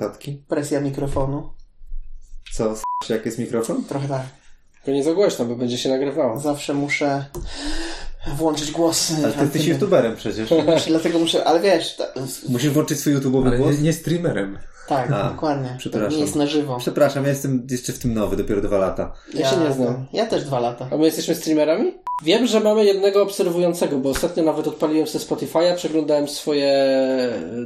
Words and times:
notatki? 0.00 0.42
Presja 0.48 0.80
mikrofonu. 0.80 1.50
Co, 2.52 2.72
s- 2.72 2.82
jak 3.08 3.26
jest 3.26 3.38
mikrofon? 3.38 3.84
Trochę 3.84 4.08
tak. 4.08 4.22
To 4.84 4.90
nie 4.90 5.04
za 5.04 5.12
głośno, 5.14 5.44
bo 5.44 5.56
będzie 5.56 5.78
się 5.78 5.88
nagrywało. 5.88 6.40
Zawsze 6.40 6.74
muszę 6.74 7.24
włączyć 8.36 8.70
głos. 8.70 9.12
Ale 9.24 9.32
ty 9.32 9.40
jesteś 9.42 9.66
youtuberem 9.66 10.16
przecież. 10.16 10.48
Dlatego 10.88 11.18
muszę, 11.18 11.44
ale 11.44 11.60
wiesz, 11.60 11.96
ta, 11.96 12.04
Musisz 12.48 12.70
włączyć 12.70 13.00
swój 13.00 13.14
YouTube'owy 13.16 13.56
głos. 13.56 13.76
nie, 13.76 13.82
nie 13.82 13.92
streamerem. 13.92 14.58
tak, 14.88 15.10
A, 15.12 15.30
dokładnie. 15.30 15.74
przepraszam. 15.78 16.10
To 16.10 16.16
nie 16.16 16.22
jest 16.22 16.34
na 16.36 16.46
żywo. 16.46 16.76
Przepraszam, 16.78 17.22
ja 17.24 17.30
jestem 17.30 17.66
jeszcze 17.70 17.92
w 17.92 17.98
tym 17.98 18.14
nowy, 18.14 18.36
dopiero 18.36 18.60
dwa 18.60 18.78
lata. 18.78 19.12
Ja 19.34 19.50
się 19.50 19.56
nie 19.56 19.72
znam. 19.72 20.06
Ja 20.12 20.26
też 20.26 20.44
dwa 20.44 20.60
lata. 20.60 20.88
A 20.92 20.96
my 20.96 21.04
jesteśmy 21.04 21.34
streamerami? 21.34 21.94
Wiem, 22.24 22.46
że 22.46 22.60
mamy 22.60 22.84
jednego 22.84 23.22
obserwującego, 23.22 23.98
bo 23.98 24.10
ostatnio 24.10 24.42
nawet 24.42 24.66
odpaliłem 24.68 25.06
sobie 25.06 25.24
Spotify'a, 25.24 25.76
przeglądałem 25.76 26.28
swoje 26.28 26.72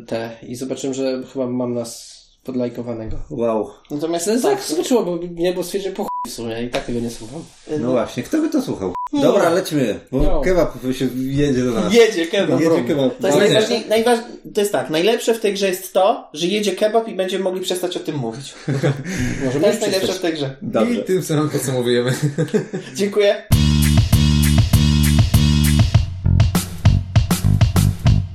te 0.07 0.31
i 0.43 0.57
zobaczyłem, 0.57 0.95
że 0.95 1.23
chyba 1.33 1.47
mam 1.47 1.75
nas 1.75 2.10
podlajkowanego. 2.45 3.16
Wow. 3.30 3.70
Natomiast 3.91 4.29
Ale 4.29 4.40
tak, 4.40 4.62
zobaczyło, 4.62 5.03
bo 5.03 5.18
nie, 5.35 5.53
bo 5.53 5.64
stwierdziłem 5.64 5.96
po 5.96 6.03
chuj 6.03 6.11
w 6.29 6.31
sumie 6.31 6.62
i 6.62 6.71
tak 6.71 6.85
tego 6.85 7.00
nie 7.00 7.11
słucham. 7.11 7.44
No 7.81 7.90
właśnie, 7.90 8.22
kto 8.22 8.39
by 8.40 8.48
to 8.50 8.62
słuchał? 8.62 8.94
Dobra, 9.12 9.50
lećmy, 9.50 10.00
bo 10.12 10.22
No. 10.22 10.40
kebab 10.40 10.75
się 10.93 11.08
jedzie 11.17 11.64
do 11.64 11.71
nas. 11.71 11.95
jedzie 11.95 12.26
kebab. 12.26 12.61
Jedzie 12.61 12.84
kebab. 12.84 13.18
To 13.18 13.26
jest 13.26 13.39
Fajnie. 13.39 13.54
najważniej, 13.54 13.84
najważ... 13.89 14.18
to 14.54 14.61
jest 14.61 14.72
tak, 14.72 14.90
najlepsze 14.90 15.34
w 15.34 15.40
tej 15.40 15.54
grze 15.54 15.68
jest 15.68 15.93
to, 15.93 16.29
że 16.32 16.46
jedzie 16.46 16.72
kebab 16.72 17.08
i 17.08 17.14
będziemy 17.14 17.45
mogli 17.45 17.61
przestać 17.61 17.96
o 17.96 18.00
tym 18.00 18.17
mówić. 18.17 18.54
Może 19.45 19.61
To 19.61 19.67
jest 19.67 19.81
najlepsze 19.81 20.12
w 20.12 20.20
tej 20.20 20.32
grze. 20.32 20.57
Dobrze. 20.62 20.95
I 20.95 21.04
tym 21.04 21.22
samym 21.22 21.50
podsumowujemy. 21.50 22.12
Dziękuję. 22.96 23.43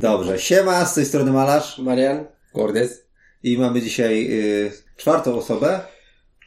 Dobrze, 0.02 0.40
siema, 0.40 0.86
z 0.86 0.94
tej 0.94 1.06
strony 1.06 1.32
Malarz 1.32 1.78
Marian? 1.80 2.26
Kordes. 2.54 3.05
I 3.46 3.58
mamy 3.58 3.82
dzisiaj 3.82 4.28
y, 4.32 4.72
czwartą 4.98 5.36
osobę, 5.36 5.80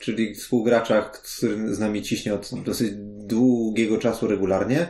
czyli 0.00 0.34
współgracza, 0.34 1.02
który 1.02 1.74
z 1.74 1.78
nami 1.78 2.02
ciśnie 2.02 2.34
od 2.34 2.50
dosyć 2.64 2.92
długiego 3.27 3.98
czasu 3.98 4.27
regularnie 4.27 4.86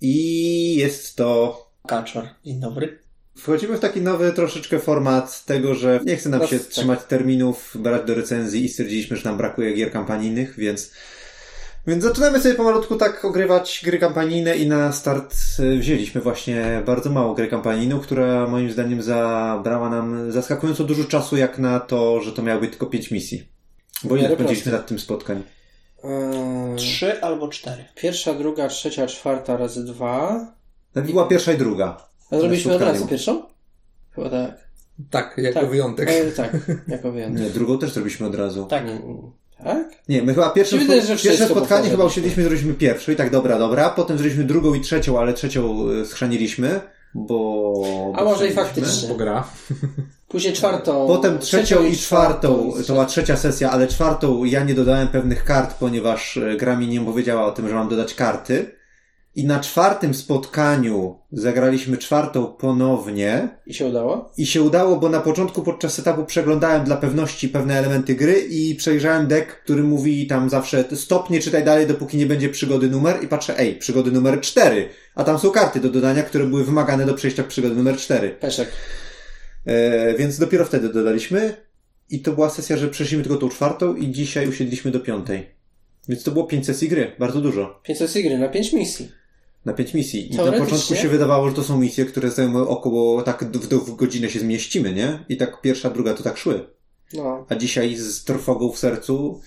i 0.00 0.76
jest 0.76 1.16
to 1.16 1.66
Kaczor. 1.86 2.28
Dzień 2.44 2.60
dobry. 2.60 2.98
Wchodzimy 3.36 3.76
w 3.76 3.80
taki 3.80 4.00
nowy 4.00 4.32
troszeczkę 4.32 4.78
format 4.78 5.44
tego, 5.44 5.74
że 5.74 6.00
nie 6.04 6.16
chce 6.16 6.28
nam 6.28 6.46
się 6.46 6.58
trzymać 6.58 7.00
terminów, 7.04 7.76
brać 7.80 8.06
do 8.06 8.14
recenzji 8.14 8.64
i 8.64 8.68
stwierdziliśmy, 8.68 9.16
że 9.16 9.24
nam 9.24 9.38
brakuje 9.38 9.74
gier 9.74 9.92
kampanijnych, 9.92 10.54
więc 10.58 10.92
więc 11.86 12.04
zaczynamy 12.04 12.40
sobie 12.40 12.54
pomalutku 12.54 12.96
tak 12.96 13.24
ogrywać 13.24 13.82
gry 13.84 13.98
kampanijne 13.98 14.56
i 14.56 14.68
na 14.68 14.92
start 14.92 15.34
e, 15.58 15.78
wzięliśmy 15.78 16.20
właśnie 16.20 16.82
bardzo 16.86 17.10
mało 17.10 17.34
gry 17.34 17.48
kampanijną, 17.48 18.00
która 18.00 18.46
moim 18.46 18.70
zdaniem 18.70 19.02
zabrała 19.02 19.90
nam 19.90 20.32
zaskakująco 20.32 20.84
dużo 20.84 21.04
czasu 21.04 21.36
jak 21.36 21.58
na 21.58 21.80
to, 21.80 22.20
że 22.20 22.32
to 22.32 22.42
miało 22.42 22.60
być 22.60 22.70
tylko 22.70 22.86
pięć 22.86 23.10
misji. 23.10 23.48
Bo 24.04 24.14
ile 24.16 24.22
miarę 24.22 24.34
spędziliśmy 24.34 24.72
nad 24.72 24.86
tym 24.86 24.98
spotkań? 24.98 25.42
Eee, 26.04 26.76
Trzy 26.76 27.22
albo 27.22 27.48
cztery. 27.48 27.84
pierwsza, 27.94 28.34
druga, 28.34 28.68
trzecia, 28.68 29.06
czwarta 29.06 29.56
razy 29.56 29.84
dwa. 29.84 30.46
To 30.94 31.02
była 31.02 31.28
pierwsza 31.28 31.52
i 31.52 31.58
druga. 31.58 32.06
A 32.30 32.38
zrobiliśmy 32.38 32.74
od 32.74 32.82
razu 32.82 33.06
pierwszą? 33.06 33.42
Chyba 34.14 34.30
tak. 34.30 34.66
Tak, 35.10 35.34
jako 35.38 35.60
Tak. 35.60 35.70
wyjątek. 35.70 36.08
E, 36.10 36.32
tak, 36.32 36.56
jako 36.88 37.12
wyjątek. 37.12 37.42
Nie, 37.42 37.50
drugą 37.50 37.78
też 37.78 37.90
zrobiliśmy 37.92 38.26
od 38.26 38.34
razu. 38.34 38.66
Tak. 38.66 38.84
Tak? 39.64 39.88
Nie, 40.08 40.22
my 40.22 40.34
chyba 40.34 40.50
pierwsze, 40.50 40.78
wydaje, 40.78 41.02
że 41.02 41.16
pierwsze 41.16 41.48
spotkanie 41.48 41.90
chyba 41.90 42.04
usiedliśmy, 42.04 42.42
zrobiliśmy 42.42 42.74
pierwszą 42.74 43.12
i 43.12 43.16
tak 43.16 43.30
dobra, 43.30 43.58
dobra, 43.58 43.90
potem 43.90 44.18
zrobiliśmy 44.18 44.44
drugą 44.44 44.74
i 44.74 44.80
trzecią, 44.80 45.18
ale 45.18 45.32
trzecią 45.32 45.90
e, 46.02 46.04
schrzaniliśmy, 46.04 46.80
bo... 47.14 48.12
A 48.16 48.24
bo 48.24 48.30
może 48.30 48.48
i 48.48 48.52
faktycznie. 48.52 49.08
Bo 49.08 49.14
gra. 49.14 49.44
Później 50.28 50.52
czwartą. 50.52 51.06
Potem 51.06 51.38
trzecią 51.38 51.84
i 51.84 51.96
czwartą, 51.96 52.72
to 52.86 52.92
była 52.92 53.06
trzecia 53.06 53.36
sesja, 53.36 53.70
ale 53.70 53.86
czwartą 53.86 54.44
ja 54.44 54.64
nie 54.64 54.74
dodałem 54.74 55.08
pewnych 55.08 55.44
kart, 55.44 55.74
ponieważ 55.74 56.36
e, 56.36 56.56
gra 56.56 56.76
mi 56.76 56.88
nie 56.88 57.00
powiedziała 57.00 57.46
o 57.46 57.52
tym, 57.52 57.68
że 57.68 57.74
mam 57.74 57.88
dodać 57.88 58.14
karty. 58.14 58.76
I 59.36 59.44
na 59.44 59.60
czwartym 59.60 60.14
spotkaniu 60.14 61.18
zagraliśmy 61.32 61.96
czwartą 61.96 62.46
ponownie 62.46 63.48
I 63.66 63.74
się 63.74 63.86
udało? 63.86 64.32
i 64.36 64.46
się 64.46 64.62
udało, 64.62 64.96
bo 64.96 65.08
na 65.08 65.20
początku 65.20 65.62
podczas 65.62 65.98
etapu 65.98 66.24
przeglądałem 66.24 66.84
dla 66.84 66.96
pewności 66.96 67.48
pewne 67.48 67.78
elementy 67.78 68.14
gry 68.14 68.40
i 68.40 68.74
przejrzałem 68.74 69.26
deck, 69.26 69.62
który 69.62 69.82
mówi 69.82 70.26
tam 70.26 70.50
zawsze 70.50 70.84
stop, 70.94 71.30
nie 71.30 71.40
czytaj 71.40 71.64
dalej, 71.64 71.86
dopóki 71.86 72.16
nie 72.16 72.26
będzie 72.26 72.48
przygody 72.48 72.88
numer 72.88 73.24
i 73.24 73.28
patrzę, 73.28 73.58
ej, 73.58 73.76
przygody 73.76 74.10
numer 74.10 74.40
4, 74.40 74.88
a 75.14 75.24
tam 75.24 75.38
są 75.38 75.50
karty 75.50 75.80
do 75.80 75.88
dodania, 75.88 76.22
które 76.22 76.46
były 76.46 76.64
wymagane 76.64 77.06
do 77.06 77.14
przejścia 77.14 77.44
przygody 77.44 77.74
numer 77.74 77.96
4. 77.96 78.30
Peszek. 78.30 78.68
E, 79.66 80.14
więc 80.14 80.38
dopiero 80.38 80.64
wtedy 80.64 80.88
dodaliśmy 80.88 81.56
i 82.10 82.20
to 82.20 82.32
była 82.32 82.50
sesja, 82.50 82.76
że 82.76 82.88
przeszliśmy 82.88 83.22
tylko 83.24 83.38
tą 83.38 83.48
czwartą 83.48 83.96
i 83.96 84.10
dzisiaj 84.10 84.48
usiedliśmy 84.48 84.90
do 84.90 85.00
piątej. 85.00 85.46
Więc 86.08 86.22
to 86.22 86.30
było 86.30 86.44
5 86.44 86.66
sesji 86.66 86.88
gry, 86.88 87.12
bardzo 87.18 87.40
dużo. 87.40 87.80
500 87.84 88.22
gry 88.22 88.38
na 88.38 88.48
5 88.48 88.72
misji. 88.72 89.25
Na 89.66 89.72
5 89.72 89.94
misji. 89.94 90.34
I 90.34 90.36
na 90.36 90.52
początku 90.52 90.94
się 90.94 91.08
wydawało, 91.08 91.48
że 91.48 91.54
to 91.54 91.64
są 91.64 91.78
misje, 91.78 92.04
które 92.04 92.30
zajmują 92.30 92.68
około 92.68 93.22
tak 93.22 93.44
w, 93.44 93.68
w, 93.68 93.96
godzinę 93.96 94.30
się 94.30 94.40
zmieścimy, 94.40 94.92
nie? 94.92 95.24
I 95.28 95.36
tak 95.36 95.60
pierwsza, 95.60 95.90
druga 95.90 96.14
to 96.14 96.22
tak 96.22 96.36
szły. 96.36 96.64
No. 97.12 97.46
A 97.48 97.54
dzisiaj 97.54 97.96
z 97.96 98.24
trwogą 98.24 98.72
w 98.72 98.78
sercu 98.78 99.40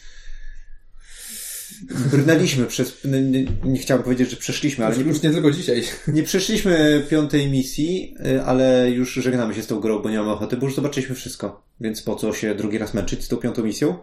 brnęliśmy 2.12 2.66
przez, 2.66 3.04
nie, 3.06 3.22
nie, 3.22 3.46
nie 3.64 3.80
chciałem 3.80 4.04
powiedzieć, 4.04 4.30
że 4.30 4.38
przeszliśmy, 4.38 4.86
ale 4.86 4.96
Już, 4.96 5.06
nie, 5.06 5.12
już 5.12 5.24
nie 5.24 5.32
tylko 5.32 5.52
dzisiaj. 5.52 5.84
nie 6.08 6.24
przeszliśmy 6.24 7.06
piątej 7.10 7.50
misji, 7.50 8.16
y, 8.26 8.44
ale 8.44 8.92
już 8.92 9.14
żegnamy 9.14 9.54
się 9.54 9.64
z 9.64 9.68
tą 9.68 9.80
grą, 9.80 10.00
bo 10.00 10.10
nie 10.10 10.18
mamy 10.18 10.32
ochoty, 10.32 10.58
bo 10.58 10.66
już 10.66 10.76
zobaczyliśmy 10.76 11.16
wszystko. 11.16 11.64
Więc 11.82 12.02
po 12.02 12.16
co 12.16 12.34
się 12.34 12.56
drugi 12.56 12.78
raz 12.78 12.94
męczyć 12.94 13.24
z 13.24 13.28
tą 13.28 13.38
piątą 13.38 13.64
misją? 13.64 13.98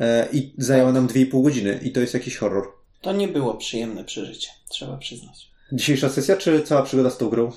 E, 0.00 0.28
I 0.32 0.54
zajęło 0.58 0.92
nam 0.92 1.06
dwie 1.06 1.20
i 1.20 1.26
pół 1.26 1.42
godziny 1.42 1.80
i 1.82 1.92
to 1.92 2.00
jest 2.00 2.14
jakiś 2.14 2.36
horror. 2.36 2.64
To 3.00 3.12
nie 3.12 3.28
było 3.28 3.54
przyjemne 3.54 4.04
przeżycie, 4.04 4.48
trzeba 4.68 4.96
przyznać. 4.96 5.48
Dzisiejsza 5.72 6.08
sesja, 6.08 6.36
czy 6.36 6.62
cała 6.62 6.82
przygoda 6.82 7.10
z 7.10 7.18
tą 7.18 7.28
grą? 7.28 7.52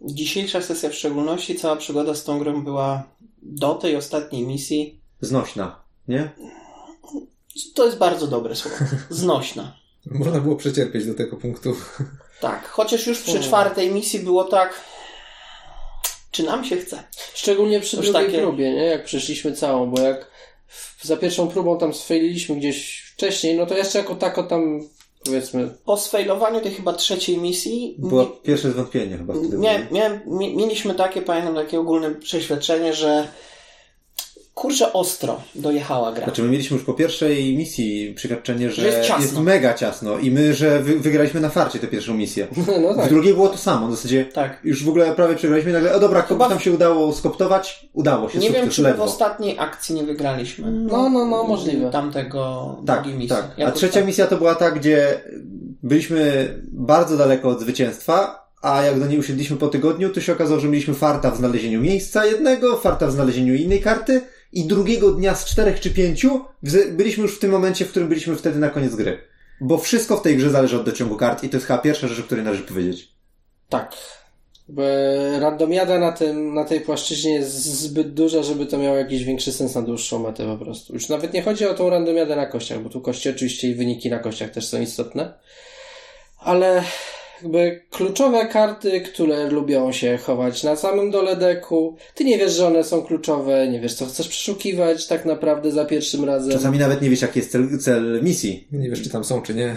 Dzisiejsza 0.00 0.62
sesja 0.62 0.90
w 0.90 0.94
szczególności, 0.94 1.54
cała 1.54 1.76
przygoda 1.76 2.14
z 2.14 2.24
tą 2.24 2.38
grą 2.38 2.64
była 2.64 3.02
do 3.42 3.74
tej 3.74 3.96
ostatniej 3.96 4.46
misji. 4.46 5.00
Znośna, 5.20 5.80
nie? 6.08 6.30
To 7.74 7.84
jest 7.86 7.98
bardzo 7.98 8.26
dobre 8.26 8.56
słowo. 8.56 8.76
Znośna. 9.10 9.76
Można 10.06 10.40
było 10.40 10.56
przecierpieć 10.56 11.06
do 11.06 11.14
tego 11.14 11.36
punktu. 11.36 11.76
Tak, 12.40 12.68
chociaż 12.68 13.06
już 13.06 13.18
przy 13.22 13.40
czwartej 13.40 13.90
misji 13.90 14.20
było 14.20 14.44
tak. 14.44 14.80
Czy 16.30 16.42
nam 16.42 16.64
się 16.64 16.76
chce? 16.76 17.04
Szczególnie 17.34 17.80
przy 17.80 17.96
Już 17.96 18.06
drugiej 18.06 18.26
takie- 18.26 18.38
próbie, 18.38 18.72
nie? 18.74 18.84
Jak 18.84 19.04
przeszliśmy 19.04 19.52
całą, 19.52 19.90
bo 19.90 20.00
jak 20.00 20.30
w, 20.66 21.04
za 21.04 21.16
pierwszą 21.16 21.48
próbą 21.48 21.78
tam 21.78 21.94
sfaililiśmy 21.94 22.56
gdzieś 22.56 23.02
wcześniej, 23.14 23.56
no 23.56 23.66
to 23.66 23.76
jeszcze 23.76 23.98
jako 23.98 24.14
tako 24.14 24.42
tam 24.42 24.80
powiedzmy 25.26 25.70
Po 25.84 25.96
sfailowaniu 25.96 26.60
tej 26.60 26.72
chyba 26.72 26.92
trzeciej 26.92 27.38
misji. 27.38 27.94
Było 27.98 28.26
pierwsze 28.26 28.70
zwątpienie 28.70 29.16
chyba 29.16 29.34
wtedy. 29.34 29.58
Miałem, 29.58 30.20
mi, 30.26 30.56
mieliśmy 30.56 30.94
takie, 30.94 31.22
pamiętam, 31.22 31.54
takie 31.54 31.80
ogólne 31.80 32.10
przeświadczenie, 32.10 32.94
że 32.94 33.28
kurczę 34.56 34.92
ostro 34.92 35.40
dojechała 35.54 36.12
gra. 36.12 36.24
Znaczy 36.24 36.42
my 36.42 36.48
mieliśmy 36.48 36.76
już 36.76 36.86
po 36.86 36.94
pierwszej 36.94 37.56
misji 37.56 38.12
przeświadczenie, 38.14 38.70
że 38.70 38.82
Że 38.82 38.88
jest 38.88 39.08
ciasno. 39.08 39.42
mega 39.42 39.74
ciasno 39.74 40.18
i 40.18 40.30
my, 40.30 40.54
że 40.54 40.82
wy, 40.82 40.98
wygraliśmy 41.00 41.40
na 41.40 41.48
farcie 41.48 41.78
tę 41.78 41.86
pierwszą 41.86 42.14
misję. 42.14 42.46
No 42.82 42.94
W 42.94 42.96
tak. 42.96 43.08
drugiej 43.08 43.34
było 43.34 43.48
to 43.48 43.58
samo, 43.58 43.88
w 43.88 43.90
zasadzie 43.96 44.24
Tak. 44.24 44.60
już 44.64 44.84
w 44.84 44.88
ogóle 44.88 45.14
prawie 45.14 45.34
przegraliśmy 45.34 45.72
nagle, 45.72 45.94
o 45.94 46.00
dobra, 46.00 46.22
Chyba- 46.22 46.48
tam 46.48 46.60
się 46.60 46.72
udało 46.72 47.12
skoptować, 47.12 47.88
udało 47.92 48.28
się, 48.28 48.38
Nie 48.38 48.50
wiem, 48.50 48.68
czy 48.70 48.82
my 48.82 48.94
w 48.94 49.00
ostatniej 49.00 49.58
akcji 49.58 49.94
nie 49.94 50.04
wygraliśmy. 50.04 50.70
No, 50.72 51.08
no, 51.10 51.26
no, 51.26 51.44
możliwe. 51.44 51.90
Tamtego 51.90 52.76
Tak, 52.86 53.02
drugiej 53.02 53.18
misji. 53.18 53.36
tak. 53.36 53.68
A 53.68 53.72
trzecia 53.72 53.94
tak. 53.94 54.06
misja 54.06 54.26
to 54.26 54.36
była 54.36 54.54
ta, 54.54 54.70
gdzie 54.70 55.20
byliśmy 55.82 56.48
bardzo 56.72 57.16
daleko 57.16 57.48
od 57.48 57.60
zwycięstwa, 57.60 58.46
a 58.62 58.82
jak 58.82 59.00
do 59.00 59.06
niej 59.06 59.18
usiedliśmy 59.18 59.56
po 59.56 59.68
tygodniu, 59.68 60.10
to 60.10 60.20
się 60.20 60.32
okazało, 60.32 60.60
że 60.60 60.68
mieliśmy 60.68 60.94
farta 60.94 61.30
w 61.30 61.36
znalezieniu 61.36 61.80
miejsca 61.80 62.26
jednego, 62.26 62.76
farta 62.76 63.06
w 63.06 63.12
znalezieniu 63.12 63.54
innej 63.54 63.80
karty 63.80 64.20
i 64.56 64.64
drugiego 64.64 65.10
dnia 65.10 65.34
z 65.34 65.44
czterech 65.44 65.80
czy 65.80 65.90
pięciu 65.90 66.44
byliśmy 66.90 67.22
już 67.22 67.36
w 67.36 67.38
tym 67.38 67.50
momencie, 67.50 67.84
w 67.84 67.90
którym 67.90 68.08
byliśmy 68.08 68.36
wtedy 68.36 68.58
na 68.58 68.70
koniec 68.70 68.94
gry. 68.94 69.18
Bo 69.60 69.78
wszystko 69.78 70.16
w 70.16 70.22
tej 70.22 70.36
grze 70.36 70.50
zależy 70.50 70.76
od 70.76 70.84
dociągu 70.84 71.16
kart 71.16 71.44
i 71.44 71.48
to 71.48 71.56
jest 71.56 71.66
chyba 71.66 71.78
pierwsza 71.78 72.08
rzecz, 72.08 72.20
o 72.20 72.22
której 72.22 72.44
należy 72.44 72.62
powiedzieć. 72.62 73.08
Tak. 73.68 73.96
Randomiada 75.38 75.98
na, 75.98 76.12
tym, 76.12 76.54
na 76.54 76.64
tej 76.64 76.80
płaszczyźnie 76.80 77.34
jest 77.34 77.52
zbyt 77.54 78.14
duża, 78.14 78.42
żeby 78.42 78.66
to 78.66 78.78
miało 78.78 78.96
jakiś 78.96 79.24
większy 79.24 79.52
sens 79.52 79.74
na 79.74 79.82
dłuższą 79.82 80.18
metę 80.18 80.46
po 80.46 80.64
prostu. 80.64 80.94
Już 80.94 81.08
nawet 81.08 81.32
nie 81.32 81.42
chodzi 81.42 81.66
o 81.66 81.74
tą 81.74 81.90
randomiadę 81.90 82.36
na 82.36 82.46
kościach, 82.46 82.82
bo 82.82 82.88
tu 82.88 83.00
kości 83.00 83.30
oczywiście 83.30 83.68
i 83.68 83.74
wyniki 83.74 84.10
na 84.10 84.18
kościach 84.18 84.50
też 84.50 84.66
są 84.66 84.80
istotne. 84.80 85.34
Ale 86.38 86.82
jakby 87.42 87.80
kluczowe 87.90 88.46
karty, 88.46 89.00
które 89.00 89.50
lubią 89.50 89.92
się 89.92 90.18
chować 90.18 90.62
na 90.62 90.76
samym 90.76 91.10
dole 91.10 91.36
deku. 91.36 91.96
Ty 92.14 92.24
nie 92.24 92.38
wiesz, 92.38 92.52
że 92.52 92.66
one 92.66 92.84
są 92.84 93.02
kluczowe, 93.02 93.68
nie 93.68 93.80
wiesz, 93.80 93.94
co 93.94 94.06
chcesz 94.06 94.28
przeszukiwać 94.28 95.06
tak 95.06 95.24
naprawdę 95.24 95.72
za 95.72 95.84
pierwszym 95.84 96.24
razem. 96.24 96.52
Czasami 96.52 96.78
nawet 96.78 97.02
nie 97.02 97.10
wiesz, 97.10 97.22
jaki 97.22 97.38
jest 97.38 97.52
cel, 97.52 97.78
cel 97.78 98.20
misji. 98.22 98.66
Nie 98.72 98.90
wiesz, 98.90 99.02
czy 99.02 99.10
tam 99.10 99.24
są, 99.24 99.42
czy 99.42 99.54
nie. 99.54 99.76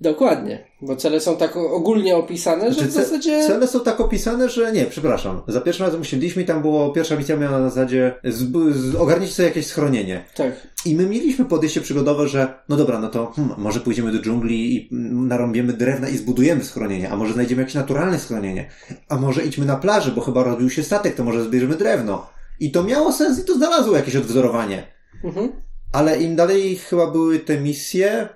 Dokładnie, 0.00 0.64
bo 0.82 0.96
cele 0.96 1.20
są 1.20 1.36
tak 1.36 1.56
ogólnie 1.56 2.16
opisane, 2.16 2.68
że 2.68 2.74
Znaczy, 2.74 2.88
w 2.88 2.94
ce- 2.94 3.04
zasadzie... 3.04 3.46
Cele 3.46 3.66
są 3.66 3.80
tak 3.80 4.00
opisane, 4.00 4.48
że 4.48 4.72
nie, 4.72 4.86
przepraszam. 4.86 5.42
Za 5.48 5.60
pierwszym 5.60 5.86
razem 5.86 6.00
usiedliśmy 6.00 6.42
i 6.42 6.44
tam 6.44 6.62
było, 6.62 6.90
pierwsza 6.92 7.16
misja 7.16 7.36
miała 7.36 7.58
na 7.58 7.70
zasadzie 7.70 8.14
z, 8.24 8.52
z, 8.76 8.94
ogarnijcie 8.94 9.34
sobie 9.34 9.48
jakieś 9.48 9.66
schronienie. 9.66 10.24
Tak. 10.34 10.52
I 10.84 10.94
my 10.94 11.06
mieliśmy 11.06 11.44
podejście 11.44 11.80
przygodowe, 11.80 12.28
że 12.28 12.54
no 12.68 12.76
dobra, 12.76 12.98
no 12.98 13.08
to 13.08 13.26
hmm, 13.26 13.54
może 13.58 13.80
pójdziemy 13.80 14.12
do 14.12 14.18
dżungli 14.18 14.74
i 14.74 14.88
mm, 14.92 15.28
narąbiemy 15.28 15.72
drewna 15.72 16.08
i 16.08 16.16
zbudujemy 16.16 16.64
schronienie, 16.64 17.10
a 17.10 17.16
może 17.16 17.32
znajdziemy 17.32 17.62
jakieś 17.62 17.74
naturalne 17.74 18.18
schronienie, 18.18 18.70
a 19.08 19.16
może 19.16 19.42
idźmy 19.42 19.66
na 19.66 19.76
plażę, 19.76 20.10
bo 20.10 20.20
chyba 20.20 20.44
rozbił 20.44 20.70
się 20.70 20.82
statek, 20.82 21.14
to 21.14 21.24
może 21.24 21.44
zbierzemy 21.44 21.76
drewno. 21.76 22.26
I 22.60 22.70
to 22.70 22.82
miało 22.82 23.12
sens 23.12 23.40
i 23.40 23.44
to 23.44 23.54
znalazło 23.54 23.96
jakieś 23.96 24.16
odwzorowanie. 24.16 24.86
Mhm. 25.24 25.52
Ale 25.92 26.22
im 26.22 26.36
dalej 26.36 26.76
chyba 26.76 27.10
były 27.10 27.38
te 27.38 27.60
misje, 27.60 28.28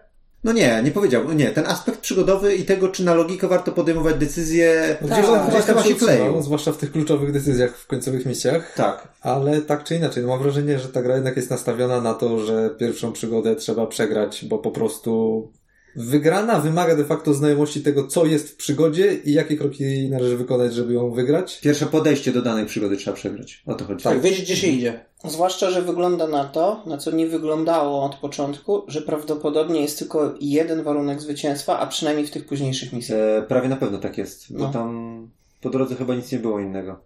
no 0.45 0.53
nie, 0.53 0.81
nie 0.85 0.91
powiedział, 0.91 1.33
nie, 1.33 1.51
ten 1.51 1.67
aspekt 1.67 1.99
przygodowy 2.01 2.55
i 2.55 2.65
tego, 2.65 2.89
czy 2.89 3.05
na 3.05 3.15
logikę 3.15 3.49
warto 3.49 3.73
podejmować 3.73 4.17
decyzje, 4.17 4.97
No 5.01 5.09
gdzieś 5.09 5.25
chyba, 5.27 5.47
gdzieś 5.47 5.65
tam 5.65 5.77
chyba 5.77 5.83
się 5.89 5.95
kleił. 5.95 6.21
utrzymał, 6.23 6.43
zwłaszcza 6.43 6.73
w 6.73 6.77
tych 6.77 6.93
kluczowych 6.93 7.33
decyzjach 7.33 7.77
w 7.79 7.87
końcowych 7.87 8.27
misjach. 8.27 8.75
Tak. 8.75 9.09
Ale 9.21 9.61
tak 9.61 9.85
czy 9.85 9.97
inaczej, 9.97 10.23
no 10.23 10.29
mam 10.29 10.43
wrażenie, 10.43 10.79
że 10.79 10.89
ta 10.89 11.03
gra 11.03 11.15
jednak 11.15 11.37
jest 11.37 11.51
nastawiona 11.51 12.01
na 12.01 12.15
to, 12.15 12.39
że 12.39 12.71
pierwszą 12.79 13.13
przygodę 13.13 13.57
trzeba 13.57 13.87
przegrać, 13.87 14.45
bo 14.45 14.59
po 14.59 14.71
prostu 14.71 15.53
wygrana 15.97 16.61
wymaga 16.61 16.97
de 16.97 17.05
facto 17.05 17.35
znajomości 17.35 17.81
tego, 17.83 18.07
co 18.07 18.27
jest 18.27 18.49
w 18.49 18.57
przygodzie 18.57 19.15
i 19.15 19.33
jakie 19.33 19.57
kroki 19.57 20.09
należy 20.11 20.37
wykonać, 20.37 20.75
żeby 20.75 20.93
ją 20.93 21.11
wygrać. 21.11 21.61
Pierwsze 21.61 21.87
podejście 21.87 22.33
do 22.33 22.43
danej 22.43 22.67
przygody 22.67 22.97
trzeba 22.97 23.17
przegrać. 23.17 23.63
O 23.67 23.75
to 23.75 23.85
chodzi. 23.85 24.05
Tak, 24.05 24.21
wiedzieć 24.21 24.43
gdzie 24.43 24.57
się 24.57 24.67
idzie. 24.67 25.05
Zwłaszcza, 25.25 25.71
że 25.71 25.83
wygląda 25.83 26.27
na 26.27 26.45
to, 26.45 26.83
na 26.87 26.99
co 26.99 27.11
nie 27.11 27.27
wyglądało 27.27 28.05
od 28.05 28.15
początku, 28.15 28.83
że 28.89 29.03
prawdopodobnie 29.03 29.81
jest 29.81 29.99
tylko 29.99 30.35
jeden 30.41 30.83
warunek 30.83 31.21
zwycięstwa, 31.21 31.79
a 31.79 31.87
przynajmniej 31.87 32.27
w 32.27 32.31
tych 32.31 32.47
późniejszych 32.47 32.93
misjach. 32.93 33.19
E, 33.19 33.43
prawie 33.43 33.69
na 33.69 33.77
pewno 33.77 33.99
tak 33.99 34.19
jest, 34.19 34.53
bo 34.53 34.59
No. 34.59 34.73
tam 34.73 35.31
po 35.61 35.71
drodze 35.71 35.95
chyba 35.95 36.15
nic 36.15 36.33
nie 36.33 36.39
było 36.39 36.61
innego. 36.61 37.01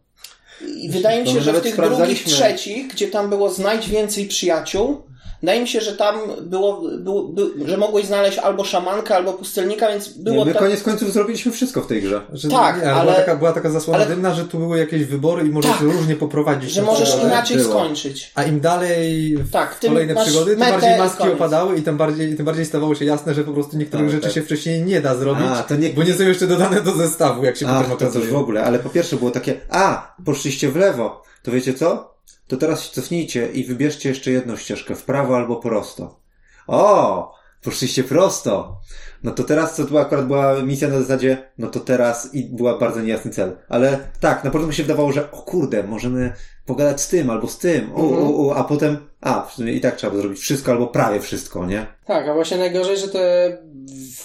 I 0.76 0.90
wydaje 0.90 1.22
mi 1.24 1.28
się, 1.30 1.40
że 1.40 1.52
w 1.52 1.60
tych 1.60 1.76
drugich, 1.76 2.24
trzecich, 2.24 2.88
gdzie 2.88 3.08
tam 3.08 3.28
było 3.28 3.50
znajdź 3.50 3.88
więcej 3.88 4.26
przyjaciół, 4.26 5.02
wydaje 5.42 5.60
mi 5.60 5.68
się, 5.68 5.80
że 5.80 5.92
tam 5.92 6.14
było, 6.40 6.82
było, 6.98 7.22
by, 7.22 7.42
że 7.66 7.76
mogłeś 7.76 8.06
znaleźć 8.06 8.38
albo 8.38 8.64
szamankę, 8.64 9.16
albo 9.16 9.32
pustelnika, 9.32 9.88
więc 9.88 10.08
było 10.08 10.36
Nie, 10.36 10.44
my 10.44 10.52
tak... 10.52 10.62
koniec 10.62 10.82
końców 10.82 11.12
zrobiliśmy 11.12 11.52
wszystko 11.52 11.80
w 11.82 11.86
tej 11.86 12.02
grze. 12.02 12.20
Że, 12.32 12.48
Tak, 12.48 12.82
nie, 12.82 12.92
ale- 12.92 13.02
Była 13.04 13.14
taka, 13.14 13.36
była 13.36 13.52
taka 13.52 13.70
zasłona 13.70 13.98
ale- 13.98 14.06
dymna, 14.08 14.34
że 14.34 14.44
tu 14.44 14.58
były 14.58 14.78
jakieś 14.78 15.04
wybory 15.04 15.46
i 15.46 15.50
możesz 15.50 15.70
Tak. 15.72 15.80
różnie 15.80 16.16
poprowadzić. 16.16 16.70
że 16.70 16.82
możesz 16.82 17.08
przygodę. 17.08 17.28
inaczej 17.28 17.56
było. 17.56 17.70
skończyć. 17.70 18.32
A 18.34 18.42
im 18.44 18.60
dalej 18.60 19.36
w 19.36 19.50
Tak, 19.50 19.80
kolejne 19.80 20.14
przygody, 20.22 20.50
tym 20.50 20.60
bardziej 20.60 20.98
maski 20.98 21.18
koniec. 21.18 21.34
opadały 21.34 21.76
i 21.76 21.82
tym 21.82 21.96
bardziej, 21.96 22.36
tym 22.36 22.46
bardziej 22.46 22.64
stawało 22.66 22.94
się 22.94 23.04
jasne, 23.04 23.34
że 23.34 23.44
po 23.44 23.52
prostu 23.52 23.76
niektórych 23.76 24.06
Tak, 24.06 24.12
rzeczy 24.14 24.24
tak. 24.26 24.32
się 24.34 24.42
wcześniej 24.42 24.82
nie 24.82 25.00
da 25.00 25.14
zrobić, 25.14 25.46
A, 25.50 25.62
to 25.62 25.76
nie- 25.76 25.90
bo 25.90 26.02
nie 26.02 26.14
są 26.14 26.22
jeszcze 26.22 26.46
dodane 26.46 26.80
do 26.82 26.92
zestawu, 26.92 27.44
jak 27.44 27.56
się 27.56 27.66
Ach, 27.68 27.74
potem 27.82 27.90
to 27.90 28.04
okazuje. 28.04 28.24
coś 28.24 28.32
w 28.34 28.36
ogóle, 28.36 28.64
ale 28.64 28.78
po 28.78 28.88
pierwsze 28.90 29.16
było 29.16 29.30
takie, 29.30 29.60
a, 29.70 30.14
poszliście 30.24 30.68
w 30.68 30.76
lewo, 30.76 31.22
to 31.42 31.50
wiecie 31.50 31.74
co? 31.74 32.15
To 32.46 32.56
teraz 32.56 32.82
się 32.84 32.92
cofnijcie 32.92 33.52
i 33.52 33.64
wybierzcie 33.64 34.08
jeszcze 34.08 34.30
jedną 34.30 34.56
ścieżkę, 34.56 34.94
w 34.94 35.04
prawo 35.04 35.36
albo 35.36 35.56
prosto. 35.56 36.20
O, 36.66 37.34
poszliście 37.62 38.04
prosto. 38.04 38.80
No 39.22 39.30
to 39.30 39.44
teraz, 39.44 39.76
to 39.76 39.84
była 39.84 40.00
akurat 40.00 40.26
była 40.26 40.62
misja 40.62 40.88
na 40.88 41.00
zasadzie, 41.00 41.50
no 41.58 41.66
to 41.66 41.80
teraz 41.80 42.34
i 42.34 42.44
była 42.44 42.78
bardzo 42.78 43.00
niejasny 43.00 43.30
cel. 43.30 43.56
Ale 43.68 43.98
tak, 44.20 44.44
na 44.44 44.50
początku 44.50 44.68
mi 44.68 44.74
się 44.74 44.82
wydawało, 44.82 45.12
że 45.12 45.30
o 45.30 45.36
kurde, 45.42 45.82
możemy 45.82 46.32
pogadać 46.66 47.00
z 47.00 47.08
tym 47.08 47.30
albo 47.30 47.48
z 47.48 47.58
tym, 47.58 47.92
o, 47.94 48.00
Mhm. 48.00 48.22
o, 48.26 48.46
o, 48.48 48.56
a 48.56 48.64
potem, 48.64 48.96
a, 49.20 49.42
w 49.42 49.52
sumie 49.52 49.72
i 49.72 49.80
tak 49.80 49.96
trzeba 49.96 50.16
zrobić 50.16 50.38
wszystko 50.40 50.72
albo 50.72 50.86
prawie 50.86 51.20
wszystko, 51.20 51.66
nie? 51.66 51.86
Tak, 52.06 52.28
a 52.28 52.34
właśnie 52.34 52.56
najgorzej, 52.56 52.96
że 52.96 53.08
te 53.08 53.56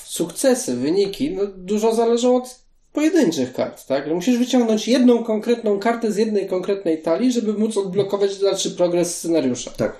sukcesy, 0.04 0.76
wyniki, 0.76 1.36
no, 1.36 1.42
dużo 1.58 1.96
zależą 1.96 2.36
od 2.36 2.61
pojedynczych 2.94 3.54
kart, 3.54 3.88
tak? 3.88 4.08
Że 4.08 4.14
Musisz 4.14 4.38
wyciągnąć 4.38 4.88
jedną 4.88 5.24
konkretną 5.24 5.80
kartę 5.80 6.12
z 6.12 6.18
jednej 6.18 6.48
konkretnej 6.48 7.02
talii, 7.02 7.32
żeby 7.32 7.54
móc 7.54 7.78
odblokować 7.78 8.40
dalszy 8.40 8.72
progres 8.72 9.18
scenariusza. 9.18 9.72
Tak. 9.72 10.00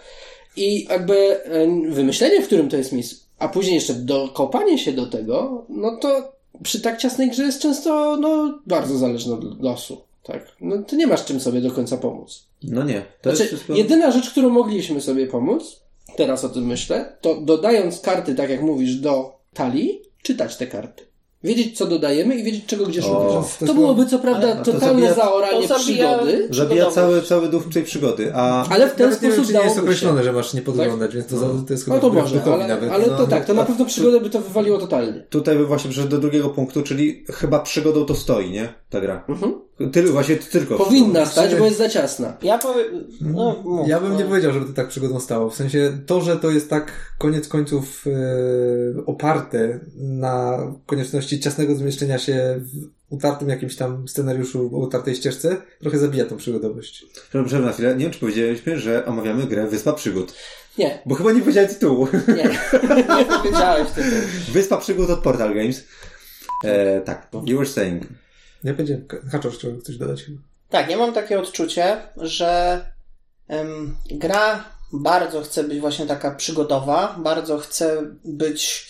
I 0.56 0.84
jakby 0.90 1.44
e, 1.44 1.68
wymyślenie, 1.90 2.42
w 2.42 2.48
którym 2.48 2.70
to 2.70 2.78
jest 2.78 2.92
miejsce, 2.92 3.16
a 3.40 3.48
później 3.48 3.76
jeszcze 3.76 3.94
dokopanie 3.94 4.78
się 4.78 4.92
do 4.92 5.06
tego, 5.06 5.66
no 5.70 5.98
to 5.98 6.32
przy 6.64 6.82
tak 6.82 6.98
ciasnej 6.98 7.30
grze 7.30 7.44
jest 7.44 7.62
często, 7.62 8.18
no, 8.18 8.60
bardzo 8.68 8.98
zależne 8.98 9.34
od 9.34 9.64
losu. 9.64 10.02
Tak. 10.24 10.48
No, 10.62 10.84
ty 10.84 10.98
nie 10.98 11.08
masz 11.08 11.26
czym 11.26 11.40
sobie 11.40 11.62
do 11.62 11.72
końca 11.72 11.98
pomóc. 11.98 12.46
No 12.64 12.84
nie, 12.84 13.02
to 13.22 13.30
Znaczy, 13.30 13.44
jest 13.44 13.48
wszystko... 13.48 13.74
jedyna 13.74 14.12
rzecz, 14.12 14.30
którą 14.30 14.50
mogliśmy 14.50 15.02
sobie 15.02 15.28
pomóc, 15.28 15.82
teraz 16.18 16.44
o 16.46 16.50
tym 16.50 16.66
myślę, 16.66 17.18
to 17.22 17.42
dodając 17.42 18.00
karty, 18.00 18.36
tak 18.36 18.50
jak 18.50 18.62
mówisz, 18.62 18.96
do 18.96 19.40
talii, 19.54 20.02
czytać 20.22 20.56
te 20.56 20.68
karty. 20.68 21.11
Wiedzieć, 21.44 21.78
co 21.78 21.86
dodajemy 21.86 22.36
i 22.36 22.44
wiedzieć, 22.44 22.66
czego 22.66 22.86
gdzie 22.86 23.02
szukać. 23.02 23.58
to 23.68 23.74
byłoby, 23.74 24.06
co 24.06 24.20
prawda, 24.20 24.56
to 24.56 24.72
totalne 24.72 25.02
zabija- 25.10 25.16
zaoranie 25.16 25.68
to 25.68 25.74
zabija- 25.76 26.18
przygody, 26.18 26.48
Zabija 26.52 26.92
cały, 26.92 27.22
cały 27.22 27.50
duch 27.50 27.64
tej 27.74 27.84
przygody, 27.84 28.32
a... 28.36 28.68
ale 28.70 28.90
w 28.90 28.96
ten 28.96 29.06
Nawet 29.10 29.22
nie 29.22 29.28
wiem, 29.30 29.38
sposób 29.38 29.48
czy 29.52 29.54
nie 29.58 29.64
jest 29.64 29.76
dałoby 29.76 29.76
się. 29.76 29.82
określone, 29.82 30.24
że 30.24 30.34
masz 30.34 30.54
nie 30.54 30.62
podglądać, 30.62 31.16
więc 31.16 31.28
to, 31.28 31.38
za, 31.38 31.46
to 31.68 31.74
jest 31.74 31.84
chyba 31.86 31.96
No 31.96 32.02
to 32.02 32.10
może, 32.10 32.44
ale, 32.44 32.68
nawet. 32.68 32.92
ale 32.92 33.08
no. 33.08 33.18
to 33.18 33.28
tak, 33.28 33.46
to 33.46 33.54
na 33.54 33.66
pewno 33.66 33.86
przygodę 33.86 34.20
by 34.20 34.30
to 34.30 34.40
wywaliło 34.42 34.78
totalnie. 34.78 35.24
Tutaj 35.30 35.58
by 35.58 35.66
właśnie 35.66 35.90
przyszedł 35.92 36.12
do 36.12 36.18
drugiego 36.18 36.50
punktu, 36.50 36.82
czyli 36.84 37.26
chyba 37.34 37.60
przygodą 37.60 38.06
to 38.06 38.16
stoi, 38.16 38.52
nie? 38.52 38.74
Ta 38.90 39.02
gra. 39.02 39.24
Mhm. 39.30 39.54
Tyl, 39.92 40.12
właśnie 40.12 40.36
tylko. 40.36 40.78
Powinna 40.78 41.26
stać, 41.26 41.56
bo 41.56 41.66
jest 41.66 41.78
za 41.78 41.90
ciasna. 41.90 42.38
Ja 42.42 42.58
powiem... 42.58 42.86
No, 43.22 43.62
mów, 43.64 43.88
Ja 43.88 44.00
bym 44.00 44.18
nie 44.18 44.24
no. 44.24 44.30
powiedział, 44.30 44.54
żeby 44.54 44.66
to 44.66 44.74
tak 44.74 44.88
przygodą 44.88 45.20
stało. 45.20 45.50
W 45.50 45.56
sensie 45.56 45.98
to, 46.06 46.22
że 46.22 46.38
to 46.38 46.50
jest 46.52 46.70
tak 46.70 46.92
koniec 47.20 47.48
końców 47.48 48.06
e, 48.08 49.06
oparte 49.06 49.80
na 49.96 50.58
konieczności 50.86 51.40
ciasnego 51.40 51.76
zmieszczenia 51.76 52.18
się 52.18 52.60
w 52.60 53.14
utartym 53.14 53.50
jakimś 53.50 53.76
tam 53.76 54.08
scenariuszu, 54.08 54.70
o 54.74 54.78
utartej 54.80 55.16
ścieżce, 55.16 55.58
trochę 55.80 55.98
zabija 55.98 56.26
tą 56.26 56.38
przygodowość. 56.38 57.06
Przepraszam, 57.30 57.66
na 57.66 57.72
chwilę. 57.72 57.96
Nie 57.96 58.04
wiem, 58.04 58.12
czy 58.12 58.20
powiedzieliśmy, 58.20 58.80
że 58.80 59.06
omawiamy 59.06 59.48
grę 59.48 59.68
Wyspa 59.68 59.94
Przygód. 59.94 60.34
Nie, 60.78 61.02
Bo 61.06 61.16
chyba 61.16 61.32
nie 61.32 61.40
powiedziałem 61.42 61.70
tytułu. 61.70 62.08
nie. 62.28 62.36
Nie 63.18 63.26
powiedziałeś 63.26 63.92
tego. 63.92 64.16
Wyspa 64.54 64.78
Przygód 64.78 65.10
od 65.10 65.20
Portal 65.20 65.56
Games. 65.56 65.84
E, 66.64 67.02
tak, 67.02 67.28
you 67.46 67.58
were 67.58 67.70
saying. 67.70 68.04
Nie 68.64 68.74
będzie. 68.74 69.02
Haczosz, 69.32 69.58
trzeba 69.58 69.82
coś 69.82 69.98
dodać 69.98 70.24
chyba. 70.24 70.38
Tak, 70.70 70.90
ja 70.90 70.98
mam 70.98 71.14
takie 71.14 71.40
odczucie, 71.40 71.98
że 72.18 72.82
em, 73.48 73.96
gra 74.12 74.64
bardzo 74.94 75.42
chce 75.42 75.64
być 75.64 75.80
właśnie 75.80 76.06
taka 76.06 76.32
przygodowa, 76.32 77.16
bardzo 77.20 77.58
chce 77.58 78.02
być, 78.26 78.90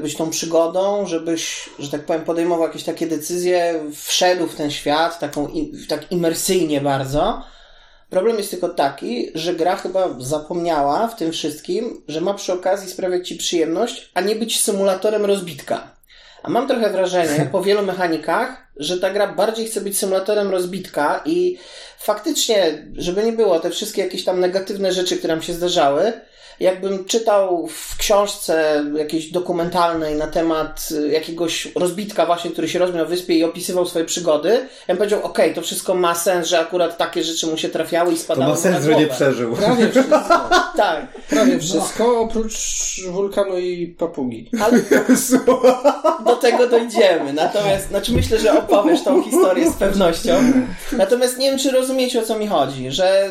być 0.00 0.16
tą 0.16 0.30
przygodą, 0.30 1.06
żebyś, 1.06 1.70
że 1.78 1.90
tak 1.90 2.04
powiem, 2.04 2.24
podejmował 2.24 2.66
jakieś 2.66 2.84
takie 2.84 3.06
decyzje, 3.06 3.84
wszedł 3.94 4.46
w 4.46 4.54
ten 4.54 4.70
świat, 4.70 5.18
taką, 5.18 5.48
tak 5.88 6.12
imersyjnie 6.12 6.80
bardzo. 6.80 7.42
Problem 8.10 8.38
jest 8.38 8.50
tylko 8.50 8.68
taki, 8.68 9.30
że 9.34 9.54
gra 9.54 9.76
chyba 9.76 10.08
zapomniała 10.18 11.08
w 11.08 11.16
tym 11.16 11.32
wszystkim, 11.32 12.02
że 12.08 12.20
ma 12.20 12.34
przy 12.34 12.52
okazji 12.52 12.90
sprawiać 12.90 13.28
ci 13.28 13.36
przyjemność, 13.36 14.10
a 14.14 14.20
nie 14.20 14.36
być 14.36 14.60
symulatorem 14.60 15.24
rozbitka. 15.24 15.96
A 16.42 16.50
mam 16.50 16.68
trochę 16.68 16.90
wrażenie 16.90 17.48
po 17.52 17.62
wielu 17.62 17.82
mechanikach, 17.82 18.65
że 18.76 18.98
ta 18.98 19.10
gra 19.10 19.26
bardziej 19.26 19.66
chce 19.66 19.80
być 19.80 19.98
symulatorem 19.98 20.50
rozbitka 20.50 21.22
i 21.24 21.58
faktycznie, 21.98 22.86
żeby 22.96 23.22
nie 23.22 23.32
było, 23.32 23.60
te 23.60 23.70
wszystkie 23.70 24.02
jakieś 24.02 24.24
tam 24.24 24.40
negatywne 24.40 24.92
rzeczy, 24.92 25.16
które 25.16 25.34
nam 25.34 25.42
się 25.42 25.52
zdarzały, 25.52 26.12
jakbym 26.60 27.04
czytał 27.04 27.66
w 27.66 27.96
książce 27.96 28.84
jakiejś 28.96 29.30
dokumentalnej 29.30 30.14
na 30.14 30.26
temat 30.26 30.88
y, 30.90 31.08
jakiegoś 31.08 31.68
rozbitka 31.74 32.26
właśnie, 32.26 32.50
który 32.50 32.68
się 32.68 32.78
rozbił 32.78 32.98
na 32.98 33.04
wyspie 33.04 33.34
i 33.34 33.44
opisywał 33.44 33.86
swoje 33.86 34.04
przygody, 34.04 34.48
ja 34.50 34.94
bym 34.94 34.96
powiedział, 34.96 35.22
okej, 35.22 35.54
to 35.54 35.62
wszystko 35.62 35.94
ma 35.94 36.14
sens, 36.14 36.48
że 36.48 36.58
akurat 36.58 36.96
takie 36.96 37.24
rzeczy 37.24 37.46
mu 37.46 37.56
się 37.56 37.68
trafiały 37.68 38.12
i 38.12 38.16
To 38.16 38.22
spadały 38.22 38.46
ma 38.46 38.54
mu 38.54 38.60
sens, 38.60 38.74
na 38.74 38.80
że 38.82 38.94
nie 38.98 39.06
przeżył. 39.06 39.56
Prawie 39.56 39.88
wszystko. 39.92 40.22
Tak, 40.76 41.06
Prawie 41.28 41.58
wszystko, 41.58 42.20
oprócz 42.20 42.56
wulkanu 43.10 43.58
i 43.58 43.86
papugi. 43.86 44.50
ale 44.60 44.78
do 46.26 46.36
tego 46.36 46.68
dojdziemy. 46.68 47.32
Natomiast, 47.32 47.88
znaczy 47.88 48.12
myślę, 48.12 48.38
że 48.38 48.52
opowiesz 48.68 49.02
tą 49.02 49.22
historię 49.22 49.70
z 49.70 49.74
pewnością. 49.74 50.32
Natomiast 50.92 51.38
nie 51.38 51.50
wiem, 51.50 51.58
czy 51.58 51.70
rozumiecie, 51.70 52.20
o 52.20 52.22
co 52.22 52.38
mi 52.38 52.46
chodzi, 52.46 52.90
że... 52.90 53.30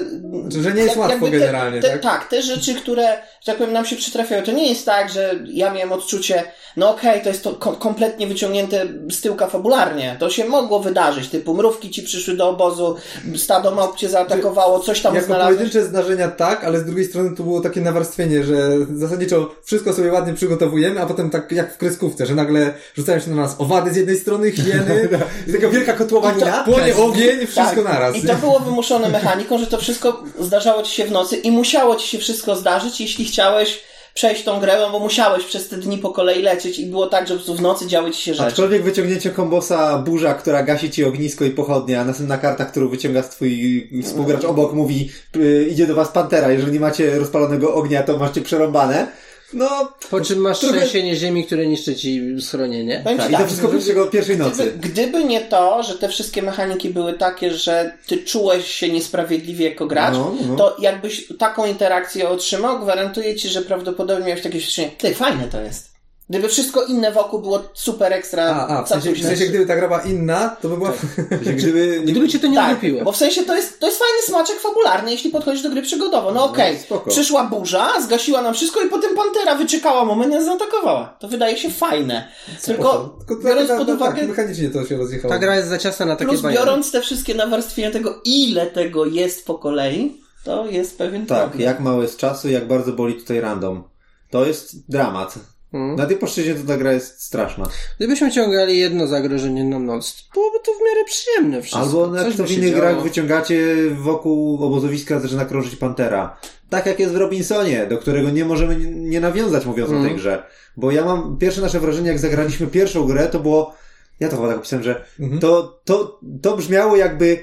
Że 0.62 0.74
nie 0.74 0.82
jest 0.82 0.98
łatwo 0.98 1.26
te, 1.26 1.32
generalnie, 1.32 1.82
te, 1.82 1.90
tak? 1.90 2.02
Tak, 2.02 2.28
te 2.30 2.42
rzeczy, 2.42 2.76
które, 2.76 3.18
że 3.46 3.52
tak 3.52 3.58
powiem, 3.58 3.74
nam 3.74 3.86
się 3.86 3.96
przytrafiają, 3.96 4.44
to 4.44 4.52
nie 4.52 4.70
jest 4.70 4.86
tak, 4.86 5.10
że 5.10 5.40
ja 5.46 5.74
miałem 5.74 5.92
odczucie, 5.92 6.44
no 6.78 6.90
okej, 6.90 7.22
to 7.22 7.30
jest 7.30 7.44
to 7.44 7.54
kom- 7.54 7.76
kompletnie 7.76 8.28
wyciągnięte 8.28 8.86
z 9.12 9.22
tyłka 9.22 9.48
fabularnie. 9.48 10.16
To 10.20 10.30
się 10.30 10.46
mogło 10.46 10.80
wydarzyć, 10.80 11.30
typu 11.30 11.54
mrówki 11.54 11.92
ci 11.92 12.04
przyszły 12.04 12.34
do 12.34 12.50
obozu, 12.50 12.96
stado 13.38 13.72
małp 13.76 13.98
cię 13.98 14.10
zaatakowało, 14.10 14.80
coś 14.80 15.02
tam 15.02 15.16
Jako 15.16 15.28
znalazłeś. 15.28 15.56
pojedyncze 15.56 15.84
zdarzenia 15.84 16.28
tak, 16.28 16.64
ale 16.64 16.80
z 16.80 16.86
drugiej 16.86 17.06
strony 17.06 17.36
to 17.38 17.44
było 17.44 17.62
takie 17.62 17.82
nawarstwienie, 17.82 18.44
że 18.44 18.70
zasadniczo 18.94 19.56
wszystko 19.66 19.94
sobie 19.94 20.12
ładnie 20.12 20.34
przygotowujemy, 20.34 21.02
a 21.02 21.06
potem 21.06 21.30
tak 21.30 21.52
jak 21.52 21.74
w 21.74 21.78
kreskówce, 21.78 22.26
że 22.26 22.36
nagle 22.36 22.74
rzucają 22.96 23.20
się 23.20 23.30
na 23.30 23.36
nas 23.36 23.56
owady 23.60 23.94
z 23.94 23.96
jednej 23.96 24.18
strony, 24.20 24.52
hieny, 24.52 25.10
i 25.48 25.54
taka 25.54 25.70
wielka 25.70 25.94
kotłowanina, 25.94 26.64
płonie 26.64 26.96
ogień, 26.96 27.48
wszystko 27.48 27.82
naraz. 27.84 28.14
Tak. 28.14 28.24
I 28.24 28.28
nie? 28.28 28.34
to 28.34 28.40
było 28.40 28.60
wymuszone 28.60 29.10
mechaniką, 29.10 29.58
że 29.58 29.68
to 29.68 29.78
wszystko 29.78 30.24
zdarzało 30.40 30.84
ci 30.84 30.96
się 30.96 31.06
w 31.06 31.12
nocy 31.12 31.36
i 31.36 31.52
musiało 31.52 31.96
ci 31.96 32.08
się 32.08 32.18
wszystko 32.18 32.56
zdarzyć, 32.56 33.02
jeśli 33.02 33.35
chciałeś 33.36 33.82
przejść 34.14 34.44
tą 34.44 34.60
grę, 34.60 34.78
no 34.80 34.90
bo 34.90 35.00
musiałeś 35.00 35.46
przez 35.46 35.70
te 35.70 35.78
dni 35.78 35.98
po 35.98 36.10
kolei 36.10 36.42
lecieć 36.42 36.80
i 36.80 36.86
było 36.86 37.08
tak, 37.08 37.28
że 37.28 37.38
w 37.38 37.62
nocy 37.62 37.88
działy 37.88 38.12
ci 38.12 38.22
się 38.22 38.34
rzeczy. 38.34 38.48
Aczkolwiek 38.48 38.84
wyciągnięcie 38.84 39.30
kombosa 39.30 39.98
burza, 39.98 40.34
która 40.34 40.64
gasi 40.64 40.92
ci 40.92 41.04
ognisko 41.04 41.46
i 41.46 41.52
pochodnie, 41.52 42.00
a 42.00 42.06
następna 42.06 42.38
karta, 42.38 42.66
którą 42.66 42.88
wyciąga 42.88 43.24
twój 43.24 43.90
współgracz 44.04 44.44
obok, 44.44 44.74
mówi 44.74 45.10
y, 45.36 45.68
idzie 45.72 45.88
do 45.88 45.96
was 45.96 46.10
pantera, 46.10 46.52
jeżeli 46.52 46.72
nie 46.72 46.80
macie 46.80 47.20
rozpalonego 47.20 47.74
ognia, 47.74 48.04
to 48.04 48.18
macie 48.18 48.42
przerąbane. 48.42 49.08
No, 49.56 49.92
Po 50.10 50.22
czym 50.22 50.40
masz 50.40 50.60
Trochę- 50.60 50.78
trzęsienie 50.78 51.16
ziemi, 51.16 51.46
które 51.46 51.68
niszczy 51.68 51.96
ci 51.96 52.22
schronienie. 52.42 53.02
Tak, 53.04 53.28
ci 53.28 53.34
i 53.34 53.38
to 53.38 53.46
wszystko 53.46 53.68
pierwszego, 53.68 54.06
pierwszej 54.08 54.36
Gdyby, 54.36 54.50
nocy. 54.50 54.74
gdyby 54.82 55.24
nie 55.24 55.42
to, 55.42 55.84
że 55.84 55.94
te 55.98 56.10
wszystkie 56.10 56.42
mechaniki 56.42 56.90
były 56.90 57.14
takie, 57.14 57.52
że 57.52 57.98
ty 58.08 58.18
czułeś 58.18 58.68
się 58.72 58.90
niesprawiedliwie 58.90 59.70
jako 59.70 59.86
gracz, 59.88 60.14
No, 60.14 60.36
no. 60.48 60.56
to 60.56 60.76
jakbyś 60.80 61.28
taką 61.40 61.66
interakcję 61.66 62.30
otrzymał, 62.30 62.80
gwarantuję 62.80 63.36
ci, 63.36 63.50
że 63.50 63.62
prawdopodobnie 63.62 64.26
miałeś 64.26 64.42
takie 64.44 64.60
wrażenie, 64.60 64.90
ty, 64.98 65.16
fajne 65.16 65.48
to 65.48 65.62
jest. 65.62 65.95
Gdyby 66.30 66.48
wszystko 66.50 66.84
inne 66.84 67.12
wokół 67.12 67.42
było 67.42 67.64
super 67.74 68.14
ekstra, 68.14 68.44
A, 68.44 68.68
a, 68.68 68.84
w 68.84 68.90
sensie, 68.90 69.12
w 69.12 69.22
sensie 69.22 69.46
gdyby 69.46 69.66
ta 69.66 69.76
gra 69.76 69.88
była 69.88 70.02
inna, 70.02 70.58
to 70.62 70.70
by 70.70 70.78
była... 70.78 70.94
Gdyby, 71.58 72.02
nie, 72.06 72.12
Gdyby 72.12 72.30
cię 72.30 72.40
to 72.40 72.48
nie 72.48 72.56
tak, 72.56 72.80
bo 73.04 73.12
w 73.12 73.18
sensie 73.18 73.44
to 73.44 73.56
jest, 73.56 73.80
to 73.80 73.86
jest 73.86 74.00
fajny 74.00 74.22
smaczek 74.26 74.60
fabularny, 74.60 75.12
jeśli 75.12 75.30
podchodzisz 75.30 75.64
do 75.64 75.70
gry 75.70 75.82
przygodowo. 75.82 76.32
No 76.32 76.46
okej, 76.46 76.74
No, 76.74 76.80
spoko. 76.80 77.10
przyszła 77.10 77.44
burza, 77.44 78.02
zgasiła 78.02 78.42
nam 78.42 78.54
wszystko 78.54 78.82
i 78.82 78.90
potem 78.90 79.16
Pantera 79.16 79.56
wyczekała 79.56 80.06
moment 80.06 80.42
i 80.42 80.46
zaatakowała. 80.46 81.18
To 81.20 81.28
wydaje 81.28 81.58
się 81.58 81.70
fajne. 81.70 82.32
Tylko 82.66 83.16
Tylko 83.28 83.44
biorąc 83.44 83.68
tak, 83.68 83.78
pod 83.78 83.88
tak, 83.88 83.96
uwagę 83.96 84.20
tak, 84.20 84.30
mechanicznie 84.30 84.70
to 84.70 84.86
się 84.86 84.98
rozjechało. 84.98 85.34
Ta 85.34 85.40
gra 85.40 85.56
jest 85.56 85.70
za 85.70 85.78
ciasna 85.78 86.06
na 86.06 86.16
takie 86.16 86.30
Plus 86.32 86.42
biorąc 86.54 86.92
te 86.92 87.02
wszystkie 87.02 87.36
nawarstwienia 87.36 87.92
tego, 87.92 88.22
ile 88.26 88.66
tego 88.68 89.06
jest 89.06 89.46
po 89.46 89.56
kolei, 89.56 90.22
to 90.44 90.66
jest 90.66 90.98
pewien 90.98 91.26
tak, 91.26 91.42
problem. 91.42 91.62
jak 91.62 91.80
mało 91.80 92.02
jest 92.02 92.18
czasu, 92.18 92.50
jak 92.50 92.68
bardzo 92.68 92.92
boli 92.92 93.14
tutaj 93.16 93.40
random. 93.42 93.84
To 94.30 94.46
jest 94.46 94.90
dramat. 94.92 95.36
Mhm. 95.76 95.96
Na 95.96 96.06
tej 96.06 96.18
płaszczyźnie 96.18 96.56
to 96.56 96.68
ta 96.68 96.78
gra 96.78 96.94
jest 96.94 97.22
straszna. 97.24 97.66
Gdybyśmy 97.98 98.32
ciągali 98.32 98.80
jedno 98.80 99.08
zagrożenie 99.08 99.64
na 99.64 99.80
noc, 99.80 100.28
byłoby 100.34 100.58
to 100.66 100.72
w 100.72 100.80
miarę 100.80 101.06
przyjemne 101.06 101.62
wszystko. 101.62 101.80
Albo 101.80 102.16
jak 102.16 102.26
Coś 102.28 102.36
to 102.36 102.44
w 102.44 102.52
innych 102.52 102.76
grach 102.76 103.04
wyciągacie 103.04 103.76
wokół 103.92 104.64
obozowiska 104.66 105.20
zaczyna 105.20 105.46
krążyć 105.46 105.76
pantera. 105.76 106.38
Tak 106.70 106.86
jak 106.86 107.00
jest 107.00 107.14
w 107.14 107.18
Robinsonie, 107.18 107.86
do 107.86 107.98
którego 107.98 108.30
nie 108.30 108.46
możemy 108.46 108.76
nie- 108.86 109.20
nawiązać 109.22 109.66
mówiąc 109.66 109.90
o 109.90 109.94
Mhm. 109.94 110.10
tej 110.10 110.18
grze. 110.20 110.44
Bo 110.78 110.92
ja 110.92 111.06
mam 111.06 111.38
pierwsze 111.38 111.62
nasze 111.62 111.80
wrażenie, 111.80 112.08
jak 112.08 112.20
zagraliśmy 112.20 112.68
pierwszą 112.68 113.06
grę, 113.08 113.28
to 113.28 113.40
było. 113.40 113.76
Ja 114.20 114.30
to 114.30 114.36
chyba 114.36 114.48
tak 114.48 114.58
opisałem, 114.58 114.84
że 114.84 115.06
Mhm. 115.20 115.40
to, 115.42 115.82
to, 115.86 116.20
to 116.42 116.58
brzmiało 116.58 116.96
jakby 116.96 117.40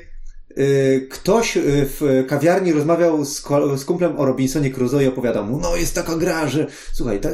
ktoś 1.10 1.56
y, 1.56 1.62
w 1.66 2.24
kawiarni 2.28 2.72
rozmawiał 2.72 3.24
z, 3.24 3.42
z 3.76 3.84
kumplem 3.84 4.18
o 4.18 4.24
Robinsonie 4.24 4.70
Crusoe 4.70 5.02
i 5.04 5.06
opowiadał 5.06 5.44
mu, 5.44 5.58
no 5.58 5.76
jest 5.76 5.94
taka 5.94 6.16
gra, 6.16 6.48
że 6.48 6.66
słuchaj, 6.92 7.20
ta, 7.20 7.28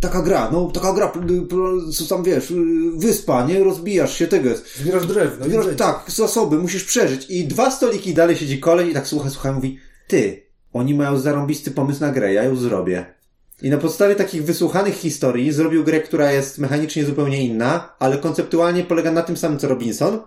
taka 0.00 0.22
gra, 0.22 0.50
no 0.52 0.70
taka 0.70 0.92
gra, 0.92 1.12
co 1.94 2.04
tam 2.04 2.24
wiesz, 2.24 2.50
y, 2.50 2.54
wyspa, 2.96 3.46
nie, 3.46 3.64
rozbijasz 3.64 4.18
się, 4.18 4.26
tego 4.26 4.48
jest. 4.48 4.76
Zbierasz 4.76 5.06
drewno. 5.06 5.44
Zbierasz, 5.44 5.66
tak, 5.76 6.04
zasoby, 6.08 6.58
musisz 6.58 6.84
przeżyć. 6.84 7.26
I 7.30 7.44
dwa 7.44 7.70
stoliki 7.70 8.14
dalej 8.14 8.36
siedzi 8.36 8.60
kolej 8.60 8.90
i 8.90 8.94
tak 8.94 9.06
słucha, 9.06 9.30
słucha, 9.30 9.52
mówi, 9.52 9.78
ty, 10.08 10.42
oni 10.72 10.94
mają 10.94 11.18
zarąbisty 11.18 11.70
pomysł 11.70 12.00
na 12.00 12.12
grę, 12.12 12.32
ja 12.32 12.42
ją 12.42 12.56
zrobię. 12.56 13.06
I 13.62 13.70
na 13.70 13.78
podstawie 13.78 14.14
takich 14.14 14.44
wysłuchanych 14.44 14.94
historii 14.94 15.52
zrobił 15.52 15.84
grę, 15.84 16.00
która 16.00 16.32
jest 16.32 16.58
mechanicznie 16.58 17.04
zupełnie 17.04 17.42
inna, 17.42 17.94
ale 17.98 18.18
konceptualnie 18.18 18.84
polega 18.84 19.12
na 19.12 19.22
tym 19.22 19.36
samym 19.36 19.58
co 19.58 19.68
Robinson 19.68 20.20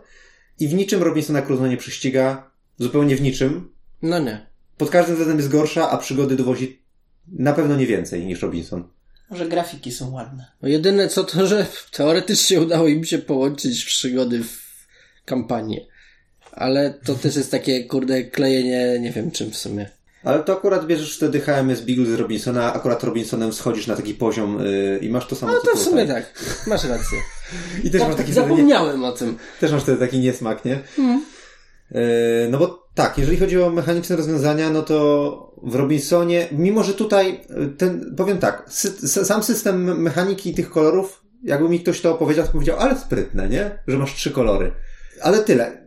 i 0.60 0.68
w 0.68 0.74
niczym 0.74 1.04
Robinsona 1.04 1.42
Crusoe 1.42 1.70
nie 1.70 1.78
prześciga, 1.78 2.52
zupełnie 2.78 3.16
w 3.16 3.22
niczym. 3.22 3.70
No 4.02 4.20
nie. 4.20 4.48
Pod 4.78 4.90
każdym 4.90 5.16
względem 5.16 5.38
jest 5.38 5.50
gorsza, 5.50 5.90
a 5.90 5.98
przygody 5.98 6.36
dowozi 6.36 6.82
na 7.28 7.54
pewno 7.54 7.76
nie 7.76 7.88
więcej 7.88 8.26
niż 8.26 8.42
Robinson. 8.42 8.88
Może 9.30 9.46
grafiki 9.48 9.92
są 9.92 10.12
ładne. 10.12 10.46
No 10.62 10.70
jedyne 10.70 11.08
co 11.08 11.24
to, 11.24 11.48
że 11.48 11.66
teoretycznie 11.92 12.62
udało 12.62 12.88
im 12.88 13.06
się 13.06 13.18
połączyć 13.18 13.86
przygody 13.86 14.44
w 14.44 14.58
kampanię. 15.26 15.86
Ale 16.52 16.94
to 17.06 17.16
też 17.16 17.36
jest 17.36 17.52
takie, 17.52 17.84
kurde, 17.86 18.24
klejenie, 18.24 19.00
nie 19.00 19.12
wiem 19.12 19.32
czym 19.32 19.52
w 19.52 19.58
sumie. 19.58 19.90
Ale 20.24 20.44
to 20.44 20.54
akurat 20.58 20.88
bierzesz 20.88 21.16
wtedy 21.18 21.40
HMS 21.42 21.82
Beagle 21.82 22.06
z 22.06 22.14
Robinsona, 22.14 22.74
akurat 22.74 23.04
Robinsonem 23.04 23.54
schodzisz 23.54 23.88
na 23.88 23.96
taki 23.96 24.14
poziom 24.14 24.60
yy, 24.66 25.00
i 25.02 25.10
masz 25.10 25.28
to 25.28 25.36
samo 25.36 25.52
No 25.54 25.60
co 25.60 25.66
to 25.66 25.72
w 25.72 25.74
tutaj. 25.74 25.92
sumie 25.92 26.08
tak. 26.08 26.34
Masz 26.68 26.84
rację. 26.84 27.18
I 27.84 27.92
też 27.92 28.02
masz 28.02 28.16
taki 28.16 28.32
wtedy 28.32 28.48
nie, 28.48 28.56
Zapomniałem 28.56 29.04
o 29.04 29.12
tym. 29.12 29.38
Też 29.60 29.72
masz 29.72 29.84
wtedy 29.84 29.98
taki 29.98 30.20
niesmak, 30.20 30.66
nie? 30.66 30.80
Yy, 31.92 32.00
no 32.50 32.58
bo 32.58 32.88
tak, 32.96 33.18
jeżeli 33.18 33.38
chodzi 33.38 33.62
o 33.62 33.70
mechaniczne 33.70 34.16
rozwiązania, 34.16 34.70
no 34.70 34.82
to 34.82 35.56
w 35.64 35.76
Robinsonie, 35.76 36.48
mimo 36.52 36.84
że 36.84 36.94
tutaj 36.94 37.42
y, 37.64 37.68
ten, 37.78 38.16
powiem 38.18 38.38
tak, 38.38 38.64
sy, 38.68 39.08
sam 39.26 39.44
system 39.44 40.02
mechaniki 40.02 40.54
tych 40.54 40.70
kolorów, 40.70 41.24
jakby 41.44 41.70
mi 41.70 41.80
ktoś 41.80 42.02
to 42.02 42.12
opowiedział, 42.12 42.46
to 42.46 42.52
powiedział, 42.52 42.78
ale 42.80 42.98
sprytne, 43.00 43.50
nie? 43.50 43.80
Że 43.88 43.98
masz 43.98 44.16
trzy 44.16 44.32
kolory. 44.32 44.72
Ale 45.22 45.40
tyle. 45.40 45.86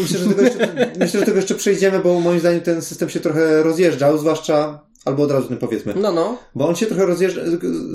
Myślę, 0.00 0.18
że 0.18 0.28
tego 0.28 0.42
jeszcze, 0.42 0.74
myślę, 1.00 1.06
że 1.06 1.18
do 1.18 1.24
tego 1.24 1.36
jeszcze 1.36 1.54
przejdziemy, 1.54 1.98
bo 1.98 2.20
moim 2.20 2.40
zdaniem 2.40 2.60
ten 2.60 2.82
system 2.82 3.08
się 3.08 3.20
trochę 3.20 3.62
rozjeżdżał, 3.62 4.18
zwłaszcza, 4.18 4.80
albo 5.04 5.22
od 5.22 5.30
razu 5.30 5.48
tym 5.48 5.56
powiedzmy. 5.56 5.94
No, 5.96 6.12
no. 6.12 6.38
Bo 6.54 6.68
on 6.68 6.76
się 6.76 6.86
trochę 6.86 7.06
rozjeżdża. 7.06 7.40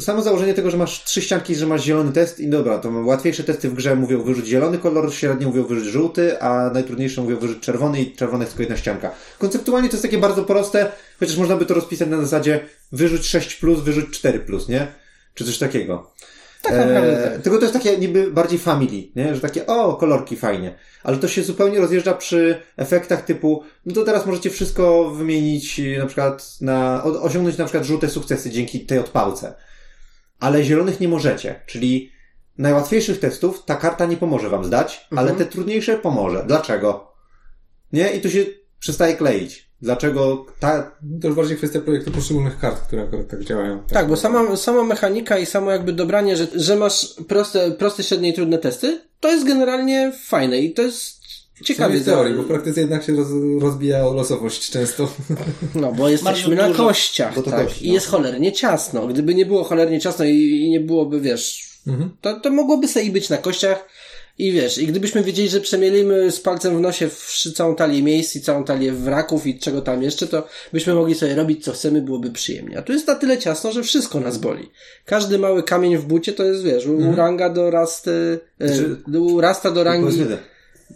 Samo 0.02 0.22
założenie 0.22 0.54
tego, 0.54 0.72
że 0.72 0.78
masz 0.78 1.04
trzy 1.04 1.22
ścianki, 1.22 1.56
że 1.56 1.68
masz 1.68 1.84
zielony 1.84 2.12
test 2.12 2.40
i 2.40 2.48
dobra, 2.48 2.78
to 2.78 2.90
łatwiejsze 2.90 3.44
testy 3.44 3.70
w 3.70 3.74
grze 3.74 3.96
mówią 3.96 4.24
wyrzuć 4.24 4.48
zielony 4.48 4.78
kolor, 4.78 5.14
średnie 5.14 5.48
mówią 5.48 5.64
wyrzuć 5.64 5.88
żółty, 5.88 6.42
a 6.42 6.70
najtrudniejsze 6.74 7.22
mówią 7.22 7.38
wyrzuć 7.38 7.60
czerwony 7.60 8.02
i 8.02 8.16
czerwony 8.16 8.44
jest 8.44 8.52
tylko 8.54 8.64
jedna 8.64 8.78
ścianka. 8.78 9.12
Konceptualnie 9.40 9.90
to 9.90 9.96
jest 9.96 10.04
takie 10.04 10.18
bardzo 10.18 10.44
proste, 10.44 10.92
chociaż 11.20 11.38
można 11.38 11.58
by 11.58 11.66
to 11.66 11.74
rozpisać 11.74 12.10
na 12.10 12.22
zasadzie 12.22 12.60
wyrzuć 12.92 13.26
6 13.26 13.56
plus, 13.56 13.80
wyrzuć 13.80 14.10
4 14.10 14.40
plus, 14.40 14.68
nie? 14.68 14.88
Czy 15.34 15.46
coś 15.46 15.58
takiego. 15.58 16.12
Tak 16.70 16.88
naprawdę 16.88 17.32
tak. 17.32 17.42
Tylko 17.42 17.58
to 17.58 17.64
jest 17.64 17.74
takie 17.74 17.98
niby 17.98 18.32
bardziej 18.32 18.60
family, 18.60 19.04
nie? 19.16 19.36
Że 19.36 19.42
takie, 19.42 19.68
o, 19.68 19.96
kolorki 19.96 20.36
fajnie. 20.36 20.76
Ale 21.04 21.18
to 21.18 21.28
się 21.28 21.44
zupełnie 21.44 21.80
rozjeżdża 21.80 22.14
przy 22.14 22.62
efektach 22.78 23.22
typu, 23.22 23.64
no 23.86 23.94
to 23.94 24.04
teraz 24.04 24.26
możecie 24.26 24.50
wszystko 24.50 25.10
wymienić 25.10 25.82
na 25.98 26.06
przykład 26.06 26.62
na, 26.62 27.04
osiągnąć 27.04 27.58
na 27.58 27.66
przykład 27.66 27.84
żółte 27.84 28.10
sukcesy 28.10 28.50
dzięki 28.50 28.80
tej 28.86 29.00
odpałce. 29.00 29.54
Ale 30.40 30.64
zielonych 30.64 31.00
nie 31.00 31.08
możecie, 31.08 31.62
czyli 31.66 32.12
najłatwiejszych 32.58 33.20
testów 33.20 33.66
ta 33.66 33.76
karta 33.76 34.06
nie 34.06 34.18
pomoże 34.18 34.50
wam 34.50 34.66
zdać, 34.66 35.08
ale 35.16 35.32
te 35.32 35.46
trudniejsze 35.46 35.98
pomoże. 35.98 36.44
Dlaczego? 36.48 37.12
Nie? 37.94 38.10
I 38.10 38.22
tu 38.22 38.30
się 38.30 38.46
przestaje 38.80 39.16
kleić. 39.16 39.65
Dlaczego 39.86 40.46
ta, 40.60 40.92
To 41.22 41.28
już 41.28 41.36
bardziej 41.38 41.58
kwestia 41.58 41.80
projektu 41.80 42.12
poszczególnych 42.12 42.60
kart, 42.60 42.82
które 42.88 43.02
akurat 43.04 43.28
tak 43.28 43.44
działają. 43.44 43.80
Tak, 43.94 44.08
bo 44.08 44.18
sama, 44.18 44.56
sama 44.56 44.84
mechanika 44.84 45.38
i 45.38 45.46
samo 45.46 45.72
jakby 45.72 45.94
dobranie, 45.94 46.36
że, 46.38 46.48
że 46.56 46.76
masz 46.76 47.16
proste, 47.28 47.72
proste, 47.72 48.04
średnie 48.04 48.30
i 48.30 48.34
trudne 48.34 48.58
testy, 48.58 49.02
to 49.20 49.32
jest 49.32 49.46
generalnie 49.48 50.12
fajne 50.26 50.60
i 50.60 50.74
to 50.74 50.82
jest 50.82 51.22
ciekawe. 51.24 51.66
Ciekawie 51.66 52.00
w 52.00 52.06
teorii, 52.06 52.34
bo 52.36 52.44
w 52.44 52.48
praktyce 52.48 52.80
jednak 52.82 53.04
się 53.04 53.14
roz, 53.16 53.28
rozbija 53.62 54.08
o 54.08 54.14
losowość 54.14 54.70
często. 54.72 55.08
No, 55.76 55.92
bo 55.94 56.10
jesteśmy 56.10 56.56
na 56.56 56.68
dużo. 56.68 56.84
kościach, 56.88 57.36
Bo 57.36 57.42
to 57.42 57.52
tak. 57.52 57.66
kości, 57.68 57.86
I 57.86 57.88
no. 57.88 57.94
jest 57.94 58.08
cholernie 58.08 58.52
ciasno. 58.52 59.08
Gdyby 59.08 59.36
nie 59.36 59.46
było 59.46 59.64
cholernie 59.64 60.00
ciasno 60.00 60.26
i, 60.26 60.62
i 60.66 60.70
nie 60.70 60.80
byłoby, 60.80 61.22
wiesz, 61.22 61.66
Mhm. 61.88 62.10
to, 62.22 62.40
to 62.40 62.52
mogłoby 62.52 62.88
sobie 62.88 63.06
i 63.06 63.12
być 63.12 63.30
na 63.30 63.38
kościach 63.38 63.86
i 64.38 64.52
wiesz, 64.52 64.78
i 64.78 64.88
gdybyśmy 64.88 65.24
wiedzieli, 65.24 65.50
że 65.50 65.62
przemielimy 65.62 66.32
z 66.32 66.40
palcem 66.40 66.78
w 66.78 66.82
nosie 66.82 67.10
całą 67.56 67.76
talię 67.76 68.04
miejsc 68.04 68.36
i 68.36 68.42
całą 68.42 68.64
talię 68.64 68.92
wraków 68.92 69.48
i 69.48 69.60
czego 69.60 69.82
tam 69.82 70.04
jeszcze, 70.04 70.28
to 70.28 70.48
byśmy 70.74 70.94
mogli 70.94 71.16
sobie 71.16 71.36
robić 71.36 71.64
co 71.64 71.72
chcemy, 71.72 72.02
byłoby 72.02 72.32
przyjemnie. 72.32 72.78
A 72.78 72.82
tu 72.82 72.94
jest 72.94 73.08
na 73.08 73.16
tyle 73.16 73.38
ciasno, 73.38 73.72
że 73.72 73.84
wszystko 73.84 74.20
nas 74.20 74.38
boli. 74.38 74.70
Każdy 75.06 75.40
mały 75.40 75.64
kamień 75.64 75.98
w 75.98 76.06
bucie 76.06 76.34
to 76.34 76.44
jest, 76.44 76.64
wiesz, 76.64 76.86
u 76.86 77.16
ranga 77.16 77.50
do 77.50 77.72
rasty, 77.72 78.40
Znaczy- 78.60 78.98
e, 79.14 79.20
u 79.20 79.42
rasta 79.42 79.72
do 79.72 79.84
rangi 79.84 80.06
powiedzmy, 80.06 80.38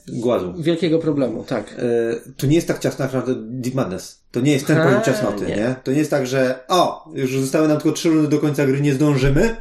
głazu. 0.08 0.54
wielkiego 0.60 1.00
problemu, 1.00 1.44
tak. 1.44 1.76
E, 1.78 2.32
to 2.38 2.48
nie 2.48 2.56
jest 2.56 2.68
tak 2.68 2.80
ciasno 2.80 3.06
jak 3.06 3.14
naprawdę 3.14 3.42
Deep 3.50 3.76
Madness. 3.76 4.20
To 4.32 4.40
nie 4.42 4.52
jest 4.52 4.68
ten 4.68 4.84
poziom 4.84 5.02
ciasnoty, 5.02 5.46
nie. 5.46 5.56
nie. 5.56 5.76
To 5.84 5.92
nie 5.92 5.98
jest 5.98 6.12
tak, 6.12 6.28
że 6.28 6.60
o, 6.68 7.10
już 7.14 7.42
zostały 7.42 7.68
nam 7.68 7.78
tylko 7.78 7.92
trzy 7.92 8.10
rundy 8.10 8.28
do 8.28 8.40
końca 8.40 8.66
gry, 8.66 8.82
nie 8.82 8.94
zdążymy, 8.94 9.56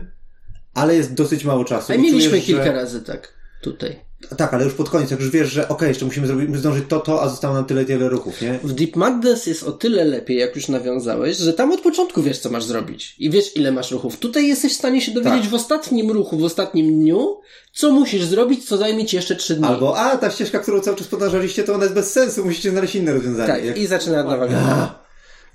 ale 0.74 0.96
jest 0.96 1.14
dosyć 1.14 1.44
mało 1.44 1.64
czasu. 1.64 1.92
A 1.92 1.96
mieliśmy 1.96 2.30
czujesz, 2.30 2.44
kilka 2.46 2.64
że... 2.64 2.72
razy 2.72 3.02
tak, 3.02 3.37
tutaj. 3.60 4.08
Tak, 4.36 4.54
ale 4.54 4.64
już 4.64 4.74
pod 4.74 4.90
koniec, 4.90 5.10
jak 5.10 5.20
już 5.20 5.30
wiesz, 5.30 5.48
że 5.48 5.68
okej, 5.68 5.88
jeszcze 5.88 6.04
musimy 6.04 6.26
zrobić, 6.26 6.56
zdążyć 6.56 6.84
to, 6.88 7.00
to, 7.00 7.22
a 7.22 7.28
zostało 7.28 7.54
nam 7.54 7.64
tyle, 7.64 7.84
tyle 7.84 8.08
ruchów, 8.08 8.42
nie? 8.42 8.58
W 8.62 8.72
Deep 8.72 8.96
Madness 8.96 9.46
jest 9.46 9.62
o 9.62 9.72
tyle 9.72 10.04
lepiej, 10.04 10.38
jak 10.38 10.56
już 10.56 10.68
nawiązałeś, 10.68 11.36
że 11.36 11.52
tam 11.52 11.72
od 11.72 11.80
początku 11.80 12.22
wiesz, 12.22 12.38
co 12.38 12.50
masz 12.50 12.64
zrobić. 12.64 13.14
I 13.18 13.30
wiesz, 13.30 13.56
ile 13.56 13.72
masz 13.72 13.90
ruchów. 13.90 14.16
Tutaj 14.18 14.48
jesteś 14.48 14.72
w 14.72 14.76
stanie 14.76 15.00
się 15.00 15.12
dowiedzieć 15.12 15.40
Tak. 15.40 15.50
w 15.50 15.54
ostatnim 15.54 16.10
ruchu, 16.10 16.38
w 16.38 16.44
ostatnim 16.44 17.00
dniu, 17.00 17.40
co 17.72 17.92
musisz 17.92 18.24
zrobić, 18.24 18.68
co 18.68 18.76
zajmie 18.76 19.06
ci 19.06 19.16
jeszcze 19.16 19.36
trzy 19.36 19.54
dni. 19.54 19.66
Albo, 19.66 19.98
a, 19.98 20.16
ta 20.16 20.30
ścieżka, 20.30 20.58
którą 20.58 20.80
cały 20.80 20.96
czas 20.96 21.06
podążaliście, 21.06 21.64
to 21.64 21.74
ona 21.74 21.84
jest 21.84 21.94
bez 21.94 22.12
sensu, 22.12 22.44
musicie 22.44 22.70
znaleźć 22.70 22.94
inne 22.94 23.12
rozwiązanie. 23.12 23.52
Tak, 23.52 23.64
Jak- 23.64 23.78
i 23.78 23.86
zaczyna 23.86 24.20
od 24.20 24.26
nowa 24.26 24.48
gra. 24.48 24.98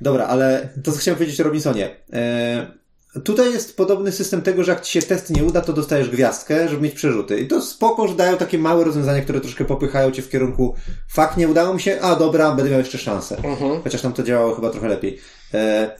Dobra, 0.01 0.25
ale 0.27 0.69
to 0.83 0.91
co 0.91 0.97
chciałem 0.97 1.17
powiedzieć 1.17 1.41
o 1.41 1.43
Robinsonie. 1.43 1.95
E, 2.13 2.82
tutaj 3.23 3.53
jest 3.53 3.77
podobny 3.77 4.11
system 4.11 4.41
tego, 4.41 4.63
że 4.63 4.71
jak 4.71 4.81
ci 4.81 4.91
się 4.91 5.07
test 5.07 5.29
nie 5.29 5.43
uda, 5.43 5.61
to 5.61 5.73
dostajesz 5.73 6.09
gwiazdkę, 6.09 6.69
żeby 6.69 6.81
mieć 6.81 6.93
przerzuty. 6.93 7.39
I 7.39 7.47
to 7.47 7.61
spoko, 7.61 8.07
że 8.07 8.15
dają 8.15 8.37
takie 8.37 8.57
małe 8.57 8.83
rozwiązania, 8.83 9.21
które 9.21 9.41
troszkę 9.41 9.65
popychają 9.65 10.11
cię 10.11 10.21
w 10.21 10.29
kierunku 10.29 10.75
fakt, 11.07 11.37
nie 11.37 11.47
udało 11.47 11.73
mi 11.73 11.81
się, 11.81 12.01
a 12.01 12.15
dobra, 12.15 12.51
będę 12.51 12.71
miał 12.71 12.79
jeszcze 12.79 12.97
szansę. 12.97 13.37
Mhm. 13.37 13.81
Chociaż 13.83 14.01
tam 14.01 14.13
to 14.13 14.23
działało 14.23 14.55
chyba 14.55 14.69
trochę 14.69 14.87
lepiej. 14.87 15.19
E, 15.53 15.91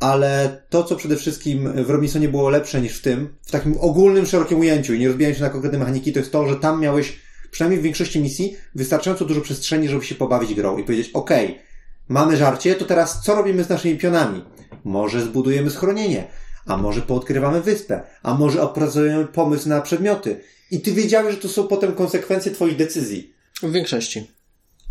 ale 0.00 0.62
to, 0.68 0.84
co 0.84 0.96
przede 0.96 1.16
wszystkim 1.16 1.84
w 1.84 1.90
Robinsonie 1.90 2.28
było 2.28 2.50
lepsze 2.50 2.80
niż 2.80 2.98
w 2.98 3.02
tym, 3.02 3.36
w 3.42 3.50
takim 3.50 3.76
ogólnym, 3.80 4.26
szerokim 4.26 4.58
ujęciu 4.58 4.94
i 4.94 4.98
nie 4.98 5.08
rozbijając 5.08 5.38
się 5.38 5.44
na 5.44 5.50
konkretne 5.50 5.78
mechaniki, 5.78 6.12
to 6.12 6.18
jest 6.18 6.32
to, 6.32 6.48
że 6.48 6.56
tam 6.56 6.80
miałeś, 6.80 7.20
przynajmniej 7.50 7.80
w 7.80 7.84
większości 7.84 8.20
misji, 8.20 8.56
wystarczająco 8.74 9.24
dużo 9.24 9.40
przestrzeni, 9.40 9.88
żeby 9.88 10.04
się 10.04 10.14
pobawić 10.14 10.54
grą 10.54 10.78
i 10.78 10.84
powiedzieć, 10.84 11.10
okej, 11.14 11.58
mamy 12.08 12.36
żarcie, 12.36 12.74
to 12.74 12.84
teraz 12.84 13.22
co 13.22 13.34
robimy 13.34 13.64
z 13.64 13.68
naszymi 13.68 13.98
pionami? 13.98 14.44
Może 14.84 15.20
zbudujemy 15.20 15.70
schronienie, 15.70 16.26
a 16.66 16.76
może 16.76 17.02
poodkrywamy 17.02 17.60
wyspę, 17.60 18.00
a 18.22 18.34
może 18.34 18.62
opracujemy 18.62 19.26
pomysł 19.26 19.68
na 19.68 19.80
przedmioty. 19.80 20.40
I 20.70 20.80
ty 20.80 20.92
wiedziałeś, 20.92 21.34
że 21.34 21.40
to 21.40 21.48
są 21.48 21.68
potem 21.68 21.94
konsekwencje 21.94 22.52
twoich 22.52 22.76
decyzji. 22.76 23.34
W 23.62 23.72
większości. 23.72 24.30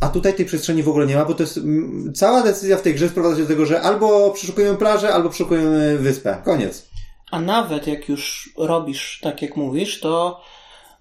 A 0.02 0.10
tutaj 0.10 0.34
tej 0.34 0.46
przestrzeni 0.46 0.84
w 0.84 0.90
ogóle 0.90 1.06
nie 1.06 1.16
ma, 1.16 1.26
bo 1.26 1.34
to 1.34 1.44
jest 1.44 1.58
mm, 1.58 2.14
cała 2.14 2.44
decyzja 2.44 2.78
w 2.78 2.82
tej 2.82 2.94
grze 2.94 3.10
sprowadza 3.10 3.36
się 3.36 3.42
do 3.42 3.48
tego, 3.48 3.66
że 3.66 3.82
albo 3.82 4.32
przeszukujemy 4.32 4.78
plażę, 4.78 5.14
albo 5.14 5.30
przeszukujemy 5.30 5.98
wyspę. 5.98 6.42
Koniec. 6.46 6.90
A 7.32 7.40
nawet 7.40 7.88
jak 7.88 8.10
już 8.10 8.54
robisz 8.58 9.20
tak, 9.24 9.42
jak 9.42 9.56
mówisz, 9.56 10.00
to 10.00 10.42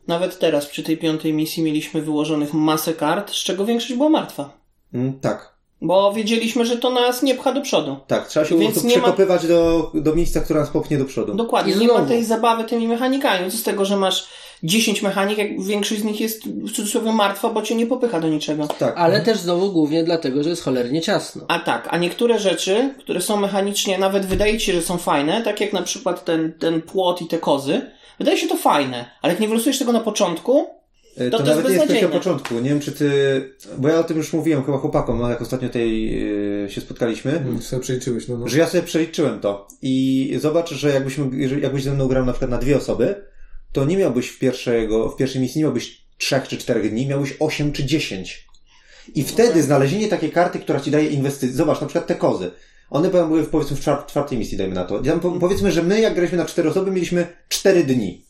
nawet 0.07 0.39
teraz 0.39 0.67
przy 0.67 0.83
tej 0.83 0.99
piątej 0.99 1.33
misji 1.33 1.63
mieliśmy 1.63 2.03
wyłożonych 2.03 2.55
masę 2.55 2.95
kart, 2.95 3.31
z 3.31 3.45
czego 3.45 3.65
większość 3.65 3.95
była 3.95 4.09
martwa. 4.09 4.59
Mm, 4.95 5.21
tak, 5.21 5.54
Bo 5.87 6.13
wiedzieliśmy, 6.13 6.67
że 6.67 6.77
to 6.77 6.91
nas 6.91 7.23
nie 7.23 7.35
pcha 7.35 7.53
do 7.53 7.61
przodu. 7.61 7.97
tak. 8.07 8.29
Trzeba 8.29 8.47
się 8.47 8.55
po 8.55 8.61
Więc 8.61 8.73
prostu 8.73 8.89
nie 8.89 8.97
ma- 8.97 9.03
przekopywać 9.03 9.47
do, 9.47 9.91
do 9.95 10.15
miejsca, 10.15 10.41
które 10.41 10.61
nas 10.61 10.69
popchnie 10.71 10.99
do 10.99 11.05
przodu. 11.05 11.35
Dokładnie. 11.35 11.73
I 11.73 11.77
Nie 11.77 11.89
ma 11.89 12.03
tej 12.03 12.25
zabawy 12.25 12.65
tymi 12.65 12.89
mechanikami. 12.89 13.51
Co 13.51 13.57
z 13.57 13.63
tego, 13.63 13.85
że 13.85 13.97
masz 13.97 14.27
10 14.63 15.03
mechanik, 15.03 15.39
jak 15.39 15.63
większość 15.63 16.01
z 16.01 16.05
nich 16.05 16.21
jest 16.21 16.49
w 16.49 16.73
cudzysłowie 16.73 17.13
martwa, 17.13 17.51
bo 17.51 17.63
cię 17.63 17.75
nie 17.75 17.87
popycha 17.87 18.21
do 18.21 18.29
niczego. 18.29 18.67
Tak. 18.79 18.95
Ale 18.97 19.21
też 19.21 19.39
znowu 19.39 19.73
głównie 19.73 20.05
dlatego, 20.05 20.43
że 20.43 20.51
jest 20.51 20.63
cholernie 20.65 21.01
ciasno. 21.01 21.45
A 21.49 21.59
tak, 21.59 21.89
a 21.91 21.99
niektóre 21.99 22.39
rzeczy, 22.39 22.95
które 22.99 23.21
są 23.21 23.37
mechanicznie, 23.37 23.99
nawet 23.99 24.27
wydaje 24.27 24.59
ci 24.59 24.67
się, 24.67 24.73
że 24.73 24.83
są 24.83 24.99
fajne, 24.99 25.43
tak 25.43 25.61
jak 25.61 25.73
na 25.73 25.83
przykład 25.83 26.25
ten, 26.25 26.53
ten 26.53 26.83
płot 26.83 27.23
i 27.23 27.27
te 27.27 27.39
kozy, 27.39 27.81
wydaje 28.19 28.39
się 28.39 28.49
to 28.49 28.57
fajne, 28.57 29.05
ale 29.23 29.33
jak 29.33 29.41
nie 29.41 29.49
wylosujesz 29.49 29.79
tego 29.79 29.93
na 29.93 30.01
początku, 30.01 30.67
to 31.15 31.31
To, 31.31 31.39
to 31.39 31.45
jest 31.45 31.47
nawet 31.47 31.65
nie 31.65 31.75
jest 31.75 31.87
kwestia 31.87 32.09
początku. 32.09 32.55
Nie 32.55 32.71
wiem, 32.71 32.81
czy 32.81 32.93
ty... 32.93 33.11
Bo 33.79 33.89
ja 33.89 33.99
o 33.99 34.05
tym 34.05 34.17
już 34.17 34.33
mówiłem 34.33 34.65
chyba 34.65 34.79
chłopakom, 34.79 35.19
no, 35.19 35.31
jak 35.31 35.43
ostatnio 35.43 35.69
tej 35.69 36.19
e, 36.65 36.71
się 36.71 36.81
spotkaliśmy. 36.81 37.33
Mm, 37.33 37.63
sobie 37.63 37.83
przeliczyłeś, 37.83 38.29
no, 38.29 38.39
no. 38.39 38.49
Że 38.49 38.59
ja 38.59 38.67
sobie 38.67 38.83
przeliczyłem 38.83 39.41
to 39.41 39.69
i 39.83 40.37
zobacz, 40.41 40.75
że 40.75 40.91
jakbyśmy, 40.91 41.29
jeżeli, 41.33 41.63
jakbyś 41.63 41.83
ze 41.83 41.95
mną 41.95 42.09
grał 42.09 42.27
na 42.27 42.33
przykład 42.33 42.51
na 42.51 42.59
dwie 42.59 42.77
osoby, 42.77 43.25
to 43.73 43.85
nie 43.85 43.97
miałbyś 43.97 44.29
w, 44.29 44.39
pierwszego, 44.39 45.09
w 45.09 45.17
pierwszej 45.17 45.41
misji, 45.43 45.59
nie 45.59 45.65
miałbyś 45.65 46.05
trzech 46.19 46.49
czy 46.49 46.57
czterech 46.59 46.91
dni, 46.91 47.07
miałbyś 47.07 47.35
osiem 47.41 47.73
czy 47.73 47.85
dziesięć. 47.85 48.47
I 49.15 49.23
wtedy 49.23 49.63
znalezienie 49.63 50.09
takiej 50.09 50.31
karty, 50.31 50.59
która 50.59 50.81
ci 50.81 50.91
daje 50.91 51.09
inwestycje, 51.09 51.57
zobacz, 51.57 51.81
na 51.81 51.87
przykład 51.87 52.07
te 52.07 52.15
kozy. 52.15 52.51
One 52.91 53.11
były 53.11 53.43
w, 53.43 53.49
powiedzmy 53.49 53.77
w 53.77 53.81
czwart, 53.81 54.11
czwartej 54.11 54.39
misji, 54.39 54.59
dajmy 54.59 54.75
na 54.75 54.85
to. 54.85 55.03
Tam, 55.03 55.21
po, 55.21 55.31
powiedzmy, 55.33 55.73
że 55.73 55.83
my 55.83 56.01
jak 56.01 56.15
graliśmy 56.15 56.39
na 56.39 56.45
cztery 56.45 56.71
osoby, 56.71 56.91
mieliśmy 56.91 57.27
cztery 57.49 57.85
dni. 57.85 58.25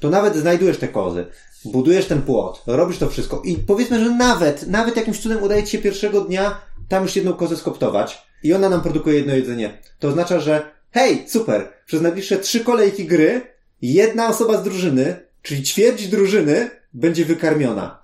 To 0.00 0.10
nawet 0.10 0.36
znajdujesz 0.36 0.78
te 0.78 0.88
kozy, 0.88 1.26
budujesz 1.64 2.06
ten 2.06 2.22
płot, 2.22 2.62
robisz 2.66 2.98
to 2.98 3.08
wszystko 3.08 3.42
i 3.44 3.56
powiedzmy, 3.56 4.04
że 4.04 4.10
nawet, 4.10 4.66
nawet 4.68 4.96
jakimś 4.96 5.20
cudem 5.20 5.42
udaje 5.42 5.64
ci 5.64 5.70
się 5.70 5.78
pierwszego 5.78 6.20
dnia 6.20 6.60
tam 6.88 7.02
już 7.02 7.16
jedną 7.16 7.32
kozę 7.32 7.56
skoptować 7.56 8.26
i 8.42 8.54
ona 8.54 8.68
nam 8.68 8.80
produkuje 8.80 9.16
jedno 9.16 9.34
jedzenie. 9.34 9.78
To 9.98 10.08
oznacza, 10.08 10.40
że 10.40 10.70
hej, 10.90 11.24
super, 11.28 11.68
przez 11.86 12.02
najbliższe 12.02 12.38
trzy 12.38 12.60
kolejki 12.60 13.04
gry 13.04 13.40
jedna 13.82 14.28
osoba 14.28 14.60
z 14.60 14.64
drużyny, 14.64 15.16
czyli 15.42 15.62
ćwierć 15.62 16.08
drużyny, 16.08 16.70
będzie 16.94 17.24
wykarmiona. 17.24 18.02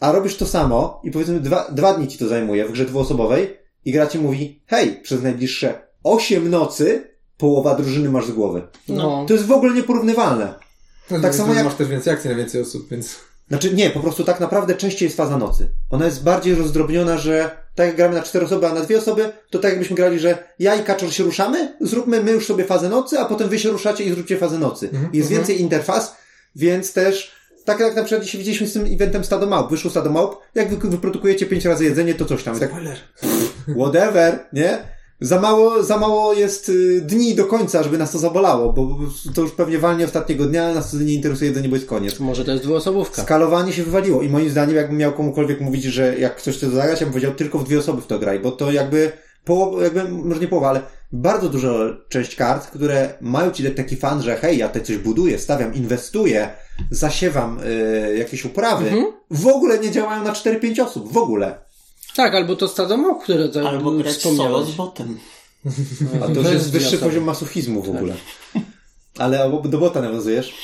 A 0.00 0.12
robisz 0.12 0.36
to 0.36 0.46
samo 0.46 1.00
i 1.04 1.10
powiedzmy 1.10 1.40
dwa, 1.40 1.70
dwa 1.72 1.94
dni 1.94 2.08
ci 2.08 2.18
to 2.18 2.28
zajmuje 2.28 2.64
w 2.64 2.72
grze 2.72 2.84
dwuosobowej 2.84 3.56
i 3.84 3.92
gra 3.92 4.06
ci 4.06 4.18
mówi, 4.18 4.62
hej, 4.66 5.00
przez 5.02 5.22
najbliższe 5.22 5.82
osiem 6.04 6.50
nocy 6.50 7.10
połowa 7.36 7.74
drużyny 7.74 8.10
masz 8.10 8.26
z 8.26 8.32
głowy. 8.32 8.62
No. 8.88 9.24
To 9.28 9.34
jest 9.34 9.46
w 9.46 9.52
ogóle 9.52 9.74
nieporównywalne. 9.74 10.54
No, 11.10 11.20
tak 11.20 11.34
samo 11.34 11.54
jak- 11.54 11.64
Masz 11.64 11.74
też 11.74 11.88
więcej 11.88 12.12
akcji 12.12 12.30
na 12.30 12.36
więcej 12.36 12.60
osób, 12.60 12.88
więc... 12.90 13.16
Znaczy 13.48 13.74
nie, 13.74 13.90
po 13.90 14.00
prostu 14.00 14.24
tak 14.24 14.40
naprawdę 14.40 14.74
częściej 14.74 15.06
jest 15.06 15.16
faza 15.16 15.38
nocy. 15.38 15.68
Ona 15.90 16.04
jest 16.04 16.22
bardziej 16.22 16.54
rozdrobniona, 16.54 17.18
że 17.18 17.50
tak 17.74 17.86
jak 17.86 17.96
gramy 17.96 18.14
na 18.14 18.22
cztery 18.22 18.44
osoby, 18.44 18.66
a 18.66 18.74
na 18.74 18.80
dwie 18.80 18.98
osoby, 18.98 19.32
to 19.50 19.58
tak 19.58 19.70
jakbyśmy 19.70 19.96
grali, 19.96 20.18
że 20.18 20.38
ja 20.58 20.74
i 20.74 20.84
Kaczor 20.84 21.12
się 21.12 21.24
ruszamy, 21.24 21.76
zróbmy 21.80 22.22
my 22.22 22.30
już 22.32 22.46
sobie 22.46 22.64
fazę 22.64 22.88
nocy, 22.88 23.18
a 23.18 23.24
potem 23.24 23.48
wy 23.48 23.58
się 23.58 23.68
ruszacie 23.68 24.04
i 24.04 24.12
zróbcie 24.12 24.36
fazę 24.36 24.58
nocy. 24.58 24.90
Jest 25.12 25.28
więcej 25.28 25.60
interfaz, 25.60 26.16
więc 26.56 26.92
też 26.92 27.32
tak 27.64 27.80
jak 27.80 27.96
na 27.96 28.04
przykład 28.04 28.24
dzisiaj 28.24 28.38
widzieliśmy 28.38 28.66
z 28.66 28.72
tym 28.72 28.84
eventem 28.94 29.24
Stado 29.24 29.46
Małp. 29.46 29.70
Wyszło 29.70 29.90
Stado 29.90 30.10
Małp, 30.10 30.36
jak 30.54 30.74
wy 30.74 30.90
wyprodukujecie 30.90 31.46
pięć 31.46 31.64
razy 31.64 31.84
jedzenie, 31.84 32.14
to 32.14 32.24
coś 32.24 32.42
tam. 32.42 32.60
Tak, 32.60 32.70
Spoiler. 32.70 32.98
whatever, 33.78 34.38
nie? 34.52 34.78
Za 35.20 35.40
mało, 35.40 35.82
za 35.82 35.98
mało 35.98 36.32
jest 36.32 36.68
y, 36.68 37.00
dni 37.00 37.34
do 37.34 37.44
końca, 37.44 37.82
żeby 37.82 37.98
nas 37.98 38.12
to 38.12 38.18
zabolało, 38.18 38.72
bo 38.72 38.98
to 39.34 39.42
już 39.42 39.50
pewnie 39.50 39.78
walnie 39.78 40.04
ostatniego 40.04 40.44
dnia, 40.44 40.74
nas 40.74 40.90
to 40.90 40.96
nie 40.96 41.14
interesuje 41.14 41.48
jedzenie, 41.50 41.68
bo 41.68 41.76
jest 41.76 41.88
koniec. 41.88 42.20
Może 42.20 42.44
to 42.44 42.52
jest 42.52 42.64
dwuosobówka. 42.64 43.22
Skalowanie 43.22 43.72
się 43.72 43.82
wywaliło 43.82 44.22
i 44.22 44.28
moim 44.28 44.50
zdaniem 44.50 44.76
jakbym 44.76 44.96
miał 44.96 45.12
komukolwiek 45.12 45.60
mówić, 45.60 45.84
że 45.84 46.18
jak 46.18 46.36
ktoś 46.36 46.56
chce 46.56 46.66
to 46.66 46.72
zagrać, 46.72 47.00
ja 47.00 47.06
bym 47.06 47.12
powiedział 47.12 47.34
tylko 47.34 47.58
w 47.58 47.64
dwie 47.64 47.78
osoby 47.78 48.02
w 48.02 48.06
to 48.06 48.18
graj, 48.18 48.40
bo 48.40 48.52
to 48.52 48.72
jakby 48.72 49.12
połowa, 49.44 49.82
jakby, 49.82 50.08
może 50.08 50.40
nie 50.40 50.48
połowa, 50.48 50.68
ale 50.68 50.82
bardzo 51.12 51.48
duża 51.48 51.70
część 52.08 52.36
kart, 52.36 52.66
które 52.66 53.14
mają 53.20 53.50
ci 53.50 53.62
dać 53.62 53.76
taki 53.76 53.96
fan, 53.96 54.22
że 54.22 54.36
hej, 54.36 54.58
ja 54.58 54.68
tutaj 54.68 54.82
coś 54.82 54.98
buduję, 54.98 55.38
stawiam, 55.38 55.74
inwestuję, 55.74 56.50
zasiewam 56.90 57.60
y, 57.60 58.16
jakieś 58.18 58.44
uprawy, 58.44 58.90
w 59.30 59.46
ogóle 59.46 59.78
nie 59.78 59.90
działają 59.90 60.24
na 60.24 60.32
4-5 60.32 60.82
osób, 60.82 61.12
w 61.12 61.16
ogóle. 61.16 61.69
Tak, 62.16 62.34
albo 62.34 62.56
to 62.56 62.68
stado 62.68 62.96
małp, 62.96 63.22
które 63.22 63.48
tak 63.48 63.66
albo 63.66 63.90
grać 63.90 64.16
solo 64.36 64.64
z 64.64 64.70
botem. 64.70 65.18
A 66.22 66.26
to 66.26 66.40
już 66.40 66.50
jest 66.50 66.70
wyższy 66.70 66.98
poziom 66.98 67.24
masochizmu 67.24 67.82
w 67.82 67.88
ogóle. 67.88 68.14
Ale 69.18 69.44
o- 69.44 69.62
do 69.68 69.78
bota 69.78 70.00
nawiązujesz? 70.00 70.54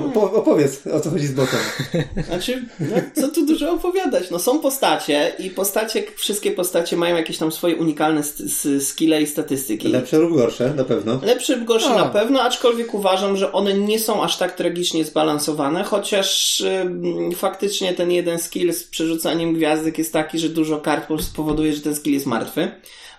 To 0.00 0.08
po- 0.20 0.32
opowiedz, 0.32 0.86
o 0.86 1.00
co 1.00 1.10
chodzi 1.10 1.26
z 1.26 1.32
botem. 1.32 1.60
Znaczy, 2.28 2.64
no, 2.80 2.96
co 3.14 3.28
tu 3.28 3.46
dużo 3.46 3.72
opowiadać? 3.72 4.30
No 4.30 4.38
są 4.38 4.58
postacie 4.58 5.32
i 5.38 5.50
postacie, 5.50 6.02
wszystkie 6.16 6.50
postacie 6.50 6.96
mają 6.96 7.16
jakieś 7.16 7.38
tam 7.38 7.52
swoje 7.52 7.76
unikalne 7.76 8.22
st- 8.22 8.40
s- 8.40 8.88
skille 8.88 9.22
i 9.22 9.26
statystyki. 9.26 9.88
Lepsze 9.88 10.18
lub 10.18 10.36
gorsze, 10.36 10.74
na 10.76 10.84
pewno. 10.84 11.20
Lepszy 11.22 11.56
lub 11.56 11.64
gorszy 11.64 11.86
A. 11.88 11.96
na 11.96 12.04
pewno, 12.04 12.42
aczkolwiek 12.42 12.94
uważam, 12.94 13.36
że 13.36 13.52
one 13.52 13.74
nie 13.74 13.98
są 13.98 14.22
aż 14.22 14.36
tak 14.36 14.54
tragicznie 14.56 15.04
zbalansowane, 15.04 15.84
chociaż 15.84 16.60
ym, 16.60 17.32
faktycznie 17.36 17.92
ten 17.94 18.10
jeden 18.10 18.38
skill 18.38 18.72
z 18.72 18.84
przerzucaniem 18.84 19.54
gwiazdek 19.54 19.98
jest 19.98 20.12
taki, 20.12 20.38
że 20.38 20.48
dużo 20.48 20.80
kart 20.80 21.08
powoduje, 21.36 21.72
że 21.72 21.80
ten 21.80 21.94
skill 21.96 22.12
jest 22.14 22.26
martwy, 22.26 22.70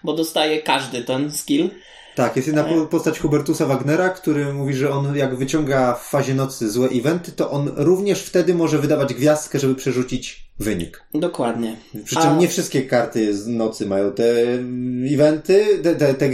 bo 0.03 0.13
dostaje 0.13 0.61
każdy 0.61 1.03
ten 1.03 1.31
skill. 1.31 1.69
Tak, 2.15 2.35
jest 2.35 2.47
jedna 2.47 2.63
po- 2.63 2.85
postać 2.85 3.19
Hubertusa 3.19 3.65
Wagnera, 3.65 4.09
który 4.09 4.53
mówi, 4.53 4.73
że 4.73 4.91
on 4.91 5.15
jak 5.15 5.35
wyciąga 5.35 5.93
w 5.93 6.03
fazie 6.09 6.33
nocy 6.35 6.69
złe 6.71 6.87
eventy, 6.89 7.31
to 7.31 7.51
on 7.51 7.71
również 7.75 8.21
wtedy 8.23 8.53
może 8.53 8.79
wydawać 8.79 9.13
gwiazdkę, 9.13 9.59
żeby 9.59 9.75
przerzucić 9.75 10.49
wynik. 10.59 11.03
Przy 11.11 11.19
Dokładnie. 11.19 11.77
czym 12.07 12.17
A- 12.17 12.35
nie 12.37 12.47
wszystkie 12.47 12.81
karty 12.81 13.37
z 13.37 13.47
nocy 13.47 13.85
mają 13.85 14.11
te 14.11 14.23
eventy, 15.13 15.65
te, 15.83 15.95
te, 15.95 16.13
te 16.13 16.29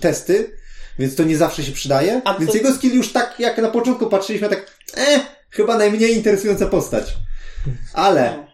testy, 0.00 0.56
więc 0.98 1.14
to 1.14 1.24
nie 1.24 1.36
zawsze 1.36 1.62
się 1.64 1.72
przydaje. 1.72 2.22
A 2.24 2.34
więc 2.38 2.50
to- 2.50 2.56
jego 2.56 2.74
skill 2.74 2.94
już 2.94 3.12
tak, 3.12 3.34
jak 3.40 3.58
na 3.58 3.68
początku 3.68 4.06
patrzyliśmy, 4.06 4.48
tak, 4.48 4.66
eh, 4.96 5.20
chyba 5.50 5.78
najmniej 5.78 6.16
interesująca 6.16 6.66
postać. 6.66 7.16
Ale, 7.94 8.46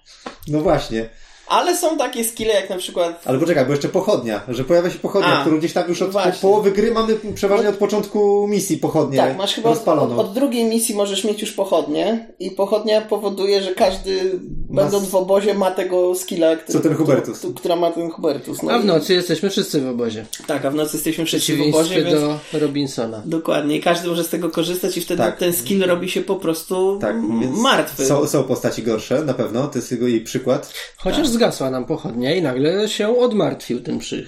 no 0.48 0.60
właśnie. 0.60 1.08
Ale 1.48 1.76
są 1.76 1.98
takie 1.98 2.24
skille 2.24 2.54
jak 2.54 2.70
na 2.70 2.76
przykład 2.76 3.22
Ale 3.24 3.38
poczekaj, 3.38 3.64
bo 3.66 3.70
jeszcze 3.72 3.88
pochodnia, 3.88 4.40
że 4.48 4.64
pojawia 4.64 4.90
się 4.90 4.98
pochodnia, 4.98 5.38
A, 5.38 5.40
którą 5.40 5.58
gdzieś 5.58 5.72
tam 5.72 5.88
już 5.88 6.02
od 6.02 6.10
właśnie. 6.10 6.32
połowy 6.42 6.72
gry 6.72 6.92
mamy 6.92 7.16
przeważnie 7.34 7.68
od 7.68 7.76
początku 7.76 8.46
misji 8.48 8.76
pochodnię 8.76 9.18
Tak, 9.18 9.36
masz 9.38 9.54
chyba 9.54 9.68
od, 9.70 9.74
rozpaloną. 9.76 10.18
od, 10.18 10.26
od 10.26 10.32
drugiej 10.34 10.64
misji 10.64 10.94
możesz 10.94 11.24
mieć 11.24 11.40
już 11.40 11.52
pochodnie 11.52 12.28
i 12.40 12.50
pochodnia 12.50 13.00
powoduje, 13.00 13.62
że 13.62 13.74
każdy 13.74 14.40
będąc 14.70 15.08
w 15.08 15.14
obozie 15.14 15.54
ma 15.54 15.70
tego 15.70 16.14
skilla, 16.14 16.56
który, 16.56 16.78
Co 16.78 16.80
ten 16.88 16.94
Hubertus. 16.94 17.38
Który, 17.38 17.54
która 17.54 17.76
ma 17.76 17.90
ten 17.90 18.10
Hubertus. 18.10 18.62
No 18.62 18.72
A 18.72 18.78
w 18.78 18.84
i- 18.84 18.86
nocy 18.86 19.14
jesteśmy 19.14 19.50
wszyscy 19.50 19.80
w 19.80 19.88
obozie. 19.88 20.26
Tak, 20.46 20.64
a 20.64 20.70
w 20.70 20.74
nocy 20.74 20.96
jesteśmy 20.96 21.24
wszyscy 21.24 21.56
w 21.56 21.60
obozie, 21.62 22.02
więc... 22.04 22.20
do 22.20 22.38
Robinsona. 22.58 23.22
Dokładnie, 23.24 23.76
i 23.76 23.80
każdy 23.80 24.08
może 24.08 24.24
z 24.24 24.28
tego 24.28 24.50
korzystać 24.50 24.96
i 24.96 25.00
wtedy 25.00 25.22
Tak. 25.22 25.36
ten 25.38 25.52
skill 25.52 25.86
robi 25.86 26.10
się 26.10 26.20
po 26.22 26.36
prostu 26.36 26.98
Tak, 27.00 27.16
martwy. 27.50 28.06
Są, 28.06 28.26
są 28.26 28.44
postaci 28.44 28.82
gorsze, 28.82 29.22
na 29.24 29.34
pewno, 29.34 29.66
to 29.66 29.78
jest 29.78 29.90
jego 29.92 30.06
jej 30.08 30.20
przykład. 30.20 30.72
Chociaż 30.96 31.28
zgasła 31.38 31.70
nam 31.70 31.84
pochodnia 31.84 32.34
i 32.34 32.42
nagle 32.42 32.88
się 32.88 33.18
odmartwił 33.18 33.80
ten 33.80 33.98
przy... 33.98 34.26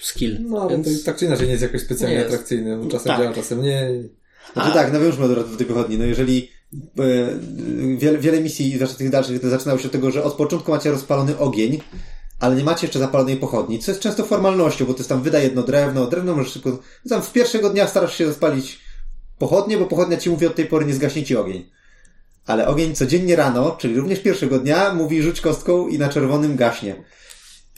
skill. 0.00 0.38
No, 0.48 0.62
ale 0.62 0.70
Więc... 0.70 1.00
to 1.00 1.04
tak 1.06 1.16
czy 1.16 1.24
inaczej 1.24 1.46
nie 1.46 1.52
jest 1.52 1.62
jakoś 1.62 1.80
specjalnie 1.80 2.16
Nie 2.16 2.22
jest. 2.22 2.34
atrakcyjny. 2.34 2.76
bo 2.76 2.90
Czasem 2.90 3.12
Tak. 3.12 3.20
działa, 3.20 3.34
czasem 3.34 3.62
nie. 3.62 3.90
Znaczy 4.52 4.70
A- 4.70 4.74
tak, 4.74 4.92
nawiążmy 4.92 5.28
do 5.28 5.44
tej 5.44 5.66
pochodni. 5.66 5.98
No 5.98 6.04
jeżeli 6.04 6.50
e, 6.98 7.02
wiele, 7.96 8.18
wiele 8.18 8.40
misji, 8.40 8.74
zwłaszcza 8.76 8.96
tych 8.96 9.10
dalszych, 9.10 9.40
to 9.40 9.48
zaczynało 9.50 9.78
się 9.78 9.86
od 9.86 9.92
tego, 9.92 10.10
że 10.10 10.24
od 10.24 10.34
początku 10.34 10.70
macie 10.70 10.90
rozpalony 10.90 11.38
ogień, 11.38 11.80
ale 12.40 12.56
nie 12.56 12.64
macie 12.64 12.86
jeszcze 12.86 12.98
zapalonej 12.98 13.36
pochodni, 13.36 13.78
co 13.78 13.90
jest 13.90 14.02
często 14.02 14.24
formalnością, 14.24 14.84
bo 14.86 14.92
to 14.92 14.98
jest 14.98 15.08
tam 15.08 15.22
wyda 15.22 15.38
jedno 15.38 15.62
drewno, 15.62 16.06
drewno 16.06 16.36
możesz 16.36 16.52
szybko... 16.52 16.78
Tam 17.08 17.22
w 17.22 17.32
pierwszego 17.32 17.70
dnia 17.70 17.86
starasz 17.86 18.18
się 18.18 18.32
zapalić 18.32 18.80
pochodnie, 19.38 19.76
bo 19.78 19.86
pochodnia 19.86 20.16
ci 20.16 20.30
mówi 20.30 20.46
od 20.46 20.54
tej 20.54 20.66
pory 20.66 20.86
nie 20.86 20.94
zgaśnie 20.94 21.22
ci 21.24 21.36
ogień. 21.36 21.70
Ale 22.50 22.66
ogień 22.68 22.94
codziennie 22.94 23.36
rano, 23.36 23.70
czyli 23.78 23.96
również 23.96 24.20
pierwszego 24.20 24.58
dnia, 24.58 24.94
mówi 24.94 25.22
rzuć 25.22 25.40
kostką 25.40 25.88
i 25.88 25.98
na 25.98 26.08
czerwonym 26.08 26.56
gaśnie. 26.56 26.96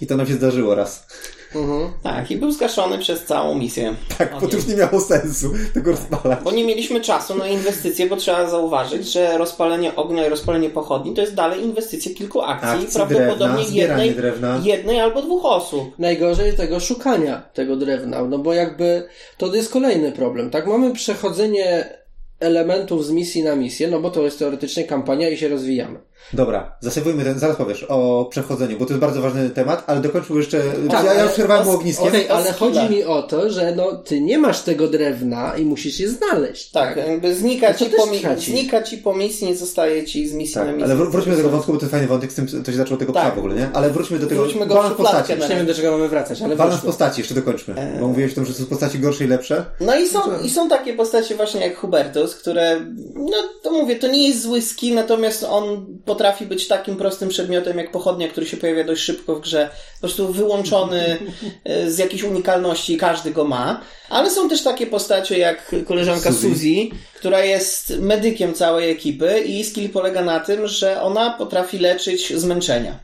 I 0.01 0.07
to 0.07 0.17
nam 0.17 0.27
się 0.27 0.35
zdarzyło 0.35 0.75
raz. 0.75 1.07
Mhm. 1.55 1.93
Tak, 2.03 2.31
i 2.31 2.37
był 2.37 2.53
zgaszony 2.53 2.99
przez 2.99 3.25
całą 3.25 3.55
misję. 3.55 3.95
Tak, 4.19 4.41
bo 4.41 4.49
to 4.49 4.57
już 4.57 4.67
nie 4.67 4.77
miało 4.77 5.01
sensu 5.01 5.53
tego 5.75 5.91
rozpalać. 5.91 6.39
Bo 6.45 6.53
nie 6.53 6.65
mieliśmy 6.65 7.01
czasu 7.01 7.35
na 7.35 7.47
inwestycje, 7.49 8.07
bo 8.07 8.17
trzeba 8.17 8.51
zauważyć, 8.51 9.13
że 9.13 9.39
rozpalenie 9.39 9.97
ognia 9.97 10.27
i 10.27 10.29
rozpalenie 10.29 10.71
pochodni 10.71 11.15
to 11.15 11.21
jest 11.21 11.35
dalej 11.35 11.63
inwestycje 11.63 12.15
kilku 12.15 12.43
akcji, 12.43 12.69
Akcji, 12.69 12.95
prawdopodobnie 12.95 13.47
drewna, 13.57 13.65
zbieranie 13.65 14.07
jednej, 14.07 14.23
drewna. 14.23 14.61
jednej 14.65 15.01
albo 15.01 15.23
dwóch 15.23 15.45
osób. 15.45 15.99
Najgorzej 15.99 16.57
tego 16.57 16.81
szukania 16.81 17.43
tego 17.55 17.77
drewna, 17.77 18.23
no 18.25 18.39
bo 18.39 18.53
jakby 18.53 19.09
to 19.39 19.55
jest 19.55 19.73
kolejny 19.73 20.13
problem, 20.13 20.51
tak? 20.51 20.67
Mamy 20.67 20.93
przechodzenie 20.93 22.02
elementów 22.43 23.07
z 23.07 23.11
misji 23.11 23.43
na 23.43 23.57
misję, 23.57 23.89
no 23.89 24.01
bo 24.01 24.11
to 24.11 24.23
jest 24.23 24.39
teoretycznie 24.39 24.85
kampania 24.85 25.29
i 25.29 25.37
się 25.37 25.49
rozwijamy. 25.49 25.99
Dobra, 26.33 26.77
zasejwujmy 26.81 27.25
ten, 27.25 27.39
zaraz 27.39 27.57
powiesz 27.57 27.87
o 27.89 28.27
przechodzeniu, 28.31 28.79
bo 28.79 28.87
to 28.87 28.93
jest 28.93 29.01
bardzo 29.01 29.23
ważny 29.23 29.51
temat, 29.51 29.85
ale 29.87 30.01
dokończmy 30.01 30.37
jeszcze, 30.37 30.63
Tak, 30.91 31.05
ja, 31.05 31.23
już 31.25 31.33
przerwałem 31.33 31.65
mu 31.67 31.71
ogniskiem. 31.73 32.09
Okej, 32.09 32.29
o 32.31 32.35
ale 32.37 32.53
chodzi 32.53 32.91
mi 32.91 33.05
o 33.05 33.23
to, 33.23 33.51
że 33.51 33.75
no 33.77 33.97
ty 33.97 34.21
nie 34.21 34.39
masz 34.39 34.61
tego 34.63 34.89
drewna 34.89 35.57
i 35.57 35.65
musisz 35.65 36.01
je 36.01 36.09
znaleźć. 36.09 36.71
Tak, 36.71 36.97
jakby 36.97 37.35
znika 37.35 37.69
No 37.69 37.75
ci, 37.79 37.85
po, 37.87 38.07
traci. 38.07 38.51
znika 38.51 38.83
ci 38.83 38.99
po 38.99 39.15
misji, 39.15 39.47
nie 39.47 39.57
zostaje 39.57 40.05
ci 40.05 40.29
z 40.29 40.33
misji 40.33 40.55
Tak, 40.55 40.67
na 40.67 40.73
misję. 40.73 40.85
ale 40.93 40.97
wró- 41.05 41.11
wróćmy 41.11 41.31
do 41.33 41.37
tego 41.37 41.51
wątku, 41.51 41.73
bo 41.73 41.79
to 41.79 41.85
jest 41.85 41.91
fajny 41.91 42.07
wątek, 42.07 42.33
z 42.33 42.35
tym 42.35 42.47
to 42.65 42.73
się 42.73 42.77
zaczęło 42.79 42.99
tego 43.01 43.13
Tak. 43.13 43.23
psa 43.27 43.35
w 43.35 43.39
ogóle, 43.39 43.55
nie? 43.55 43.71
Ale 43.73 43.91
wróćmy 43.91 44.19
do 44.19 44.27
tego, 44.27 44.43
Wróćmy 44.43 44.67
go 44.67 44.75
balans 44.75 44.97
postaci. 44.97 45.33
nie 45.33 45.49
wiem 45.57 45.67
do 45.67 45.75
czego 45.75 45.91
mamy 45.91 46.09
wracać, 46.09 46.43
ale 46.43 46.57
Balans 46.57 46.75
wróćmy. 46.75 46.87
postaci, 46.87 47.21
jeszcze 47.21 47.35
dokończmy, 47.35 47.75
bo 48.01 48.09
mówiłeś 48.09 48.33
o 48.33 48.35
tym, 48.35 48.45
że 48.47 48.55
są 48.55 48.67
postaci 48.67 48.99
gorsze 48.99 49.25
i 49.25 49.27
lepsze. 49.27 49.65
No 49.81 49.99
i 49.99 50.09
są, 50.09 50.19
i 50.45 50.51
są 50.51 50.69
takie 50.69 50.95
postacie 50.95 51.35
właśnie 51.35 51.61
jak 51.61 51.77
Hubertus, 51.77 52.35
które, 52.35 52.81
no 53.15 53.37
to 53.63 53.73
mówię, 53.73 53.97
to 53.97 54.07
nie 54.07 54.29
jest 54.29 54.43
zły 54.43 54.63
skill, 54.63 54.95
natomiast 54.95 55.45
on 55.51 55.87
potrafi 56.13 56.47
być 56.47 56.69
takim 56.69 56.97
prostym 56.97 57.29
przedmiotem 57.29 57.79
jak 57.79 57.91
pochodnia, 57.91 58.29
który 58.29 58.47
się 58.47 58.57
pojawia 58.57 58.85
dość 58.85 59.03
szybko 59.03 59.37
w 59.37 59.41
grze, 59.41 59.69
po 59.95 60.01
prostu 60.01 60.33
wyłączony 60.33 61.19
e, 61.65 61.91
z 61.91 61.99
jakiejś 61.99 62.23
unikalności, 62.23 62.97
każdy 62.97 63.31
go 63.31 63.45
ma. 63.45 63.81
Ale 64.09 64.31
są 64.31 64.49
też 64.49 64.63
takie 64.63 64.87
postacie 64.87 65.39
jak 65.39 65.75
koleżanka 65.87 66.33
Suzy. 66.33 66.49
Suzy, 66.49 66.75
która 67.15 67.45
jest 67.45 67.99
medykiem 67.99 68.55
całej 68.55 68.91
ekipy 68.91 69.43
i 69.47 69.55
jej 69.55 69.65
skill 69.65 69.91
polega 69.91 70.23
na 70.23 70.41
tym, 70.41 70.67
że 70.67 71.03
ona 71.03 71.31
potrafi 71.31 71.79
leczyć 71.79 72.39
zmęczenia. 72.39 72.99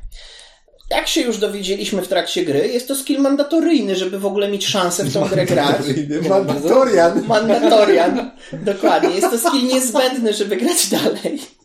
Jak 0.90 1.08
się 1.08 1.20
już 1.20 1.38
dowiedzieliśmy 1.38 2.02
w 2.02 2.08
trakcie 2.08 2.44
gry, 2.44 2.68
jest 2.68 2.88
to 2.88 2.96
skill 2.96 3.20
mandatoryjny, 3.20 3.96
żeby 3.96 4.18
w 4.18 4.26
ogóle 4.26 4.48
mieć 4.48 4.66
szansę 4.66 5.04
w 5.04 5.12
tą 5.12 5.28
grę 5.28 5.46
grać. 5.46 5.82
Mandatorian. 6.28 7.24
Mandatorian. 7.26 8.30
Dokładnie. 8.52 9.10
Jest 9.10 9.30
to 9.30 9.48
skill 9.48 9.66
niezbędny, 9.66 10.32
żeby 10.32 10.56
grać 10.56 10.86
dalej. 10.86 11.57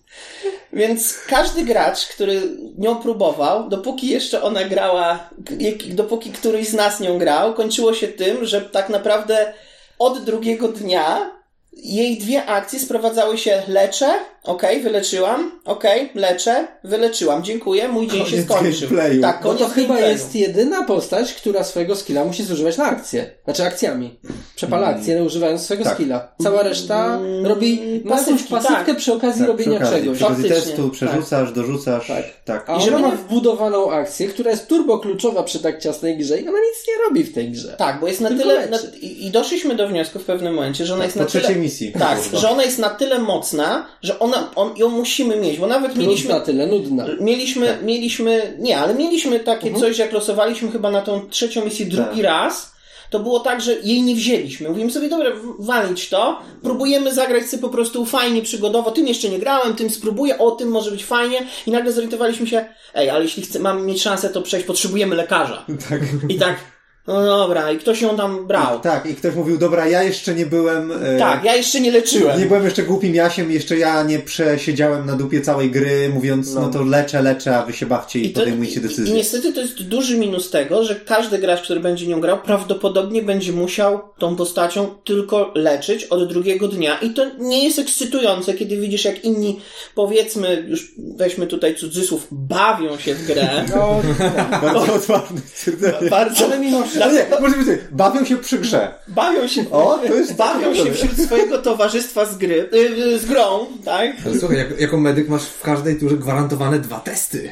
Więc 0.74 1.18
każdy 1.28 1.64
gracz, 1.64 2.08
który 2.08 2.42
nią 2.78 2.96
próbował, 2.96 3.70
dopóki 3.70 4.08
jeszcze 4.08 4.42
ona 4.42 4.64
grała, 4.64 5.30
dopóki 5.90 6.32
któryś 6.32 6.70
z 6.70 6.74
nas 6.74 7.00
nią 7.00 7.18
grał, 7.18 7.54
kończyło 7.54 7.94
się 7.94 8.08
tym, 8.08 8.46
że 8.46 8.62
tak 8.62 8.90
naprawdę 8.90 9.54
od 10.00 10.24
drugiego 10.24 10.68
dnia 10.68 11.32
jej 11.74 12.18
dwie 12.18 12.46
akcje 12.46 12.80
sprowadzały 12.80 13.38
się 13.38 13.64
leczę, 13.68 14.14
okej, 14.44 14.82
wyleczyłam, 14.82 15.52
okej, 15.66 16.10
leczę, 16.16 16.68
wyleczyłam, 16.84 17.44
dziękuję, 17.44 17.88
mój 17.88 18.08
dzień 18.08 18.26
się 18.26 18.32
Koniec 18.32 18.46
skończył. 18.46 18.90
gameplayu. 18.90 19.22
Tak, 19.22 19.36
No 19.44 19.50
koniec 19.50 19.60
to 19.68 19.70
chyba 19.70 19.88
gameplayu. 19.88 20.14
jest 20.14 20.36
jedyna 20.36 20.84
postać, 20.84 21.34
która 21.34 21.64
swojego 21.64 21.96
skilla 21.96 22.26
musi 22.26 22.44
zużywać 22.44 22.78
na 22.78 22.86
akcję. 22.86 23.32
Znaczy 23.46 23.64
akcjami. 23.64 24.20
Przepala 24.56 24.88
akcję, 24.88 25.24
używając 25.24 25.62
swojego 25.62 25.84
Tak. 25.84 25.94
skilla. 25.94 26.28
Cała 26.44 26.64
reszta 26.64 27.20
robi 27.44 27.80
ma 28.06 28.16
jakąś 28.16 28.26
pasywki, 28.26 28.50
pasywkę 28.54 28.86
tak. 28.86 28.98
przy 28.98 29.14
okazji 29.14 29.40
Tak, 29.40 29.48
robienia 29.48 29.80
przy 29.80 29.88
okazji, 29.88 30.02
czegoś. 30.04 30.18
Przy 30.18 30.26
okazji 30.26 30.50
testu 30.50 30.90
przerzucasz, 30.90 31.52
dorzucasz. 31.52 32.08
Tak. 32.08 32.24
tak. 32.46 32.70
A 32.70 32.78
I 32.84 32.90
ona 32.90 33.00
ma 33.00 33.12
wbudowaną 33.16 33.92
akcję, 33.92 34.28
która 34.28 34.52
jest 34.52 34.68
turbo 34.68 35.00
kluczowa 35.00 35.44
przy 35.44 35.60
tak 35.60 35.80
ciasnej 35.82 36.18
grze 36.18 36.38
i 36.38 36.42
ona 36.50 36.58
nic 36.58 36.88
nie 36.88 36.94
robi 37.08 37.24
w 37.24 37.34
tej 37.34 37.52
grze. 37.52 37.76
Tak, 37.78 38.00
bo 38.00 38.08
jest 38.08 38.22
na 38.22 38.30
Tylko 38.30 38.44
tyle. 38.44 38.70
Na, 38.70 38.78
i, 39.02 39.26
I 39.28 39.32
doszliśmy 39.32 39.76
do 39.76 39.88
wniosku 39.88 40.20
w 40.20 40.24
pewnym 40.26 40.54
momencie, 40.54 40.86
że 40.86 40.94
ona 40.94 41.04
jest 41.04 41.18
Po 41.18 41.24
na 41.24 41.30
tyle. 41.30 41.44
trzeciej 41.44 41.62
misji. 41.62 41.92
Tak, 42.00 42.20
że 42.34 42.50
ona 42.50 42.64
jest 42.64 42.80
na 42.80 42.90
tyle 42.90 43.20
mocna, 43.20 43.86
że 44.02 44.20
ona, 44.20 44.33
on, 44.56 44.78
ją 44.78 44.90
musimy 44.90 45.36
mieć, 45.36 45.58
bo 45.60 45.68
nawet 45.68 45.92
Plus 45.94 46.06
mieliśmy. 46.06 46.34
na 46.34 46.40
tyle 46.40 46.68
nudna. 46.68 47.06
Mieliśmy, 47.20 47.68
Tak. 47.68 47.84
mieliśmy, 47.84 48.58
nie, 48.60 48.78
ale 48.78 48.96
mieliśmy 48.96 49.40
takie 49.40 49.68
Mhm. 49.68 49.82
coś, 49.86 49.98
jak 49.98 50.12
losowaliśmy 50.12 50.72
chyba 50.72 50.92
na 50.92 51.02
tą 51.02 51.30
trzecią 51.30 51.66
misję 51.66 51.86
drugi 51.86 52.16
Tak. 52.16 52.24
raz, 52.24 52.74
to 53.10 53.20
było 53.20 53.40
tak, 53.40 53.62
że 53.62 53.76
jej 53.84 54.02
nie 54.02 54.16
wzięliśmy. 54.16 54.70
Mówimy 54.70 54.92
sobie, 54.92 55.10
dobra, 55.10 55.30
walić 55.60 56.10
to, 56.10 56.40
próbujemy 56.64 57.14
zagrać 57.14 57.46
sobie 57.46 57.62
po 57.62 57.70
prostu 57.70 58.06
fajnie, 58.06 58.42
przygodowo, 58.42 58.92
tym 58.92 59.08
jeszcze 59.08 59.30
nie 59.30 59.40
grałem, 59.40 59.76
tym 59.76 59.90
spróbuję, 59.90 60.38
o, 60.38 60.52
tym 60.52 60.70
może 60.70 60.92
być 60.92 61.06
fajnie 61.06 61.46
i 61.68 61.72
nagle 61.72 61.92
zorientowaliśmy 61.92 62.48
się, 62.48 62.66
ej, 62.96 63.10
ale 63.10 63.24
jeśli 63.24 63.44
chcę, 63.44 63.60
mamy 63.60 63.82
mieć 63.82 64.02
szansę 64.02 64.30
to 64.30 64.42
przejść, 64.42 64.66
potrzebujemy 64.68 65.16
lekarza. 65.16 65.66
Tak. 65.90 66.02
I 66.30 66.36
tak, 66.36 66.56
no 67.08 67.26
dobra, 67.26 67.72
i 67.72 67.78
ktoś 67.78 68.02
ją 68.02 68.18
tam 68.18 68.48
brał. 68.48 68.80
Tak, 68.80 69.06
i 69.06 69.16
ktoś 69.16 69.36
mówił, 69.36 69.58
dobra, 69.58 69.88
ja 69.88 70.04
jeszcze 70.04 70.36
nie 70.36 70.46
byłem. 70.46 70.92
e, 70.92 71.18
Tak, 71.20 71.44
ja 71.44 71.56
jeszcze 71.56 71.80
nie 71.80 71.92
leczyłem. 71.92 72.40
Nie 72.40 72.46
byłem 72.46 72.64
jeszcze 72.66 72.84
głupim 72.84 73.16
Jasiem, 73.16 73.52
jeszcze 73.52 73.78
ja 73.78 74.04
nie 74.04 74.20
przesiedziałem 74.20 75.06
na 75.06 75.16
dupie 75.16 75.42
całej 75.42 75.72
gry, 75.72 76.10
mówiąc, 76.14 76.54
no, 76.54 76.68
to 76.70 76.84
leczę, 76.84 77.22
leczę, 77.22 77.58
a 77.58 77.66
wy 77.66 77.74
się 77.74 77.86
bawcie 77.86 78.20
i, 78.20 78.30
to- 78.34 78.40
podejmujcie 78.40 78.74
i- 78.74 78.78
I 78.78 78.82
decyzje. 78.82 79.16
niestety 79.16 79.54
to 79.54 79.62
jest 79.62 79.84
duży 79.84 80.18
minus 80.18 80.50
tego, 80.50 80.84
że 80.84 80.96
każdy 80.96 81.38
gracz, 81.38 81.62
który 81.62 81.80
będzie 81.80 82.08
nią 82.08 82.22
grał, 82.22 82.38
prawdopodobnie 82.42 83.22
będzie 83.24 83.52
musiał 83.54 84.02
tą 84.20 84.36
postacią 84.36 84.86
tylko 85.04 85.52
leczyć 85.56 86.04
od 86.04 86.28
drugiego 86.30 86.68
dnia. 86.68 86.98
I 87.00 87.10
to 87.14 87.26
nie 87.40 87.64
jest 87.64 87.80
ekscytujące, 87.80 88.54
kiedy 88.54 88.78
widzisz, 88.78 89.06
jak 89.06 89.24
inni, 89.26 89.60
powiedzmy, 89.96 90.66
już 90.70 90.92
weźmy 91.16 91.48
tutaj 91.48 91.76
cudzysłów, 91.76 92.28
bawią 92.32 92.98
się 92.98 93.16
w 93.16 93.26
grę. 93.28 93.66
No, 93.76 94.02
Bardzo 94.62 94.94
otwarte 94.94 95.34
stwierdzenie. 95.54 96.10
Bardzo, 96.10 96.46
ale 96.46 96.60
mimo 96.60 96.80
No. 96.80 96.86
Nie, 97.00 97.26
może 97.42 97.58
być, 97.58 97.68
tak, 97.68 97.92
bawią 97.92 98.26
się 98.26 98.38
przy 98.38 98.60
grze. 98.60 98.92
bawią 99.08 99.48
się, 99.48 99.66
O, 99.72 100.00
to 100.08 100.14
jest 100.16 100.36
bawią 100.36 100.76
się 100.76 100.92
wśród 100.94 101.18
swojego 101.26 101.58
towarzystwa 101.58 102.26
z 102.26 102.38
gry, 102.38 102.70
y, 102.74 103.20
z 103.20 103.26
grą, 103.26 103.66
tak? 103.86 104.12
Ale 104.26 104.40
słuchaj, 104.40 104.58
jak, 104.58 104.80
jako 104.82 104.98
medyk 104.98 105.30
masz 105.30 105.44
w 105.44 105.62
każdej 105.62 106.00
turze 106.00 106.18
gwarantowane 106.18 106.80
dwa 106.80 107.00
testy. 107.00 107.52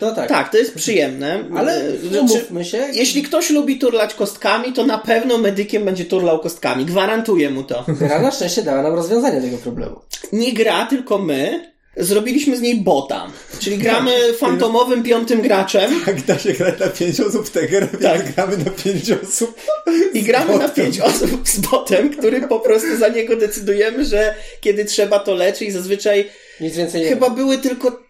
No 0.00 0.14
tak. 0.14 0.28
Tak, 0.28 0.48
to 0.52 0.56
jest 0.58 0.74
przyjemne. 0.74 1.44
Ale 1.56 1.82
Y, 1.84 2.08
znaczy, 2.08 2.20
umówmy 2.20 2.64
się. 2.64 2.78
Jeśli 2.92 3.22
ktoś 3.22 3.50
lubi 3.50 3.78
turlać 3.78 4.14
kostkami, 4.14 4.72
to 4.72 4.86
na 4.86 4.98
pewno 4.98 5.38
medykiem 5.38 5.84
będzie 5.84 6.04
turlał 6.04 6.38
kostkami. 6.38 6.84
Gwarantuję 6.84 7.50
mu 7.50 7.62
to. 7.62 7.84
Gra 7.88 8.22
na 8.22 8.30
szczęście 8.30 8.62
dała 8.62 8.82
nam 8.82 8.94
rozwiązanie 8.94 9.40
tego 9.40 9.56
problemu. 9.58 10.00
Nie 10.32 10.52
gra, 10.52 10.86
tylko 10.86 11.18
my. 11.18 11.71
Zrobiliśmy 11.96 12.56
z 12.56 12.60
niej 12.60 12.76
bota. 12.80 13.26
Czyli 13.58 13.78
gramy 13.78 14.32
fantomowym 14.38 15.02
piątym 15.02 15.42
graczem 15.42 16.00
Jak 16.06 16.22
da 16.22 16.38
się 16.38 16.52
grać 16.52 16.80
na 16.80 16.86
pięć 16.86 17.20
osób 17.20 17.46
w 17.46 17.50
tę 17.50 17.66
grę, 17.68 17.88
Tak. 18.02 18.32
gramy 18.34 18.56
na 18.58 18.70
pięć 18.70 19.10
osób. 19.10 19.60
i 20.14 20.22
gramy 20.22 20.52
na 20.52 20.58
botem. 20.68 20.84
pięć 20.84 21.00
osób 21.00 21.48
z 21.48 21.58
botem, 21.58 22.10
który 22.10 22.40
po 22.48 22.60
prostu 22.60 22.96
za 22.96 23.08
niego 23.08 23.36
decydujemy, 23.36 24.04
że 24.04 24.34
kiedy 24.60 24.84
trzeba 24.84 25.18
to 25.18 25.34
leczy 25.34 25.64
i 25.64 25.70
zazwyczaj 25.70 26.28
Nic 26.60 26.76
więcej 26.76 27.00
nie 27.02 27.08
chyba 27.08 27.30
były 27.30 27.58
tylko 27.58 28.01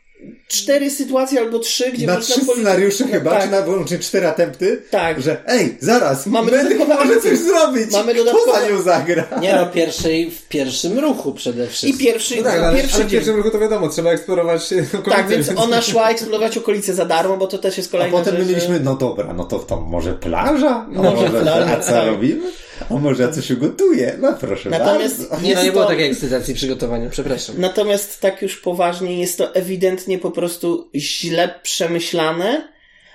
cztery 0.48 0.90
sytuacje 0.90 1.40
albo 1.40 1.58
trzy, 1.58 1.92
gdzie 1.92 2.06
Na 2.06 2.14
można 2.14 2.35
trzy 2.35 2.44
scenariusze 2.44 3.04
chyba, 3.08 3.30
tak, 3.30 3.44
czy 3.44 3.50
na 3.50 3.62
wyłącznie 3.62 3.98
cztery 3.98 4.26
atempty, 4.26 4.82
Tak. 4.90 5.22
że 5.22 5.37
ej, 5.46 5.76
zaraz, 5.80 6.26
Mamy 6.26 6.52
może 6.88 7.20
coś 7.20 7.38
zrobić. 7.38 7.90
Mamy 7.92 8.14
Kto 8.14 8.24
dodatkowe- 8.24 8.61
za 8.61 8.68
nią 8.68 8.82
zagra? 8.82 9.24
Nie 9.40 9.54
no, 9.56 9.66
pierwszej, 9.66 10.30
w 10.30 10.48
pierwszym 10.48 10.98
ruchu 10.98 11.32
przede 11.35 11.64
I 11.64 11.68
wszystkim. 11.68 11.98
pierwszy, 11.98 12.37
No 12.37 12.42
tak, 12.42 12.61
ale, 12.61 12.76
pierwszy 12.76 12.96
ale 12.96 13.04
w 13.04 13.11
pierwszym 13.11 13.37
ruchu 13.37 13.50
to 13.50 13.58
wiadomo, 13.58 13.88
trzeba 13.88 14.11
eksplorować 14.11 14.72
e, 14.72 14.76
okolice. 14.98 15.11
Tak, 15.11 15.28
więc 15.28 15.48
ona 15.56 15.82
szła 15.82 16.11
eksplorować 16.11 16.58
okolice 16.58 16.94
za 16.94 17.04
darmo, 17.04 17.37
bo 17.37 17.46
to 17.46 17.58
też 17.58 17.76
jest 17.76 17.88
A 17.88 17.92
kolejna 17.92 18.18
potem 18.18 18.35
my 18.38 18.44
mieliśmy, 18.44 18.80
no 18.80 18.94
dobra, 18.94 19.32
no 19.32 19.44
to, 19.44 19.58
to 19.58 19.80
może 19.80 20.12
plaża? 20.14 20.87
A 20.96 21.02
Może 21.02 21.11
może, 21.16 21.40
plaża, 21.42 21.66
a 21.72 21.80
co 21.80 21.92
tak. 21.92 22.06
robimy? 22.06 22.42
A 22.90 22.95
może 22.95 23.23
ja 23.23 23.29
coś 23.29 23.51
ugotuję? 23.51 24.16
No 24.21 24.33
proszę 24.40 24.71
Natomiast 24.71 25.29
bardzo. 25.29 25.47
Nie, 25.47 25.55
no 25.55 25.62
nie 25.64 25.73
było 25.73 25.85
to- 25.85 25.90
takiej 25.90 26.11
ekscytacji 26.11 26.55
przygotowania, 26.55 27.11
przepraszam. 27.11 27.55
Natomiast 27.59 28.21
tak 28.21 28.42
już 28.42 28.57
poważnie 28.57 29.21
jest 29.21 29.38
to 29.38 29.55
ewidentnie 29.55 30.18
po 30.18 30.31
prostu 30.31 30.90
źle 30.95 31.55
przemyślane 31.62 32.68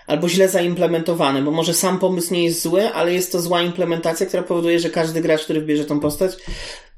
albo 0.07 0.29
źle 0.29 0.49
zaimplementowane, 0.49 1.41
bo 1.41 1.51
może 1.51 1.73
sam 1.73 1.99
pomysł 1.99 2.33
nie 2.33 2.43
jest 2.45 2.61
zły, 2.61 2.93
ale 2.93 3.13
jest 3.13 3.31
to 3.31 3.41
zła 3.41 3.61
implementacja, 3.61 4.25
która 4.25 4.43
powoduje, 4.43 4.79
że 4.79 4.89
każdy 4.89 5.21
gracz, 5.21 5.41
który 5.43 5.59
wybierze 5.59 5.85
tą 5.85 5.99
postać, 5.99 6.31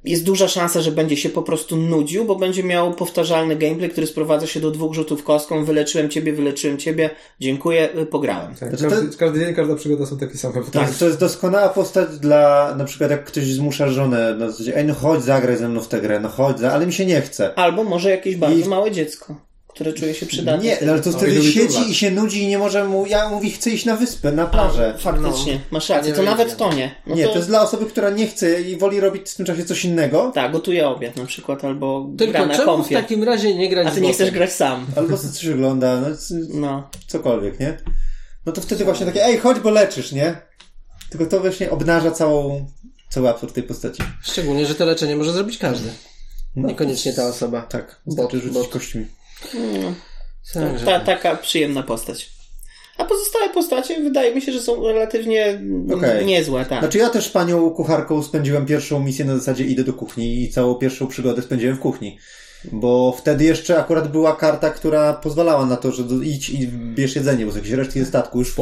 jest 0.03 0.23
duża 0.23 0.47
szansa, 0.47 0.81
że 0.81 0.91
będzie 0.91 1.17
się 1.17 1.29
po 1.29 1.41
prostu 1.43 1.77
nudził, 1.77 2.25
bo 2.25 2.35
będzie 2.35 2.63
miał 2.63 2.93
powtarzalny 2.93 3.55
gameplay, 3.55 3.89
który 3.89 4.07
sprowadza 4.07 4.47
się 4.47 4.59
do 4.59 4.71
dwóch 4.71 4.93
rzutów 4.93 5.23
kostką, 5.23 5.65
wyleczyłem 5.65 6.09
ciebie, 6.09 6.33
wyleczyłem 6.33 6.77
ciebie, 6.77 7.09
dziękuję, 7.39 7.89
y, 7.97 8.05
pograłem. 8.05 8.55
Tak, 8.55 8.69
Znaczy, 8.77 8.95
każdy, 8.95 9.17
każdy 9.17 9.39
dzień, 9.39 9.53
każda 9.55 9.75
przygoda 9.75 10.05
są 10.05 10.17
takie 10.17 10.38
same. 10.38 10.53
Tak, 10.71 10.89
to 10.95 11.05
jest 11.05 11.19
doskonała 11.19 11.69
postać 11.69 12.19
dla, 12.19 12.75
na 12.77 12.85
przykład 12.85 13.12
jak 13.12 13.25
ktoś 13.25 13.43
zmusza 13.45 13.89
żonę 13.89 14.35
na 14.35 14.51
zasadzie, 14.51 14.77
ej 14.77 14.85
no 14.85 14.93
chodź 14.93 15.23
zagraj 15.23 15.57
ze 15.57 15.69
mną 15.69 15.81
w 15.81 15.88
tę 15.88 16.01
grę, 16.01 16.19
no 16.19 16.29
chodź, 16.29 16.59
za- 16.59 16.71
ale 16.73 16.85
mi 16.85 16.93
się 16.93 17.05
nie 17.05 17.21
chce. 17.21 17.53
Albo 17.59 17.83
może 17.83 18.09
jakieś 18.09 18.35
bardzo 18.35 18.65
I- 18.65 18.69
małe 18.69 18.91
dziecko, 18.91 19.35
które 19.73 19.93
czuje 19.93 20.13
się 20.13 20.25
przydatne. 20.25 20.63
Nie, 20.65 20.77
no 20.86 20.91
ale 20.91 21.01
to 21.01 21.10
No 21.12 21.17
wtedy 21.17 21.34
lubi 21.36 21.51
siedzi 21.51 21.89
i 21.91 21.95
się 21.95 22.12
nudzi 22.12 22.43
i 22.43 22.47
nie 22.47 22.58
może 22.58 22.88
mu, 22.88 23.05
ja 23.05 23.29
mówi 23.29 23.51
chcę 23.51 23.69
iść 23.69 23.86
na 23.86 23.95
wyspę, 23.95 24.32
na 24.32 24.47
plażę. 24.47 24.95
Faktycznie, 24.99 25.60
masz 25.71 25.89
rację, 25.89 26.13
to 26.13 26.23
nawet 26.23 26.58
to 26.58 26.73
nie. 26.73 26.95
No 27.08 27.15
nie, 27.15 27.23
to... 27.25 27.29
to 27.29 27.36
jest 27.36 27.47
dla 27.47 27.62
osoby, 27.62 27.86
która 27.86 28.10
nie 28.10 28.27
chce 28.27 28.62
i 28.62 28.77
woli 28.77 28.99
robić 28.99 29.29
w 29.29 29.36
tym 29.36 29.45
czasie 29.45 29.65
coś 29.65 29.86
innego, 29.86 30.32
Tak, 30.36 30.51
gotuje 30.51 30.88
obiad 30.88 31.15
na 31.15 31.25
przykład, 31.25 31.65
albo 31.65 32.03
gra 32.10 32.25
Tylko 32.25 32.45
na 32.45 32.53
czemu 32.53 32.63
w 32.63 32.65
kąpie. 32.65 32.95
takim 32.95 33.23
razie 33.23 33.55
nie 33.55 33.69
grać 33.69 33.88
A 33.88 33.91
ty 33.91 34.01
nie 34.01 34.13
chcesz 34.13 34.32
grać 34.32 34.51
sam. 34.53 34.86
albo 34.95 35.17
coś 35.17 35.47
ogląda, 35.47 36.01
no 36.01 36.15
c- 36.17 36.36
No. 36.53 36.89
cokolwiek, 37.08 37.60
nie? 37.60 37.77
no 38.45 38.51
to 38.51 38.62
wtedy 38.62 38.86
właśnie 38.86 39.05
takie, 39.05 39.25
ej, 39.25 39.38
chodź, 39.38 39.60
bo 39.60 39.69
leczysz, 39.69 40.12
nie? 40.12 40.36
Tylko 41.10 41.25
to 41.25 41.39
właśnie 41.39 41.71
obnaża 41.71 42.12
całą, 42.12 42.65
cały 43.10 43.29
absurd 43.29 43.53
tej 43.53 43.63
postaci. 43.63 44.03
Szczególnie, 44.21 44.65
że 44.65 44.75
to 44.75 44.86
leczenie 44.86 45.15
może 45.15 45.34
zrobić 45.34 45.58
każdy. 45.58 45.89
No. 46.55 46.67
Niekoniecznie 46.67 47.13
ta 47.13 47.27
osoba. 47.27 47.62
Tak, 47.62 48.01
wystarczy 48.05 48.36
Bot, 48.38 48.43
rzucić 48.43 48.58
bot. 48.60 48.67
kośćmi. 48.69 49.05
No, 49.54 49.93
Także. 50.54 50.86
ta, 50.86 50.99
taka 50.99 51.36
przyjemna 51.36 51.84
postać. 51.84 52.30
A 52.97 53.06
pozostałe 53.06 53.49
postacie 53.49 54.04
wydaje 54.04 54.36
mi 54.36 54.41
się, 54.41 54.52
że 54.52 54.60
są 54.60 54.88
relatywnie 54.88 55.62
Okej. 55.95 56.25
niezłe, 56.25 56.65
tak. 56.65 56.80
Znaczy 56.80 56.97
ja 56.97 57.10
też 57.10 57.30
panią 57.30 57.69
kucharką 57.69 58.23
spędziłem 58.23 58.65
pierwszą 58.65 58.99
misję 58.99 59.25
na 59.25 59.38
zasadzie 59.38 59.65
idę 59.65 59.84
do 59.84 59.93
kuchni 59.93 60.43
i 60.43 60.49
całą 60.49 60.75
pierwszą 60.75 61.08
przygodę 61.08 61.41
spędziłem 61.41 61.75
w 61.75 61.80
kuchni. 61.80 62.19
Bo 62.71 63.15
wtedy 63.17 63.43
jeszcze 63.43 63.79
akurat 63.79 64.11
była 64.11 64.35
karta, 64.35 64.69
która 64.69 65.13
pozwalała 65.13 65.65
na 65.65 65.77
to, 65.77 65.91
że 65.91 66.03
idź 66.23 66.49
i 66.49 66.67
bierz 66.67 67.15
jedzenie, 67.15 67.45
bo 67.45 67.51
są 67.51 67.57
jakieś 67.57 67.71
resztki 67.71 67.99
ze 67.99 68.05
statku 68.05 68.39
już 68.39 68.51
w. 68.51 68.55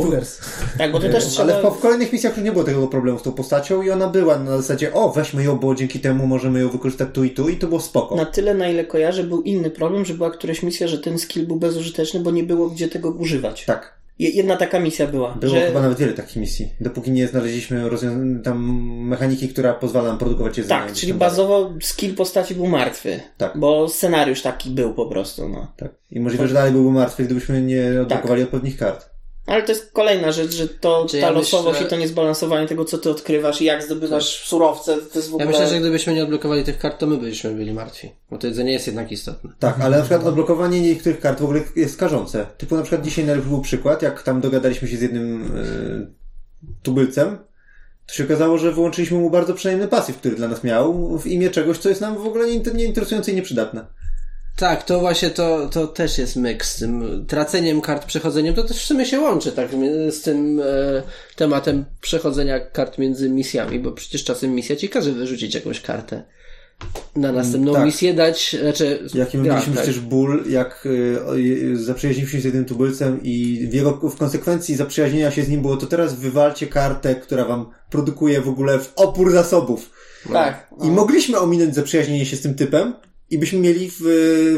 Tak, 0.77 0.91
bo 0.91 0.99
to 0.99 1.09
też 1.09 1.25
trzeba... 1.25 1.53
Ale 1.53 1.71
w, 1.71 1.75
w 1.75 1.79
kolejnych 1.79 2.13
misjach 2.13 2.37
już 2.37 2.45
nie 2.45 2.51
było 2.51 2.63
tego 2.63 2.87
problemu 2.87 3.19
z 3.19 3.23
tą 3.23 3.31
postacią 3.31 3.81
i 3.81 3.89
ona 3.89 4.07
była 4.07 4.39
na 4.39 4.57
zasadzie, 4.57 4.93
o 4.93 5.09
weźmy 5.09 5.43
ją, 5.43 5.55
bo 5.55 5.75
dzięki 5.75 5.99
temu 5.99 6.27
możemy 6.27 6.59
ją 6.59 6.69
wykorzystać 6.69 7.09
tu 7.13 7.23
i 7.23 7.29
tu 7.29 7.49
i 7.49 7.57
to 7.57 7.67
było 7.67 7.79
spoko. 7.79 8.15
Na 8.15 8.25
tyle, 8.25 8.53
na 8.53 8.69
ile 8.69 8.85
kojarzę, 8.85 9.23
był 9.23 9.41
inny 9.41 9.69
problem, 9.69 10.05
że 10.05 10.13
była 10.13 10.31
któraś 10.31 10.63
misja, 10.63 10.87
że 10.87 10.99
ten 10.99 11.19
skill 11.19 11.47
był 11.47 11.55
bezużyteczny, 11.55 12.19
bo 12.19 12.31
nie 12.31 12.43
było 12.43 12.69
gdzie 12.69 12.87
tego 12.87 13.09
używać. 13.09 13.65
Tak. 13.65 13.96
Je- 14.19 14.29
Jedna 14.29 14.55
taka 14.57 14.79
misja 14.79 15.07
była. 15.07 15.31
Było 15.35 15.55
że... 15.55 15.67
chyba 15.67 15.81
nawet 15.81 15.97
wiele 15.97 16.13
takich 16.13 16.35
misji, 16.35 16.69
dopóki 16.81 17.11
nie 17.11 17.27
znaleźliśmy 17.27 17.89
rozwią- 17.89 18.41
tam 18.43 18.81
mechaniki, 19.07 19.49
która 19.49 19.73
pozwala 19.73 20.07
nam 20.07 20.17
produkować 20.17 20.57
jedzenie. 20.57 20.79
Tak, 20.81 20.93
czyli 20.93 21.11
tam 21.11 21.19
dalej. 21.19 21.31
bazowo 21.31 21.73
skill 21.81 22.15
postaci 22.15 22.55
był 22.55 22.67
martwy. 22.67 23.19
Tak. 23.37 23.57
Bo 23.57 23.89
scenariusz 23.89 24.41
taki 24.41 24.69
był 24.69 24.93
po 24.93 25.05
prostu, 25.05 25.49
no. 25.49 25.71
Tak. 25.77 25.91
I 26.11 26.19
możliwe, 26.19 26.47
że 26.47 26.53
dalej 26.53 26.71
byłby 26.71 26.91
martwy, 26.91 27.23
gdybyśmy 27.23 27.61
nie 27.61 28.01
odblokowali 28.01 28.43
odpowiednich 28.43 28.77
kart. 28.77 29.09
Ale 29.47 29.63
to 29.63 29.71
jest 29.71 29.91
kolejna 29.91 30.31
rzecz, 30.31 30.51
że 30.51 30.67
to 30.67 31.05
Czy 31.09 31.19
ta 31.21 31.25
ja 31.27 31.31
losowość 31.31 31.73
myślę- 31.73 31.87
i 31.87 31.89
to 31.89 31.95
niezbalansowanie 31.95 32.67
tego, 32.67 32.85
co 32.85 32.97
ty 32.97 33.09
odkrywasz 33.09 33.61
i 33.61 33.65
jak 33.65 33.83
zdobywasz 33.83 34.45
surowce, 34.45 34.97
to 34.97 35.19
jest 35.19 35.27
w 35.27 35.31
Ja 35.31 35.35
ogóle... 35.35 35.45
myślę, 35.45 35.67
że 35.67 35.79
gdybyśmy 35.79 36.13
nie 36.13 36.23
odblokowali 36.23 36.63
tych 36.63 36.79
kart, 36.79 36.99
to 36.99 37.07
my 37.07 37.17
byliśmy 37.17 37.51
byli 37.51 37.73
martwi. 37.73 38.11
Bo 38.31 38.37
to 38.37 38.47
jedzenie 38.47 38.71
jest 38.71 38.87
jednak 38.87 39.11
istotne. 39.11 39.49
Tak, 39.59 39.79
ale 39.81 39.97
na 39.97 40.03
przykład 40.03 40.25
odblokowanie 40.27 40.81
niektórych 40.81 41.19
kart 41.19 41.39
w 41.39 41.43
ogóle 41.43 41.61
jest 41.75 41.97
karzące. 41.97 42.45
Typu 42.57 42.75
na 42.75 42.81
przykład 42.81 43.01
dzisiaj 43.01 43.25
najlepszy 43.25 43.49
był 43.49 43.61
przykład, 43.61 44.01
jak 44.01 44.23
tam 44.23 44.41
dogadaliśmy 44.41 44.87
się 44.87 44.97
z 44.97 45.01
jednym 45.01 45.55
yy, 46.61 46.73
tubylcem, 46.83 47.37
to 48.07 48.13
się 48.13 48.23
okazało, 48.23 48.57
że 48.57 48.71
wyłączyliśmy 48.71 49.17
mu 49.17 49.29
bardzo 49.29 49.53
przyjemny 49.53 49.87
pasyw, 49.87 50.17
który 50.17 50.35
dla 50.35 50.47
nas 50.47 50.63
miał, 50.63 51.17
w 51.17 51.27
imię 51.27 51.49
czegoś, 51.49 51.77
co 51.77 51.89
jest 51.89 52.01
nam 52.01 52.15
w 52.17 52.27
ogóle 52.27 52.47
nie, 52.47 52.59
nie 52.73 52.85
interesujące 52.85 53.31
i 53.31 53.35
nieprzydatne. 53.35 53.85
Tak, 54.57 54.83
to 54.83 54.99
właśnie 54.99 55.29
to, 55.29 55.69
to 55.69 55.87
też 55.87 56.17
jest 56.17 56.35
myk 56.35 56.65
z 56.65 56.79
tym 56.79 57.25
traceniem 57.27 57.81
kart, 57.81 58.05
przechodzeniem. 58.05 58.55
To 58.55 58.63
też 58.63 58.77
w 58.77 58.85
sumie 58.85 59.05
się 59.05 59.19
łączy 59.19 59.51
tak 59.51 59.69
z 60.09 60.21
tym 60.21 60.59
e, 60.59 61.03
tematem 61.35 61.85
przechodzenia 62.01 62.59
kart 62.59 62.97
między 62.97 63.29
misjami, 63.29 63.79
bo 63.79 63.91
przecież 63.91 64.23
czasem 64.23 64.55
misja 64.55 64.75
ci 64.75 64.89
każe 64.89 65.11
wyrzucić 65.11 65.55
jakąś 65.55 65.81
kartę. 65.81 66.23
Na 67.15 67.31
następną 67.31 67.73
tak. 67.73 67.85
misję 67.85 68.13
dać, 68.13 68.55
znaczy... 68.61 69.09
Jaki 69.13 69.37
my 69.37 69.47
ja, 69.47 69.53
mieliśmy 69.53 69.73
tak. 69.73 69.83
przecież 69.83 70.01
ból, 70.01 70.43
jak 70.49 70.85
y, 70.85 71.19
y, 71.35 71.83
zaprzyjaźniliśmy 71.83 72.37
się 72.37 72.41
z 72.41 72.45
jednym 72.45 72.65
tubylcem 72.65 73.19
i 73.23 73.67
w 73.71 73.73
jego 73.73 73.91
w 73.91 74.17
konsekwencji 74.17 74.75
zaprzyjaźnienia 74.75 75.31
się 75.31 75.43
z 75.43 75.49
nim 75.49 75.61
było 75.61 75.77
to 75.77 75.87
teraz 75.87 76.15
wywalcie 76.15 76.67
kartę, 76.67 77.15
która 77.15 77.45
wam 77.45 77.69
produkuje 77.89 78.41
w 78.41 78.49
ogóle 78.49 78.79
w 78.79 78.93
opór 78.95 79.31
zasobów. 79.31 79.89
Tak. 80.33 80.69
I 80.83 80.87
mogliśmy 80.87 81.39
ominąć 81.39 81.75
zaprzyjaźnienie 81.75 82.25
się 82.25 82.35
z 82.35 82.41
tym 82.41 82.55
typem 82.55 82.93
i 83.29 83.37
byśmy 83.37 83.59
mieli 83.59 83.91
w, 83.99 84.01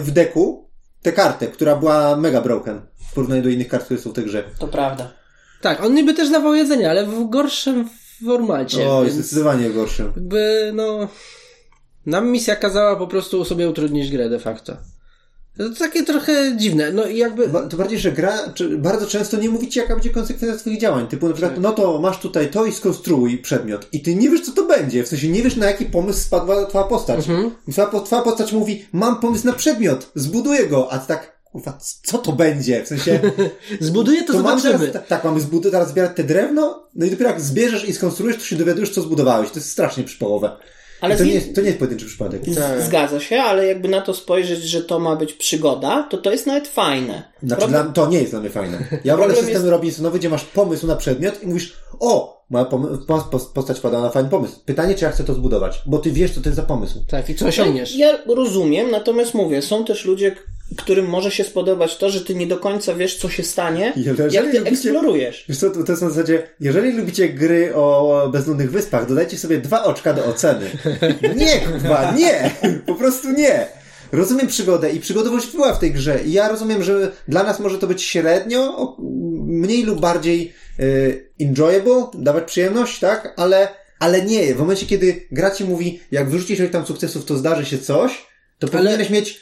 w 0.01 0.11
deku 0.11 0.69
tę 1.01 1.11
kartę, 1.11 1.47
która 1.47 1.75
była 1.75 2.15
mega 2.15 2.41
broken 2.41 2.81
w 3.09 3.13
porównaniu 3.13 3.41
do 3.41 3.49
innych 3.49 3.67
kart, 3.67 3.85
które 3.85 3.99
są 3.99 4.09
w 4.09 4.13
tej 4.13 4.25
grze. 4.25 4.43
To 4.59 4.67
prawda. 4.67 5.13
Tak, 5.61 5.83
on 5.83 5.93
niby 5.93 6.13
też 6.13 6.29
dawał 6.29 6.55
jedzenie, 6.55 6.89
ale 6.89 7.05
w 7.05 7.29
gorszym 7.29 7.89
formacie. 8.25 8.89
O, 8.89 9.01
więc 9.01 9.13
zdecydowanie 9.13 9.69
gorszym. 9.69 10.05
jakby, 10.15 10.71
no... 10.75 11.07
Nam 12.05 12.31
misja 12.31 12.55
kazała 12.55 12.95
po 12.95 13.07
prostu 13.07 13.45
sobie 13.45 13.69
utrudnić 13.69 14.11
grę 14.11 14.29
de 14.29 14.39
facto. 14.39 14.77
To 15.59 15.69
takie 15.79 16.03
trochę 16.03 16.57
dziwne. 16.57 16.91
No 16.91 17.05
i 17.05 17.17
jakby... 17.17 17.49
To 17.69 17.77
bardziej, 17.77 17.99
że 17.99 18.11
gra 18.11 18.37
czy, 18.53 18.77
bardzo 18.77 19.07
często 19.07 19.37
nie 19.37 19.49
mówi 19.49 19.67
ci, 19.69 19.79
jaka 19.79 19.93
będzie 19.93 20.09
konsekwencja 20.09 20.57
twoich 20.59 20.79
działań. 20.79 21.07
Typu 21.07 21.27
na 21.27 21.33
przykład, 21.33 21.59
no 21.59 21.71
to 21.71 21.99
masz 21.99 22.19
tutaj 22.19 22.49
to 22.51 22.65
i 22.65 22.71
skonstruuj 22.73 23.37
przedmiot. 23.37 23.87
I 23.91 24.01
ty 24.01 24.15
nie 24.15 24.29
wiesz, 24.29 24.41
co 24.41 24.51
to 24.51 24.63
będzie. 24.65 25.03
W 25.03 25.07
sensie 25.07 25.27
nie 25.29 25.41
wiesz, 25.43 25.55
na 25.55 25.65
jaki 25.65 25.85
pomysł 25.85 26.19
spadła 26.19 26.65
twoja 26.65 26.83
postać. 26.85 27.25
Twoja, 27.71 27.87
po- 27.87 28.01
twoja 28.01 28.21
postać 28.21 28.53
mówi, 28.53 28.85
mam 28.91 29.19
pomysł 29.19 29.45
na 29.47 29.53
przedmiot, 29.53 30.11
zbuduję 30.15 30.67
go. 30.67 30.91
A 30.91 30.97
ty 30.99 31.07
tak, 31.07 31.39
kurwa, 31.43 31.77
co 32.03 32.17
to 32.17 32.31
będzie? 32.31 32.83
W 32.83 32.87
sensie, 32.87 33.19
Zbuduję 33.79 34.21
to, 34.21 34.31
to 34.33 34.37
zobaczymy. 34.37 34.87
teraz, 34.87 35.07
tak, 35.07 35.23
mamy 35.23 35.39
zbudować, 35.39 35.71
teraz 35.71 35.89
zbierać 35.89 36.11
te 36.15 36.23
drewno, 36.23 36.87
no 36.95 37.05
i 37.05 37.11
dopiero 37.11 37.29
jak 37.29 37.41
zbierzesz 37.41 37.89
i 37.89 37.93
skonstruujesz, 37.93 38.37
to 38.37 38.43
się 38.43 38.55
dowiadujesz, 38.55 38.89
co 38.89 39.01
zbudowałeś. 39.01 39.49
To 39.49 39.59
jest 39.59 39.71
strasznie 39.71 40.03
przypołowe. 40.03 40.51
Ale 41.01 41.17
to, 41.17 41.23
z- 41.23 41.27
nie 41.27 41.33
jest, 41.33 41.55
to 41.55 41.61
nie 41.61 41.67
jest 41.67 41.79
pojedynczy 41.79 42.05
przypadek. 42.05 42.41
Tak. 42.55 42.81
Zgadza 42.81 43.19
się, 43.19 43.41
ale 43.41 43.65
jakby 43.65 43.87
na 43.87 44.01
to 44.01 44.13
spojrzeć, 44.13 44.59
że 44.63 44.81
to 44.83 44.99
ma 44.99 45.15
być 45.15 45.33
przygoda, 45.33 46.03
to 46.03 46.17
to 46.17 46.31
jest 46.31 46.47
nawet 46.47 46.67
fajne. 46.67 47.23
Znaczy, 47.43 47.61
Problem- 47.61 47.83
dla, 47.83 47.93
to 47.93 48.07
nie 48.11 48.19
jest 48.19 48.31
dla 48.31 48.39
mnie 48.39 48.49
fajne. 48.49 48.77
Ja 49.03 49.17
wolę 49.17 49.35
system 49.35 49.53
jest- 49.53 49.65
Robinsonowy, 49.67 50.19
gdzie 50.19 50.29
masz 50.29 50.43
pomysł 50.45 50.87
na 50.87 50.95
przedmiot 50.95 51.43
i 51.43 51.47
mówisz, 51.47 51.73
o, 51.99 52.39
moja 52.49 52.65
postać 53.53 53.79
pada 53.79 54.01
na 54.01 54.09
fajny 54.09 54.29
pomysł. 54.29 54.55
Pytanie, 54.65 54.95
czy 54.95 55.05
ja 55.05 55.11
chcę 55.11 55.23
to 55.23 55.33
zbudować, 55.33 55.81
bo 55.85 55.97
ty 55.97 56.11
wiesz, 56.11 56.31
co 56.31 56.41
to 56.41 56.49
jest 56.49 56.55
za 56.57 56.63
pomysł. 56.63 56.99
Tak, 57.07 57.29
i 57.29 57.35
co 57.35 57.45
osiągniesz. 57.47 57.95
Ja, 57.95 58.07
ja 58.11 58.17
rozumiem, 58.35 58.91
natomiast 58.91 59.33
mówię, 59.33 59.61
są 59.61 59.85
też 59.85 60.05
ludzie, 60.05 60.35
którym 60.77 61.05
może 61.05 61.31
się 61.31 61.43
spodobać 61.43 61.97
to, 61.97 62.09
że 62.09 62.21
ty 62.21 62.35
nie 62.35 62.47
do 62.47 62.57
końca 62.57 62.93
wiesz, 62.95 63.17
co 63.17 63.29
się 63.29 63.43
stanie, 63.43 63.93
Jeżeli 63.95 64.33
jak 64.35 64.45
ty 64.45 64.59
lubicie- 64.59 64.71
eksplorujesz. 64.71 65.45
Wiesz 65.49 65.57
co, 65.57 65.69
to, 65.69 65.79
jest 65.91 66.01
na 66.01 66.09
zasadzie, 66.09 66.47
jeżeli 66.59 66.91
lubicie 66.91 67.29
gry 67.29 67.75
o 67.75 68.29
bezludnych 68.33 68.71
wyspach, 68.71 69.07
dodajcie 69.07 69.37
sobie 69.37 69.57
dwa 69.57 69.83
oczka 69.83 70.13
do 70.13 70.25
oceny. 70.25 70.69
Nie, 71.35 71.59
kurwa, 71.59 72.11
nie! 72.11 72.51
Po 72.85 72.95
prostu 72.95 73.31
nie! 73.31 73.67
Rozumiem 74.11 74.47
przygodę 74.47 74.91
i 74.91 74.99
przygodowość 74.99 75.51
była 75.51 75.73
w 75.73 75.79
tej 75.79 75.91
grze 75.91 76.19
i 76.25 76.31
ja 76.31 76.49
rozumiem, 76.49 76.83
że 76.83 77.11
dla 77.27 77.43
nas 77.43 77.59
może 77.59 77.77
to 77.77 77.87
być 77.87 78.03
średnio, 78.03 78.95
mniej 79.45 79.83
lub 79.83 79.99
bardziej 79.99 80.53
y, 80.79 81.29
enjoyable, 81.41 82.07
dawać 82.13 82.43
przyjemność, 82.43 82.99
tak? 82.99 83.33
Ale, 83.37 83.67
ale 83.99 84.21
nie, 84.21 84.55
w 84.55 84.59
momencie, 84.59 84.85
kiedy 84.85 85.21
gra 85.31 85.51
ci 85.51 85.63
mówi, 85.65 85.99
jak 86.11 86.29
wyrzucisz 86.29 86.59
tam 86.71 86.85
sukcesów, 86.85 87.25
to 87.25 87.37
zdarzy 87.37 87.65
się 87.65 87.77
coś, 87.77 88.25
to 88.59 88.67
powinieneś 88.67 89.09
mieć 89.09 89.41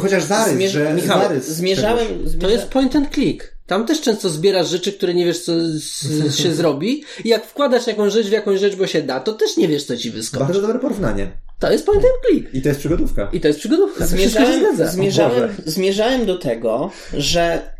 chociaż 0.00 0.24
zarys, 0.24 0.54
Zmierz- 0.54 0.70
że 0.72 0.94
Michał, 0.94 1.20
zarys 1.22 1.48
zmierzałem. 1.48 2.06
To 2.40 2.50
jest 2.50 2.64
point 2.64 2.96
and 2.96 3.14
click. 3.14 3.56
Tam 3.66 3.86
też 3.86 4.00
często 4.00 4.28
zbierasz 4.28 4.68
rzeczy, 4.68 4.92
które 4.92 5.14
nie 5.14 5.24
wiesz, 5.26 5.40
co 5.40 5.52
z, 5.58 6.36
się 6.36 6.54
zrobi. 6.60 7.04
I 7.24 7.28
jak 7.28 7.46
wkładasz 7.46 7.86
jakąś 7.86 8.12
rzecz 8.12 8.26
w 8.26 8.32
jakąś 8.32 8.60
rzecz, 8.60 8.76
bo 8.76 8.86
się 8.86 9.02
da, 9.02 9.20
to 9.20 9.32
też 9.32 9.56
nie 9.56 9.68
wiesz, 9.68 9.84
co 9.84 9.96
ci 9.96 10.10
wyskoczy. 10.10 10.44
Bardzo 10.44 10.60
dobre 10.60 10.78
porównanie. 10.78 11.30
To 11.58 11.72
jest 11.72 11.86
point 11.86 12.04
and 12.04 12.14
click. 12.28 12.54
I 12.54 12.62
to 12.62 12.68
jest 12.68 12.80
przygodówka. 12.80 13.28
I 13.32 13.40
to 13.40 13.48
jest 13.48 13.60
przygodówka. 13.60 14.06
To 14.08 14.16
wszystko 14.16 14.40
się 14.40 14.46
Zmierzałem, 14.46 14.92
zmierzałem, 14.92 15.54
zmierzałem 15.66 16.26
do 16.26 16.38
tego, 16.38 16.90
że 17.14 17.72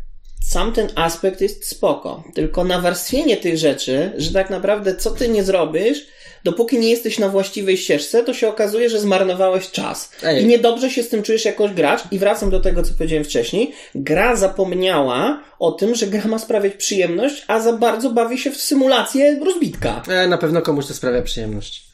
sam 0.43 0.73
ten 0.73 0.87
aspekt 0.95 1.41
jest 1.41 1.67
spoko. 1.67 2.23
Tylko 2.33 2.63
nawarstwienie 2.63 3.37
tych 3.37 3.57
rzeczy, 3.57 4.11
że 4.17 4.31
tak 4.31 4.49
naprawdę 4.49 4.95
co 4.95 5.11
ty 5.11 5.29
nie 5.29 5.43
zrobisz, 5.43 6.07
dopóki 6.43 6.79
nie 6.79 6.89
jesteś 6.89 7.19
na 7.19 7.29
właściwej 7.29 7.77
ścieżce, 7.77 8.23
to 8.23 8.33
się 8.33 8.47
okazuje, 8.47 8.89
że 8.89 8.99
zmarnowałeś 8.99 9.71
czas. 9.71 10.11
Ej. 10.23 10.43
I 10.43 10.45
niedobrze 10.45 10.89
się 10.89 11.03
z 11.03 11.09
tym 11.09 11.23
czujesz 11.23 11.45
jako 11.45 11.69
gracz. 11.69 12.01
I 12.11 12.19
wracam 12.19 12.49
do 12.49 12.59
tego, 12.59 12.83
co 12.83 12.93
powiedziałem 12.97 13.25
wcześniej. 13.25 13.73
Gra 13.95 14.35
zapomniała 14.35 15.39
o 15.59 15.71
tym, 15.71 15.95
że 15.95 16.07
gra 16.07 16.27
ma 16.27 16.39
sprawiać 16.39 16.73
przyjemność, 16.73 17.43
a 17.47 17.59
za 17.59 17.73
bardzo 17.73 18.09
bawi 18.09 18.37
się 18.37 18.51
w 18.51 18.57
symulację 18.57 19.39
rozbitka. 19.45 20.03
E, 20.07 20.27
na 20.27 20.37
pewno 20.37 20.61
komuś 20.61 20.85
to 20.85 20.93
sprawia 20.93 21.21
przyjemność. 21.21 21.92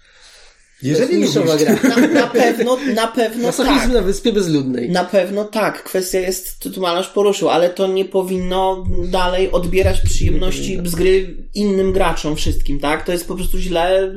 Jeżeli 0.84 1.20
niszowa 1.20 1.58
gra. 1.58 1.76
Na, 1.89 2.08
na 2.08 2.28
pewno, 2.28 2.78
na 2.96 3.08
pewno 3.08 3.48
Masochizm 3.48 3.80
tak. 3.80 3.92
na 3.92 4.02
wyspie 4.02 4.34
bezludnej. 4.34 4.89
Na 4.89 5.04
pewno 5.04 5.46
tak, 5.46 5.84
kwestia 5.84 6.20
jest, 6.20 6.60
tu 6.60 6.70
tu 6.70 6.82
malarz 6.82 7.10
poruszył, 7.10 7.50
ale 7.50 7.70
to 7.70 7.88
nie 7.88 8.06
powinno 8.06 8.86
dalej 9.06 9.52
odbierać 9.52 10.02
przyjemności 10.02 10.80
z 10.84 10.96
gry 10.96 11.36
innym 11.56 11.94
graczom 11.94 12.36
wszystkim, 12.36 12.80
tak? 12.80 13.06
To 13.06 13.12
jest 13.12 13.28
po 13.28 13.36
prostu 13.36 13.58
źle 13.58 14.04
y, 14.04 14.13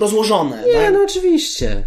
rozłożone. 0.00 0.64
Nie, 0.66 0.72
tak? 0.72 0.92
no 0.92 1.02
oczywiście. 1.02 1.84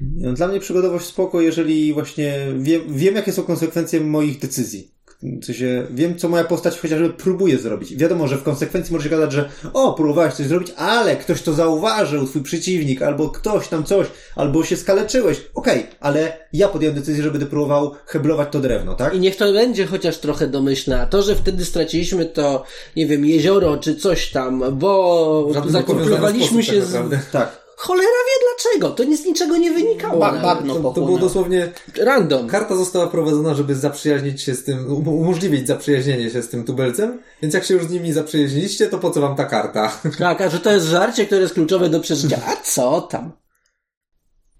No, 0.00 0.32
Dla 0.32 0.48
mnie 0.48 0.60
przygodowość 0.60 1.06
spoko, 1.06 1.40
jeżeli 1.40 1.92
właśnie 1.92 2.34
wiem, 2.58 2.82
wiem 2.88 3.14
jakie 3.14 3.32
są 3.32 3.42
konsekwencje 3.42 4.00
moich 4.00 4.38
decyzji. 4.38 4.93
W 5.24 5.44
sensie, 5.44 5.86
wiem, 5.90 6.18
co 6.18 6.28
moja 6.28 6.44
postać 6.44 6.80
chociażby 6.80 7.10
próbuje 7.10 7.58
zrobić. 7.58 7.96
Wiadomo, 7.96 8.28
że 8.28 8.36
w 8.36 8.42
konsekwencji 8.42 8.92
może 8.92 9.04
się 9.04 9.10
gadać, 9.10 9.32
że 9.32 9.48
o, 9.72 9.92
próbowałeś 9.92 10.34
coś 10.34 10.46
zrobić, 10.46 10.72
ale 10.76 11.16
ktoś 11.16 11.42
to 11.42 11.52
zauważył, 11.52 12.26
twój 12.26 12.42
przeciwnik, 12.42 13.02
albo 13.02 13.28
ktoś 13.28 13.68
tam 13.68 13.84
coś, 13.84 14.06
albo 14.36 14.64
się 14.64 14.76
skaleczyłeś. 14.76 15.40
Okej, 15.54 15.86
ale 16.00 16.36
ja 16.52 16.68
podjąłem 16.68 16.98
decyzję, 16.98 17.22
że 17.22 17.30
będę 17.30 17.46
próbował 17.46 17.94
heblować 18.06 18.48
to 18.52 18.60
drewno, 18.60 18.94
tak? 18.94 19.14
I 19.14 19.20
niech 19.20 19.36
to 19.36 19.52
będzie 19.52 19.86
chociaż 19.86 20.18
trochę 20.18 20.46
domyślne. 20.46 21.00
A 21.00 21.06
to, 21.06 21.22
że 21.22 21.36
wtedy 21.36 21.64
straciliśmy 21.64 22.24
to, 22.26 22.64
nie 22.96 23.06
wiem, 23.06 23.24
jezioro 23.24 23.76
czy 23.76 23.96
coś 23.96 24.30
tam, 24.30 24.78
bo 24.78 25.52
zakuplowaliśmy 25.66 26.62
się 26.62 26.80
z 26.80 26.84
tak 26.84 26.92
naprawdę. 26.92 27.20
Tak. 27.32 27.63
Cholera 27.76 28.02
wie 28.08 28.46
dlaczego, 28.46 28.90
to 28.94 29.04
nic 29.04 29.22
z 29.22 29.26
niczego 29.26 29.56
nie 29.56 29.70
wynikało. 29.72 30.20
Ba- 30.20 30.26
nawet. 30.26 30.42
bagno 30.42 30.74
To, 30.74 30.80
to 30.92 31.00
było 31.00 31.18
dosłownie, 31.18 31.72
Random. 31.98 32.48
karta 32.48 32.76
została 32.76 33.06
wprowadzona, 33.06 33.54
żeby 33.54 33.74
zaprzyjaźnić 33.74 34.42
się 34.42 34.54
z 34.54 34.64
tym, 34.64 34.92
um- 34.92 35.08
umożliwić 35.08 35.66
zaprzyjaźnienie 35.66 36.30
się 36.30 36.42
z 36.42 36.48
tym 36.48 36.64
tubelcem, 36.64 37.22
więc 37.42 37.54
jak 37.54 37.64
się 37.64 37.74
już 37.74 37.84
z 37.84 37.90
nimi 37.90 38.12
zaprzyjaźniliście, 38.12 38.86
to 38.86 38.98
po 38.98 39.10
co 39.10 39.20
wam 39.20 39.36
ta 39.36 39.44
karta? 39.44 39.98
Tak, 40.18 40.40
a 40.40 40.48
że 40.48 40.60
to 40.60 40.72
jest 40.72 40.86
żarcie, 40.86 41.26
które 41.26 41.40
jest 41.40 41.54
kluczowe 41.54 41.88
do 41.88 42.00
przeżycia. 42.00 42.38
A 42.46 42.56
co 42.56 43.00
tam? 43.00 43.32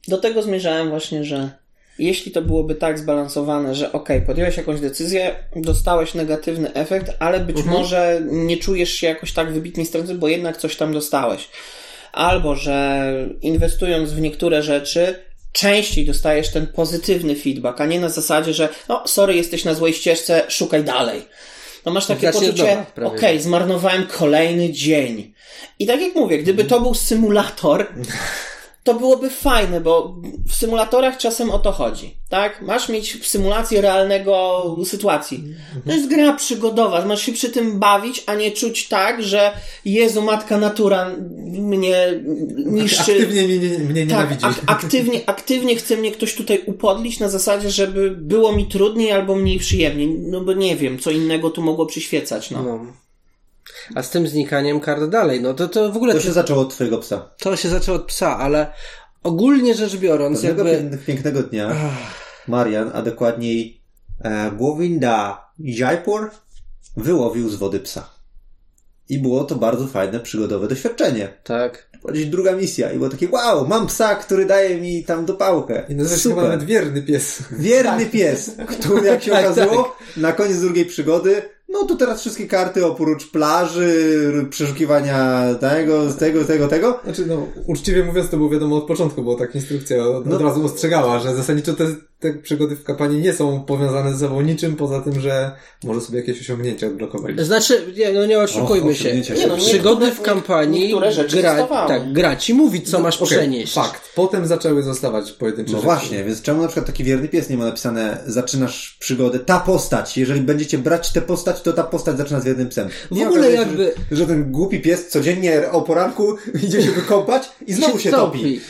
Do 0.08 0.18
tego 0.18 0.42
zmierzałem 0.42 0.88
właśnie, 0.90 1.24
że 1.24 1.50
jeśli 1.98 2.32
to 2.32 2.42
byłoby 2.42 2.74
tak 2.74 2.98
zbalansowane, 2.98 3.74
że 3.74 3.92
okej, 3.92 4.22
podjąłeś 4.22 4.56
jakąś 4.56 4.80
decyzję, 4.80 5.34
dostałeś 5.56 6.14
negatywny 6.14 6.72
efekt, 6.74 7.10
ale 7.18 7.40
być 7.40 7.56
Mhm. 7.56 7.76
może 7.76 8.20
nie 8.30 8.56
czujesz 8.56 8.92
się 8.92 9.06
jakoś 9.06 9.32
tak 9.32 9.52
wybitnie 9.52 9.86
stracony, 9.86 10.14
bo 10.14 10.28
jednak 10.28 10.56
coś 10.56 10.76
tam 10.76 10.92
dostałeś. 10.92 11.48
Albo, 12.14 12.56
że 12.56 13.12
inwestując 13.42 14.12
w 14.12 14.20
niektóre 14.20 14.62
rzeczy, 14.62 15.14
częściej 15.52 16.06
dostajesz 16.06 16.48
ten 16.52 16.66
pozytywny 16.66 17.36
feedback, 17.36 17.80
a 17.80 17.86
nie 17.86 18.00
na 18.00 18.08
zasadzie, 18.08 18.54
że 18.54 18.68
no, 18.88 19.02
sorry, 19.06 19.34
jesteś 19.34 19.64
na 19.64 19.74
złej 19.74 19.92
ścieżce, 19.92 20.42
szukaj 20.48 20.84
dalej. 20.84 21.22
No 21.84 21.92
masz 21.92 22.06
takie 22.06 22.32
Zacznie 22.32 22.48
poczucie, 22.48 22.84
okej, 23.04 23.40
zmarnowałem 23.40 24.06
kolejny 24.06 24.72
dzień. 24.72 25.34
I 25.78 25.86
tak 25.86 26.00
jak 26.00 26.14
mówię, 26.14 26.38
gdyby 26.38 26.64
to 26.64 26.80
był 26.80 26.94
symulator, 26.94 27.86
to 28.84 28.94
byłoby 28.94 29.30
fajne, 29.30 29.80
bo 29.80 30.14
w 30.48 30.54
symulatorach 30.54 31.18
czasem 31.18 31.50
o 31.50 31.58
to 31.58 31.72
chodzi, 31.72 32.14
tak? 32.28 32.62
Masz 32.62 32.88
mieć 32.88 33.26
symulację 33.26 33.80
realnego 33.80 34.62
sytuacji. 34.84 35.44
To 35.86 35.92
jest 35.92 36.08
gra 36.08 36.32
przygodowa, 36.32 37.06
masz 37.06 37.22
się 37.22 37.32
przy 37.32 37.50
tym 37.50 37.78
bawić, 37.78 38.22
a 38.26 38.34
nie 38.34 38.52
czuć 38.52 38.88
tak, 38.88 39.22
że 39.22 39.52
Jezu, 39.84 40.22
matka 40.22 40.58
natura 40.58 41.10
mnie 41.46 42.20
niszczy. 42.66 43.00
Aktywnie 43.12 43.42
mnie, 43.48 43.58
mnie, 43.78 44.06
Tak, 44.06 44.30
nienawidzi. 44.30 44.44
ak- 44.46 44.62
aktywnie, 44.66 45.20
aktywnie 45.26 45.76
chce 45.76 45.96
mnie 45.96 46.12
ktoś 46.12 46.34
tutaj 46.34 46.62
upodlić 46.66 47.20
na 47.20 47.28
zasadzie, 47.28 47.70
żeby 47.70 48.10
było 48.10 48.52
mi 48.52 48.66
trudniej 48.66 49.12
albo 49.12 49.34
mniej 49.36 49.58
przyjemnie. 49.58 50.06
No 50.18 50.40
bo 50.40 50.52
nie 50.52 50.76
wiem, 50.76 50.98
co 50.98 51.10
innego 51.10 51.50
tu 51.50 51.62
mogło 51.62 51.86
przyświecać, 51.86 52.50
no. 52.50 52.62
No. 52.62 52.86
A 53.94 54.02
z 54.02 54.10
tym 54.10 54.28
znikaniem 54.28 54.80
kart 54.80 55.04
dalej, 55.04 55.40
no 55.42 55.54
to, 55.54 55.68
to 55.68 55.92
w 55.92 55.96
ogóle 55.96 56.12
To 56.14 56.18
to 56.18 56.24
się 56.24 56.32
zaczęło 56.32 56.60
od 56.62 56.70
twojego 56.74 56.98
psa. 56.98 57.30
to 57.38 57.56
się 57.56 57.68
zaczęło 57.68 57.96
od 57.98 58.04
psa, 58.04 58.38
ale 58.38 58.72
ogólnie 59.22 59.74
rzecz 59.74 59.96
biorąc, 59.96 60.40
Pewnego 60.42 60.68
jakby... 60.70 60.96
pięk- 60.96 61.04
pięknego 61.04 61.42
dnia 61.42 61.74
Marian, 62.48 62.90
a 62.94 63.02
dokładniej 63.02 63.80
e, 64.20 64.50
Govinda 64.50 65.44
Jaipur 65.58 66.30
wyłowił 66.96 67.48
z 67.48 67.54
wody 67.54 67.80
psa. 67.80 68.10
I 69.08 69.18
było 69.18 69.44
to 69.44 69.54
bardzo 69.54 69.86
fajne, 69.86 70.20
przygodowe 70.20 70.68
doświadczenie. 70.68 71.28
Tak. 71.44 71.88
Chodzić 72.02 72.26
druga 72.26 72.52
misja 72.52 72.92
i 72.92 72.96
było 72.96 73.08
takie 73.10 73.28
wow, 73.30 73.66
mam 73.68 73.86
psa, 73.86 74.14
który 74.14 74.46
daje 74.46 74.80
mi 74.80 75.04
tam 75.04 75.24
dopałkę. 75.26 75.82
I 75.88 75.94
nazywa 75.94 76.16
się 76.22 76.36
nawet 76.42 76.64
wierny 76.64 77.02
pies. 77.02 77.42
Wierny 77.52 78.06
pies, 78.06 78.50
który 78.68 79.06
jak 79.06 79.22
się 79.22 79.30
Tak, 79.32 79.44
okazało, 79.44 79.96
na 80.16 80.32
koniec 80.32 80.60
drugiej 80.60 80.86
przygody, 80.86 81.42
no 81.68 81.84
to 81.86 81.96
teraz 81.96 82.20
wszystkie 82.20 82.46
karty 82.46 82.86
oprócz 82.86 83.30
plaży, 83.30 84.46
przeszukiwania 84.50 85.44
tego, 85.60 86.10
z 86.10 86.16
tego, 86.16 86.44
tego, 86.44 86.68
tego, 86.68 87.00
Znaczy, 87.04 87.26
no, 87.26 87.46
uczciwie 87.66 88.04
mówiąc, 88.04 88.30
to 88.30 88.36
było 88.36 88.50
wiadomo 88.50 88.76
od 88.76 88.84
początku, 88.86 89.22
bo 89.22 89.34
tak 89.34 89.54
instrukcja 89.54 90.04
od, 90.04 90.26
No. 90.26 90.36
od 90.36 90.42
razu 90.42 90.64
ostrzegała, 90.64 91.18
że 91.18 91.34
zasadniczo 91.36 91.72
te, 91.74 91.84
te 92.20 92.32
przygody 92.34 92.76
w 92.76 92.84
kapanie 92.84 93.18
nie 93.20 93.32
są 93.32 93.60
powiązane 93.64 94.12
ze 94.12 94.18
sobą 94.18 94.40
niczym, 94.40 94.76
poza 94.76 95.00
tym, 95.00 95.20
że 95.20 95.50
może 95.84 96.00
sobie 96.00 96.18
jakieś 96.18 96.40
osiągnięcia 96.40 96.86
odblokować. 96.86 97.40
Znaczy, 97.40 97.92
nie, 97.96 98.12
no 98.12 98.26
nie 98.26 98.38
oszukujmy 98.38 98.90
Och, 98.90 98.96
się. 98.96 99.02
osiągnięcia 99.04 99.34
Nie, 99.34 99.46
no, 99.46 99.56
Przygody 99.56 100.10
w 100.12 100.22
kampanii 100.22 100.94
gra, 101.00 101.12
zostawały. 101.12 101.88
tak, 101.88 102.12
gra 102.12 102.36
ci 102.36 102.54
mówi, 102.54 102.82
co 102.82 103.00
masz 103.00 103.16
Okej, 103.22 103.28
przenieść. 103.38 103.74
Fakt. 103.74 104.00
Potem 104.14 104.46
zaczęły 104.46 104.82
zostawać 104.82 105.32
pojedyncze 105.32 105.72
No 105.72 105.78
rzeczy. 105.78 105.84
właśnie, 105.84 106.24
więc 106.24 106.42
czemu 106.42 106.62
na 106.62 106.68
przykład 106.68 106.86
taki 106.86 107.04
wierny 107.04 107.28
pies 107.28 107.50
nie 107.50 107.56
ma 107.56 107.64
napisane 107.64 108.22
zaczynasz 108.26 108.96
przygodę, 109.00 109.38
ta 109.38 109.60
postać, 109.60 110.18
jeżeli 110.18 110.40
będziecie 110.40 110.78
brać 110.78 111.12
tę 111.12 111.22
postać, 111.22 111.62
to 111.64 111.72
ta 111.72 111.82
postać 111.82 112.16
zaczyna 112.16 112.40
z 112.40 112.44
wiernym 112.44 112.68
psem. 112.68 112.88
W 113.10 113.22
ogóle 113.22 113.46
się, 113.50 113.56
jakby- 113.56 113.94
Że, 114.10 114.16
że 114.16 114.26
ten 114.26 114.52
głupi 114.52 114.80
pies 114.80 115.08
codziennie 115.08 115.62
o 115.72 115.82
poranku 115.82 116.36
idzie 116.66 116.82
się 116.82 116.90
wykąpać 116.90 117.48
i 117.66 117.72
znowu 117.74 117.98
się, 117.98 118.10
topi. 118.10 118.60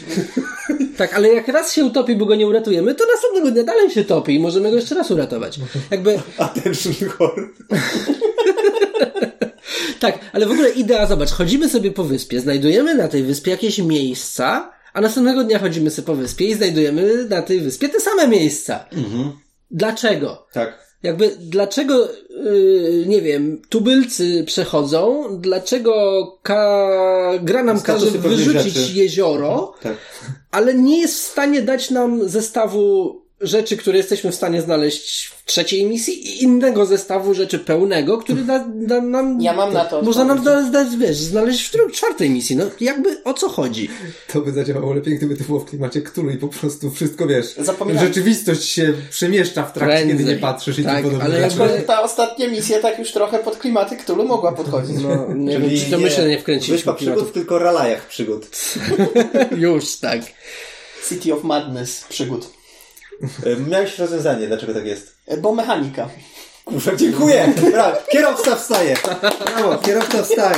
tak, 0.98 1.14
ale 1.14 1.28
jak 1.28 1.48
raz 1.48 1.72
się 1.72 1.84
utopi, 1.84 2.16
bo 2.16 2.26
go 2.26 2.34
nie 2.34 2.46
uratujemy, 2.46 2.94
to 2.94 3.04
następnego 3.14 3.50
dnia 3.50 3.62
dalej 3.62 3.90
się 3.90 4.04
topi 4.04 4.34
i 4.34 4.40
możemy 4.40 4.70
go 4.70 4.76
jeszcze 4.76 4.94
raz 4.94 5.10
uratować. 5.10 5.60
Jakby, 5.90 6.18
Attention 6.38 7.08
horror. 7.18 7.50
tak, 10.00 10.18
ale 10.32 10.46
w 10.46 10.50
ogóle 10.50 10.70
idea, 10.70 11.06
zobacz, 11.06 11.30
chodzimy 11.32 11.68
sobie 11.68 11.90
po 11.90 12.04
wyspie, 12.04 12.40
znajdujemy 12.40 12.94
na 12.94 13.08
tej 13.08 13.22
wyspie 13.22 13.50
jakieś 13.50 13.78
miejsca, 13.78 14.72
a 14.92 15.00
następnego 15.00 15.44
dnia 15.44 15.58
chodzimy 15.58 15.90
sobie 15.90 16.06
po 16.06 16.14
wyspie 16.14 16.44
i 16.46 16.54
znajdujemy 16.54 17.24
na 17.30 17.42
tej 17.42 17.60
wyspie 17.60 17.88
te 17.88 18.00
same 18.00 18.28
miejsca. 18.28 18.84
Dlaczego? 19.70 20.46
Tak. 20.52 20.83
Jakby 21.04 21.36
dlaczego, 21.40 22.08
yy, 22.44 23.04
nie 23.06 23.22
wiem, 23.22 23.62
tubylcy 23.68 24.44
przechodzą, 24.46 25.24
dlaczego 25.40 25.92
ka... 26.42 26.90
gra 27.42 27.62
nam 27.62 27.78
Statusy 27.78 28.06
każe 28.06 28.18
wyrzucić 28.28 28.74
rzeczy. 28.74 28.92
jezioro, 28.98 29.74
Tak. 29.82 29.96
ale 30.50 30.74
nie 30.74 31.00
jest 31.00 31.14
w 31.14 31.22
stanie 31.32 31.62
dać 31.62 31.90
nam 31.90 32.28
zestawu 32.28 33.14
rzeczy, 33.40 33.76
które 33.76 33.96
jesteśmy 33.98 34.32
w 34.32 34.34
stanie 34.34 34.62
znaleźć 34.62 35.26
w 35.26 35.44
trzeciej 35.44 35.86
misji 35.86 36.28
i 36.28 36.42
innego 36.42 36.86
zestawu 36.86 37.34
rzeczy 37.34 37.58
pełnego, 37.58 38.18
który 38.18 38.42
da, 38.42 38.64
da 38.74 39.00
nam... 39.00 39.40
Ja 39.40 39.52
mam 39.52 39.72
na 39.72 39.84
to 39.84 40.02
Można 40.02 40.24
nam 40.24 40.44
da, 40.44 40.62
da, 40.62 40.84
wiesz, 40.98 41.16
znaleźć 41.16 41.66
w 41.88 41.92
czwartej 41.92 42.30
misji. 42.30 42.56
No 42.56 42.64
jakby 42.80 43.24
o 43.24 43.34
co 43.34 43.48
chodzi? 43.48 43.88
To 44.32 44.40
by 44.40 44.52
zadziałało 44.52 44.94
lepiej, 44.94 45.16
gdyby 45.16 45.36
to 45.36 45.44
było 45.44 45.60
w 45.60 45.64
klimacie 45.64 46.02
i 46.34 46.36
po 46.38 46.48
prostu 46.48 46.90
wszystko, 46.90 47.26
wiesz, 47.26 47.54
Zapominam. 47.58 48.06
rzeczywistość 48.06 48.68
się 48.68 48.92
przemieszcza 49.10 49.62
w 49.62 49.72
trakcie, 49.72 49.96
kiedy 49.96 50.14
Prędzej. 50.14 50.34
nie 50.34 50.40
patrzysz 50.40 50.78
i 50.78 50.84
Tak, 50.84 50.94
tym 50.94 51.04
podobne 51.04 51.24
ale 51.24 51.40
jakby- 51.40 51.82
Ta 51.86 52.02
ostatnia 52.02 52.48
misja 52.48 52.78
tak 52.80 52.98
już 52.98 53.12
trochę 53.12 53.38
pod 53.38 53.56
klimaty 53.56 53.96
Cthulhu 53.96 54.24
mogła 54.24 54.52
podchodzić. 54.52 54.96
No, 55.02 55.34
nie 55.34 55.52
Czyli 55.56 55.68
wiem, 55.68 55.84
czy 55.84 55.90
to 55.90 55.98
myślę 55.98 56.28
nie 56.28 56.38
wkręciliśmy 56.38 56.76
Wyspa 56.76 56.94
przygód, 56.94 57.14
klimatów. 57.14 57.34
tylko 57.34 57.58
ralajach 57.58 58.06
przygód. 58.08 58.46
Już, 59.56 59.96
tak. 59.96 60.20
City 61.08 61.34
of 61.34 61.44
Madness 61.44 62.04
przygód. 62.08 62.50
E, 63.46 63.56
Miałeś 63.70 63.98
rozwiązanie, 63.98 64.46
dlaczego 64.46 64.74
tak 64.74 64.86
jest. 64.86 65.14
E, 65.26 65.36
Bo 65.36 65.54
mechanika. 65.54 66.08
Kurwa, 66.64 66.96
dziękuję! 66.96 67.52
Brawo, 67.72 67.96
kierowca 68.10 68.56
wstaje! 68.56 68.96
Brawo, 69.54 69.78
kierowca 69.78 70.22
wstaje! 70.22 70.56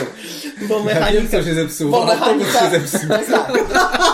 Bo 0.69 0.83
mechanika. 0.83 1.43
się 1.45 1.55
zepsuło, 1.55 1.91
Bo 2.01 2.07
mechanika. 2.15 2.61
się 2.61 2.71
zepsuł. 2.71 3.01
Tak. 3.09 3.53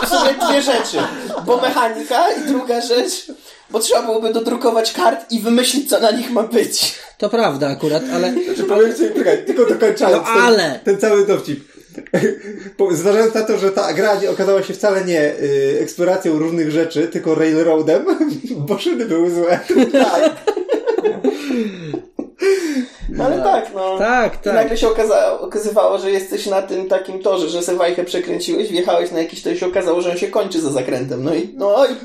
W 0.05 0.09
sumie 0.09 0.33
dwie 0.49 0.61
rzeczy. 0.61 0.97
Bo 1.45 1.57
mechanika 1.61 2.31
i 2.31 2.47
druga 2.47 2.81
rzecz, 2.81 3.31
bo 3.69 3.79
trzeba 3.79 4.01
byłoby 4.03 4.33
dodrukować 4.33 4.91
kart 4.91 5.31
i 5.31 5.39
wymyślić, 5.39 5.89
co 5.89 5.99
na 5.99 6.11
nich 6.11 6.31
ma 6.31 6.43
być. 6.43 6.95
To 7.17 7.29
prawda 7.29 7.67
akurat, 7.69 8.03
ale... 8.13 8.33
Czy 8.57 8.63
powiem 8.63 8.93
czekaj, 9.17 9.45
tylko 9.45 9.65
dokończając 9.65 10.27
No 10.35 10.41
ale- 10.41 10.57
ten, 10.71 10.79
ten 10.79 10.97
cały 11.09 11.25
dowcip. 11.27 11.72
Zważając 12.91 13.33
na 13.33 13.41
to, 13.41 13.57
że 13.57 13.71
ta 13.71 13.93
gra 13.93 14.19
okazała 14.31 14.63
się 14.63 14.73
wcale 14.73 15.05
nie 15.05 15.21
y, 15.21 15.79
eksploracją 15.81 16.39
różnych 16.39 16.71
rzeczy, 16.71 17.07
tylko 17.07 17.35
railroadem, 17.35 18.05
bo 18.67 18.79
szyny 18.79 19.05
były 19.05 19.31
złe. 19.31 19.59
Tak. 19.91 20.31
No 23.09 23.23
ale 23.25 23.41
tak, 23.43 23.73
no. 23.75 23.97
Tak, 23.97 24.35
I 24.35 24.37
tak. 24.37 24.53
nagle 24.53 24.77
się 24.77 24.87
okaza- 24.87 25.39
okazywało, 25.39 25.97
że 25.97 26.11
jesteś 26.11 26.45
na 26.45 26.61
tym 26.61 26.89
takim 26.89 27.19
torze, 27.19 27.49
że 27.49 27.63
se 27.63 27.75
wajchę 27.75 28.03
przekręciłeś, 28.03 28.69
wjechałeś 28.69 29.11
na 29.11 29.19
jakiś, 29.19 29.43
to 29.43 29.49
i 29.49 29.57
się 29.57 29.65
okazało, 29.67 30.01
że 30.01 30.11
on 30.11 30.17
się 30.17 30.27
kończy 30.27 30.61
za 30.61 30.69
zakrętem. 30.69 31.23
No 31.23 31.35
i, 31.35 31.53
no 31.57 31.85
i, 31.85 31.95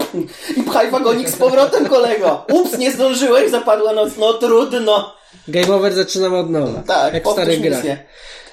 i 0.60 0.62
pchaj 0.62 0.90
wagonik 0.90 1.30
z 1.30 1.36
powrotem, 1.36 1.86
kolego. 1.86 2.44
Ups, 2.52 2.78
nie 2.78 2.92
zdążyłeś, 2.92 3.50
zapadła 3.50 3.92
noc, 3.92 4.10
no 4.18 4.32
trudno. 4.32 5.14
Game 5.48 5.74
over 5.74 5.94
zaczynamy 5.94 6.36
od 6.36 6.50
nowa. 6.50 6.82
Tak, 6.86 7.14
jak 7.14 7.28
w 7.28 7.32
starych 7.32 7.60
grach. 7.60 7.84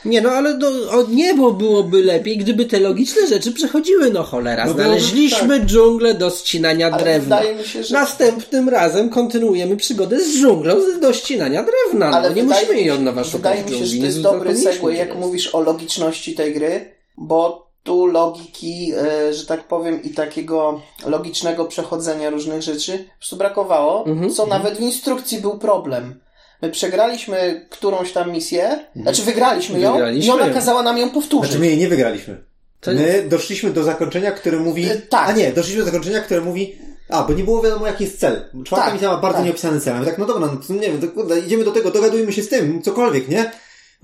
Nie 0.06 0.22
no, 0.22 0.30
ale 0.30 0.58
do, 0.58 0.68
o 0.92 1.04
niebo 1.10 1.52
byłoby 1.52 2.04
lepiej, 2.04 2.38
gdyby 2.38 2.66
te 2.66 2.80
logiczne 2.80 3.28
rzeczy 3.28 3.52
przechodziły, 3.52 4.12
no 4.12 4.24
cholera. 4.24 4.66
No 4.66 4.74
byłoby- 4.74 4.84
Znaleźliśmy 4.84 5.60
dżunglę 5.66 6.14
do 6.14 6.30
ścinania 6.30 6.88
Ale 6.88 7.04
drewna. 7.04 7.38
wydaje 7.38 7.56
mi 7.56 7.64
się, 7.64 7.84
że... 7.84 7.94
Następnym 7.94 8.70
razem 8.70 9.10
kontynuujemy 9.10 9.78
przygodę 9.78 10.20
z 10.20 10.38
dżunglą 10.42 10.76
do 11.02 11.14
ścinania 11.14 11.64
drewna. 11.66 12.06
Ale 12.12 12.30
no, 12.30 12.36
nie 12.36 12.44
musimy 12.44 12.76
jej 12.76 12.92
od 12.92 13.02
nowa 13.02 13.24
szukać 13.24 13.58
Wydaje 13.58 13.64
mi 13.64 13.70
się, 13.80 13.86
że 13.86 13.98
to 14.00 14.06
jest 14.06 14.18
nie 14.18 14.24
dobry 14.24 14.58
segue, 14.58 14.90
jak 14.90 15.16
mówisz 15.16 15.56
o 15.56 15.62
logiczności 15.62 16.36
tej 16.36 16.54
gry, 16.54 16.92
bo 17.18 17.66
tu 17.84 18.06
logiki, 18.06 18.92
e, 18.98 19.34
że 19.34 19.46
tak 19.46 19.68
powiem, 19.68 20.04
i 20.04 20.10
takiego 20.10 20.82
logicznego 21.06 21.66
przechodzenia 21.66 22.30
różnych 22.30 22.62
rzeczy 22.62 22.98
po 22.98 23.18
prostu 23.20 23.36
brakowało, 23.36 24.06
Mhm. 24.06 24.32
co 24.34 24.46
nawet 24.46 24.78
w 24.78 24.82
instrukcji 24.82 25.38
był 25.42 25.58
problem. 25.58 26.20
My 26.62 26.70
przegraliśmy 26.72 27.66
którąś 27.70 28.12
tam 28.12 28.32
misję, 28.32 28.86
znaczy 28.96 29.22
wygraliśmy 29.22 29.80
ją 29.80 29.92
Wygraliśmy 29.94 30.28
i 30.28 30.32
ona 30.32 30.48
ją. 30.48 30.54
kazała 30.54 30.84
nam 30.84 30.98
ją 30.98 31.10
powtórzyć. 31.10 31.50
Znaczy 31.52 31.60
my 31.60 31.68
jej 31.68 31.78
nie 31.78 31.88
wygraliśmy. 31.88 32.44
To- 32.80 32.92
My 32.92 33.26
doszliśmy 33.30 33.72
do 33.72 33.84
zakończenia, 33.84 34.32
które 34.32 34.58
mówi... 34.58 34.90
E, 34.90 34.96
tak. 34.96 35.30
A 35.30 35.32
nie, 35.32 35.52
doszliśmy 35.52 35.80
do 35.80 35.86
zakończenia, 35.86 36.20
które 36.22 36.42
mówi... 36.42 36.76
A, 37.10 37.24
bo 37.24 37.34
nie 37.34 37.44
było 37.44 37.62
wiadomo 37.62 37.88
jaki 37.88 38.04
jest 38.04 38.20
cel. 38.20 38.50
Czwarta 38.66 38.86
Tak, 38.86 38.94
misja 38.94 39.10
ma 39.12 39.18
bardzo 39.18 39.38
tak. 39.38 39.46
nieopisany 39.46 39.80
cel. 39.82 40.00
My 40.00 40.06
tak, 40.06 40.18
no 40.18 40.26
dobra, 40.26 40.48
no 40.48 40.58
to 40.68 40.74
nie 40.74 40.80
wiem, 40.80 41.02
to 41.02 41.08
kurde, 41.08 41.40
idziemy 41.40 41.64
do 41.64 41.72
tego, 41.72 41.92
dogadujmy 41.92 42.34
się 42.34 42.44
z 42.44 42.50
tym, 42.50 42.82
cokolwiek, 42.82 43.28
nie? 43.28 43.52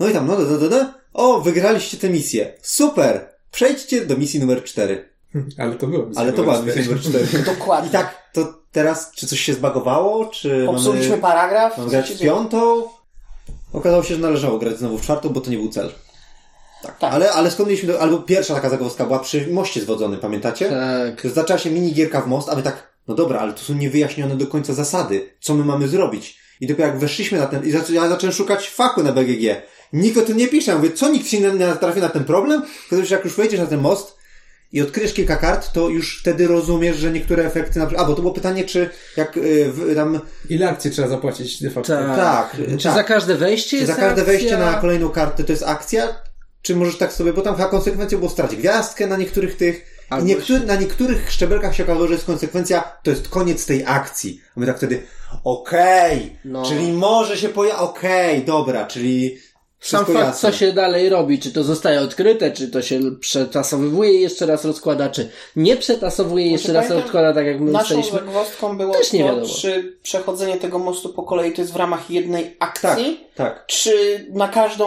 No 0.00 0.08
i 0.08 0.12
tam, 0.12 0.26
no, 0.26 0.36
do, 0.36 0.46
do, 0.46 0.58
do, 0.58 0.68
do. 0.68 0.86
O, 1.12 1.40
wygraliście 1.40 1.96
tę 1.96 2.10
misję. 2.10 2.52
Super! 2.62 3.28
Przejdźcie 3.52 4.06
do 4.06 4.16
misji 4.16 4.40
numer 4.40 4.64
cztery. 4.64 5.08
Ale 5.58 5.74
to 5.74 5.86
było. 5.86 6.06
Ale 6.16 6.32
to 6.32 6.42
była 6.42 6.62
misja 6.62 6.82
numer 6.82 7.00
4. 7.00 7.26
Dokładnie. 7.58 7.88
I 7.88 7.92
tak, 7.92 8.14
to 8.32 8.61
teraz, 8.72 9.10
czy 9.14 9.26
coś 9.26 9.40
się 9.40 9.54
zbagowało, 9.54 10.26
czy 10.26 10.62
Popsuliśmy 10.66 11.10
mamy, 11.10 11.22
paragraf. 11.22 11.78
mamy 11.78 11.90
grać 11.90 12.10
w 12.10 12.20
piątą? 12.20 12.82
Okazało 13.72 14.02
się, 14.02 14.14
że 14.14 14.20
należało 14.20 14.58
grać 14.58 14.78
znowu 14.78 14.98
w 14.98 15.02
czwartą, 15.02 15.28
bo 15.28 15.40
to 15.40 15.50
nie 15.50 15.56
był 15.56 15.68
cel. 15.68 15.92
Tak. 16.82 16.98
Tak. 16.98 17.14
Ale, 17.14 17.32
ale 17.32 17.50
skąd 17.50 17.68
mieliśmy 17.68 17.92
do, 17.92 18.00
albo 18.00 18.18
pierwsza 18.18 18.54
taka 18.54 18.70
zagwozdka 18.70 19.04
była 19.04 19.18
przy 19.18 19.46
moście 19.46 19.80
zwodzonym, 19.80 20.20
pamiętacie? 20.20 20.70
Tak. 20.70 21.32
Zaczęła 21.32 21.58
się 21.58 21.70
minigierka 21.70 22.20
w 22.20 22.26
most, 22.26 22.48
a 22.48 22.56
my 22.56 22.62
tak, 22.62 22.92
no 23.08 23.14
dobra, 23.14 23.40
ale 23.40 23.52
to 23.52 23.60
są 23.60 23.74
niewyjaśnione 23.74 24.36
do 24.36 24.46
końca 24.46 24.74
zasady. 24.74 25.30
Co 25.40 25.54
my 25.54 25.64
mamy 25.64 25.88
zrobić? 25.88 26.38
I 26.60 26.66
dopiero 26.66 26.88
jak 26.88 26.98
weszliśmy 26.98 27.38
na 27.38 27.46
ten, 27.46 27.64
i 27.64 27.70
zaczę, 27.70 27.92
ja 27.92 28.08
zacząłem 28.08 28.34
szukać 28.34 28.68
faku 28.68 29.02
na 29.02 29.12
BGG. 29.12 29.62
Nikt 29.92 30.18
o 30.18 30.22
tym 30.22 30.36
nie 30.36 30.48
pisze. 30.48 30.70
Ja 30.70 30.76
mówię, 30.76 30.90
co 30.90 31.08
nikt 31.08 31.28
się 31.28 31.40
nie 31.40 31.52
natrafi 31.52 32.00
na 32.00 32.08
ten 32.08 32.24
problem? 32.24 32.62
Że 33.02 33.14
jak 33.14 33.24
już 33.24 33.34
wejdziesz 33.36 33.60
na 33.60 33.66
ten 33.66 33.80
most 33.80 34.16
i 34.72 34.82
odkryjesz 34.82 35.12
kilka 35.12 35.36
kart, 35.36 35.72
to 35.72 35.88
już 35.88 36.20
wtedy 36.20 36.46
rozumiesz, 36.46 36.96
że 36.96 37.10
niektóre 37.10 37.44
efekty, 37.46 37.78
na 37.78 37.86
przykład, 37.86 38.06
a 38.06 38.08
bo 38.08 38.14
to 38.16 38.22
było 38.22 38.34
pytanie, 38.34 38.64
czy 38.64 38.90
jak 39.16 39.36
y, 39.36 39.72
w, 39.72 39.94
tam, 39.94 40.20
Ile 40.50 40.68
akcji 40.70 40.90
trzeba 40.90 41.08
zapłacić 41.08 41.62
de 41.62 41.70
facto? 41.70 41.92
Tak. 41.96 42.16
tak, 42.16 42.56
Czy 42.78 42.84
tak. 42.84 42.94
za 42.94 43.04
każde 43.04 43.34
wejście 43.34 43.70
Czy 43.70 43.76
jest 43.76 43.86
za 43.86 43.94
każde 43.94 44.24
wejście 44.24 44.54
akcja? 44.54 44.72
na 44.72 44.78
kolejną 44.80 45.08
kartę 45.08 45.44
to 45.44 45.52
jest 45.52 45.62
akcja? 45.62 46.08
Czy 46.62 46.76
możesz 46.76 46.98
tak 46.98 47.12
sobie, 47.12 47.32
bo 47.32 47.42
tam 47.42 47.56
chyba 47.56 47.68
konsekwencją 47.68 48.18
było 48.18 48.30
stracić 48.30 48.58
gwiazdkę 48.58 49.06
na 49.06 49.16
niektórych 49.16 49.56
tych, 49.56 49.92
Albo 50.10 50.24
i 50.24 50.28
niektóry, 50.28 50.60
na 50.60 50.76
niektórych 50.76 51.32
szczebelkach 51.32 51.74
się 51.76 51.82
okazało, 51.82 52.06
że 52.06 52.12
jest 52.14 52.26
konsekwencja, 52.26 52.84
to 53.02 53.10
jest 53.10 53.28
koniec 53.28 53.66
tej 53.66 53.84
akcji. 53.86 54.40
A 54.56 54.60
my 54.60 54.66
tak 54.66 54.76
wtedy, 54.76 55.02
okej, 55.44 56.36
No. 56.44 56.62
czyli 56.64 56.92
może 56.92 57.36
się 57.36 57.48
poja, 57.48 57.78
okej, 57.78 58.44
dobra, 58.44 58.86
czyli 58.86 59.38
Sam 59.82 60.04
fakt, 60.06 60.18
jasne. 60.18 60.50
co 60.52 60.56
się 60.58 60.72
dalej 60.72 61.08
robi, 61.08 61.38
czy 61.38 61.52
to 61.52 61.64
zostaje 61.64 62.00
odkryte, 62.00 62.50
czy 62.50 62.68
to 62.68 62.82
się 62.82 63.00
przetasowywuje 63.20 64.12
i 64.14 64.20
jeszcze 64.20 64.46
raz 64.46 64.64
rozkłada, 64.64 65.08
czy 65.10 65.28
nie 65.56 65.76
przetasowuje 65.76 66.46
i 66.46 66.52
jeszcze 66.52 66.72
raz 66.72 66.90
rozkłada, 66.90 67.34
tak 67.34 67.46
jak 67.46 67.60
my 67.60 67.70
Naszą 67.70 67.84
ustaliliśmy. 67.84 68.18
zagwozdką 68.18 68.76
było 68.76 68.94
Też 68.94 69.12
nie 69.12 69.20
to, 69.20 69.26
wiadomo. 69.26 69.54
czy 69.54 69.96
przechodzenie 70.02 70.56
tego 70.56 70.78
mostu 70.78 71.08
po 71.08 71.22
kolei 71.22 71.52
to 71.52 71.60
jest 71.60 71.72
w 71.72 71.76
ramach 71.76 72.10
jednej 72.10 72.44
Tak, 72.44 72.56
akcji, 72.84 73.20
tak. 73.34 73.64
czy 73.66 74.26
na 74.32 74.48
każdą, 74.48 74.86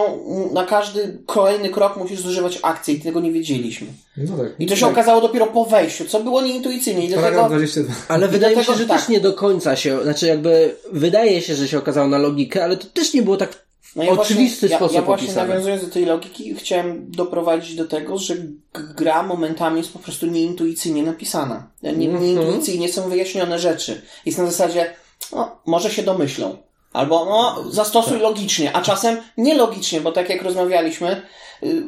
na 0.52 0.64
każdy 0.66 1.18
kolejny 1.26 1.68
krok 1.68 1.96
musisz 1.96 2.20
zużywać 2.20 2.58
akcję 2.62 2.94
i 2.94 3.00
tego 3.00 3.20
nie 3.20 3.32
wiedzieliśmy. 3.32 3.86
No 4.16 4.36
tak. 4.36 4.46
I 4.58 4.66
to 4.66 4.76
się 4.76 4.86
okazało 4.86 5.20
dopiero 5.20 5.46
po 5.46 5.64
wejściu, 5.64 6.04
co 6.04 6.20
było 6.20 6.42
nieintuicyjnie 6.42 7.04
i 7.04 7.08
dlatego 7.08 7.44
22. 7.48 7.94
Ale 8.08 8.28
wydaje 8.28 8.56
mi 8.56 8.64
się, 8.64 8.74
że 8.74 8.86
tak. 8.86 8.98
też 9.00 9.08
nie 9.08 9.20
do 9.20 9.32
końca 9.32 9.76
się, 9.76 10.02
znaczy 10.02 10.26
jakby 10.26 10.74
wydaje 10.92 11.40
się, 11.42 11.54
że 11.54 11.68
się 11.68 11.78
okazało 11.78 12.08
na 12.08 12.18
logikę, 12.18 12.64
ale 12.64 12.76
to 12.76 12.86
też 12.86 13.14
nie 13.14 13.22
było 13.22 13.36
tak 13.36 13.65
No 13.96 14.02
ja 14.02 14.12
oczywisty 14.12 14.60
właśnie, 14.68 14.76
sposób 14.76 14.94
ja, 14.94 15.00
ja 15.00 15.06
właśnie 15.06 15.26
opisane. 15.26 15.48
nawiązując 15.48 15.84
do 15.84 15.90
tej 15.90 16.04
logiki, 16.04 16.54
chciałem 16.54 17.10
doprowadzić 17.10 17.76
do 17.76 17.84
tego, 17.84 18.18
że 18.18 18.34
gra 18.72 19.22
momentami 19.22 19.78
jest 19.78 19.92
po 19.92 19.98
prostu 19.98 20.26
nieintuicyjnie 20.26 21.02
napisana. 21.02 21.66
Nie, 21.82 21.90
Mhm. 21.90 22.22
Nieintuicyjnie 22.22 22.92
są 22.92 23.08
wyjaśnione 23.08 23.58
rzeczy. 23.58 24.02
Jest 24.26 24.38
na 24.38 24.46
zasadzie, 24.46 24.94
no, 25.32 25.58
może 25.66 25.90
się 25.90 26.02
domyślą. 26.02 26.56
Albo, 26.92 27.24
no, 27.24 27.70
zastosuj 27.70 28.18
logicznie, 28.18 28.76
a 28.76 28.82
czasem 28.82 29.16
nielogicznie, 29.36 30.00
bo 30.00 30.12
tak 30.12 30.28
jak 30.28 30.42
rozmawialiśmy, 30.42 31.22
y, 31.62 31.82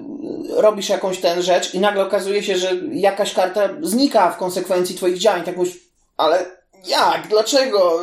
robisz 0.56 0.88
jakąś 0.88 1.18
tę 1.18 1.42
rzecz 1.42 1.74
i 1.74 1.80
nagle 1.80 2.02
okazuje 2.06 2.42
się, 2.42 2.58
że 2.58 2.72
jakaś 2.92 3.34
karta 3.34 3.68
znika 3.82 4.30
w 4.30 4.36
konsekwencji 4.38 4.94
twoich 4.96 5.18
działań. 5.18 5.42
Tak 5.44 5.56
mówisz, 5.56 5.78
ale 6.16 6.57
jak? 6.86 7.28
Dlaczego? 7.28 8.00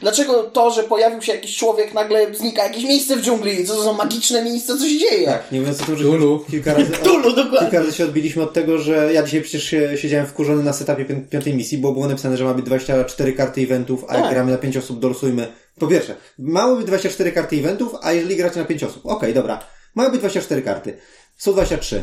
Dlaczego 0.00 0.42
to, 0.42 0.70
że 0.70 0.82
pojawił 0.82 1.22
się 1.22 1.32
jakiś 1.32 1.56
człowiek, 1.56 1.94
nagle 1.94 2.34
znika 2.34 2.62
jakieś 2.64 2.84
miejsce 2.84 3.16
w 3.16 3.20
dżungli? 3.22 3.64
Co 3.66 3.74
to 3.74 3.82
są 3.82 3.92
magiczne 3.92 4.42
miejsca? 4.44 4.76
Co 4.78 4.88
się 4.88 4.98
dzieje? 4.98 5.26
Tak, 5.26 5.52
nie 5.52 5.60
mówiąc 5.60 5.82
o 5.82 5.84
tym, 5.84 5.96
że 5.96 6.04
Tulu. 6.04 6.44
kilka 6.50 6.74
razy, 6.74 6.92
Tulu, 7.04 7.32
dokładnie. 7.32 7.58
kilka 7.58 7.78
razy 7.78 7.92
się 7.92 8.04
odbiliśmy 8.04 8.42
od 8.42 8.52
tego, 8.52 8.78
że 8.78 9.12
ja 9.12 9.22
dzisiaj 9.22 9.42
przecież 9.42 9.74
siedziałem 10.00 10.26
wkurzony 10.26 10.62
na 10.62 10.72
setupie 10.72 11.04
pię- 11.04 11.28
piątej 11.30 11.54
misji, 11.54 11.78
bo 11.78 11.92
było 11.92 12.08
napisane, 12.08 12.36
że 12.36 12.44
ma 12.44 12.54
być 12.54 12.64
24 12.66 13.32
karty 13.32 13.60
eventów, 13.60 14.04
a 14.08 14.14
jak 14.14 14.22
Tak. 14.24 14.32
gramy 14.34 14.52
na 14.52 14.58
5 14.58 14.76
osób, 14.76 15.00
dolosujmy. 15.00 15.52
Po 15.78 15.86
pierwsze, 15.86 16.14
mało 16.38 16.76
być 16.76 16.86
24 16.86 17.32
karty 17.32 17.56
eventów, 17.56 17.94
a 18.02 18.12
jeżeli 18.12 18.36
gracie 18.36 18.58
na 18.60 18.64
5 18.66 18.84
osób, 18.84 19.06
okej, 19.06 19.34
dobra, 19.34 19.64
mają 19.94 20.10
być 20.10 20.18
24 20.20 20.62
karty, 20.62 20.98
są 21.36 21.52
23. 21.52 22.02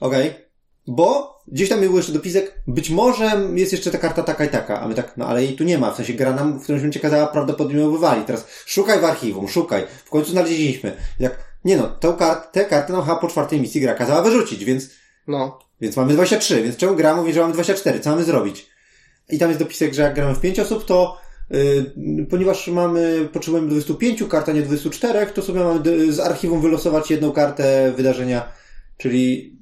Okej. 0.00 0.45
Bo 0.86 1.36
gdzieś 1.48 1.68
tam 1.68 1.80
był 1.80 1.96
jeszcze 1.96 2.12
dopisek, 2.12 2.62
być 2.66 2.90
może 2.90 3.32
jest 3.54 3.72
jeszcze 3.72 3.90
ta 3.90 3.98
karta 3.98 4.22
taka 4.22 4.44
i 4.44 4.48
taka, 4.48 4.80
a 4.80 4.88
my 4.88 4.94
tak, 4.94 5.16
no 5.16 5.26
ale 5.26 5.44
jej 5.44 5.56
tu 5.56 5.64
nie 5.64 5.78
ma, 5.78 5.90
w 5.92 5.96
sensie 5.96 6.12
gra 6.12 6.32
nam 6.32 6.58
w 6.58 6.62
którymś 6.62 6.82
momencie 6.82 7.00
kazała 7.00 7.26
prawdopodobnie. 7.26 7.82
Teraz 8.26 8.46
szukaj 8.66 9.00
w 9.00 9.04
archiwum, 9.04 9.48
szukaj. 9.48 9.86
W 10.04 10.10
końcu 10.10 10.30
znaleźliśmy. 10.30 10.96
Jak, 11.20 11.38
nie 11.64 11.76
no, 11.76 11.88
tą 11.88 12.12
kart, 12.12 12.52
tę 12.52 12.64
kartę 12.64 12.92
nam 12.92 13.02
chyba 13.02 13.16
po 13.16 13.28
czwartej 13.28 13.60
misji 13.60 13.80
gra 13.80 13.94
kazała 13.94 14.22
wyrzucić, 14.22 14.64
więc, 14.64 14.90
No. 15.26 15.58
więc 15.80 15.96
mamy 15.96 16.12
23, 16.12 16.62
więc 16.62 16.76
czemu 16.76 16.96
gra 16.96 17.16
mówi, 17.16 17.32
że 17.32 17.40
mamy 17.40 17.52
24, 17.52 18.00
co 18.00 18.10
mamy 18.10 18.24
zrobić? 18.24 18.66
I 19.28 19.38
tam 19.38 19.48
jest 19.48 19.60
dopisek, 19.60 19.94
że 19.94 20.02
jak 20.02 20.14
gramy 20.14 20.34
w 20.34 20.40
5 20.40 20.60
osób, 20.60 20.84
to 20.84 21.18
yy, 21.50 22.26
ponieważ 22.30 22.68
mamy, 22.68 23.28
potrzebujemy 23.32 23.68
25 23.68 24.24
kart, 24.28 24.48
a 24.48 24.52
nie 24.52 24.62
24, 24.62 25.26
to 25.26 25.42
sobie 25.42 25.60
mamy 25.60 26.12
z 26.12 26.20
archiwum 26.20 26.60
wylosować 26.60 27.10
jedną 27.10 27.32
kartę 27.32 27.92
wydarzenia, 27.96 28.48
czyli 28.96 29.55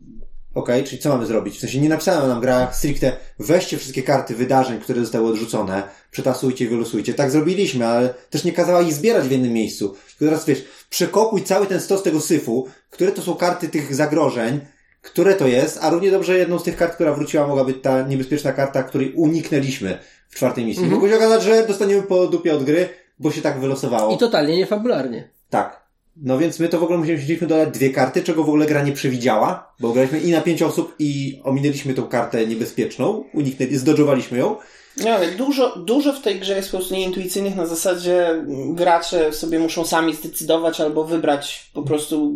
Okej, 0.55 0.85
czyli 0.85 1.03
co 1.03 1.09
mamy 1.09 1.27
zrobić? 1.27 1.57
W 1.57 1.61
sensie 1.61 1.81
nie 1.81 1.89
napisałem 1.89 2.29
nam 2.29 2.41
gra 2.41 2.73
stricte 2.73 3.17
weźcie 3.39 3.79
wszystkie 3.79 4.03
karty 4.03 4.35
wydarzeń, 4.35 4.81
które 4.81 5.01
zostały 5.01 5.29
odrzucone, 5.29 5.83
przetasujcie 6.11 6.65
i 6.65 6.69
wylosujcie. 6.69 7.15
Tak 7.15 7.31
zrobiliśmy, 7.31 7.87
ale 7.87 8.15
też 8.31 8.45
nie 8.45 8.53
kazała 8.53 8.83
ich 8.83 8.93
zbierać 8.93 9.29
w 9.29 9.31
jednym 9.31 9.53
miejscu. 9.53 9.95
Tylko 10.19 10.25
teraz 10.25 10.47
wiesz, 10.47 10.65
przekopuj 10.91 11.43
cały 11.43 11.67
ten 11.67 11.81
stos 11.81 12.03
tego 12.03 12.21
syfu, 12.21 12.69
które 12.91 13.13
to 13.13 13.23
są 13.23 13.35
karty 13.35 13.69
tych 13.69 13.95
zagrożeń, 13.95 14.61
które 15.03 15.35
to 15.35 15.47
jest, 15.47 15.79
a 15.83 15.91
równie 15.91 16.11
dobrze 16.11 16.39
jedną 16.39 16.59
z 16.59 16.63
tych 16.63 16.77
kart, 16.77 16.95
która 16.95 17.13
wróciła, 17.13 17.47
mogła 17.47 17.65
być 17.65 17.77
ta 17.83 18.03
niebezpieczna 18.03 18.53
karta, 18.53 18.83
której 18.83 19.13
uniknęliśmy 19.13 19.99
w 20.29 20.35
czwartej 20.35 20.65
misji. 20.65 20.83
Mhm. 20.83 20.95
Mogło 20.95 21.09
się 21.09 21.17
okazać, 21.17 21.43
że 21.43 21.67
dostaniemy 21.67 22.03
po 22.03 22.27
dupie 22.27 22.55
od 22.55 22.65
gry, 22.65 22.89
bo 23.19 23.31
się 23.31 23.43
tak 23.43 23.61
wylosowało. 23.61 24.15
I 24.15 24.19
totalnie 24.19 24.57
niefabularnie. 24.57 25.29
Tak. 25.51 25.84
No 26.17 26.39
więc 26.39 26.61
my 26.61 26.69
to 26.69 26.79
w 26.79 26.83
ogóle 26.83 26.99
musieliśmy 26.99 27.47
dodać 27.47 27.71
dwie 27.71 27.91
karty, 27.91 28.23
czego 28.23 28.45
w 28.45 28.49
ogóle 28.49 28.67
gra 28.67 28.83
nie 28.83 28.93
przewidziała, 28.93 29.75
bo 29.81 29.93
graliśmy 29.93 30.21
i 30.21 30.31
na 30.31 30.41
pięć 30.41 30.63
osób 30.63 30.95
i 30.99 31.41
ominęliśmy 31.45 31.95
tą 31.95 32.03
kartę 32.03 32.47
niebezpieczną, 32.47 33.25
uniknęli, 33.33 33.77
zdodżowaliśmy 33.77 34.39
ją. 34.39 34.57
Nie, 34.97 35.15
ale 35.15 35.33
dużo, 35.33 35.77
dużo 35.77 36.13
w 36.13 36.21
tej 36.21 36.41
grze 36.41 36.57
jest 36.57 36.71
po 36.71 36.77
prostu 36.77 36.95
nieintuicyjnych 36.95 37.57
na 37.57 37.67
zasadzie 37.67 38.29
mm, 38.29 38.75
gracze 38.75 39.33
sobie 39.33 39.59
muszą 39.59 39.85
sami 39.85 40.15
zdecydować 40.15 40.81
albo 40.81 41.05
wybrać 41.05 41.71
po 41.73 41.83
prostu 41.83 42.35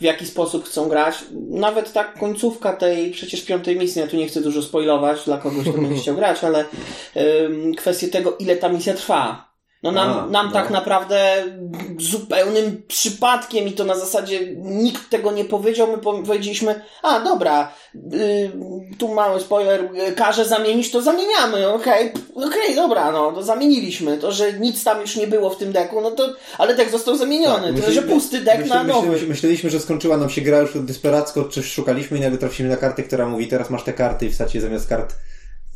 w 0.00 0.02
jaki 0.02 0.26
sposób 0.26 0.64
chcą 0.64 0.88
grać. 0.88 1.24
Nawet 1.50 1.92
ta 1.92 2.04
końcówka 2.04 2.72
tej 2.72 3.10
przecież 3.10 3.44
piątej 3.44 3.76
misji, 3.76 4.00
ja 4.00 4.06
tu 4.06 4.16
nie 4.16 4.28
chcę 4.28 4.40
dużo 4.40 4.62
spoilować 4.62 5.24
dla 5.24 5.38
kogoś, 5.38 5.68
kto 5.68 5.78
będzie 5.78 6.00
chciał 6.02 6.16
grać, 6.16 6.44
ale 6.44 6.64
ym, 7.16 7.74
kwestię 7.74 8.08
tego, 8.08 8.36
ile 8.36 8.56
ta 8.56 8.68
misja 8.68 8.94
trwa. 8.94 9.47
No 9.82 9.92
nam, 9.92 10.10
A, 10.18 10.26
nam 10.26 10.46
no. 10.46 10.52
tak 10.52 10.70
naprawdę 10.70 11.44
zupełnym 11.98 12.82
przypadkiem 12.88 13.68
i 13.68 13.72
to 13.72 13.84
na 13.84 13.94
zasadzie 13.94 14.40
nikt 14.56 15.10
tego 15.10 15.32
nie 15.32 15.44
powiedział, 15.44 15.88
my 15.92 15.98
powiedzieliśmy, 15.98 16.80
a 17.02 17.20
dobra, 17.20 17.72
y, 18.14 18.50
tu 18.98 19.08
mały 19.14 19.40
spoiler, 19.40 19.88
y, 20.08 20.12
każe 20.12 20.44
zamienić, 20.44 20.90
to 20.90 21.02
zamieniamy, 21.02 21.68
okej, 21.68 22.12
okej, 22.34 22.74
dobra, 22.76 23.12
no, 23.12 23.32
to 23.32 23.42
zamieniliśmy, 23.42 24.18
to, 24.18 24.32
że 24.32 24.52
nic 24.52 24.84
tam 24.84 25.00
już 25.00 25.16
nie 25.16 25.26
było 25.26 25.50
w 25.50 25.56
tym 25.56 25.72
deku, 25.72 26.00
no 26.00 26.10
to, 26.10 26.28
ale 26.58 26.74
dek 26.74 26.90
został 26.90 27.16
zamieniony, 27.16 27.74
to, 27.82 27.92
że 27.92 28.02
pusty 28.02 28.40
dek 28.40 28.60
myśli- 28.60 28.68
na 28.68 28.84
nowy. 28.84 29.08
myśli- 29.08 29.28
Myśleliśmy, 29.28 29.70
że 29.70 29.80
skończyła 29.80 30.16
nam 30.16 30.30
się 30.30 30.40
gra 30.40 30.58
już 30.58 30.70
desperacko, 30.74 31.44
coś 31.48 31.72
szukaliśmy 31.72 32.18
i 32.18 32.20
nagle 32.20 32.38
trafiliśmy 32.38 32.68
na 32.68 32.76
kartę, 32.76 33.02
która 33.02 33.28
mówi, 33.28 33.48
teraz 33.48 33.70
masz 33.70 33.84
te 33.84 33.92
karty 33.92 34.26
i 34.26 34.30
wstać 34.30 34.54
je 34.54 34.60
zamiast 34.60 34.88
kart 34.88 35.12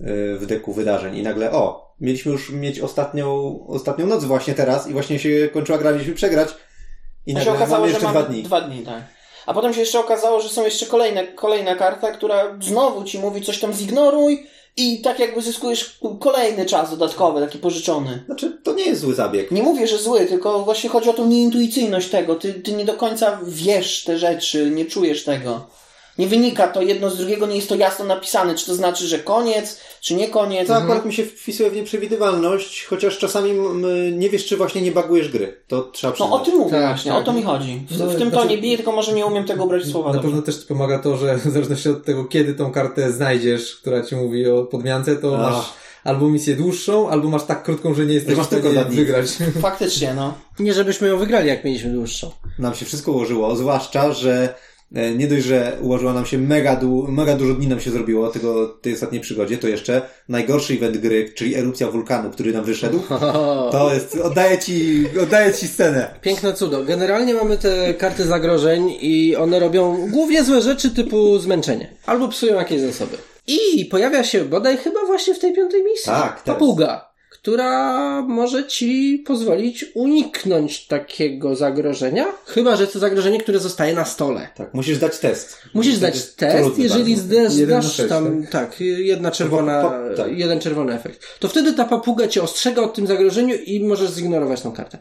y, 0.01 0.37
w 0.41 0.47
deku 0.47 0.73
wydarzeń. 0.73 1.17
I 1.17 1.23
nagle, 1.23 1.53
o, 1.53 1.92
mieliśmy 2.03 2.33
już 2.33 2.51
mieć 2.51 2.81
ostatnią, 2.81 3.59
ostatnią 3.69 4.07
noc 4.07 4.25
właśnie 4.25 4.55
teraz 4.55 4.87
i 4.87 4.93
właśnie 4.93 5.19
się 5.19 5.49
kończyła 5.53 5.79
gra, 5.79 5.93
mieliśmy 5.93 6.15
przegrać. 6.15 6.49
I 7.27 7.37
A 7.37 7.41
się 7.41 7.47
nagle 7.47 7.53
okazało, 7.53 7.81
mamy 7.81 7.93
że 7.93 7.93
jeszcze 7.93 8.07
mamy 8.07 8.19
dwa 8.21 8.33
dni. 8.33 8.43
Dwa 8.43 8.61
dni, 8.61 8.83
tak. 8.83 9.03
A 9.47 9.55
potem 9.55 9.75
się 9.75 9.81
jeszcze 9.81 10.01
okazało, 10.01 10.41
że 10.41 10.49
są 10.49 10.65
jeszcze 10.65 10.87
kolejne, 10.87 11.27
kolejna 11.27 11.75
karta, 11.75 12.13
która 12.13 12.59
znowu 12.61 13.05
ci 13.05 13.19
mówi 13.19 13.43
coś 13.43 13.61
tam 13.61 13.73
zignoruj 13.73 14.47
i 14.77 15.01
tak 15.01 15.19
jakby 15.19 15.43
zyskujesz 15.43 15.99
kolejny 16.21 16.67
czas 16.67 16.91
dodatkowy, 16.91 17.41
taki 17.41 17.59
pożyczony. 17.59 18.23
Znaczy, 18.27 18.59
to 18.63 18.75
nie 18.75 18.85
jest 18.85 19.01
zły 19.01 19.15
zabieg. 19.15 19.51
Nie 19.51 19.63
mówię, 19.63 19.87
że 19.87 19.99
zły, 19.99 20.27
tylko 20.27 20.65
właśnie 20.65 20.91
chodzi 20.91 21.11
o 21.11 21.13
tą 21.13 21.27
nieintuicyjność 21.27 22.09
tego. 22.09 22.35
Ty, 22.35 22.55
ty 22.55 22.73
nie 22.73 22.85
do 22.85 22.95
końca 22.95 23.41
wiesz 23.47 24.05
te 24.05 24.19
rzeczy, 24.19 24.71
nie 24.71 24.85
czujesz 24.85 25.25
tego. 25.25 25.67
Nie 26.19 26.27
wynika 26.27 26.69
to 26.69 26.83
jedno 26.83 27.11
z 27.11 27.17
drugiego, 27.17 27.47
nie 27.47 27.57
jest 27.57 27.69
to 27.69 27.75
jasno 27.75 28.05
napisane, 28.05 28.55
czy 28.55 28.67
to 28.67 28.75
znaczy, 28.75 29.07
że 29.07 29.19
koniec, 29.19 29.81
czy 30.03 30.15
nie 30.15 30.29
koniec. 30.29 30.69
To 30.69 30.77
akurat 30.77 31.07
mi 31.07 31.13
się 31.15 31.25
wpisuje 31.25 31.71
w 31.71 31.75
nieprzewidywalność, 31.77 32.85
chociaż 32.85 33.19
czasami 33.19 33.53
nie 34.13 34.31
wiesz, 34.31 34.47
czy 34.47 34.57
właśnie 34.57 34.83
nie 34.83 34.93
bagujesz 34.93 35.29
gry. 35.29 35.57
To 35.69 35.83
trzeba 35.83 36.11
No 36.11 36.15
przyznać. 36.15 36.41
o 36.41 36.45
tym 36.45 36.59
mówię 36.59 36.71
Tak, 36.71 36.87
właśnie, 36.89 37.13
tak. 37.13 37.21
o 37.21 37.25
to 37.25 37.33
mi 37.33 37.43
chodzi. 37.43 37.87
W, 37.91 37.99
No, 37.99 38.07
w 38.07 38.09
tym 38.17 38.31
znaczy- 38.31 38.37
to 38.37 38.45
nie 38.45 38.59
bije, 38.59 38.77
tylko 38.77 38.93
może 38.93 39.13
nie 39.13 39.27
umiem 39.27 39.45
tego 39.45 39.65
ubrać 39.65 39.85
słowa. 39.85 40.09
Na 40.09 40.15
dobrze. 40.15 40.29
pewno 40.29 40.43
też 40.43 40.65
pomaga 40.65 40.99
to, 40.99 41.17
że 41.17 41.37
w 41.39 41.43
zależności 41.43 41.89
od 41.89 42.05
tego, 42.05 42.25
kiedy 42.25 42.55
tą 42.55 42.73
kartę 42.73 43.13
znajdziesz, 43.13 43.77
która 43.77 44.03
ci 44.03 44.17
mówi 44.17 44.49
o 44.51 44.65
podmiance, 44.65 45.17
to 45.17 45.35
Ach. 45.47 45.53
masz 45.53 45.65
albo 46.05 46.29
misję 46.29 46.57
dłuższą, 46.57 47.09
albo 47.11 47.29
masz 47.29 47.45
tak 47.45 47.63
krótką, 47.63 47.95
że 47.95 48.07
nie 48.07 48.15
jesteś 48.15 48.39
w 48.39 48.45
stanie 48.45 48.85
wygrać. 48.85 49.27
Faktycznie, 49.61 50.15
no. 50.15 50.35
Nie 50.59 50.75
żebyśmy 50.75 51.09
ją 51.09 51.19
wygrali, 51.19 51.49
jak 51.49 51.65
mieliśmy 51.65 51.91
dłuższą. 51.93 52.31
Nam 52.59 52.75
się 52.75 52.85
wszystko 52.87 53.13
ułożyło, 53.13 53.57
zwłaszcza, 53.57 54.13
że 54.13 54.55
Nie 55.17 55.27
dość, 55.27 55.45
że 55.45 55.79
ułożyła 55.81 56.13
nam 56.13 56.27
się 56.27 56.39
mega, 56.39 56.77
du- 56.77 57.07
mega 57.09 57.35
dużo 57.37 57.55
dni 57.55 57.67
nam 57.69 57.81
się 57.81 57.91
zrobiło 57.91 58.29
tego, 58.29 58.69
tej 58.69 58.95
ostatniej 58.95 59.21
przygodzie, 59.21 59.59
to 59.59 59.69
jeszcze 59.69 60.03
najgorszy 60.29 60.75
event 60.75 60.97
gry, 60.97 61.33
czyli 61.35 61.55
erupcja 61.55 61.91
wulkanu, 61.91 62.31
który 62.31 62.53
nam 62.53 62.65
wyszedł. 62.65 63.01
To 63.73 63.91
jest, 63.95 64.17
oddaję 64.17 64.59
ci, 64.59 65.05
oddaję 65.23 65.55
ci 65.55 65.69
scenę. 65.69 66.15
Piękne 66.21 66.53
cudo. 66.55 66.85
Generalnie 66.85 67.35
mamy 67.35 67.59
te 67.59 67.95
karty 67.95 68.25
zagrożeń 68.25 68.97
i 69.01 69.37
one 69.37 69.61
robią 69.61 70.09
głównie 70.11 70.45
złe 70.45 70.63
rzeczy 70.63 70.91
typu 70.91 71.39
zmęczenie. 71.39 71.97
Albo 72.07 72.29
psują 72.29 72.55
jakieś 72.55 72.81
zasoby. 72.81 73.17
I 73.47 73.85
pojawia 73.85 74.25
się 74.25 74.45
bodaj 74.45 74.77
chyba 74.77 75.01
właśnie 75.07 75.35
w 75.35 75.39
tej 75.39 75.53
piątej 75.53 75.85
misji. 75.85 76.07
Tak. 76.07 76.43
Papuga, 76.45 77.12
która 77.43 78.23
może 78.23 78.67
ci 78.67 79.23
pozwolić 79.27 79.85
uniknąć 79.95 80.87
takiego 80.87 81.57
zagrożenia. 81.57 82.27
Chyba, 82.47 82.77
że 82.77 82.87
to 82.87 82.99
zagrożenie, 82.99 83.41
które 83.41 83.59
zostaje 83.59 83.95
na 83.95 84.05
stole. 84.05 84.49
Tak, 84.57 84.75
musisz 84.75 84.99
dać 84.99 85.19
test. 85.19 85.59
Musisz 85.75 85.95
zdać 85.95 86.15
jest 86.15 86.37
test, 86.37 86.79
jeżeli 86.79 87.17
zdasz, 87.17 87.93
sześć, 87.93 88.09
tam, 88.09 88.47
tak, 88.51 88.81
jedna 88.81 89.31
czerwona, 89.31 89.93
tak. 90.17 90.33
jeden 90.33 90.61
czerwony 90.61 90.95
efekt. 90.95 91.21
To 91.39 91.49
wtedy 91.49 91.73
ta 91.73 91.85
papuga 91.85 92.29
cię 92.29 92.43
ostrzega 92.43 92.83
o 92.83 92.89
tym 92.89 93.07
zagrożeniu 93.07 93.55
i 93.55 93.85
możesz 93.85 94.11
zignorować 94.11 94.61
tą 94.61 94.73
kartę. 94.73 94.99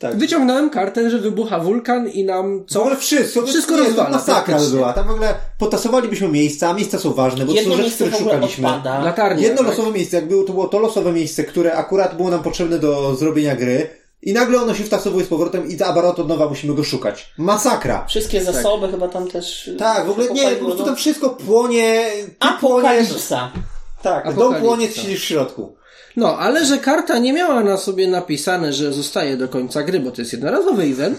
Tak. 0.00 0.16
Wyciągnąłem 0.16 0.70
kartę, 0.70 1.10
że 1.10 1.18
wybucha 1.18 1.58
wulkan 1.58 2.08
i 2.08 2.24
nam 2.24 2.64
Co? 2.66 2.78
W 2.78 2.82
ogóle 2.82 2.96
wszystko, 2.96 3.46
Wszystko 3.46 3.76
nie, 3.76 3.82
rozwala, 3.82 4.10
masakra 4.10 4.58
była. 4.70 4.92
Tam 4.92 5.08
w 5.08 5.10
ogóle 5.10 5.34
potasowalibyśmy 5.58 6.28
miejsca, 6.28 6.68
a 6.68 6.74
miejsca 6.74 6.98
są 6.98 7.12
ważne, 7.12 7.46
bo 7.46 7.54
to 7.54 7.62
są 7.62 7.76
rzeczy, 7.76 7.90
których 7.90 8.14
szukaliśmy. 8.14 8.68
odpada. 8.68 9.04
Latarnia. 9.04 9.42
Jedno 9.42 9.58
tak? 9.58 9.66
losowe 9.66 9.90
miejsce, 9.92 10.16
jak 10.16 10.28
było, 10.28 10.42
to 10.42 10.52
było 10.52 10.68
to 10.68 10.78
losowe 10.78 11.12
miejsce, 11.12 11.44
które 11.44 11.69
akurat 11.74 12.16
było 12.16 12.30
nam 12.30 12.42
potrzebne 12.42 12.78
do 12.78 13.14
zrobienia 13.14 13.56
gry 13.56 14.00
i 14.22 14.32
nagle 14.32 14.60
ono 14.62 14.74
się 14.74 14.84
wtasowuje 14.84 15.24
z 15.24 15.28
powrotem 15.28 15.68
i 15.68 15.82
Abarot 15.82 16.18
od 16.18 16.28
nowa 16.28 16.48
musimy 16.48 16.74
go 16.74 16.84
szukać. 16.84 17.32
Masakra! 17.38 18.06
Wszystkie 18.08 18.44
zasoby 18.44 18.88
chyba 18.88 19.08
tam 19.08 19.28
też... 19.28 19.70
Tak, 19.78 20.06
w 20.06 20.10
ogóle 20.10 20.28
nie, 20.30 20.50
po 20.50 20.64
prostu 20.64 20.80
no. 20.80 20.86
tam 20.86 20.96
wszystko 20.96 21.30
płonie. 21.30 22.10
Apokalipsa. 22.40 23.52
Tak, 24.02 24.24
dom 24.24 24.32
Apokalipsa. 24.32 24.60
płonie, 24.60 24.88
ty 24.88 24.94
siedzisz 24.94 25.20
w 25.20 25.24
środku. 25.24 25.80
No, 26.16 26.38
ale 26.38 26.64
że 26.64 26.78
karta 26.78 27.18
nie 27.18 27.32
miała 27.32 27.64
na 27.64 27.76
sobie 27.76 28.08
napisane, 28.08 28.72
że 28.72 28.92
zostaje 28.92 29.36
do 29.36 29.48
końca 29.48 29.82
gry, 29.82 30.00
bo 30.00 30.10
to 30.10 30.20
jest 30.20 30.32
jednorazowy 30.32 30.82
event, 30.82 31.18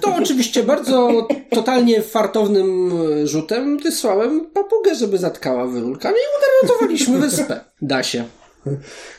to 0.00 0.14
oczywiście 0.22 0.62
bardzo 0.62 1.28
totalnie 1.50 2.02
fartownym 2.02 2.92
e, 3.22 3.26
rzutem 3.26 3.78
wysłałem 3.78 4.46
papugę, 4.46 4.94
żeby 4.94 5.18
zatkała 5.18 5.66
wulkan 5.66 6.12
i 6.12 6.64
uratowaliśmy 6.64 7.18
wyspę. 7.18 7.60
Da 7.82 8.02
się. 8.02 8.24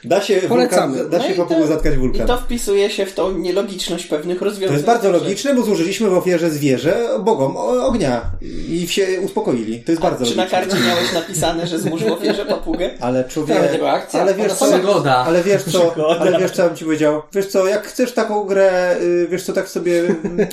Da 0.03 0.21
się, 0.21 0.41
Polecamy. 0.49 0.87
wulkan, 0.93 1.09
da 1.11 1.17
No 1.17 1.23
się 1.23 1.33
i 1.33 1.35
papugu 1.37 1.61
to- 1.61 1.67
zatkać 1.67 1.93
I 1.93 1.97
wulkan. 1.97 2.27
to 2.27 2.37
wpisuje 2.37 2.89
się 2.89 3.05
w 3.05 3.13
tą 3.13 3.31
nielogiczność 3.37 4.05
pewnych 4.05 4.41
rozwiązań. 4.41 4.67
To 4.67 4.73
jest 4.73 4.85
bardzo 4.85 5.11
logiczne, 5.11 5.55
bo 5.55 5.61
złożyliśmy 5.63 6.09
w 6.09 6.13
ofierze 6.13 6.49
zwierzę 6.49 7.07
bogom 7.19 7.57
ognia 7.57 8.21
i 8.69 8.87
się 8.87 9.07
uspokoili. 9.21 9.83
To 9.83 9.91
jest 9.91 10.01
bardzo 10.01 10.25
Czy 10.25 10.37
na 10.37 10.43
logiczne. 10.43 10.61
karcie 10.61 10.83
miałeś 10.87 11.13
napisane, 11.13 11.67
że 11.67 11.79
złóż 11.79 12.03
w 12.03 12.11
ofierze 12.17 12.45
papugę? 12.45 12.89
Ale 12.99 13.23
człowiek. 13.23 13.57
Była 13.77 13.91
akcja. 13.91 14.21
Ale 14.21 14.33
wiesz 14.33 14.53
co, 14.53 14.65
Przygoda. 14.71 15.15
ale 15.15 15.43
wiesz 15.43 15.63
co, 15.63 15.95
ale 16.19 16.39
wiesz 16.39 16.51
co 16.51 16.61
ja 16.61 16.67
bym 16.67 16.77
ci 16.77 16.85
powiedział? 16.85 17.21
Wiesz 17.33 17.45
co, 17.47 17.67
jak 17.67 17.87
chcesz 17.87 18.11
taką 18.11 18.43
grę, 18.43 18.95
y, 19.01 19.27
wiesz 19.31 19.43
co, 19.43 19.53
tak 19.53 19.69
sobie, 19.69 20.03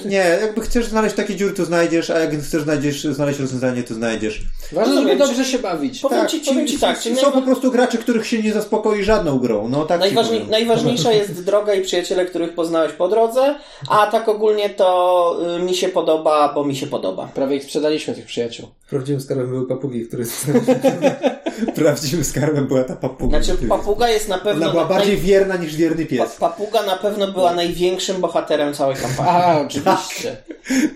nie, 0.04 0.38
jakby 0.40 0.60
chcesz 0.60 0.86
znaleźć 0.86 1.14
takie 1.16 1.34
dziury, 1.36 1.54
to 1.54 1.64
znajdziesz, 1.64 2.10
a 2.10 2.18
jak 2.18 2.40
chcesz 2.42 2.62
znajdziesz, 2.62 3.04
znaleźć 3.04 3.40
rozwiązanie, 3.40 3.82
to 3.82 3.94
znajdziesz. 3.94 4.42
Ważne, 4.72 4.94
żeby 4.94 5.16
dobrze 5.16 5.44
się 5.44 5.58
bawić. 5.58 6.00
Powiem 6.00 6.28
ci, 6.28 6.40
powiem 6.40 6.66
ci 6.66 6.78
tak, 6.78 6.98
są 7.20 7.32
po 7.32 7.42
prostu 7.42 7.70
gracze, 7.72 7.98
których 7.98 8.26
się 8.26 8.42
nie 8.42 8.52
zaspokoi 8.52 8.83
żadną 9.04 9.38
grą, 9.38 9.68
no 9.68 9.84
tak 9.84 10.00
Najważniej, 10.00 10.46
najważniejsza 10.50 11.12
jest 11.20 11.44
droga 11.44 11.74
i 11.74 11.82
przyjaciele, 11.82 12.24
których 12.26 12.54
poznałeś 12.54 12.92
po 12.92 13.08
drodze, 13.08 13.54
a 13.88 14.06
tak 14.06 14.28
ogólnie 14.28 14.70
to 14.70 15.38
y, 15.58 15.62
mi 15.62 15.74
się 15.74 15.88
podoba, 15.88 16.52
bo 16.54 16.64
mi 16.64 16.76
się 16.76 16.86
podoba. 16.86 17.28
Prawie 17.34 17.56
ich 17.56 17.64
sprzedaliśmy, 17.64 18.14
tych 18.14 18.26
przyjaciół. 18.26 18.68
Prawdziwym 18.90 19.20
skarbem 19.20 19.48
były 19.48 19.66
papugi, 19.68 20.06
które 20.06 20.24
Prawdziwym 21.74 22.24
skarbem 22.24 22.66
była 22.66 22.84
ta 22.84 22.96
papuga. 22.96 23.42
Znaczy, 23.42 23.62
papuga 23.68 24.08
jest 24.08 24.28
na 24.28 24.38
pewno. 24.38 24.62
Ona 24.64 24.72
była 24.72 24.84
naj- 24.84 24.88
bardziej 24.88 25.16
wierna 25.16 25.56
niż 25.56 25.76
wierny 25.76 26.04
pa, 26.04 26.10
pies. 26.10 26.36
papuga 26.36 26.82
na 26.82 26.96
pewno 26.96 27.28
była 27.32 27.54
największym 27.54 28.20
bohaterem 28.20 28.74
całej 28.74 28.96
kampanii. 28.96 29.32
A, 29.32 29.60
oczywiście. 29.60 30.36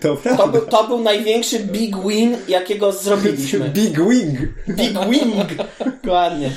To 0.01 0.07
To 0.09 0.15
prawda. 0.15 0.47
był, 0.47 0.61
to 0.61 0.83
był 0.87 0.99
największy 0.99 1.59
big 1.59 1.95
win, 2.07 2.37
jakiego 2.47 2.91
zrobiliśmy. 2.91 3.69
Big 3.69 3.97
Wing. 4.09 4.39
Big 4.69 4.99
win! 5.09 5.31
Dokładnie. 6.03 6.51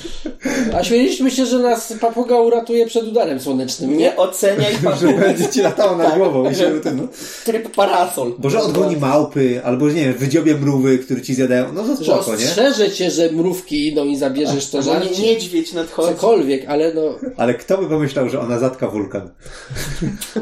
A 0.78 0.84
śmieliśmy 0.84 1.21
się, 1.30 1.46
że 1.46 1.58
nas 1.58 1.92
papuga 2.00 2.36
uratuje 2.40 2.86
przed 2.86 3.08
udarem 3.08 3.40
słonecznym, 3.40 3.90
nie? 3.90 3.96
Nie 3.96 4.16
oceniaj 4.16 4.72
Że 4.76 4.80
papugi. 4.90 5.14
będzie 5.14 5.48
ci 5.48 5.60
latało 5.62 5.96
nad 5.96 6.06
Tak, 6.06 6.16
głową. 6.18 6.50
i 6.50 6.54
że- 6.54 6.64
się 6.64 6.80
ten, 6.80 6.96
no. 6.96 7.02
Tryb 7.44 7.74
parasol. 7.74 8.32
Bo 8.38 8.50
że 8.50 8.60
odgoni 8.60 8.96
małpy, 8.96 9.60
albo 9.64 9.88
nie 9.88 10.04
wiem, 10.04 10.14
wydziobie 10.14 10.54
mrówy, 10.54 10.98
które 10.98 11.22
ci 11.22 11.34
zjadają. 11.34 11.72
No 11.72 11.82
to 11.82 11.96
spoko, 11.96 12.30
nie? 12.36 12.46
ostrzeże 12.46 12.90
cię, 12.90 13.10
że 13.10 13.32
mrówki 13.32 13.88
idą 13.88 14.04
i 14.04 14.16
zabierzesz 14.16 14.70
to 14.70 14.78
Bo 14.82 14.84
nie, 14.84 14.92
żarcie. 15.04 15.22
niedźwiedź 15.22 15.72
nadchodzi. 15.72 16.14
Cokolwiek, 16.14 16.64
ale 16.68 16.94
no, 16.94 17.02
Ale 17.36 17.54
kto 17.54 17.78
by 17.78 17.86
pomyślał, 17.86 18.28
że 18.28 18.40
ona 18.40 18.58
zatka 18.58 18.88
wulkan? 18.88 19.30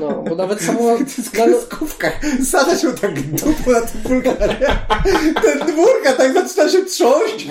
no, 0.01 0.25
bo 0.29 0.35
nawet 0.37 0.63
samo... 0.67 0.81
W 1.19 1.31
kreskówkach 1.31 2.21
sada 2.51 2.79
się 2.79 2.93
tak 2.93 3.21
dupą 3.23 3.71
na 3.71 3.81
tym 3.81 4.01
wulkanie. 4.05 4.57
Ten 5.43 5.75
wulkan 5.77 6.15
tak 6.17 6.35
zaczyna 6.35 6.69
się 6.69 6.85
trząść. 6.85 7.47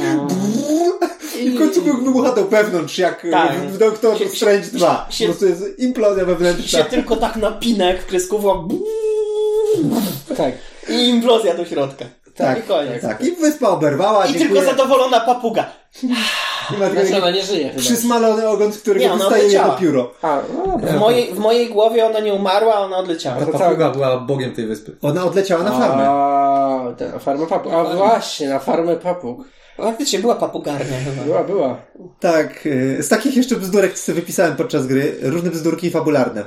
I 1.42 1.50
w 1.52 1.58
końcu 1.58 1.82
wybucha 1.84 2.30
to 2.32 2.46
wewnątrz, 2.46 2.98
jak 2.98 3.19
Tak. 3.32 3.52
w 3.58 3.78
Doktorze 3.78 4.24
Się- 4.24 4.30
Strange 4.30 4.68
2. 4.74 5.06
się- 5.10 5.26
Po 5.26 5.32
prostu 5.34 5.48
jest 5.48 5.80
implozja 5.80 6.20
się 6.20 6.26
wewnętrzna. 6.26 6.84
tylko 6.84 7.16
tak 7.16 7.36
napina 7.36 7.86
jak 7.86 8.02
w 8.02 8.06
kreskówach 8.06 8.58
Tak. 10.38 10.54
i 10.90 11.10
implozja 11.10 11.54
do 11.56 11.66
środka. 11.66 12.06
Tak, 12.36 12.60
I 12.60 12.62
koniec. 12.62 13.02
Tak, 13.02 13.22
i 13.22 13.32
wyspa 13.32 13.70
oberwała. 13.70 14.26
I 14.26 14.34
dziękuję. 14.34 14.50
tylko 14.62 14.72
zadowolona 14.78 15.20
papuga. 15.20 15.66
I 16.04 16.08
ma 16.78 16.90
Znaczy 16.90 17.08
taki 17.08 17.22
ona 17.22 17.32
nie 17.32 17.44
żyje 17.44 17.70
chyba. 17.70 17.80
przysmalony 17.82 18.48
ogon, 18.50 18.74
z 18.74 18.78
którego 18.82 19.06
Nie, 19.06 19.12
jedno 19.12 19.28
odleciała. 19.28 19.76
pióro. 19.76 20.12
A, 20.22 20.42
no. 20.68 20.78
W 20.78 20.96
mojej, 21.00 21.34
w 21.34 21.40
mojej 21.40 21.70
głowie 21.70 22.06
ona 22.06 22.20
nie 22.20 22.34
umarła, 22.34 22.80
ona 22.80 22.98
odleciała. 22.98 23.46
Ta 23.46 23.46
papuga 23.60 23.90
była 23.90 24.18
bogiem 24.18 24.52
tej 24.56 24.66
wyspy. 24.66 24.96
Ona 25.02 25.24
odleciała 25.26 25.64
na 25.64 25.72
farmę. 25.72 26.04
A, 26.10 26.94
ta 26.98 27.20
farma 27.20 27.46
papug. 27.46 27.74
A 27.74 27.84
właśnie, 27.84 28.50
na 28.50 28.60
farmę 28.60 28.96
papug. 28.96 29.40
Faktycznie 29.82 30.20
była 30.20 30.36
papugarnia 30.36 30.98
chyba. 31.06 31.24
Była, 31.24 31.44
była. 31.44 31.82
Tak, 32.20 32.66
y, 32.66 32.98
z 33.04 33.10
takich 33.10 33.38
jeszcze 33.38 33.56
bzdurek 33.56 33.98
sobie 34.00 34.16
wypisałem 34.22 34.56
podczas 34.56 34.88
gry, 34.88 35.16
różne 35.22 35.50
bzdurki 35.52 35.90
fabularne. 35.92 36.44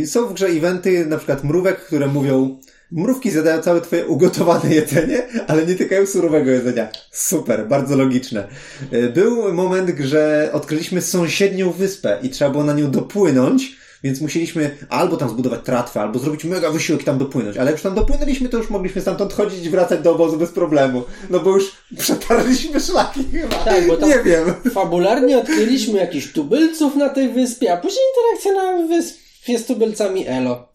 Y, 0.00 0.06
Są 0.06 0.26
w 0.26 0.32
grze 0.34 0.46
eventy, 0.46 1.06
na 1.06 1.16
przykład 1.16 1.44
mrówek, 1.44 1.80
które 1.86 2.06
mówią, 2.06 2.58
mrówki 2.92 3.30
zjadają 3.30 3.62
całe 3.62 3.80
twoje 3.80 4.06
ugotowane 4.06 4.74
jedzenie, 4.74 5.22
ale 5.48 5.66
nie 5.66 5.74
tykają 5.74 6.06
surowego 6.06 6.50
jedzenia. 6.50 6.88
Super, 7.10 7.68
bardzo 7.68 7.96
logiczne. 7.96 8.48
Y, 8.92 9.08
Był 9.08 9.52
moment, 9.54 9.90
że 10.00 10.50
odkryliśmy 10.52 11.02
sąsiednią 11.02 11.70
wyspę 11.70 12.18
i 12.22 12.30
trzeba 12.30 12.50
było 12.50 12.64
na 12.64 12.72
nią 12.72 12.90
dopłynąć, 12.90 13.76
więc 14.02 14.20
musieliśmy 14.20 14.76
albo 14.88 15.16
tam 15.16 15.28
zbudować 15.28 15.60
tratwę, 15.64 16.00
albo 16.00 16.18
zrobić 16.18 16.44
mega 16.44 16.70
wysiłek 16.70 17.02
i 17.02 17.04
tam 17.04 17.18
dopłynąć. 17.18 17.56
Ale 17.56 17.66
jak 17.66 17.74
już 17.74 17.82
tam 17.82 17.94
dopłynęliśmy, 17.94 18.48
to 18.48 18.56
już 18.58 18.70
mogliśmy 18.70 19.00
stamtąd 19.02 19.32
chodzić 19.32 19.66
i 19.66 19.70
wracać 19.70 20.00
do 20.00 20.12
obozu 20.14 20.36
bez 20.36 20.50
problemu. 20.50 21.02
No 21.30 21.40
bo 21.40 21.50
już 21.50 21.72
przetarliśmy 21.98 22.80
szlaki 22.80 23.24
chyba. 23.32 23.56
Tak, 23.56 23.86
bo 23.86 23.96
tam- 23.96 24.08
Nie 24.08 24.18
wiem. 24.24 24.54
Fabularnie 24.74 25.38
odkryliśmy 25.38 25.98
jakichś 25.98 26.32
tubylców 26.32 26.96
na 26.96 27.08
tej 27.08 27.28
wyspie, 27.32 27.72
a 27.72 27.76
później 27.76 28.02
interakcja 28.10 28.52
na 28.62 28.86
wyspie 28.88 29.58
z 29.58 29.66
tubylcami 29.66 30.26
Elo. 30.28 30.68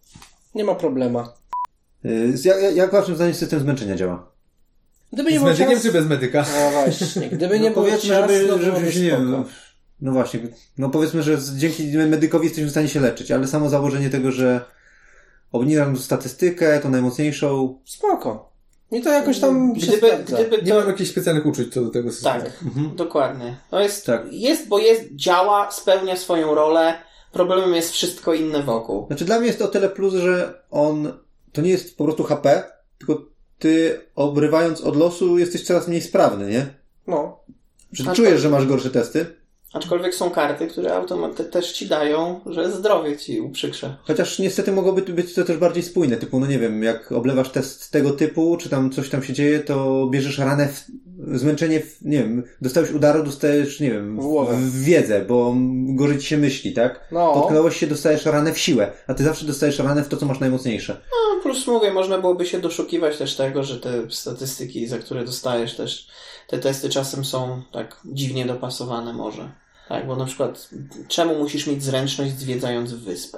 Nie 0.55 0.63
ma 0.63 0.76
problema. 0.76 1.34
Y, 2.05 2.34
Jak, 2.43 2.76
jak 2.76 2.91
waszym 2.91 3.15
zdaniem 3.15 3.34
system 3.34 3.59
zmęczenia 3.59 3.95
działa? 3.95 4.32
Gdyby 5.13 5.32
nie 5.32 5.38
Z 5.38 5.41
było 5.41 5.51
medykiem 5.51 5.71
czasu... 5.71 5.84
czy 5.88 5.91
bez 5.93 6.05
medyka? 6.07 6.45
No 6.63 6.71
właśnie, 6.71 7.30
gdyby 7.30 7.59
nie 7.59 7.69
no 7.69 7.73
było 7.73 7.86
powiedzmy, 7.86 8.09
czasu, 8.09 8.34
żeby, 8.34 8.47
to 8.47 8.57
żeby 8.57 8.65
byłoby 8.71 8.91
się 8.91 8.99
nie 8.99 9.09
wiem, 9.09 9.28
spoko. 9.28 9.49
No, 10.02 10.12
no 10.12 10.12
właśnie, 10.12 10.39
no 10.78 10.89
powiedzmy, 10.89 11.24
że 11.24 11.38
dzięki 11.56 11.98
medykowi 11.98 12.46
jesteśmy 12.46 12.68
w 12.68 12.72
stanie 12.72 12.88
się 12.88 13.00
leczyć, 13.00 13.32
ale 13.32 13.48
samo 13.48 13.70
założenie 13.70 14.10
tego, 14.10 14.32
że 14.32 14.66
obniżam 15.52 15.98
statystykę, 15.98 16.80
tą 16.80 16.89
najmocniejszą, 16.89 17.80
Spoko. 17.86 18.56
I 18.91 19.02
to 19.02 19.10
jakoś 19.10 19.39
tam 19.39 19.74
Gdyby, 19.74 20.12
gdyby 20.28 20.58
Nie 20.62 20.72
to... 20.72 20.80
mam 20.80 20.88
jakichś 20.88 21.10
specjalnych 21.12 21.46
uczuć 21.46 21.74
co 21.74 21.82
do 21.82 21.89
tego 21.89 22.12
systemu. 22.12 22.39
Tak, 22.43 22.52
dokładnie. 22.96 23.58
To 23.72 23.80
jest, 23.80 24.06
Tak. 24.06 24.22
jest, 24.32 24.68
bo 24.68 24.80
jest, 24.80 25.04
działa, 25.16 25.72
spełnia 25.72 26.16
swoją 26.16 26.56
rolę. 26.56 26.93
Problemem 27.32 27.74
jest 27.76 27.91
wszystko 27.91 28.34
inne 28.34 28.64
wokół. 28.64 29.08
Znaczy 29.08 29.26
dla 29.26 29.38
mnie 29.38 29.48
jest 29.48 29.60
to 29.60 29.66
o 29.66 29.68
tyle 29.68 29.89
plus, 29.89 30.14
że 30.14 30.62
on 30.72 31.14
to 31.52 31.62
nie 31.62 31.70
jest 31.70 31.98
po 31.98 32.04
prostu 32.04 32.24
HP, 32.24 32.64
tylko 32.98 33.26
ty 33.60 34.02
obrywając 34.16 34.82
od 34.82 34.96
losu 34.96 35.38
jesteś 35.38 35.64
coraz 35.64 35.88
mniej 35.88 36.02
sprawny, 36.02 36.50
nie? 36.52 36.66
No. 37.08 37.39
Że 37.91 38.14
czujesz, 38.14 38.34
to- 38.34 38.39
że 38.39 38.50
masz 38.50 38.66
gorsze 38.68 38.89
testy, 38.89 39.26
Aczkolwiek 39.76 40.15
są 40.15 40.30
karty, 40.30 40.67
które 40.67 40.95
automatycznie 40.95 41.45
też 41.45 41.71
ci 41.71 41.88
dają, 41.88 42.39
że 42.45 42.71
zdrowie 42.71 43.17
ci 43.17 43.41
uprzykrza. 43.41 43.97
chociaż 44.03 44.39
niestety 44.39 44.71
mogłoby 44.71 45.01
być 45.01 45.34
to 45.34 45.43
też 45.43 45.57
bardziej 45.57 45.84
spójne, 45.84 46.17
typu, 46.17 46.39
no 46.39 46.47
nie 46.47 46.59
wiem, 46.59 46.84
jak 46.84 47.11
oblewasz 47.11 47.49
test 47.49 47.91
tego 47.91 48.11
typu, 48.11 48.57
czy 48.57 48.69
tam 48.69 48.91
coś 48.91 49.09
tam 49.09 49.23
się 49.23 49.34
dzieje, 49.34 49.59
to 49.59 50.07
bierzesz 50.11 50.38
ranę 50.38 50.67
w, 50.67 50.86
zmęczenie, 51.39 51.80
w, 51.80 52.01
nie 52.01 52.17
wiem, 52.17 52.43
dostałeś 52.61 52.91
udaru, 52.91 53.23
dostajesz, 53.23 53.80
nie 53.80 53.91
wiem, 53.91 54.19
W 54.21 54.45
w 54.55 54.84
wiedzę, 54.84 55.26
bo 55.26 55.55
gorzej 55.88 56.19
ci 56.19 56.28
się 56.28 56.38
myśli, 56.38 56.73
tak? 56.73 57.07
No. 57.11 57.34
Potknąłeś 57.34 57.78
się, 57.78 57.88
dostajesz 57.88 58.26
ranę 58.26 58.53
w 58.53 58.59
siłę, 58.59 58.91
a 59.07 59.13
ty 59.13 59.23
zawsze 59.23 59.45
dostajesz 59.45 59.80
ranę 59.80 60.03
w 60.03 60.07
to, 60.07 60.17
co 60.17 60.26
masz 60.26 60.39
najmocniejsze. 60.39 60.93
No, 60.93 61.41
plus 61.43 61.67
mówię, 61.67 61.93
można 61.93 62.17
byłoby 62.17 62.45
się 62.45 62.59
doszukiwać 62.59 63.17
też 63.17 63.36
tego, 63.36 63.63
że 63.63 63.80
te 63.80 64.11
statystyki, 64.11 64.88
za 64.88 64.97
które 64.97 65.26
dostajesz 65.26 65.76
też, 65.76 66.07
te 66.47 66.57
testy 66.57 66.89
czasem 66.89 67.26
są 67.26 67.61
tak 67.71 68.01
dziwnie 68.05 68.45
dopasowane 68.45 69.13
może. 69.13 69.64
Tak, 69.90 70.08
bo 70.08 70.16
na 70.16 70.26
przykład 70.26 70.70
czemu 71.08 71.36
musisz 71.40 71.68
mieć 71.68 71.84
zręczność 71.84 72.32
zwiedzając 72.40 72.94
wyspę? 72.94 73.38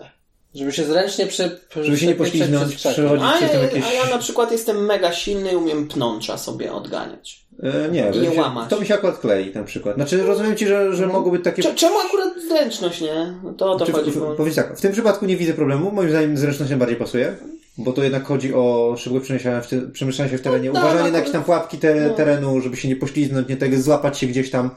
Żeby 0.56 0.72
się 0.72 0.84
zręcznie 0.84 1.28
prze... 1.28 1.60
Żeby 1.84 1.98
się 1.98 2.08
nie 2.08 2.16
pośliznąć, 2.16 2.76
przechodzić 2.76 3.26
A 3.26 3.38
przez 3.38 3.42
ja, 3.42 3.50
tam 3.54 3.62
jakieś... 3.64 3.84
a 3.86 3.94
ja 3.94 4.06
na 4.10 4.18
przykład 4.18 4.52
jestem 4.52 4.86
mega 4.86 5.12
silny 5.14 5.52
i 5.52 5.56
umiem 5.56 5.88
pnącza 5.88 6.38
sobie 6.38 6.74
odganiać. 6.74 7.46
E, 7.64 7.90
nie, 7.92 8.12
I 8.16 8.20
nie 8.20 8.28
to 8.30 8.34
się- 8.36 8.42
łamać. 8.42 8.70
To 8.70 8.80
mi 8.80 8.86
się 8.88 8.94
akurat 8.94 9.20
klei 9.20 9.54
na 9.56 9.64
przykład. 9.64 9.96
Znaczy, 9.96 10.24
rozumiem 10.24 10.56
ci, 10.56 10.68
że, 10.68 10.96
że 10.96 11.08
mogą 11.08 11.32
być 11.32 11.44
takie... 11.44 11.64
Cze- 11.64 11.76
czemu 11.76 11.96
akurat 12.00 12.30
zręczność, 12.50 13.02
nie? 13.02 13.34
No 13.44 13.54
to 13.54 13.72
o 13.72 13.76
to 13.76 13.86
Czy, 13.86 13.92
chodzi. 13.92 14.12
w, 14.12 14.20
Bo... 14.20 14.36
powiedz 14.36 14.56
tak, 14.56 14.78
w 14.78 14.82
tym 14.82 14.92
przypadku 14.92 15.26
nie 15.26 15.38
widzę 15.38 15.54
problemu, 15.54 15.92
moim 15.92 16.10
zdaniem 16.10 16.38
zręczność 16.38 16.70
najbardziej 16.70 16.98
pasuje, 16.98 17.36
bo 17.78 17.94
to 17.94 18.04
jednak 18.04 18.26
chodzi 18.26 18.54
o 18.54 18.96
szybkie 18.98 19.22
przemieszczanie, 19.22 19.62
w 19.62 19.68
te, 19.68 19.82
przemieszczanie 19.82 20.30
się 20.30 20.38
w 20.38 20.42
terenie, 20.42 20.68
No 20.70 20.74
tak, 20.74 20.84
uważanie 20.84 21.00
na 21.02 21.08
akurat- 21.08 21.16
jakieś 21.20 21.32
tam 21.34 21.44
pułapki 21.44 21.78
te, 21.78 21.96
no. 21.96 22.14
terenu, 22.14 22.62
żeby 22.62 22.78
się 22.78 22.88
nie 22.88 22.96
pośliznąć, 22.96 23.48
nie 23.50 23.58
tego, 23.58 23.82
złapać 23.82 24.18
się 24.20 24.28
gdzieś 24.28 24.50
tam. 24.52 24.70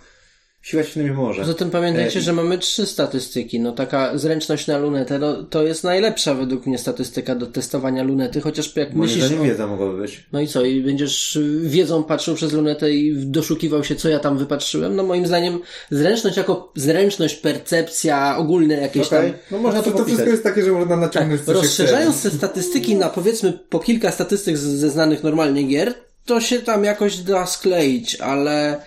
Siła 0.62 0.82
pomoże. 1.16 1.40
Poza 1.42 1.54
tym 1.54 1.70
pamiętajcie, 1.70 2.18
E, 2.18 2.22
że 2.22 2.32
mamy 2.32 2.58
trzy 2.58 2.86
statystyki. 2.86 3.60
No 3.60 3.72
taka 3.72 4.18
zręczność 4.18 4.66
na 4.66 4.78
lunetę, 4.78 5.18
no, 5.18 5.42
to 5.42 5.62
jest 5.62 5.84
najlepsza 5.84 6.34
według 6.34 6.66
mnie 6.66 6.78
statystyka 6.78 7.34
do 7.34 7.46
testowania 7.46 8.02
lunety, 8.02 8.40
chociaż 8.40 8.76
jak 8.76 8.88
Moim 8.94 9.00
myślisz... 9.00 9.24
zdaniem 9.24 9.40
o- 9.42 9.44
wiedza 9.44 9.66
mogłaby 9.66 9.98
być. 9.98 10.24
No 10.32 10.40
i 10.40 10.48
co, 10.48 10.64
i 10.64 10.80
będziesz 10.82 11.38
wiedzą 11.62 12.04
patrzył 12.04 12.34
przez 12.34 12.52
lunetę 12.52 12.90
i 12.90 13.16
doszukiwał 13.16 13.84
się, 13.84 13.96
co 13.96 14.08
ja 14.08 14.18
tam 14.18 14.38
wypatrzyłem? 14.38 14.96
No 14.96 15.02
moim 15.02 15.26
zdaniem 15.26 15.60
zręczność 15.90 16.36
jako 16.36 16.72
zręczność, 16.76 17.34
percepcja, 17.34 18.36
ogólne 18.36 18.74
jakieś 18.74 19.06
Okej, 19.06 19.30
tam... 19.30 19.40
no 19.50 19.58
można 19.58 19.82
to, 19.82 19.90
To, 19.90 19.98
to 19.98 20.04
wszystko 20.04 20.30
jest 20.30 20.42
takie, 20.42 20.64
że 20.64 20.72
można 20.72 20.96
naciągnąć 20.96 21.40
co 21.40 21.52
się 21.54 21.60
Rozszerzając 21.60 22.22
te 22.22 22.30
statystyki 22.30 22.94
na 22.96 23.08
powiedzmy 23.08 23.52
po 23.52 23.78
kilka 23.78 24.10
statystyk 24.10 24.56
ze 24.58 24.90
znanych 24.90 25.22
normalnie 25.22 25.62
gier, 25.62 25.94
to 26.26 26.40
się 26.40 26.58
tam 26.58 26.84
jakoś 26.84 27.16
da 27.16 27.46
skleić, 27.46 28.20
ale... 28.20 28.80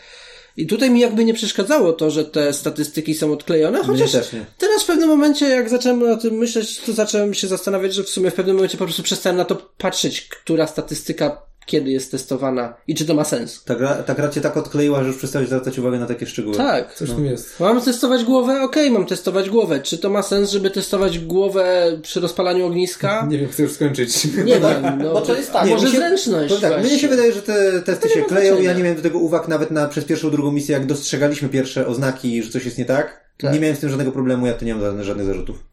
I 0.57 0.67
tutaj 0.67 0.89
mi 0.89 0.99
jakby 0.99 1.25
nie 1.25 1.33
przeszkadzało 1.33 1.93
to, 1.93 2.11
że 2.11 2.25
te 2.25 2.53
statystyki 2.53 3.15
są 3.15 3.33
odklejone, 3.33 3.83
chociaż 3.83 4.11
teraz 4.57 4.83
w 4.83 4.85
pewnym 4.85 5.09
momencie, 5.09 5.45
jak 5.45 5.69
zacząłem 5.69 6.03
o 6.03 6.17
tym 6.17 6.33
myśleć, 6.33 6.79
to 6.79 6.93
zacząłem 6.93 7.33
się 7.33 7.47
zastanawiać, 7.47 7.93
że 7.93 8.03
w 8.03 8.09
sumie 8.09 8.31
w 8.31 8.33
pewnym 8.33 8.55
momencie 8.55 8.77
po 8.77 8.85
prostu 8.85 9.03
przestałem 9.03 9.37
na 9.37 9.45
to 9.45 9.55
patrzeć, 9.77 10.21
która 10.21 10.67
statystyka 10.67 11.41
kiedy 11.65 11.91
jest 11.91 12.11
testowana 12.11 12.73
i 12.87 12.95
czy 12.95 13.05
to 13.05 13.13
ma 13.13 13.23
sens. 13.23 13.63
Ta 13.63 13.75
gra, 13.75 13.93
ta 13.95 14.13
gra 14.15 14.29
cię 14.29 14.41
tak 14.41 14.57
odkleiła, 14.57 15.01
że 15.01 15.07
już 15.07 15.17
przestałeś 15.17 15.47
zwracać 15.47 15.79
uwagę 15.79 15.99
na 15.99 16.05
takie 16.05 16.25
szczegóły. 16.25 16.57
Tak. 16.57 16.95
Coś 16.95 17.09
w 17.09 17.15
tym 17.15 17.25
jest. 17.25 17.59
Mam 17.59 17.81
testować 17.81 18.23
głowę? 18.23 18.61
Okej, 18.61 18.91
mam 18.91 19.05
testować 19.05 19.49
głowę. 19.49 19.79
Czy 19.79 19.97
to 19.97 20.09
ma 20.09 20.23
sens, 20.23 20.51
żeby 20.51 20.71
testować 20.71 21.19
głowę 21.19 21.91
przy 22.01 22.19
rozpalaniu 22.19 22.65
ogniska? 22.65 23.25
Nie 23.31 23.37
wiem, 23.37 23.49
chcę 23.49 23.63
już 23.63 23.71
skończyć. 23.71 24.25
Nie 24.25 24.43
wiem, 24.59 24.99
no. 25.03 25.13
bo 25.13 25.21
to 25.21 25.35
jest 25.35 25.51
tak, 25.53 25.67
Nie, 25.67 25.73
może 25.73 25.87
się- 25.87 25.97
zręczność 25.97 26.53
To 26.55 26.61
tak, 26.61 26.79
mnie 26.83 26.99
się 26.99 27.07
wydaje, 27.07 27.33
że 27.33 27.41
te 27.41 27.81
testy 27.81 28.09
się 28.09 28.21
kleją. 28.21 28.61
Ja 28.61 28.73
nie 28.73 28.83
miałem 28.83 28.95
do 28.97 29.03
tego 29.03 29.19
uwag 29.19 29.47
nawet 29.47 29.71
na, 29.71 29.87
przez 29.87 30.05
pierwszą, 30.05 30.29
drugą 30.31 30.51
misję, 30.51 30.73
jak 30.73 30.85
dostrzegaliśmy 30.85 31.49
pierwsze 31.49 31.87
oznaki, 31.87 32.43
że 32.43 32.49
coś 32.51 32.65
jest 32.65 32.77
nie 32.77 32.85
tak. 32.85 33.23
Tak. 33.37 33.53
Nie 33.53 33.59
miałem 33.59 33.75
z 33.75 33.79
tym 33.79 33.89
żadnego 33.89 34.11
problemu, 34.11 34.47
ja 34.47 34.53
tu 34.53 34.65
nie 34.65 34.75
mam 34.75 35.03
żadnych 35.03 35.25
zarzutów. 35.25 35.63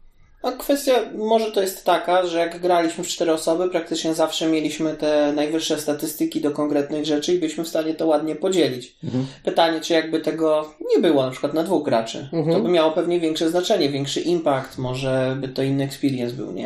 A 0.43 0.51
kwestia 0.51 0.93
może 1.15 1.51
to 1.51 1.61
jest 1.61 1.85
taka, 1.85 2.25
że 2.25 2.39
jak 2.39 2.59
graliśmy 2.59 3.03
w 3.03 3.07
cztery 3.07 3.33
osoby, 3.33 3.69
praktycznie 3.69 4.13
zawsze 4.13 4.47
mieliśmy 4.47 4.93
te 4.93 5.33
najwyższe 5.35 5.79
statystyki 5.79 6.41
do 6.41 6.51
konkretnych 6.51 7.05
rzeczy 7.05 7.33
i 7.33 7.37
byliśmy 7.39 7.63
w 7.63 7.67
stanie 7.67 7.93
to 7.93 8.07
ładnie 8.07 8.35
podzielić. 8.35 8.95
Pytanie, 9.43 9.81
czy 9.81 9.93
jakby 9.93 10.19
tego 10.19 10.73
nie 10.95 11.01
było 11.01 11.23
na 11.25 11.31
przykład 11.31 11.53
na 11.53 11.63
dwóch 11.63 11.85
graczy, 11.85 12.29
Mhm. 12.33 12.57
to 12.57 12.63
by 12.63 12.69
miało 12.69 12.91
pewnie 12.91 13.19
większe 13.19 13.49
znaczenie, 13.49 13.89
większy 13.89 14.21
impact, 14.21 14.77
może 14.77 15.37
by 15.41 15.47
to 15.47 15.63
inny 15.63 15.83
experience 15.83 16.33
był, 16.35 16.51
nie 16.51 16.63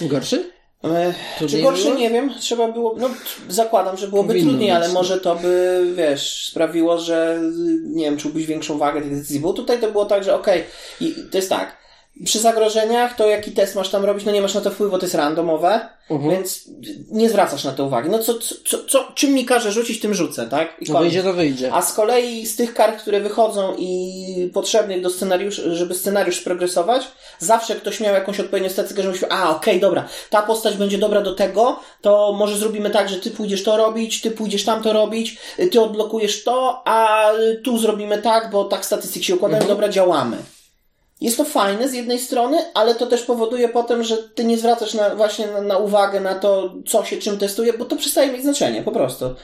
wiem. 0.00 0.08
Gorszy? 0.10 0.50
E, 0.84 1.14
Czy 1.38 1.58
było? 1.58 1.72
nie 1.98 2.10
wiem, 2.10 2.30
trzeba 2.40 2.72
było, 2.72 2.94
no 2.98 3.10
zakładam, 3.48 3.96
że 3.96 4.08
byłoby 4.08 4.28
Powinno 4.28 4.50
trudniej, 4.50 4.70
ale 4.70 4.88
no. 4.88 4.94
może 4.94 5.20
to 5.20 5.34
by, 5.36 5.82
wiesz, 5.96 6.46
sprawiło, 6.50 6.98
że 6.98 7.40
nie 7.84 8.04
wiem, 8.04 8.16
czułbyś 8.16 8.46
większą 8.46 8.78
wagę 8.78 9.00
tej 9.00 9.10
decyzji, 9.10 9.40
bo 9.40 9.52
tutaj 9.52 9.80
to 9.80 9.90
było 9.92 10.04
tak, 10.04 10.24
że 10.24 10.34
okej, 10.34 10.64
i 11.00 11.14
to 11.30 11.38
jest 11.38 11.48
tak, 11.50 11.76
przy 12.24 12.38
zagrożeniach 12.38 13.16
to 13.16 13.26
jaki 13.28 13.52
test 13.52 13.74
masz 13.74 13.88
tam 13.88 14.04
robić, 14.04 14.24
no 14.24 14.32
nie 14.32 14.42
masz 14.42 14.54
na 14.54 14.60
to 14.60 14.70
wpływu, 14.70 14.98
to 14.98 15.04
jest 15.04 15.14
randomowe, 15.14 15.88
Mhm. 16.10 16.30
więc 16.30 16.64
nie 17.10 17.28
zwracasz 17.28 17.64
na 17.64 17.72
to 17.72 17.84
uwagi. 17.84 18.10
No 18.10 18.18
co, 18.18 18.34
co, 18.64 18.84
co, 18.88 19.12
czym 19.14 19.32
mi 19.32 19.44
każe 19.44 19.72
rzucić, 19.72 20.00
tym 20.00 20.14
rzucę, 20.14 20.46
tak? 20.48 20.76
I 20.80 20.92
No 20.92 20.98
wyjdzie 21.00 21.22
to 21.22 21.32
wyjdzie. 21.32 21.72
A 21.72 21.82
z 21.82 21.92
kolei 21.92 22.46
z 22.46 22.56
tych 22.56 22.74
kart, 22.74 23.00
które 23.02 23.20
wychodzą 23.20 23.74
i 23.78 24.50
potrzebnych 24.54 25.02
do 25.02 25.10
scenariusza, 25.10 25.62
żeby 25.72 25.94
scenariusz 25.94 26.40
progresować, 26.40 27.02
zawsze 27.38 27.74
ktoś 27.74 28.00
miał 28.00 28.14
jakąś 28.14 28.40
odpowiednią 28.40 28.70
statystykę, 28.70 29.02
że 29.02 29.08
myślał, 29.10 29.30
a 29.34 29.50
okej, 29.56 29.80
dobra, 29.80 30.08
ta 30.30 30.42
postać 30.42 30.76
będzie 30.76 30.98
dobra 30.98 31.20
do 31.20 31.34
tego, 31.34 31.80
to 32.00 32.32
może 32.38 32.56
zrobimy 32.56 32.90
tak, 32.90 33.08
że 33.08 33.16
ty 33.16 33.30
pójdziesz 33.30 33.62
to 33.62 33.76
robić, 33.76 34.20
ty 34.20 34.30
pójdziesz 34.30 34.64
tam 34.64 34.82
to 34.82 34.92
robić, 34.92 35.38
ty 35.72 35.80
odblokujesz 35.80 36.44
to, 36.44 36.82
a 36.84 37.30
tu 37.64 37.78
zrobimy 37.78 38.18
tak, 38.22 38.50
bo 38.50 38.64
tak 38.64 38.84
statystyki 38.86 39.26
się 39.26 39.34
układają, 39.36 39.66
dobra, 39.66 39.88
działamy. 39.88 40.36
Jest 41.20 41.36
to 41.36 41.44
fajne 41.44 41.88
z 41.88 41.94
jednej 41.94 42.18
strony, 42.18 42.58
ale 42.74 42.94
to 42.94 43.06
też 43.06 43.22
powoduje 43.22 43.68
potem, 43.68 44.04
że 44.04 44.16
ty 44.16 44.44
nie 44.44 44.58
zwracasz 44.58 44.94
na, 44.94 45.14
właśnie 45.14 45.46
na, 45.46 45.60
na 45.60 45.78
uwagę 45.78 46.20
na 46.20 46.34
to, 46.34 46.74
co 46.86 47.04
się 47.04 47.16
czym 47.16 47.38
testuje, 47.38 47.72
bo 47.72 47.84
to 47.84 47.96
przestaje 47.96 48.32
mieć 48.32 48.42
znaczenie, 48.42 48.82
po 48.82 48.92
prostu. 48.92 49.34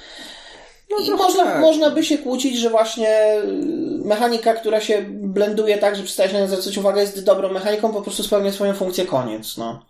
I 1.02 1.06
trochę 1.06 1.22
można, 1.22 1.44
tak. 1.44 1.60
można 1.60 1.90
by 1.90 2.04
się 2.04 2.18
kłócić, 2.18 2.58
że 2.58 2.70
właśnie 2.70 3.36
y, 3.36 3.46
mechanika, 4.04 4.54
która 4.54 4.80
się 4.80 5.04
blenduje 5.10 5.78
tak, 5.78 5.96
że 5.96 6.02
przestaje 6.02 6.30
się 6.30 6.40
na 6.40 6.46
zwracać 6.46 6.78
uwagę, 6.78 7.00
jest 7.00 7.24
dobrą 7.24 7.52
mechaniką, 7.52 7.92
po 7.92 8.02
prostu 8.02 8.22
spełnia 8.22 8.52
swoją 8.52 8.74
funkcję, 8.74 9.06
koniec, 9.06 9.56
no. 9.56 9.86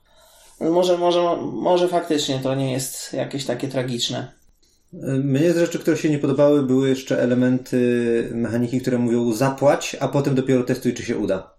Może, 0.60 0.98
może, 0.98 1.36
może 1.52 1.88
faktycznie 1.88 2.40
to 2.42 2.54
nie 2.54 2.72
jest 2.72 3.12
jakieś 3.12 3.44
takie 3.44 3.68
tragiczne. 3.68 4.32
Mnie 5.02 5.52
z 5.52 5.56
rzeczy, 5.56 5.78
które 5.78 5.96
się 5.96 6.10
nie 6.10 6.18
podobały, 6.18 6.62
były 6.62 6.88
jeszcze 6.88 7.22
elementy 7.22 7.78
mechaniki, 8.34 8.80
które 8.80 8.98
mówią 8.98 9.32
zapłać, 9.32 9.96
a 10.00 10.08
potem 10.08 10.34
dopiero 10.34 10.64
testuj, 10.64 10.94
czy 10.94 11.02
się 11.02 11.16
uda. 11.16 11.53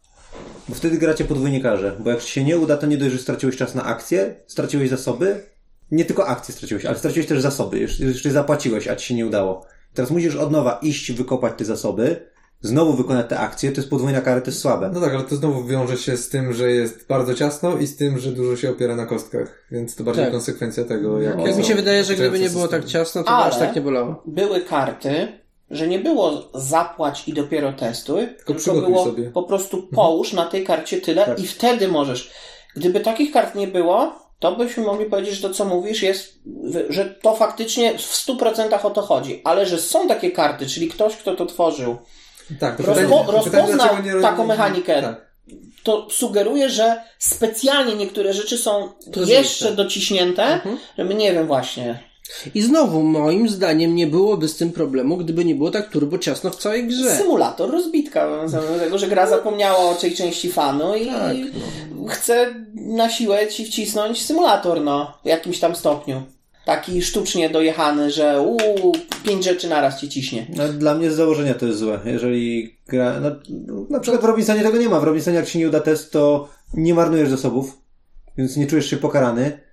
Bo 0.69 0.75
wtedy 0.75 0.97
gracie 0.97 1.25
podwójnie 1.25 1.61
karze. 1.61 1.95
Bo 1.99 2.09
jak 2.09 2.21
ci 2.23 2.31
się 2.31 2.43
nie 2.43 2.57
uda, 2.57 2.77
to 2.77 2.87
nie 2.87 2.97
dość, 2.97 3.11
że 3.11 3.19
straciłeś 3.19 3.57
czas 3.57 3.75
na 3.75 3.83
akcję, 3.83 4.35
straciłeś 4.47 4.89
zasoby. 4.89 5.43
Nie 5.91 6.05
tylko 6.05 6.27
akcję 6.27 6.53
straciłeś, 6.55 6.85
ale 6.85 6.97
straciłeś 6.97 7.27
też 7.27 7.41
zasoby. 7.41 7.79
Jeszcze, 7.79 8.03
jeszcze 8.03 8.31
zapłaciłeś, 8.31 8.87
a 8.87 8.95
ci 8.95 9.07
się 9.07 9.15
nie 9.15 9.25
udało. 9.25 9.65
Teraz 9.93 10.11
musisz 10.11 10.35
od 10.35 10.51
nowa 10.51 10.79
iść, 10.81 11.11
wykopać 11.11 11.53
te 11.57 11.65
zasoby, 11.65 12.29
znowu 12.61 12.93
wykonać 12.93 13.29
te 13.29 13.39
akcje, 13.39 13.71
to 13.71 13.77
jest 13.81 13.89
podwójna 13.89 14.21
kara, 14.21 14.41
to 14.41 14.47
jest 14.49 14.59
słabe. 14.61 14.91
No 14.93 15.01
tak, 15.01 15.13
ale 15.13 15.23
to 15.23 15.35
znowu 15.35 15.63
wiąże 15.65 15.97
się 15.97 16.17
z 16.17 16.29
tym, 16.29 16.53
że 16.53 16.71
jest 16.71 17.07
bardzo 17.07 17.33
ciasno 17.33 17.77
i 17.77 17.87
z 17.87 17.95
tym, 17.97 18.19
że 18.19 18.31
dużo 18.31 18.57
się 18.57 18.69
opiera 18.69 18.95
na 18.95 19.05
kostkach. 19.05 19.65
Więc 19.71 19.95
to 19.95 20.03
bardziej 20.03 20.23
Tak. 20.23 20.33
konsekwencja 20.33 20.83
tego, 20.83 21.21
jak 21.21 21.39
Jak 21.39 21.57
mi 21.57 21.63
się 21.63 21.75
wydaje, 21.75 22.03
że 22.03 22.15
gdyby 22.15 22.39
nie 22.39 22.49
było 22.49 22.67
tak 22.67 22.85
ciasno. 22.85 23.23
to 23.23 23.29
by 23.29 23.35
aż 23.35 23.55
Ale- 23.55 23.65
tak 23.67 23.75
nie 23.75 23.81
bolało. 23.81 24.23
Były 24.25 24.61
karty, 24.61 25.27
że 25.71 25.87
nie 25.87 25.99
było 25.99 26.49
zapłać 26.53 27.27
i 27.27 27.33
dopiero 27.33 27.73
testuj, 27.73 28.27
tylko, 28.37 28.53
przygotuj 28.53 28.85
było 28.93 29.03
sobie. 29.05 29.31
po 29.31 29.43
prostu 29.43 29.83
połóż 29.95 30.33
na 30.33 30.45
tej 30.45 30.63
karcie 30.63 31.01
tyle 31.01 31.25
Tak. 31.25 31.39
i 31.39 31.47
wtedy 31.47 31.87
możesz. 31.87 32.31
Gdyby 32.75 32.99
takich 32.99 33.31
kart 33.31 33.55
nie 33.55 33.67
było, 33.67 34.15
to 34.39 34.55
byśmy 34.55 34.83
mogli 34.83 35.05
powiedzieć, 35.05 35.35
że 35.35 35.47
to 35.49 35.53
co 35.53 35.65
mówisz 35.65 36.01
jest, 36.03 36.39
że 36.89 37.05
to 37.05 37.35
faktycznie 37.35 37.97
w 37.97 38.01
100% 38.27 38.85
o 38.85 38.89
to 38.89 39.01
chodzi. 39.01 39.41
Ale 39.43 39.65
że 39.65 39.77
są 39.77 40.07
takie 40.07 40.31
karty, 40.31 40.65
czyli 40.67 40.87
ktoś, 40.87 41.15
kto 41.15 41.35
to 41.35 41.45
tworzył, 41.45 41.97
Tak, 42.59 42.77
to 42.77 42.83
Rozpo- 42.83 42.95
pytanie, 42.95 43.09
to 43.09 43.23
pytanie, 43.23 43.33
rozpoznał 43.61 43.77
dlaczego 43.95 44.15
nie- 44.17 44.21
taką 44.21 44.45
mechanikę. 44.47 45.01
Tak. 45.01 45.25
to 45.83 46.07
sugeruje, 46.09 46.69
że 46.69 47.01
specjalnie 47.19 47.95
niektóre 47.95 48.33
rzeczy 48.33 48.57
są 48.57 48.89
Trudniejsze. 49.11 49.33
jeszcze 49.41 49.71
dociśnięte, 49.71 50.59
żeby 50.97 51.15
nie 51.15 51.33
wiem 51.33 51.47
właśnie. 51.47 51.99
I 52.55 52.61
znowu, 52.61 53.03
moim 53.03 53.49
zdaniem, 53.49 53.95
nie 53.95 54.07
byłoby 54.07 54.47
z 54.47 54.55
tym 54.55 54.71
problemu, 54.71 55.17
gdyby 55.17 55.45
nie 55.45 55.55
było 55.55 55.71
tak 55.71 55.89
turbo 55.89 56.17
ciasno 56.17 56.49
w 56.49 56.55
całej 56.55 56.87
grze. 56.87 57.17
Symulator 57.17 57.71
rozbitka, 57.71 58.47
zamiast 58.47 58.79
tego, 58.79 58.97
że 58.97 59.07
gra 59.07 59.27
zapomniała 59.27 59.77
o 59.77 59.95
tej 59.95 60.13
części 60.15 60.51
fanu 60.51 60.95
i 60.95 61.05
Tak, 61.05 61.35
chce 62.09 62.53
na 62.75 63.09
siłę 63.09 63.47
ci 63.47 63.65
wcisnąć 63.65 64.25
symulator, 64.25 64.81
no, 64.81 65.17
w 65.23 65.27
jakimś 65.27 65.59
tam 65.59 65.75
stopniu. 65.75 66.23
Taki 66.65 67.01
sztucznie 67.01 67.49
dojechany, 67.49 68.11
że 68.11 68.41
uuu, 68.41 68.91
pięć 69.23 69.45
rzeczy 69.45 69.69
naraz 69.69 69.99
ci 70.01 70.09
ciśnie. 70.09 70.47
No, 70.55 70.67
dla 70.67 70.95
mnie 70.95 71.11
z 71.11 71.15
założenia 71.15 71.53
to 71.53 71.65
jest 71.65 71.79
złe. 71.79 71.99
Jeżeli 72.05 72.75
gra, 72.87 73.19
no, 73.19 73.31
na 73.89 73.99
przykład 73.99 74.21
w 74.21 74.25
Robinsonie 74.25 74.63
tego 74.63 74.77
nie 74.77 74.89
ma. 74.89 74.99
W 74.99 75.03
Robinsonie 75.03 75.37
jak 75.37 75.47
ci 75.47 75.57
nie 75.59 75.67
uda 75.67 75.79
test, 75.79 76.11
to 76.11 76.49
nie 76.73 76.93
marnujesz 76.93 77.29
zasobów, 77.29 77.77
więc 78.37 78.57
nie 78.57 78.67
czujesz 78.67 78.89
się 78.89 78.97
pokarany. 78.97 79.64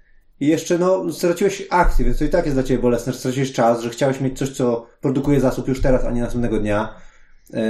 I 0.42 0.46
jeszcze, 0.46 0.78
no, 0.78 1.12
straciłeś 1.12 1.62
akcję, 1.70 2.04
więc 2.04 2.18
to 2.18 2.24
i 2.24 2.28
tak 2.28 2.44
jest 2.44 2.56
dla 2.56 2.62
ciebie 2.62 2.82
bolesne, 2.82 3.12
że 3.12 3.18
straciłeś 3.18 3.52
czas, 3.52 3.80
że 3.80 3.90
chciałeś 3.90 4.20
mieć 4.20 4.38
coś, 4.38 4.50
co 4.50 4.86
produkuje 5.00 5.40
zasób 5.40 5.68
już 5.68 5.82
teraz, 5.82 6.04
a 6.04 6.10
nie 6.10 6.20
następnego 6.22 6.58
dnia. 6.58 6.94
Eee, 7.54 7.62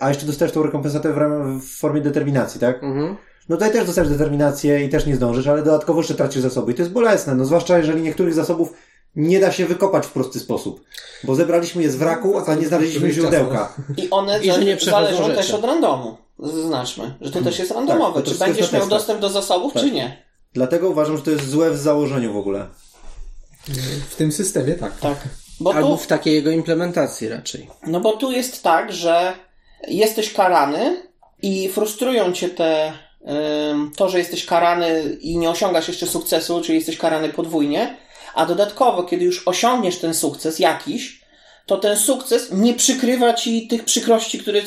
a 0.00 0.08
jeszcze 0.08 0.26
dostajesz 0.26 0.52
tą 0.54 0.62
rekompensatę 0.62 1.12
w, 1.12 1.16
ram- 1.18 1.60
w 1.60 1.78
formie 1.78 2.00
determinacji, 2.00 2.60
tak? 2.60 2.82
Mhm. 2.82 3.16
No 3.48 3.56
tutaj 3.56 3.72
też 3.72 3.86
dostajesz 3.86 4.10
determinację 4.10 4.84
i 4.84 4.88
też 4.88 5.06
nie 5.06 5.16
zdążysz, 5.16 5.46
ale 5.46 5.62
dodatkowo 5.62 6.00
jeszcze 6.00 6.14
tracisz 6.14 6.42
zasoby 6.42 6.72
i 6.72 6.74
to 6.74 6.82
jest 6.82 6.92
bolesne, 6.92 7.34
no 7.34 7.44
zwłaszcza 7.44 7.78
jeżeli 7.78 8.02
niektórych 8.02 8.34
zasobów 8.34 8.72
nie 9.16 9.40
da 9.40 9.52
się 9.52 9.66
wykopać 9.66 10.06
w 10.06 10.12
prosty 10.12 10.40
sposób. 10.40 10.80
Bo 11.24 11.34
zebraliśmy 11.34 11.82
je 11.82 11.90
z 11.90 11.96
wraku, 11.96 12.34
a 12.46 12.54
nie 12.54 12.66
znaleźliśmy 12.66 13.12
źródełka. 13.12 13.72
I 13.96 14.10
one 14.10 14.40
I 14.40 14.46
że 14.46 14.52
za- 14.54 14.60
nie 14.60 14.76
przechodzą 14.76 15.04
zależą 15.04 15.24
rzeczy. 15.24 15.36
też 15.36 15.50
od 15.50 15.64
randomu. 15.64 16.16
Zaznaczmy, 16.38 17.14
że 17.20 17.30
to 17.32 17.40
też 17.42 17.58
jest 17.58 17.68
Tak, 17.70 17.78
randomowe. 17.78 18.22
to 18.22 18.30
czy 18.30 18.38
będziesz 18.38 18.72
miał 18.72 18.88
dostęp 18.88 19.20
do 19.20 19.28
zasobów, 19.30 19.72
Tak. 19.72 19.82
czy 19.82 19.90
nie. 19.90 20.21
Dlatego 20.54 20.90
uważam, 20.90 21.16
że 21.16 21.22
to 21.22 21.30
jest 21.30 21.50
złe 21.50 21.70
w 21.70 21.78
założeniu 21.78 22.32
w 22.32 22.36
ogóle. 22.36 22.66
W 24.10 24.14
tym 24.14 24.32
systemie 24.32 24.74
tak. 24.74 24.98
Tak. 24.98 25.18
Bo 25.60 25.74
Albo 25.74 25.88
tu, 25.88 25.96
w 25.96 26.06
takiej 26.06 26.34
jego 26.34 26.50
implementacji 26.50 27.28
raczej. 27.28 27.70
no 27.86 28.00
bo 28.00 28.12
tu 28.12 28.32
jest 28.32 28.62
tak, 28.62 28.92
że 28.92 29.32
jesteś 29.88 30.32
karany 30.32 31.02
i 31.42 31.68
frustrują 31.68 32.32
cię 32.32 32.48
te 32.48 32.92
to, 33.96 34.08
że 34.08 34.18
jesteś 34.18 34.46
karany 34.46 35.16
i 35.20 35.38
nie 35.38 35.50
osiągasz 35.50 35.88
jeszcze 35.88 36.06
sukcesu, 36.06 36.62
czyli 36.62 36.78
jesteś 36.78 36.96
karany 36.96 37.28
podwójnie, 37.28 37.96
a 38.34 38.46
dodatkowo, 38.46 39.02
kiedy 39.02 39.24
już 39.24 39.48
osiągniesz 39.48 39.98
ten 39.98 40.14
sukces 40.14 40.58
jakiś, 40.58 41.22
to 41.66 41.76
ten 41.76 41.96
sukces 41.96 42.52
nie 42.52 42.74
przykrywa 42.74 43.34
ci 43.34 43.68
tych 43.68 43.84
przykrości, 43.84 44.38
które 44.38 44.60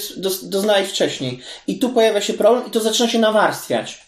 doznałeś 0.43 0.89
wcześniej. 0.89 1.41
I 1.67 1.79
tu 1.79 1.89
pojawia 1.89 2.21
się 2.21 2.33
problem 2.33 2.67
i 2.67 2.71
to 2.71 2.79
zaczyna 2.79 3.09
się 3.09 3.19
nawarstwiać. 3.19 4.05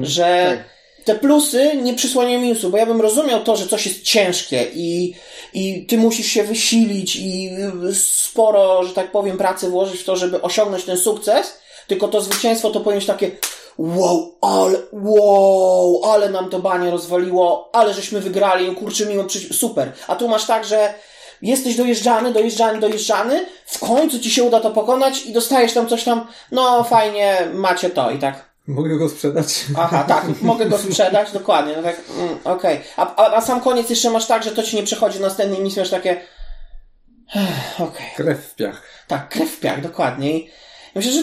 Że 0.00 0.56
Tak. 0.56 0.75
Te 1.06 1.14
plusy 1.14 1.76
nie 1.82 1.94
przysłaniają 1.94 2.40
minusów, 2.40 2.70
bo 2.70 2.78
ja 2.78 2.86
bym 2.86 3.00
rozumiał 3.00 3.44
to, 3.44 3.56
że 3.56 3.66
coś 3.66 3.86
jest 3.86 4.02
ciężkie 4.02 4.66
i, 4.74 5.14
i 5.54 5.86
ty 5.86 5.98
musisz 5.98 6.26
się 6.26 6.44
wysilić 6.44 7.16
i 7.16 7.50
sporo, 7.94 8.84
że 8.84 8.94
tak 8.94 9.12
powiem, 9.12 9.38
pracy 9.38 9.68
włożyć 9.68 10.00
w 10.00 10.04
to, 10.04 10.16
żeby 10.16 10.42
osiągnąć 10.42 10.84
ten 10.84 10.98
sukces, 10.98 11.58
tylko 11.86 12.08
to 12.08 12.20
zwycięstwo 12.20 12.70
to 12.70 12.80
powinno 12.80 13.00
być 13.00 13.06
takie 13.06 13.30
wow, 13.78 14.34
ale, 14.40 14.78
wow, 14.92 16.04
ale 16.04 16.28
nam 16.28 16.50
to 16.50 16.58
banie 16.58 16.90
rozwaliło, 16.90 17.70
ale 17.72 17.94
żeśmy 17.94 18.20
wygrali, 18.20 18.74
kurczę, 18.74 19.06
mimo 19.06 19.24
super. 19.52 19.92
A 20.08 20.16
tu 20.16 20.28
masz 20.28 20.44
tak, 20.44 20.64
że 20.64 20.94
jesteś 21.42 21.76
dojeżdżany, 21.76 22.32
dojeżdżany, 22.32 22.80
dojeżdżany, 22.80 23.46
w 23.66 23.78
końcu 23.78 24.18
ci 24.18 24.30
się 24.30 24.42
uda 24.44 24.60
to 24.60 24.70
pokonać 24.70 25.26
i 25.26 25.32
dostajesz 25.32 25.72
tam 25.72 25.86
coś 25.86 26.04
tam, 26.04 26.26
no 26.52 26.84
fajnie, 26.84 27.48
macie 27.54 27.90
to 27.90 28.10
i 28.10 28.18
tak. 28.18 28.45
Mogę 28.66 28.96
go 28.98 29.08
sprzedać. 29.08 29.64
Aha, 29.78 30.04
tak, 30.08 30.42
mogę 30.42 30.66
go 30.66 30.78
sprzedać, 30.78 31.32
dokładnie, 31.32 31.76
no 31.76 31.82
tak, 31.82 32.00
mm, 32.18 32.38
okej. 32.44 32.80
A, 32.96 33.16
a, 33.16 33.36
a 33.36 33.40
sam 33.40 33.60
koniec 33.60 33.90
jeszcze 33.90 34.10
masz 34.10 34.26
tak, 34.26 34.42
że 34.42 34.50
to 34.50 34.62
ci 34.62 34.76
nie 34.76 34.82
przechodzi 34.82 35.20
na 35.20 35.26
następnej 35.26 35.62
misji, 35.62 35.80
masz 35.80 35.90
takie, 35.90 36.20
okej, 37.78 38.06
Krew 38.16 38.44
w 38.46 38.54
piach. 38.54 38.82
tak, 39.06 39.28
krew 39.28 39.50
w 39.50 39.60
piach, 39.60 39.80
dokładnie. 39.80 40.38
I 40.38 40.50
myślę, 40.94 41.12
że 41.12 41.20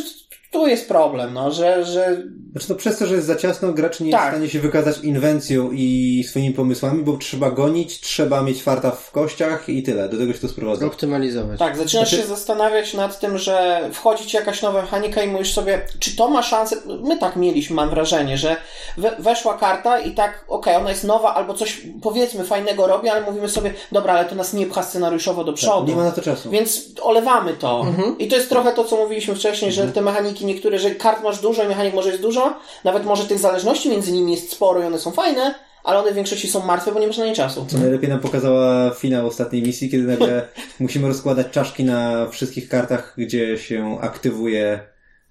tu 0.54 0.68
jest 0.68 0.88
problem, 0.88 1.34
no, 1.34 1.52
że, 1.52 1.86
że 1.86 2.18
Znaczy 2.54 2.68
to 2.68 2.76
przez 2.76 2.98
to, 2.98 3.06
że 3.06 3.16
jest 3.16 3.28
za 3.28 3.36
ciasno, 3.36 3.74
gracz 3.74 4.00
nie 4.00 4.08
jest 4.08 4.20
Tak. 4.20 4.30
w 4.32 4.36
stanie 4.36 4.50
się 4.50 4.60
wykazać 4.60 5.00
inwencją 5.00 5.72
i 5.72 6.24
swoimi 6.30 6.54
pomysłami, 6.54 7.04
bo 7.04 7.18
trzeba 7.18 7.52
gonić, 7.52 8.00
trzeba 8.00 8.42
mieć 8.42 8.64
farta 8.64 8.92
w 8.92 9.12
kościach 9.12 9.70
i 9.70 9.84
tyle. 9.84 10.10
Do 10.10 10.18
tego 10.18 10.34
się 10.34 10.40
to 10.40 10.48
sprowadza. 10.48 10.86
Optymalizować. 10.86 11.60
Tak, 11.60 11.78
zaczynasz 11.78 12.10
Znaczy- 12.10 12.24
się 12.24 12.28
zastanawiać 12.28 12.94
nad 12.94 13.20
tym, 13.20 13.38
że 13.38 13.90
wchodzi 13.94 14.26
ci 14.26 14.38
jakaś 14.38 14.62
nowa 14.62 14.82
mechanika 14.82 15.24
i 15.24 15.28
mówisz 15.28 15.54
sobie, 15.54 15.82
czy 16.00 16.16
to 16.16 16.30
ma 16.30 16.44
szansę. 16.44 16.76
My 17.04 17.18
tak 17.18 17.36
mieliśmy, 17.36 17.76
mam 17.76 17.90
wrażenie, 17.90 18.38
że 18.38 18.56
we, 18.98 19.16
weszła 19.20 19.58
karta 19.58 20.00
i 20.00 20.12
tak, 20.12 20.46
okej, 20.48 20.76
ona 20.76 20.90
jest 20.90 21.04
nowa 21.04 21.34
albo 21.34 21.54
coś 21.54 21.82
powiedzmy 22.02 22.44
fajnego 22.44 22.88
robi, 22.88 23.10
ale 23.10 23.22
mówimy 23.22 23.50
sobie, 23.50 23.74
dobra, 23.92 24.14
ale 24.14 24.26
to 24.26 24.36
nas 24.36 24.54
nie 24.54 24.66
pcha 24.66 24.84
scenariuszowo 24.84 25.44
do 25.44 25.54
przodu. 25.54 25.80
Tak, 25.80 25.90
nie 25.90 25.96
ma 25.96 26.04
na 26.04 26.12
to 26.12 26.22
czasu. 26.22 26.50
Więc 26.50 26.86
olewamy 27.02 27.54
to. 27.54 27.82
Mhm. 27.88 28.18
I 28.18 28.28
to 28.28 28.36
jest 28.36 28.50
trochę 28.50 28.72
to, 28.72 28.84
co 28.84 28.98
mówiliśmy 28.98 29.36
wcześniej, 29.36 29.72
że 29.72 29.88
te 29.88 30.02
mechaniki 30.44 30.56
niektóre, 30.56 30.80
że 30.80 30.96
kart 30.96 31.24
masz 31.24 31.42
dużo 31.42 31.64
i 31.64 31.68
mechanik 31.68 31.94
może 31.94 32.10
jest 32.10 32.22
dużo, 32.22 32.60
nawet 32.84 33.06
może 33.06 33.26
tych 33.26 33.40
zależności 33.40 33.90
między 33.90 34.12
nimi 34.12 34.32
jest 34.32 34.52
sporo 34.52 34.82
i 34.82 34.86
one 34.86 35.00
są 35.00 35.12
fajne, 35.12 35.56
ale 35.84 36.00
one 36.00 36.12
w 36.12 36.16
większości 36.16 36.48
są 36.48 36.66
martwe, 36.66 36.92
bo 36.92 37.00
nie 37.00 37.08
masz 37.08 37.18
na 37.18 37.26
nie 37.26 37.36
czasu. 37.36 37.66
Co 37.70 37.78
najlepiej 37.78 38.10
nam 38.10 38.20
pokazała 38.20 38.92
finał 38.92 39.28
ostatniej 39.28 39.64
misji, 39.64 39.90
kiedy 39.90 40.04
nagle 40.04 40.48
musimy 40.80 41.08
rozkładać 41.08 41.48
czaszki 41.52 41.84
na 41.84 42.30
wszystkich 42.30 42.70
kartach, 42.70 43.14
gdzie 43.18 43.58
się 43.58 43.98
aktywuje 44.02 44.80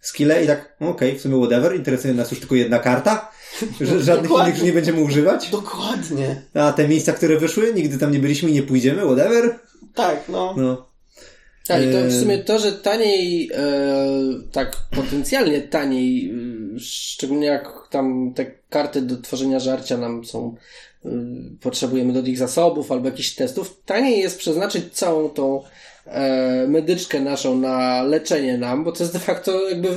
skille 0.01 0.45
i 0.45 0.47
tak, 0.47 0.77
no 0.81 0.89
okej, 0.89 1.19
w 1.19 1.21
sumie 1.21 1.39
whatever, 1.39 1.77
interesuje 1.77 2.15
nas 2.15 2.31
już 2.31 2.41
tylko 2.41 2.55
jedna 2.55 2.79
karta, 2.79 3.31
że 3.81 4.03
żadnych 4.03 4.31
Dokładnie. 4.31 4.49
innych 4.49 4.59
już 4.59 4.67
nie 4.67 4.73
będziemy 4.73 5.01
używać. 5.01 5.51
Dokładnie. 5.51 6.43
A 6.55 6.73
te 6.73 6.89
miejsca, 6.89 7.13
które 7.13 7.37
wyszły, 7.37 7.75
nigdy 7.75 7.99
tam 7.99 8.13
nie 8.13 8.19
byliśmy 8.19 8.51
i 8.51 8.53
nie 8.53 8.63
pójdziemy, 8.63 9.03
whatever. 9.03 9.59
Tak, 9.95 10.29
no. 10.29 10.55
No. 10.57 10.92
Tak, 11.67 11.83
i 11.83 11.93
to 11.93 11.99
w 12.09 12.13
sumie 12.13 12.39
to, 12.39 12.59
że 12.59 12.73
taniej, 12.73 13.51
e, 13.55 13.79
tak 14.53 14.77
potencjalnie 14.91 15.61
taniej, 15.61 16.31
e, 16.77 16.81
szczególnie 16.81 17.47
jak 17.47 17.69
tam 17.91 18.33
te 18.35 18.47
karty 18.71 19.03
do 19.03 19.21
tworzenia 19.21 19.61
żarcia 19.61 19.97
nam 19.97 20.25
są, 20.25 20.55
e, 21.05 21.11
potrzebujemy 21.61 22.13
do 22.13 22.21
ich 22.21 22.39
zasobów 22.39 22.93
albo 22.93 23.09
jakichś 23.09 23.35
testów, 23.35 23.83
taniej 23.85 24.21
jest 24.21 24.39
przeznaczyć 24.39 24.93
całą 24.93 25.29
tą 25.29 25.63
e, 26.07 26.67
medyczkę 26.69 27.21
naszą 27.21 27.59
na 27.59 28.03
leczenie 28.03 28.59
nam, 28.59 28.85
bo 28.85 28.93
to 28.93 29.03
jest 29.03 29.13
de 29.13 29.19
facto 29.19 29.69
jakby 29.69 29.89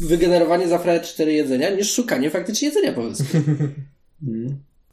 wygenerowanie 0.00 0.68
za 0.68 0.78
fraję 0.78 1.00
4 1.00 1.32
jedzenia, 1.32 1.70
niż 1.70 1.92
szukanie 1.92 2.30
faktycznie 2.30 2.68
jedzenia, 2.68 2.92
powiedzmy. 2.92 3.26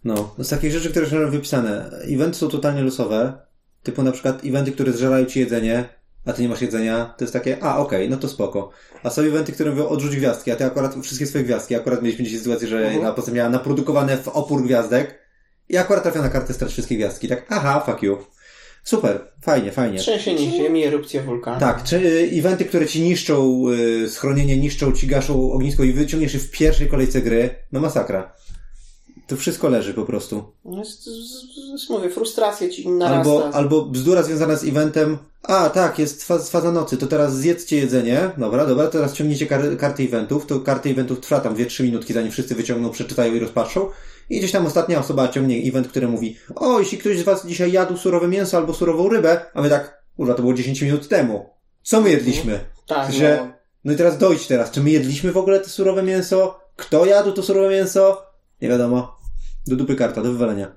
No, 0.04 0.36
z 0.38 0.50
takich 0.50 0.72
rzeczy, 0.72 0.90
które 0.90 1.10
są 1.10 1.32
wypisane. 1.32 1.90
Eventy 2.08 2.38
są 2.38 2.48
totalnie 2.48 2.82
losowe. 2.82 3.34
Typu 3.84 4.04
na 4.04 4.12
przykład 4.12 4.46
eventy, 4.46 4.72
które 4.72 4.94
zżerają 4.94 5.26
ci 5.26 5.40
jedzenie, 5.40 5.90
a 6.26 6.34
ty 6.34 6.42
nie 6.42 6.50
masz 6.50 6.62
jedzenia, 6.62 7.14
to 7.18 7.24
jest 7.24 7.34
takie, 7.34 7.64
a 7.64 7.78
okej, 7.78 8.10
no 8.10 8.18
to 8.18 8.28
spoko. 8.28 8.70
A 9.04 9.10
są 9.10 9.22
eventy, 9.22 9.52
które 9.52 9.72
mówią 9.72 9.88
odrzuć 9.88 10.16
gwiazdki, 10.16 10.52
a 10.52 10.56
ty 10.56 10.66
akurat 10.66 10.96
wszystkie 11.04 11.26
swoje 11.28 11.44
gwiazdki. 11.44 11.76
Akurat 11.76 12.02
mieliśmy 12.02 12.26
dzisiaj 12.26 12.40
sytuację, 12.40 12.68
że 12.68 12.76
Mhm. 12.78 12.94
jedna 12.96 13.14
postać 13.14 13.34
miała 13.36 13.50
naprodukowane 13.50 14.18
w 14.18 14.28
opór 14.28 14.64
gwiazdek 14.64 15.20
i 15.70 15.78
akurat 15.78 16.04
trafia 16.04 16.22
na 16.22 16.30
kartę 16.30 16.54
strać 16.54 16.72
wszystkie 16.72 16.96
gwiazdki. 16.96 17.28
Tak, 17.28 17.46
aha, 17.50 17.84
fuck 17.86 18.04
you. 18.04 18.18
Super, 18.84 19.32
fajnie, 19.42 19.72
fajnie. 19.72 20.00
Trzęsienie 20.00 20.52
ziemi, 20.52 20.84
erupcja 20.84 21.24
wulkanu. 21.24 21.60
Tak, 21.60 21.84
czy 21.84 21.98
y, 21.98 22.30
eventy, 22.40 22.66
które 22.66 22.88
ci 22.88 23.02
niszczą 23.02 23.64
y, 24.04 24.10
schronienie, 24.10 24.58
niszczą 24.58 24.92
ci, 24.92 25.08
gaszą 25.08 25.52
ognisko 25.52 25.84
i 25.84 25.94
wyciągniesz 25.94 26.34
je 26.34 26.40
w 26.40 26.52
pierwszej 26.52 26.88
kolejce 26.88 27.22
gry, 27.22 27.50
no 27.72 27.80
masakra. 27.80 28.34
To 29.32 29.38
wszystko 29.38 29.70
leży 29.70 29.94
po 29.94 30.06
prostu. 30.06 30.44
No 30.66 30.84
mówię, 31.90 32.10
frustracja 32.10 32.70
ci 32.70 32.90
narasta. 32.90 33.18
Albo, 33.18 33.50
albo 33.54 33.86
bzdura 33.86 34.24
związana 34.24 34.56
z 34.56 34.64
eventem. 34.64 35.18
A, 35.44 35.70
tak, 35.70 36.00
jest 36.00 36.24
faz, 36.24 36.50
faza 36.50 36.72
nocy, 36.72 36.98
to 36.98 37.08
teraz 37.08 37.36
zjedzcie 37.38 37.78
jedzenie. 37.78 38.30
Dobra, 38.38 38.66
dobra, 38.66 38.88
teraz 38.88 39.14
ciągniecie 39.14 39.46
kar, 39.46 39.78
karty 39.78 40.04
eventów. 40.04 40.46
To 40.46 40.60
karty 40.60 40.90
eventów 40.90 41.20
trwa 41.20 41.40
tam 41.40 41.56
2-3 41.56 41.84
minutki, 41.84 42.14
zanim 42.14 42.32
wszyscy 42.32 42.56
wyciągną, 42.56 42.90
przeczytają 42.90 43.34
i 43.36 43.40
rozpatrzą. 43.40 43.90
I 44.30 44.38
gdzieś 44.40 44.52
tam 44.52 44.66
ostatnia 44.66 45.00
osoba 45.00 45.28
ciągnie 45.28 45.58
event, 45.70 45.88
który 45.88 46.08
mówi: 46.08 46.38
O, 46.56 46.80
jeśli 46.80 46.98
ktoś 46.98 47.18
z 47.20 47.24
Was 47.24 47.46
dzisiaj 47.46 47.72
jadł 47.72 47.98
surowe 47.98 48.28
mięso 48.28 48.58
albo 48.58 48.74
surową 48.74 49.10
rybę, 49.10 49.46
a 49.54 49.62
my 49.62 49.70
tak, 49.70 50.04
kurwa, 50.18 50.34
to 50.34 50.42
było 50.42 50.54
10 50.54 50.82
minut 50.82 51.08
temu. 51.08 51.50
Co 51.84 52.02
my 52.02 52.10
jedliśmy? 52.10 52.60
tak, 52.88 53.12
że- 53.14 53.38
no. 53.46 53.52
No 53.86 53.94
i 53.94 53.96
teraz 53.96 54.18
dojdź 54.18 54.48
teraz, 54.48 54.72
czy 54.72 54.82
my 54.82 54.90
jedliśmy 54.90 55.32
w 55.32 55.38
ogóle 55.38 55.60
to 55.60 55.70
surowe 55.70 56.04
mięso? 56.04 56.60
Kto 56.76 57.06
jadł 57.06 57.32
to 57.32 57.44
surowe 57.44 57.70
mięso? 57.70 58.22
Nie 58.62 58.70
wiadomo. 58.70 59.21
Do 59.68 59.76
dupy 59.76 59.96
karta, 59.96 60.22
do 60.22 60.32
wywalenia. 60.32 60.76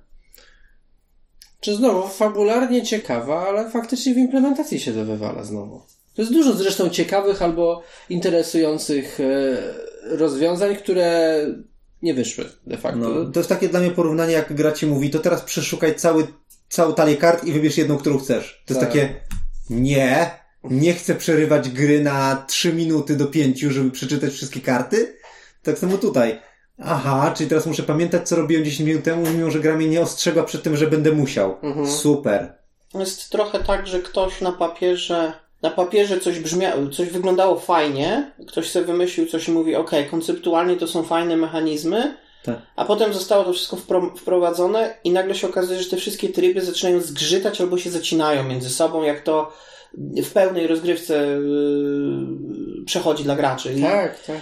Czy 1.60 1.76
znowu 1.76 2.08
fabularnie 2.08 2.82
ciekawa, 2.82 3.48
ale 3.48 3.70
faktycznie 3.70 4.14
w 4.14 4.18
implementacji 4.18 4.80
się 4.80 4.92
to 4.92 5.04
wywala 5.04 5.44
znowu. 5.44 5.82
To 6.14 6.22
jest 6.22 6.32
dużo 6.32 6.52
zresztą 6.52 6.88
ciekawych 6.90 7.42
albo 7.42 7.82
interesujących 8.10 9.20
e, 9.20 10.16
rozwiązań, 10.16 10.76
które 10.76 11.38
nie 12.02 12.14
wyszły 12.14 12.44
de 12.66 12.76
facto. 12.76 12.98
No, 12.98 13.24
to 13.24 13.40
jest 13.40 13.48
takie 13.48 13.68
dla 13.68 13.80
mnie 13.80 13.90
porównanie, 13.90 14.32
jak 14.32 14.54
gra 14.54 14.72
ci 14.72 14.86
mówi, 14.86 15.10
to 15.10 15.18
teraz 15.18 15.42
przeszukaj 15.42 15.94
cały, 15.94 16.26
całą 16.68 16.94
talię 16.94 17.16
kart 17.16 17.44
i 17.44 17.52
wybierz 17.52 17.76
jedną, 17.76 17.98
którą 17.98 18.18
chcesz. 18.18 18.62
To 18.66 18.74
jest 18.74 18.80
Tak. 18.80 18.92
takie, 18.92 19.20
nie, 19.70 20.30
nie 20.64 20.94
chcę 20.94 21.14
przerywać 21.14 21.70
gry 21.70 22.00
na 22.02 22.44
3 22.48 22.72
minuty 22.72 23.16
do 23.16 23.26
5, 23.26 23.60
żeby 23.60 23.90
przeczytać 23.90 24.32
wszystkie 24.32 24.60
karty. 24.60 25.16
Tak 25.62 25.78
samo 25.78 25.98
tutaj. 25.98 26.40
Aha, 26.82 27.34
czyli 27.36 27.48
teraz 27.50 27.66
muszę 27.66 27.82
pamiętać, 27.82 28.28
co 28.28 28.36
robiłem 28.36 28.64
10 28.64 28.88
minut 28.88 29.04
temu, 29.04 29.26
mimo 29.30 29.50
że 29.50 29.60
gra 29.60 29.76
mnie 29.76 29.88
nie 29.88 30.00
ostrzegła 30.00 30.42
przed 30.42 30.62
tym, 30.62 30.76
że 30.76 30.86
będę 30.86 31.12
musiał. 31.12 31.56
Mhm. 31.62 31.86
Super. 31.90 32.52
Jest 32.94 33.30
trochę 33.30 33.58
tak, 33.64 33.86
że 33.86 34.00
ktoś 34.00 34.40
na 34.40 34.52
papierze, 34.52 35.32
na 35.62 35.70
papierze 35.70 36.20
coś 36.20 36.40
brzmiało, 36.40 36.88
coś 36.88 37.08
wyglądało 37.08 37.60
fajnie, 37.60 38.32
ktoś 38.48 38.70
sobie 38.70 38.86
wymyślił 38.86 39.26
coś 39.26 39.48
i 39.48 39.52
mówi, 39.52 39.74
ok, 39.76 39.90
konceptualnie 40.10 40.76
to 40.76 40.86
są 40.86 41.02
fajne 41.02 41.36
mechanizmy, 41.36 42.16
Tak. 42.44 42.58
a 42.76 42.84
potem 42.84 43.12
zostało 43.14 43.44
to 43.44 43.52
wszystko 43.52 43.76
wpro- 43.76 44.16
wprowadzone 44.18 44.94
i 45.04 45.10
nagle 45.10 45.34
się 45.34 45.48
okazuje, 45.48 45.82
że 45.82 45.90
te 45.90 45.96
wszystkie 45.96 46.28
tryby 46.28 46.60
zaczynają 46.60 47.00
zgrzytać 47.00 47.60
albo 47.60 47.78
się 47.78 47.90
zacinają 47.90 48.44
między 48.44 48.70
sobą, 48.70 49.02
jak 49.02 49.20
to 49.20 49.52
w 50.24 50.32
pełnej 50.32 50.66
rozgrywce 50.66 51.14
yy, 51.26 52.84
przechodzi 52.86 53.24
dla 53.24 53.36
graczy. 53.36 53.74
Tak, 53.82 54.24
tak. 54.24 54.36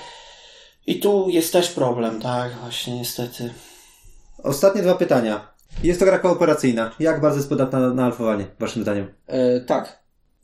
I 0.87 1.01
tu 1.01 1.26
jest 1.28 1.53
też 1.53 1.68
problem, 1.70 2.20
tak, 2.20 2.53
właśnie, 2.62 2.99
niestety. 2.99 3.51
Ostatnie 4.43 4.83
dwa 4.83 4.95
pytania. 4.95 5.53
Jest 5.83 6.01
to 6.01 6.07
gra 6.07 6.18
kooperacyjna. 6.18 6.95
Jak 7.01 7.20
bardzo 7.20 7.37
jest 7.39 7.49
podatna 7.49 7.80
na, 7.80 7.95
na 7.95 8.05
alfowanie, 8.05 8.47
waszym 8.59 8.83
zdaniem? 8.83 9.12
E, 9.26 9.61
tak. 9.61 10.03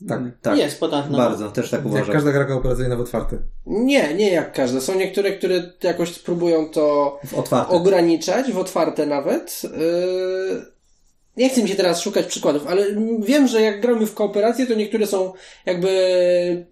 Tak. 0.08 0.20
Tak. 0.42 0.58
Jest 0.58 0.80
podatna. 0.80 1.18
Bardzo, 1.18 1.50
też 1.50 1.70
tak 1.70 1.80
Jak 1.80 1.86
uważam. 1.86 2.12
każda 2.12 2.32
gra 2.32 2.44
kooperacyjna 2.44 2.96
w 2.96 3.00
otwarty. 3.00 3.38
Nie, 3.66 4.14
nie 4.14 4.30
jak 4.30 4.52
każda. 4.52 4.80
Są 4.80 4.94
niektóre, 4.94 5.32
które 5.32 5.62
jakoś 5.82 6.14
spróbują 6.14 6.68
to 6.70 7.18
W 7.24 7.34
otwarte. 7.34 7.72
ograniczać, 7.72 8.52
w 8.52 8.58
otwarte 8.58 9.06
nawet. 9.06 9.62
Yy, 9.62 10.62
nie 11.36 11.48
chcę 11.48 11.62
mi 11.62 11.68
się 11.68 11.74
teraz 11.76 12.00
szukać 12.00 12.26
przykładów, 12.26 12.66
ale 12.66 12.86
wiem, 13.20 13.46
że 13.48 13.62
jak 13.62 13.80
gramy 13.80 14.06
w 14.06 14.14
kooperację, 14.14 14.66
to 14.66 14.74
niektóre 14.74 15.06
są 15.06 15.32
jakby 15.66 16.66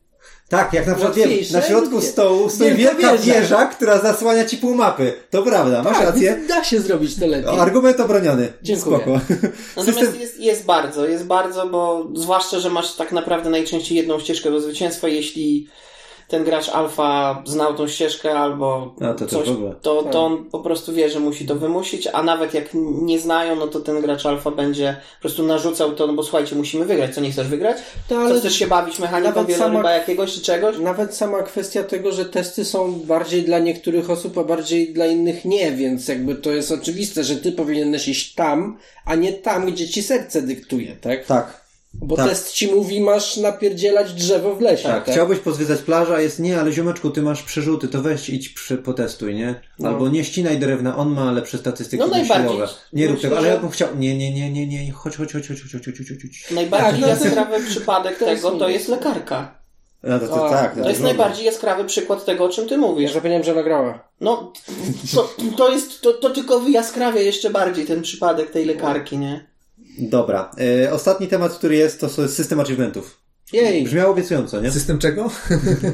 Tak, 0.49 0.73
jak 0.73 0.87
na 0.87 0.95
przykład 0.95 1.15
wiem, 1.15 1.31
na 1.53 1.63
środku 1.63 2.01
stołu 2.01 2.51
stoi 2.51 2.75
Wielka 2.75 3.13
wieża. 3.17 3.41
wieża, 3.41 3.67
która 3.67 3.99
zasłania 3.99 4.45
ci 4.45 4.57
pół 4.57 4.75
mapy. 4.75 5.13
To 5.31 5.43
prawda, 5.43 5.83
masz 5.83 5.97
tak, 5.97 6.07
rację. 6.07 6.41
Da 6.49 6.65
się 6.65 6.81
zrobić 6.81 7.17
to 7.17 7.27
lepiej. 7.27 7.59
Argument 7.59 8.01
obroniony. 8.01 8.53
Dziękuję. 8.63 8.97
Spoko. 8.97 9.21
Natomiast 9.77 9.99
System... 9.99 10.21
jest, 10.21 10.41
jest 10.41 10.65
bardzo, 10.65 11.07
jest 11.07 11.25
bardzo, 11.25 11.67
bo 11.67 12.07
zwłaszcza, 12.15 12.59
że 12.61 12.71
masz 12.71 12.95
tak 12.95 13.13
naprawdę 13.13 13.51
najczęściej 13.51 13.99
jedną 13.99 14.21
ścieżkę 14.21 14.51
do 14.51 14.61
zwycięstwa, 14.61 15.09
jeśli 15.09 15.69
ten 16.29 16.45
gracz 16.45 16.69
alfa 16.69 17.43
znał 17.47 17.75
tą 17.75 17.89
ścieżkę 17.89 18.39
albo 18.39 18.95
A, 19.01 19.15
to 19.15 19.27
coś, 19.27 19.49
w 19.49 19.53
ogóle. 19.53 19.75
to, 19.83 20.03
Tak. 20.03 20.13
to 20.13 20.25
on 20.27 20.45
po 20.51 20.59
prostu 20.61 20.93
wie, 20.93 21.11
że 21.11 21.21
musi 21.21 21.47
to 21.47 21.55
wymusić, 21.55 22.09
a 22.13 22.23
nawet 22.23 22.55
jak 22.55 22.65
nie 23.03 23.19
znają, 23.19 23.57
no 23.57 23.67
to 23.67 23.81
ten 23.81 24.01
gracz 24.01 24.27
alfa 24.27 24.51
będzie 24.51 24.97
po 25.17 25.21
prostu 25.21 25.43
narzucał 25.43 25.93
to, 25.93 26.07
no 26.07 26.13
bo 26.13 26.23
słuchajcie, 26.23 26.57
musimy 26.57 26.85
wygrać, 26.85 27.15
co 27.15 27.21
nie 27.21 27.31
chcesz 27.31 27.49
wygrać? 27.49 27.77
To, 28.09 28.15
Co 28.15 28.21
ale 28.21 28.41
chcesz 28.41 28.55
się 28.59 28.67
bawić 28.67 28.99
mechaniką 28.99 29.45
wieloryba 29.45 29.83
sama- 29.83 29.91
jakiegoś 29.91 30.35
czy 30.35 30.41
czegoś? 30.41 30.79
nawet 30.79 31.15
sama 31.15 31.43
kwestia 31.43 31.83
tego, 31.85 32.13
że 32.13 32.25
testy 32.25 32.65
są 32.65 32.93
bardziej 32.93 33.43
dla 33.43 33.59
niektórych 33.59 34.11
osób, 34.11 34.39
a 34.39 34.45
bardziej 34.45 34.93
dla 34.93 35.07
innych 35.07 35.45
nie, 35.45 35.73
więc 35.73 36.09
jakby 36.09 36.35
to 36.35 36.51
jest 36.53 36.73
oczywiste, 36.73 37.25
że 37.25 37.37
ty 37.37 37.53
powinieneś 37.53 38.09
iść 38.09 38.35
tam, 38.35 38.79
a 39.05 39.15
nie 39.15 39.33
tam, 39.33 39.67
gdzie 39.67 39.89
ci 39.89 40.03
serce 40.03 40.43
dyktuje, 40.43 40.97
tak? 41.01 41.27
Tak, 41.27 41.66
Bo 42.03 42.17
tak. 42.17 42.29
test 42.29 42.53
ci 42.53 42.73
mówi, 42.75 43.01
masz 43.01 43.37
napierdzielać 43.37 44.13
drzewo 44.13 44.55
w 44.55 44.61
lesie, 44.61 44.89
tak. 44.89 45.05
tak? 45.05 45.15
Chciałbyś 45.15 45.39
pozwiedzać 45.39 45.81
plażę, 45.81 46.15
a 46.15 46.21
jest 46.21 46.39
nie, 46.39 46.61
ale 46.61 46.73
ziomeczku, 46.73 47.11
ty 47.11 47.23
masz 47.23 47.43
przerzuty, 47.43 47.89
to 47.89 48.03
weź 48.03 48.29
idź 48.31 48.49
przy, 48.49 48.77
potestuj, 48.79 49.35
nie? 49.35 49.61
No. 49.79 49.89
Albo 49.89 50.09
nie 50.09 50.25
ścinaj 50.25 50.59
drewna, 50.59 50.97
on 50.97 51.09
ma 51.15 51.33
lepsze 51.33 51.59
statystyki 51.59 52.01
No 52.01 52.07
najbardziej. 52.07 52.49
siłowe. 52.49 52.69
Nie 52.93 53.07
rób 53.07 53.15
Myślę, 53.17 53.29
tego, 53.31 53.39
ale 53.41 53.49
ja 53.49 53.59
bym 53.59 53.71
chciał, 53.71 53.89
nie, 53.97 54.19
nie, 54.19 54.35
nie, 54.35 54.51
nie, 54.51 54.67
nie, 54.67 54.93
chodź, 54.93 55.17
chodź, 55.17 55.33
chodź, 55.33 55.49
chodź, 55.49 55.63
chodź, 55.63 55.73
chodź, 55.73 55.99
chodź, 55.99 56.09
chodź. 56.23 56.51
Najbardziej 56.51 56.91
Tak, 56.91 57.01
no 57.01 57.07
jaskrawy 57.07 57.67
przypadek 57.69 58.19
to 58.19 58.31
jest 58.31 58.43
tego 58.43 58.59
to 58.59 58.69
jest 58.69 58.89
lekarka. 58.89 59.59
No 60.03 60.19
to, 60.19 60.29
to 60.29 60.47
A, 60.47 60.51
tak. 60.51 60.75
To 60.75 60.89
jest 60.89 61.01
dobra. 61.01 61.15
najbardziej 61.17 61.47
jaskrawy 61.47 61.85
przykład 61.85 62.25
tego, 62.25 62.45
o 62.45 62.49
czym 62.49 62.69
ty 62.69 62.75
Ja 62.75 62.81
mówisz. 62.81 63.13
zapomniałem, 63.13 63.45
że 63.45 63.55
nagrała. 63.55 64.09
No, 64.21 64.53
to, 65.15 65.35
to 65.57 65.71
jest, 65.71 66.01
to, 66.01 66.13
to 66.13 66.31
tylko 66.31 66.61
wyjaskrawia 66.61 67.21
jeszcze 67.21 67.51
bardziej 67.51 67.87
ten 67.87 68.03
przypadek 68.03 68.51
tej 68.51 68.65
lekarki, 68.65 69.19
nie? 69.19 69.47
Dobra. 69.99 70.51
E, 70.85 70.93
ostatni 70.93 71.29
temat, 71.29 71.53
który 71.53 71.77
jest, 71.77 72.01
to 72.01 72.23
jest 72.23 72.37
system 72.37 72.61
achievementów. 72.61 73.21
Jej! 73.53 73.85
Brzmiało 73.85 74.13
obiecująco, 74.13 74.61
nie? 74.61 74.71
System 74.71 74.99
czego? 74.99 75.31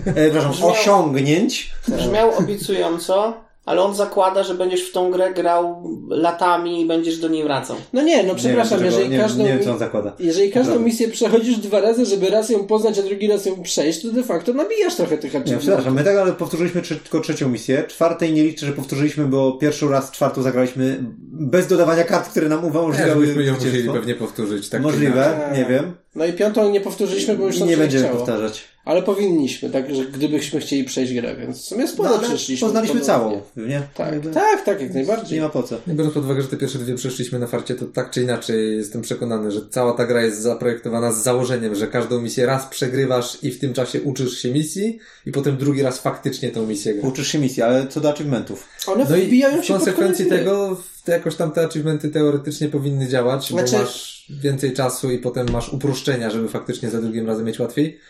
E, 0.06 0.14
przepraszam, 0.14 0.52
Brzmiało- 0.52 0.72
osiągnięć. 0.72 1.72
Brzmiał 1.88 2.38
obiecująco, 2.38 3.44
ale 3.64 3.82
on 3.82 3.94
zakłada, 3.94 4.42
że 4.42 4.54
będziesz 4.54 4.88
w 4.88 4.92
tą 4.92 5.10
grę 5.10 5.32
grał 5.34 5.82
latami 6.08 6.80
i 6.80 6.86
będziesz 6.86 7.18
do 7.18 7.28
niej 7.28 7.42
wracał. 7.44 7.76
No 7.92 8.02
nie, 8.02 8.22
no 8.22 8.34
przepraszam, 8.34 8.78
nie 8.78 8.84
wiem, 8.84 8.92
jeżeli 8.92 9.10
nie, 9.10 9.18
każdą... 9.18 9.42
nie 9.42 9.48
wiem, 9.48 9.64
co 9.64 9.72
on 9.72 9.78
zakłada. 9.78 10.12
Jeżeli 10.18 10.52
każdą 10.52 10.78
misję 10.80 11.08
przechodzisz 11.08 11.56
dwa 11.58 11.80
razy, 11.80 12.06
żeby 12.06 12.30
raz 12.30 12.50
ją 12.50 12.66
poznać, 12.66 12.98
a 12.98 13.02
drugi 13.02 13.28
raz 13.28 13.46
ją 13.46 13.62
przejść, 13.62 14.02
to 14.02 14.08
de 14.12 14.22
facto 14.22 14.52
nabijasz 14.52 14.94
trochę 14.94 15.18
tych 15.18 15.32
Nie, 15.34 15.40
achievementów. 15.40 15.62
przepraszam, 15.68 15.94
my 15.94 16.04
tak 16.04 16.16
ale 16.16 16.32
powtórzyliśmy 16.32 16.82
trzy, 16.82 16.96
tylko 16.96 17.20
trzecią 17.20 17.48
misję. 17.48 17.84
Czwartej 17.88 18.32
nie 18.32 18.42
liczę, 18.44 18.66
że 18.66 18.72
powtórzyliśmy, 18.72 19.24
bo 19.24 19.52
pierwszy 19.52 19.88
raz 19.88 20.10
czwartą 20.10 20.42
zagraliśmy 20.42 20.98
bez 21.32 21.66
dodawania 21.66 22.04
kart, 22.04 22.28
które 22.30 22.48
nam 22.48 22.62
Nie, 22.62 22.66
umożliwiały 22.70 23.26
żebyśmy 23.26 23.44
ją 23.44 23.54
zwycięstwo. 23.54 23.76
musieli 23.80 23.98
pewnie 23.98 24.14
powtórzyć. 24.14 24.68
Tak 24.68 24.82
Możliwe, 24.82 25.50
nie 25.54 25.64
wiem. 25.64 25.92
No 26.14 26.24
i 26.26 26.32
piątą 26.32 26.70
nie 26.70 26.80
powtórzyliśmy, 26.80 27.36
bo 27.36 27.46
już 27.46 27.60
Nie 27.60 27.76
będziemy 27.76 28.04
chciało. 28.04 28.18
powtarzać. 28.18 28.64
Ale 28.84 29.02
powinniśmy, 29.02 29.70
tak, 29.70 29.94
że 29.94 30.04
gdybyśmy 30.04 30.60
chcieli 30.60 30.84
przejść 30.84 31.14
grę, 31.14 31.36
więc 31.36 31.58
w 31.58 31.64
sumie 31.64 31.88
sporo 31.88 32.10
No, 32.10 32.18
przeszliśmy. 32.18 32.66
poznaliśmy 32.66 33.00
całą, 33.00 33.40
nie? 33.56 33.82
Tak, 33.94 34.12
Jakby 34.12 34.30
tak, 34.30 34.64
tak, 34.64 34.80
jak 34.82 34.94
najbardziej. 34.94 35.38
Nie 35.38 35.42
ma 35.42 35.48
po 35.48 35.62
co. 35.62 35.76
Nie 35.86 35.94
biorąc 35.94 36.14
pod 36.14 36.24
uwagę, 36.24 36.42
że 36.42 36.48
te 36.48 36.56
pierwsze 36.56 36.78
dwie 36.78 36.94
przeszliśmy 36.94 37.38
na 37.38 37.46
farcie, 37.46 37.74
to 37.74 37.84
tak 37.86 38.10
czy 38.10 38.22
inaczej 38.22 38.76
jestem 38.76 39.02
przekonany, 39.02 39.50
że 39.52 39.60
cała 39.70 39.92
ta 39.92 40.06
gra 40.06 40.22
jest 40.22 40.40
zaprojektowana 40.40 41.12
z 41.12 41.22
założeniem, 41.22 41.74
że 41.74 41.86
każdą 41.86 42.20
misję 42.20 42.46
raz 42.46 42.66
przegrywasz 42.66 43.38
i 43.42 43.50
w 43.50 43.58
tym 43.60 43.74
czasie 43.74 44.02
uczysz 44.02 44.38
się 44.38 44.50
misji 44.52 44.98
i 45.26 45.32
potem 45.32 45.56
drugi 45.56 45.82
raz 45.82 45.98
faktycznie 45.98 46.50
tą 46.50 46.66
misję 46.66 46.94
grasz. 46.94 47.12
Uczysz 47.12 47.28
się 47.28 47.38
misji, 47.38 47.62
ale 47.62 47.86
co 47.88 48.00
do 48.00 48.10
achievementów. 48.10 48.68
One 48.86 49.06
No 49.10 49.16
i 49.16 49.22
wbijają 49.26 49.62
w 49.62 49.64
się 49.64 49.74
pod 49.74 49.82
konsekwencji 49.84 50.26
tego 50.26 50.76
te, 51.04 51.12
jakoś 51.12 51.36
tam 51.36 51.50
te 51.50 51.64
achievementy 51.64 52.10
teoretycznie 52.10 52.68
powinny 52.68 53.08
działać, 53.08 53.48
Znaczy- 53.48 53.72
bo 53.72 53.78
masz 53.78 54.26
więcej 54.30 54.72
czasu 54.72 55.10
i 55.10 55.18
potem 55.18 55.50
masz 55.50 55.68
uproszczenia, 55.68 56.30
żeby 56.30 56.48
faktycznie 56.48 56.90
za 56.90 57.00
drugim 57.00 57.26
razem 57.26 57.46
mieć 57.46 57.58
łatwiej. 57.58 58.00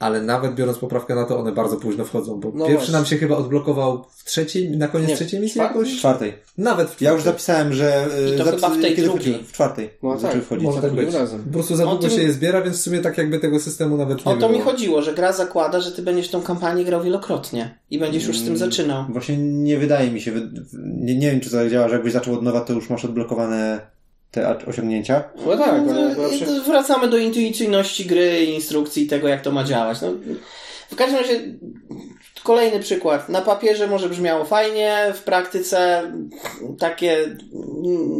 Ale 0.00 0.22
nawet 0.22 0.54
biorąc 0.54 0.78
poprawkę 0.78 1.14
na 1.14 1.24
to, 1.24 1.38
one 1.38 1.52
bardzo 1.52 1.76
późno 1.76 2.04
wchodzą, 2.04 2.40
bo 2.40 2.48
No 2.54 2.58
pierwszy 2.66 2.76
właśnie. 2.76 2.92
nam 2.92 3.04
się 3.06 3.16
chyba 3.16 3.36
odblokował 3.36 4.04
w 4.16 4.24
trzeciej, 4.24 4.70
na 4.70 4.88
koniec 4.88 5.08
Nie, 5.08 5.16
trzeciej 5.16 5.40
misji 5.40 5.54
czwartej? 5.60 5.82
W 5.82 5.86
jakoś? 5.86 5.98
czwartej. 5.98 6.32
Nawet 6.58 6.90
w 6.90 7.00
Ja 7.00 7.12
już 7.12 7.22
zapisałem, 7.22 7.72
że... 7.72 8.06
I 8.34 8.38
to 8.38 8.48
y, 8.48 8.50
chyba 8.52 8.70
w 8.70 8.80
tej 8.80 8.94
kiedy 8.96 9.08
drugiej. 9.08 9.44
W 9.44 9.52
czwartej. 9.52 9.90
No 10.02 10.18
Zaczęły 10.18 10.32
tak, 10.34 10.44
wchodzić. 10.44 10.64
Może 10.64 10.82
tak 10.82 10.92
być. 10.92 11.14
razem. 11.14 11.42
Po 11.44 11.52
prostu 11.52 11.76
za 11.76 11.84
O 11.84 11.86
długo 11.86 12.02
tym- 12.08 12.10
się 12.18 12.22
je 12.22 12.32
zbiera, 12.32 12.62
więc 12.62 12.76
w 12.78 12.80
sumie 12.80 12.98
tak 13.00 13.18
jakby 13.18 13.38
tego 13.38 13.60
systemu 13.60 13.96
nawet 13.96 14.18
nie 14.26 14.32
O 14.32 14.36
to 14.36 14.48
było. 14.48 14.52
mi 14.52 14.60
chodziło, 14.60 15.02
że 15.02 15.14
gra 15.14 15.32
zakłada, 15.32 15.80
że 15.80 15.92
ty 15.92 16.02
będziesz 16.02 16.28
tą 16.28 16.42
kampanię 16.42 16.84
grał 16.84 17.02
wielokrotnie 17.02 17.78
i 17.90 17.98
będziesz 17.98 18.26
już 18.26 18.36
z 18.38 18.40
tym 18.44 18.54
Mm. 18.54 18.58
zaczynał. 18.58 19.04
Właśnie 19.08 19.36
nie 19.38 19.78
wydaje 19.78 20.10
mi 20.10 20.20
się, 20.20 20.32
nie, 20.82 21.16
nie 21.18 21.30
wiem 21.30 21.40
czy 21.40 21.50
to 21.50 21.56
tak 21.56 21.70
działa, 21.70 21.88
że 21.88 21.94
jakbyś 21.94 22.12
zaczął 22.12 22.34
od 22.34 22.42
nowa, 22.42 22.60
to 22.60 22.72
już 22.72 22.90
masz 22.90 23.04
odblokowane 23.04 23.80
te 24.30 24.66
osiągnięcia. 24.66 25.24
No 25.46 25.56
tak, 25.56 25.68
ale 25.68 26.14
No, 26.16 26.28
i 26.28 26.40
to 26.40 26.62
wracamy 26.62 27.08
do 27.08 27.18
intuicyjności 27.18 28.04
gry, 28.04 28.44
instrukcji 28.44 29.02
i 29.04 29.06
tego, 29.06 29.28
jak 29.28 29.42
to 29.42 29.52
ma 29.52 29.64
działać. 29.64 30.00
No, 30.00 30.08
w 30.90 30.96
każdym 30.96 31.20
razie, 31.20 31.40
kolejny 32.44 32.80
przykład. 32.80 33.28
Na 33.28 33.40
papierze 33.40 33.86
może 33.86 34.08
brzmiało 34.08 34.44
fajnie, 34.44 35.12
w 35.14 35.22
praktyce 35.22 36.02
takie 36.78 37.36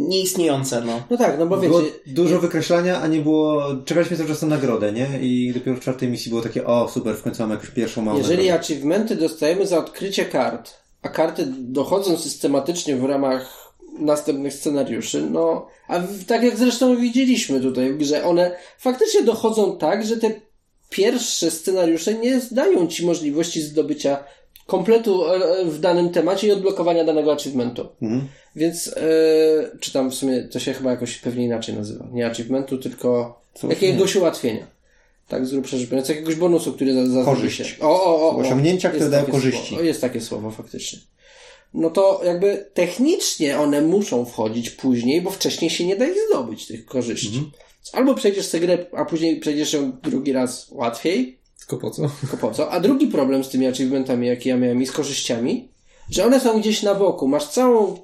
nieistniejące, 0.08 0.80
no. 0.80 1.02
No 1.11 1.16
tak, 1.16 1.38
no 1.38 1.46
bo 1.46 1.56
było 1.56 1.80
wiecie, 1.80 1.92
dużo 2.06 2.38
wykreślania, 2.40 3.00
a 3.00 3.06
nie 3.06 3.20
było... 3.20 3.62
Czekaliśmy 3.84 4.16
cały 4.16 4.28
czas 4.28 4.42
na 4.42 4.48
nagrodę, 4.48 4.92
nie? 4.92 5.08
I 5.20 5.52
dopiero 5.54 5.76
w 5.76 5.80
czwartej 5.80 6.08
misji 6.08 6.30
było 6.30 6.42
takie, 6.42 6.66
o 6.66 6.88
super, 6.88 7.16
w 7.16 7.22
końcu 7.22 7.42
mamy 7.42 7.54
jakąś 7.54 7.70
pierwszą 7.70 8.02
małą 8.02 8.18
jeżeli 8.18 8.36
nagrodę. 8.36 8.61
achievementy 8.61 9.16
dostajemy 9.16 9.66
za 9.66 9.78
odkrycie 9.78 10.24
kart, 10.24 10.70
a 11.02 11.08
karty 11.08 11.46
dochodzą 11.58 12.16
systematycznie 12.16 12.96
w 12.96 13.04
ramach 13.04 13.59
następnych 13.99 14.55
scenariuszy, 14.55 15.26
no, 15.30 15.66
a 15.88 16.01
tak 16.26 16.43
jak 16.43 16.57
zresztą 16.57 16.97
widzieliśmy 16.97 17.61
tutaj 17.61 17.93
w 17.93 17.97
grze, 17.97 18.24
one 18.24 18.57
faktycznie 18.78 19.22
dochodzą 19.22 19.78
tak, 19.78 20.07
że 20.07 20.16
te 20.16 20.30
pierwsze 20.91 21.51
scenariusze 21.51 22.14
nie 22.14 22.41
dają 22.51 22.86
ci 22.86 23.07
możliwości 23.07 23.62
zdobycia 23.62 24.24
kompletu 24.66 25.26
e, 25.26 25.64
w 25.64 25.80
danym 25.80 26.11
temacie 26.11 26.47
i 26.47 26.51
odblokowania 26.51 27.05
danego 27.05 27.32
achievementu. 27.32 27.88
Mhm. 28.03 28.28
Więc, 28.57 28.88
e, 28.88 29.01
czy 29.80 29.93
tam 29.93 30.11
w 30.11 30.14
sumie 30.14 30.43
to 30.43 30.59
się 30.59 30.72
chyba 30.72 30.91
jakoś 30.91 31.18
pewnie 31.18 31.45
inaczej 31.45 31.74
nazywa. 31.74 32.07
Nie 32.12 32.26
achievementu, 32.26 32.78
tylko 32.78 33.41
Coś 33.55 33.70
jakiegoś 33.70 34.16
ułatwienia. 34.16 34.66
Tak, 35.28 35.47
z 35.47 35.53
grubsza 35.53 35.76
rzecz 35.76 35.88
biorąc, 35.88 36.09
jakiegoś 36.09 36.34
bonusu, 36.34 36.72
który 36.72 36.95
za, 36.95 37.07
za 37.07 37.24
Korzyść. 37.24 37.57
się. 37.57 37.64
O, 37.80 38.05
o, 38.05 38.16
o, 38.16 38.30
o. 38.30 38.36
Osiągnięcia, 38.36 38.91
które 38.91 39.09
dają 39.11 39.26
korzyści. 39.26 39.68
Słowo. 39.68 39.82
Jest 39.82 40.01
takie 40.01 40.20
słowo 40.20 40.51
faktycznie. 40.51 40.99
No 41.74 41.90
to 41.90 42.20
jakby 42.24 42.66
technicznie 42.74 43.58
one 43.58 43.82
muszą 43.82 44.24
wchodzić 44.24 44.70
później, 44.70 45.22
bo 45.22 45.30
wcześniej 45.30 45.70
się 45.70 45.86
nie 45.86 45.96
da 45.96 46.06
ich 46.06 46.16
zdobyć, 46.30 46.66
tych 46.66 46.86
korzyści. 46.86 47.28
Mhm. 47.28 47.50
Albo 47.92 48.14
przejdziesz 48.14 48.48
tę 48.48 48.60
grę, 48.60 48.86
a 48.96 49.04
później 49.04 49.40
przejdziesz 49.40 49.72
ją 49.72 49.92
drugi 50.02 50.32
raz 50.32 50.66
łatwiej, 50.70 51.38
Tylko 51.58 51.76
po 51.76 51.90
co? 51.90 52.10
tylko 52.20 52.36
po 52.36 52.50
co? 52.50 52.70
A 52.70 52.80
drugi 52.80 53.06
problem 53.06 53.44
z 53.44 53.48
tymi 53.48 53.66
achievementami, 53.66 54.26
jaki 54.26 54.48
ja 54.48 54.56
miałem 54.56 54.82
i 54.82 54.86
z 54.86 54.92
korzyściami, 54.92 55.68
że 56.10 56.26
one 56.26 56.40
są 56.40 56.60
gdzieś 56.60 56.82
na 56.82 56.94
boku. 56.94 57.28
Masz 57.28 57.48
całą, 57.48 57.96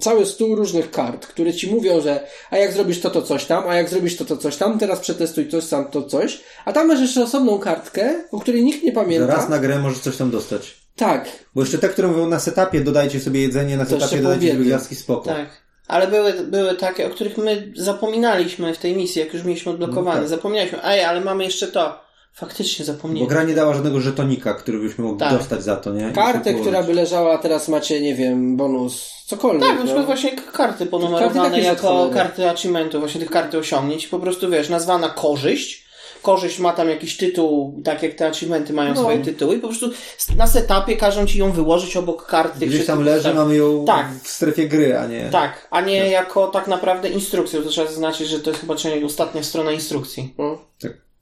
cały 0.00 0.26
stół 0.26 0.54
różnych 0.56 0.90
kart, 0.90 1.26
które 1.26 1.54
ci 1.54 1.70
mówią, 1.70 2.00
że 2.00 2.26
a 2.50 2.56
jak 2.56 2.72
zrobisz 2.72 3.00
to, 3.00 3.10
to 3.10 3.22
coś 3.22 3.44
tam, 3.44 3.64
a 3.68 3.74
jak 3.74 3.88
zrobisz 3.88 4.16
to, 4.16 4.24
to 4.24 4.36
coś 4.36 4.56
tam, 4.56 4.78
teraz 4.78 5.00
przetestuj 5.00 5.48
coś 5.48 5.66
tam, 5.68 5.90
to 5.90 6.02
coś. 6.02 6.40
A 6.64 6.72
tam 6.72 6.86
masz 6.88 7.00
jeszcze 7.00 7.22
osobną 7.22 7.58
kartkę, 7.58 8.24
o 8.32 8.40
której 8.40 8.64
nikt 8.64 8.82
nie 8.82 8.90
Że 8.90 8.94
pamięta. 8.94 9.26
raz 9.26 9.48
na 9.48 9.58
grę 9.58 9.78
możesz 9.78 9.98
coś 9.98 10.16
tam 10.16 10.30
dostać. 10.30 10.76
Tak. 10.98 11.28
Bo 11.54 11.60
jeszcze 11.60 11.78
te, 11.78 11.88
które 11.88 12.08
mówią 12.08 12.26
na 12.26 12.40
setupie, 12.40 12.80
dodajcie 12.80 13.20
sobie 13.20 13.42
jedzenie, 13.42 13.76
na 13.76 13.84
To 13.84 14.00
setupie 14.00 14.22
dodajcie 14.22 14.50
sobie 14.50 14.64
gwiazdki, 14.64 14.94
spoko. 14.94 15.30
Tak. 15.30 15.48
Ale 15.88 16.06
były, 16.06 16.32
były 16.32 16.74
takie, 16.74 17.06
o 17.06 17.10
których 17.10 17.38
my 17.38 17.72
zapominaliśmy 17.76 18.74
w 18.74 18.78
tej 18.78 18.96
misji, 18.96 19.20
jak 19.20 19.34
już 19.34 19.44
mieliśmy 19.44 19.72
odblokowane. 19.72 20.16
No 20.16 20.22
tak. 20.22 20.28
Zapomnieliśmy, 20.28 20.84
ej, 20.84 21.04
ale 21.04 21.20
mamy 21.20 21.44
jeszcze 21.44 21.66
to. 21.66 22.08
Faktycznie 22.32 22.86
Bo 22.86 22.92
zapomnieliśmy. 22.92 23.34
gra 23.34 23.42
nie 23.42 23.54
dała 23.54 23.74
żadnego 23.74 24.00
żetonika, 24.00 24.54
który 24.54 24.78
byśmy 24.78 25.04
mogli 25.04 25.20
Tak. 25.20 25.38
dostać 25.38 25.62
za 25.62 25.76
to, 25.76 25.92
nie? 25.92 26.08
I 26.10 26.12
Kartę, 26.12 26.54
która 26.54 26.82
by 26.82 26.94
leżała, 26.94 27.34
a 27.34 27.38
teraz 27.38 27.68
macie, 27.68 28.00
nie 28.00 28.14
wiem, 28.14 28.56
bonus, 28.56 29.10
cokolwiek. 29.26 29.68
Tak, 29.68 29.78
na 29.78 29.84
przykład 29.84 30.02
no. 30.02 30.06
właśnie 30.06 30.30
karty 30.30 30.52
Karty 30.52 30.86
ponumerowane 30.86 31.50
takie 31.50 31.62
jako 31.62 32.10
karty 32.14 32.50
achievementu, 32.50 32.98
właśnie 33.00 33.20
tych 33.20 33.30
karty 33.30 33.58
osiągnięć. 33.58 34.06
Po 34.06 34.18
prostu 34.18 34.50
wiesz, 34.50 34.68
nazwana 34.68 35.08
korzyść. 35.08 35.87
Korzyść 36.22 36.58
ma 36.58 36.72
tam 36.72 36.88
jakiś 36.88 37.16
tytuł, 37.16 37.80
tak 37.84 38.02
jak 38.02 38.14
te 38.14 38.26
achievementy 38.28 38.72
mają 38.72 38.94
No. 38.94 39.00
swoje 39.00 39.18
tytuły 39.18 39.56
i 39.56 39.58
po 39.58 39.68
prostu 39.68 39.90
na 40.36 40.46
setupie 40.46 40.96
każą 40.96 41.26
ci 41.26 41.38
ją 41.38 41.52
wyłożyć 41.52 41.96
obok 41.96 42.26
kart 42.26 42.58
tych 42.58 42.68
Gdzieś 42.68 42.86
tam 42.86 43.04
leży, 43.04 43.18
ustaw- 43.28 43.34
mamy 43.34 43.56
ją 43.56 43.84
Tak. 43.84 44.06
w 44.22 44.28
strefie 44.28 44.68
gry, 44.68 44.98
a 44.98 45.06
nie... 45.06 45.28
Tak, 45.32 45.68
a 45.70 45.80
nie 45.80 46.10
jako 46.10 46.46
tak 46.46 46.68
naprawdę 46.68 47.08
instrukcję. 47.08 47.62
To 47.62 47.68
trzeba 47.68 47.86
zaznaczyć, 47.86 48.28
że 48.28 48.40
to 48.40 48.50
jest 48.50 48.60
chyba 48.60 48.74
ostatnia 49.04 49.42
strona 49.42 49.72
instrukcji. 49.72 50.34
No. 50.38 50.58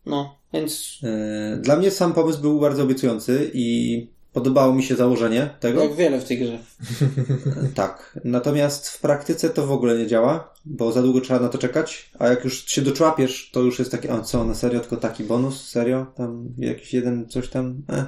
No, 0.07 0.34
więc 0.53 0.99
E, 1.05 1.57
Dla 1.57 1.76
mnie 1.76 1.90
sam 1.90 2.12
pomysł 2.12 2.38
był 2.40 2.61
bardzo 2.61 2.82
obiecujący 2.82 3.51
i 3.55 4.07
Podobało 4.37 4.74
mi 4.74 4.82
się 4.82 4.97
założenie 4.97 5.51
tego. 5.61 5.82
Jak 5.82 5.95
wiele 5.95 6.20
w 6.20 6.24
tej 6.24 6.39
grze. 6.39 6.59
Tak. 7.74 8.20
Natomiast 8.24 8.89
w 8.89 9.01
praktyce 9.01 9.51
to 9.51 9.66
w 9.66 9.72
ogóle 9.72 9.99
nie 9.99 10.07
działa, 10.07 10.55
bo 10.64 10.93
za 10.93 11.03
długo 11.03 11.20
trzeba 11.20 11.41
na 11.41 11.49
to 11.49 11.59
czekać, 11.59 12.11
a 12.18 12.28
jak 12.28 12.45
już 12.45 12.66
się 12.66 12.82
doczłapiesz, 12.82 13.51
to 13.53 13.61
już 13.61 13.78
jest 13.78 13.91
takie, 13.91 14.12
a 14.12 14.20
co, 14.20 14.45
na 14.45 14.55
serio, 14.55 14.80
tylko 14.80 14.97
taki 14.97 15.24
bonus? 15.24 15.68
Serio? 15.68 16.07
Tam 16.16 16.49
jakiś 16.59 16.95
jeden, 16.95 17.28
coś 17.28 17.49
tam? 17.49 17.82
Eh. 17.89 18.05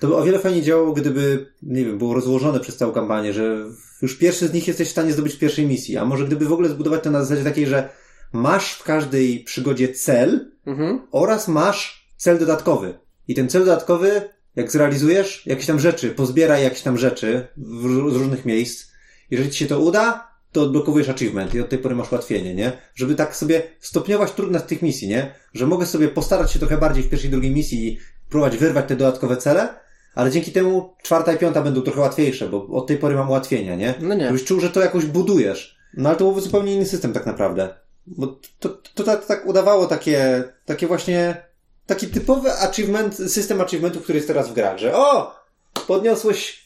To 0.00 0.06
by 0.06 0.16
o 0.16 0.22
wiele 0.24 0.38
fajniej 0.38 0.62
działało, 0.62 0.92
gdyby, 0.92 1.46
nie 1.62 1.84
wiem, 1.84 1.98
było 1.98 2.14
rozłożone 2.14 2.60
przez 2.60 2.76
całą 2.76 2.92
kampanię, 2.92 3.32
że 3.32 3.64
już 4.02 4.18
pierwszy 4.18 4.48
z 4.48 4.52
nich 4.52 4.68
jesteś 4.68 4.88
w 4.88 4.92
stanie 4.92 5.12
zdobyć 5.12 5.34
w 5.34 5.38
pierwszej 5.38 5.66
misji, 5.66 5.96
a 5.96 6.04
może 6.04 6.24
gdyby 6.24 6.46
w 6.46 6.52
ogóle 6.52 6.68
zbudować 6.68 7.02
to 7.02 7.10
na 7.10 7.24
zasadzie 7.24 7.44
takiej, 7.44 7.66
że 7.66 7.88
masz 8.32 8.72
w 8.72 8.82
każdej 8.82 9.44
przygodzie 9.44 9.88
cel 9.88 10.50
Mhm. 10.66 11.00
oraz 11.10 11.48
masz 11.48 12.08
cel 12.16 12.38
dodatkowy. 12.38 12.98
I 13.28 13.34
ten 13.34 13.48
cel 13.48 13.64
dodatkowy, 13.64 14.22
jak 14.56 14.70
zrealizujesz 14.70 15.46
jakieś 15.46 15.66
tam 15.66 15.80
rzeczy, 15.80 16.10
pozbieraj 16.10 16.64
jakieś 16.64 16.82
tam 16.82 16.98
rzeczy 16.98 17.46
w, 17.56 18.12
z 18.12 18.16
różnych 18.16 18.44
miejsc. 18.44 18.90
Jeżeli 19.30 19.50
ci 19.50 19.58
się 19.58 19.66
to 19.66 19.80
uda, 19.80 20.30
to 20.52 20.62
odblokowujesz 20.62 21.08
achievement 21.08 21.54
i 21.54 21.60
od 21.60 21.68
tej 21.68 21.78
pory 21.78 21.94
masz 21.94 22.12
ułatwienie, 22.12 22.54
nie? 22.54 22.72
Żeby 22.94 23.14
tak 23.14 23.36
sobie 23.36 23.62
stopniować 23.80 24.32
trudność 24.32 24.64
tych 24.64 24.82
misji, 24.82 25.08
nie? 25.08 25.34
Że 25.54 25.66
mogę 25.66 25.86
sobie 25.86 26.08
postarać 26.08 26.52
się 26.52 26.58
trochę 26.58 26.78
bardziej 26.78 27.04
w 27.04 27.08
pierwszej 27.10 27.28
i 27.28 27.32
drugiej 27.32 27.50
misji 27.50 27.88
i 27.88 27.98
próbować 28.28 28.56
wyrwać 28.56 28.88
te 28.88 28.96
dodatkowe 28.96 29.36
cele, 29.36 29.68
ale 30.14 30.30
dzięki 30.30 30.52
temu 30.52 30.94
czwarta 31.02 31.32
i 31.32 31.38
piąta 31.38 31.62
będą 31.62 31.82
trochę 31.82 32.00
łatwiejsze, 32.00 32.48
bo 32.48 32.66
od 32.66 32.86
tej 32.86 32.96
pory 32.96 33.14
mam 33.14 33.28
ułatwienia, 33.28 33.76
nie? 33.76 33.94
No 34.00 34.14
nie. 34.14 34.26
Żebyś 34.26 34.44
czuł, 34.44 34.60
że 34.60 34.70
to 34.70 34.80
jakoś 34.80 35.06
budujesz. 35.06 35.78
No 35.94 36.08
ale 36.08 36.18
to 36.18 36.24
byłby 36.24 36.40
zupełnie 36.40 36.74
inny 36.74 36.86
system 36.86 37.12
tak 37.12 37.26
naprawdę. 37.26 37.74
Bo 38.06 38.26
to, 38.58 38.68
to, 38.68 38.78
to 38.94 39.04
tak, 39.04 39.26
tak 39.26 39.46
udawało 39.46 39.86
takie, 39.86 40.44
takie 40.64 40.86
właśnie, 40.86 41.36
taki 41.90 42.06
typowy 42.06 42.52
achievement, 42.52 43.16
system 43.16 43.60
achievementów, 43.60 44.02
który 44.02 44.16
jest 44.18 44.28
teraz 44.28 44.48
w 44.48 44.52
grach, 44.52 44.78
że 44.78 44.96
o! 44.96 45.34
Podniosłeś 45.86 46.64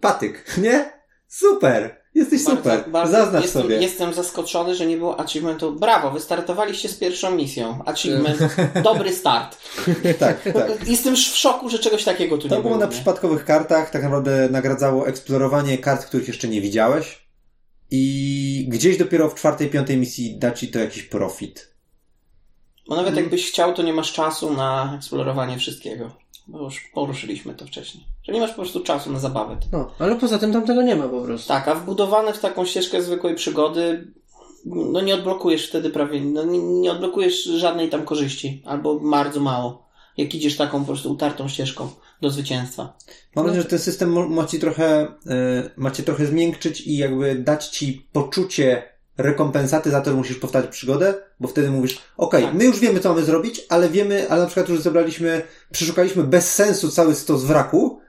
patyk, 0.00 0.44
nie? 0.66 0.92
Super! 1.28 2.02
Jesteś 2.14 2.44
super! 2.44 2.84
Zaznacz 3.04 3.42
jestem, 3.42 3.62
sobie. 3.62 3.76
Jestem 3.76 4.14
zaskoczony, 4.14 4.74
że 4.74 4.86
nie 4.86 4.96
było 4.96 5.20
achievementu. 5.20 5.72
Brawo, 5.72 6.10
wystartowaliście 6.10 6.88
z 6.88 6.94
pierwszą 6.96 7.30
misją. 7.30 7.84
Achievement, 7.84 8.38
dobry 8.84 9.12
start. 9.12 9.56
Tak, 10.18 10.42
tak. 10.54 10.88
Jestem 10.88 11.16
w 11.16 11.18
szoku, 11.18 11.68
że 11.68 11.78
czegoś 11.78 12.04
takiego 12.04 12.38
tu 12.38 12.48
To 12.48 12.56
nie 12.56 12.62
było 12.62 12.74
było. 12.74 12.80
na 12.80 12.86
nie? 12.86 12.92
przypadkowych 12.92 13.44
kartach, 13.44 13.90
tak 13.90 14.02
naprawdę 14.02 14.48
nagradzało 14.50 15.08
eksplorowanie 15.08 15.78
kart, 15.78 16.04
których 16.06 16.28
jeszcze 16.28 16.48
nie 16.48 16.60
widziałeś. 16.60 17.26
I 17.90 18.66
gdzieś 18.68 18.96
dopiero 18.98 19.28
w 19.28 19.34
czwartej, 19.34 19.70
piątej 19.70 19.96
misji 19.96 20.38
da 20.38 20.50
ci 20.50 20.68
to 20.68 20.78
jakiś 20.78 21.02
profit. 21.02 21.71
Bo 22.88 22.96
nawet 22.96 23.16
jakbyś 23.16 23.48
chciał, 23.50 23.74
to 23.74 23.82
nie 23.82 23.92
masz 23.92 24.12
czasu 24.12 24.54
na 24.54 24.94
eksplorowanie 24.96 25.58
wszystkiego. 25.58 26.10
Bo 26.46 26.64
już 26.64 26.90
poruszyliśmy 26.94 27.54
to 27.54 27.66
wcześniej. 27.66 28.04
Że 28.22 28.32
nie 28.32 28.40
masz 28.40 28.50
po 28.50 28.56
prostu 28.56 28.80
czasu 28.80 29.12
na 29.12 29.18
zabawę. 29.18 29.56
No, 29.72 29.90
ale 29.98 30.16
poza 30.16 30.38
tym 30.38 30.52
tam 30.52 30.66
tego 30.66 30.82
nie 30.82 30.96
ma 30.96 31.08
po 31.08 31.20
prostu. 31.20 31.48
Tak, 31.48 31.68
a 31.68 31.74
wbudowane 31.74 32.32
w 32.32 32.40
taką 32.40 32.64
ścieżkę 32.64 33.02
zwykłej 33.02 33.34
przygody, 33.34 34.12
no 34.66 35.00
nie 35.00 35.14
odblokujesz 35.14 35.68
wtedy 35.68 35.90
prawie, 35.90 36.20
no 36.20 36.44
nie, 36.44 36.58
nie 36.58 36.92
odblokujesz 36.92 37.44
żadnej 37.44 37.88
tam 37.88 38.04
korzyści, 38.04 38.62
albo 38.66 39.00
bardzo 39.00 39.40
mało. 39.40 39.82
Jak 40.16 40.34
idziesz 40.34 40.56
taką 40.56 40.80
po 40.80 40.86
prostu 40.86 41.12
utartą 41.12 41.48
ścieżką 41.48 41.88
do 42.20 42.30
zwycięstwa. 42.30 42.96
Mam 43.36 43.46
nadzieję, 43.46 43.62
że 43.62 43.68
ten 43.68 43.78
system 43.78 44.34
ma 44.34 44.46
ci 44.46 44.58
trochę, 44.58 45.06
y, 45.06 45.70
ma 45.76 45.90
cię 45.90 46.02
trochę 46.02 46.26
zmiękczyć 46.26 46.80
i 46.80 46.96
jakby 46.96 47.34
dać 47.34 47.66
ci 47.66 48.06
poczucie 48.12 48.91
rekompensaty 49.22 49.90
za 49.90 50.00
to, 50.00 50.10
że 50.10 50.16
musisz 50.16 50.36
powtarzać 50.38 50.70
przygodę, 50.70 51.14
bo 51.40 51.48
wtedy 51.48 51.70
mówisz, 51.70 51.98
okej, 52.16 52.44
Tak. 52.44 52.54
my 52.54 52.64
już 52.64 52.78
wiemy, 52.80 53.00
co 53.00 53.08
mamy 53.08 53.24
zrobić, 53.24 53.60
ale 53.68 53.88
wiemy, 53.88 54.26
ale 54.30 54.40
na 54.40 54.46
przykład 54.46 54.68
już 54.68 54.80
zebraliśmy, 54.80 55.42
przeszukaliśmy 55.72 56.22
bez 56.24 56.54
sensu 56.54 56.88
cały 56.90 57.14
stos 57.14 57.44
wraku, 57.44 58.00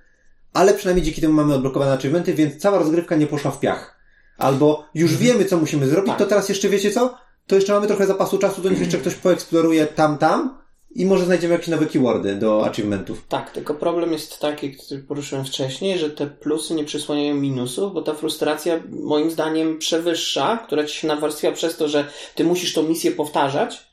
ale 0.53 0.73
przynajmniej 0.73 1.05
dzięki 1.05 1.21
temu 1.21 1.33
mamy 1.33 1.53
odblokowane 1.53 1.93
achievementy, 1.93 2.33
więc 2.33 2.61
cała 2.61 2.77
rozgrywka 2.79 3.15
nie 3.15 3.27
poszła 3.27 3.51
w 3.51 3.59
piach. 3.59 3.99
Albo 4.37 4.85
już 4.95 5.17
wiemy, 5.17 5.45
co 5.45 5.57
musimy 5.57 5.87
zrobić, 5.87 6.09
Tak. 6.09 6.19
to 6.19 6.25
teraz 6.25 6.49
jeszcze 6.49 6.69
wiecie 6.69 6.91
co? 6.91 7.17
To 7.47 7.55
jeszcze 7.55 7.73
mamy 7.73 7.87
trochę 7.87 8.07
zapasu 8.07 8.37
czasu, 8.37 8.61
to 8.61 8.69
niech 8.69 8.79
jeszcze 8.79 8.97
ktoś 9.01 9.15
poeksploruje 9.15 9.87
tam, 9.87 10.17
tam 10.17 10.62
i 10.95 11.05
może 11.05 11.25
znajdziemy 11.25 11.53
jakieś 11.53 11.67
nowe 11.67 11.85
keywordy 11.85 12.35
do 12.35 12.65
achievementów. 12.65 13.25
Tak, 13.29 13.51
tylko 13.51 13.73
problem 13.73 14.11
jest 14.11 14.39
taki, 14.39 14.71
który 14.71 15.01
poruszyłem 15.01 15.45
wcześniej, 15.45 15.99
że 15.99 16.09
te 16.09 16.27
plusy 16.27 16.73
nie 16.73 16.83
przysłaniają 16.83 17.35
minusów, 17.35 17.93
bo 17.93 18.01
ta 18.01 18.13
frustracja 18.13 18.83
moim 18.89 19.31
zdaniem 19.31 19.79
przewyższa, 19.79 20.57
która 20.57 20.83
ci 20.83 20.95
się 20.95 21.07
nawarstwia 21.07 21.51
przez 21.51 21.77
to, 21.77 21.87
że 21.87 22.05
ty 22.35 22.43
musisz 22.43 22.73
tą 22.73 22.83
misję 22.83 23.11
powtarzać, 23.11 23.92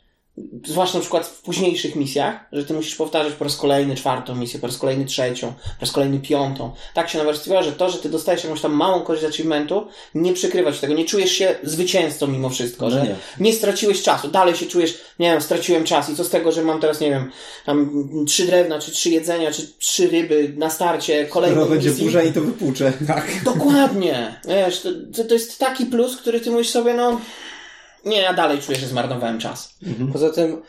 zwłaszcza 0.66 0.98
na 0.98 1.00
przykład 1.00 1.26
w 1.26 1.42
późniejszych 1.42 1.96
misjach, 1.96 2.40
że 2.52 2.64
ty 2.64 2.74
musisz 2.74 2.94
powtarzać 2.94 3.32
po 3.32 3.44
raz 3.44 3.56
kolejny 3.56 3.94
czwartą 3.96 4.34
misję, 4.34 4.60
po 4.60 4.66
raz 4.66 4.78
kolejny 4.78 5.04
trzecią, 5.04 5.46
po 5.52 5.80
raz 5.80 5.92
kolejny 5.92 6.20
piątą. 6.20 6.72
Tak 6.94 7.08
się 7.10 7.18
nawarstwiła, 7.18 7.62
że 7.62 7.72
to, 7.72 7.90
że 7.90 7.98
ty 7.98 8.08
dostajesz 8.08 8.44
jakąś 8.44 8.60
tam 8.60 8.72
małą 8.72 9.00
korzyść 9.00 9.26
z 9.26 9.28
achievementu, 9.28 9.86
nie 10.14 10.32
przykrywa 10.32 10.72
ci 10.72 10.80
tego, 10.80 10.94
nie 10.94 11.04
czujesz 11.04 11.32
się 11.32 11.54
zwycięzcą 11.62 12.26
mimo 12.26 12.50
wszystko, 12.50 12.84
No 12.84 12.90
że 12.90 13.02
nie. 13.02 13.16
nie 13.40 13.52
straciłeś 13.52 14.02
czasu, 14.02 14.28
dalej 14.28 14.54
się 14.56 14.66
czujesz, 14.66 14.98
nie 15.18 15.30
wiem, 15.32 15.40
straciłem 15.40 15.84
czas 15.84 16.10
i 16.10 16.16
co 16.16 16.24
z 16.24 16.30
tego, 16.30 16.52
że 16.52 16.62
mam 16.62 16.80
teraz, 16.80 17.00
nie 17.00 17.10
wiem, 17.10 17.30
tam 17.66 18.08
trzy 18.26 18.46
drewna, 18.46 18.78
czy 18.78 18.90
trzy 18.90 19.10
jedzenia, 19.10 19.50
czy 19.52 19.66
trzy 19.78 20.08
ryby 20.08 20.52
na 20.56 20.70
starcie, 20.70 21.26
kolejną 21.26 21.56
Skoro 21.56 21.70
będzie 21.70 21.88
misji. 21.90 22.04
burza 22.04 22.22
i 22.22 22.32
to 22.32 22.40
wypłucze. 22.40 22.92
Tak. 23.06 23.30
Dokładnie. 23.44 24.40
Wiesz, 24.48 24.80
to, 24.80 24.88
to, 25.16 25.24
to 25.24 25.34
jest 25.34 25.58
taki 25.58 25.86
plus, 25.86 26.16
który 26.16 26.40
ty 26.40 26.50
mówisz 26.50 26.70
sobie, 26.70 26.94
no 26.94 27.20
nie, 28.04 28.16
ja 28.16 28.34
dalej 28.34 28.58
czuję, 28.58 28.78
że 28.78 28.86
zmarnowałem 28.86 29.38
czas. 29.38 29.74
Poza 30.12 30.30
tym, 30.30 30.62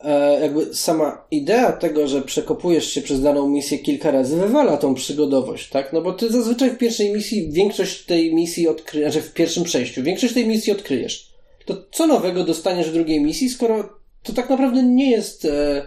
e, 0.00 0.40
jakby 0.40 0.74
sama 0.74 1.24
idea 1.30 1.72
tego, 1.72 2.08
że 2.08 2.22
przekopujesz 2.22 2.92
się 2.92 3.02
przez 3.02 3.22
daną 3.22 3.48
misję 3.48 3.78
kilka 3.78 4.10
razy, 4.10 4.36
wywala 4.36 4.76
tą 4.76 4.94
przygodowość, 4.94 5.68
tak? 5.68 5.92
No 5.92 6.02
bo 6.02 6.12
ty 6.12 6.32
zazwyczaj 6.32 6.70
w 6.70 6.78
pierwszej 6.78 7.12
misji 7.12 7.52
większość 7.52 8.04
tej 8.04 8.34
misji 8.34 8.68
odkryjesz, 8.68 9.12
znaczy 9.12 9.28
w 9.28 9.34
pierwszym 9.34 9.64
przejściu, 9.64 10.02
większość 10.02 10.34
tej 10.34 10.46
misji 10.46 10.72
odkryjesz. 10.72 11.28
To 11.64 11.76
co 11.90 12.06
nowego 12.06 12.44
dostaniesz 12.44 12.90
w 12.90 12.94
drugiej 12.94 13.20
misji, 13.20 13.48
skoro 13.48 13.98
to 14.22 14.32
tak 14.32 14.50
naprawdę 14.50 14.82
nie 14.82 15.10
jest 15.10 15.44
e, 15.44 15.82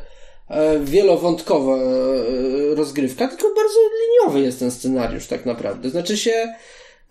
e, 0.48 0.80
wielowątkowa 0.80 1.78
e, 1.78 1.80
rozgrywka, 2.76 3.28
tylko 3.28 3.44
bardzo 3.56 3.80
liniowy 4.02 4.42
jest 4.42 4.60
ten 4.60 4.72
scenariusz 4.72 5.28
tak 5.28 5.46
naprawdę. 5.46 5.90
Znaczy 5.90 6.18
się 6.18 6.54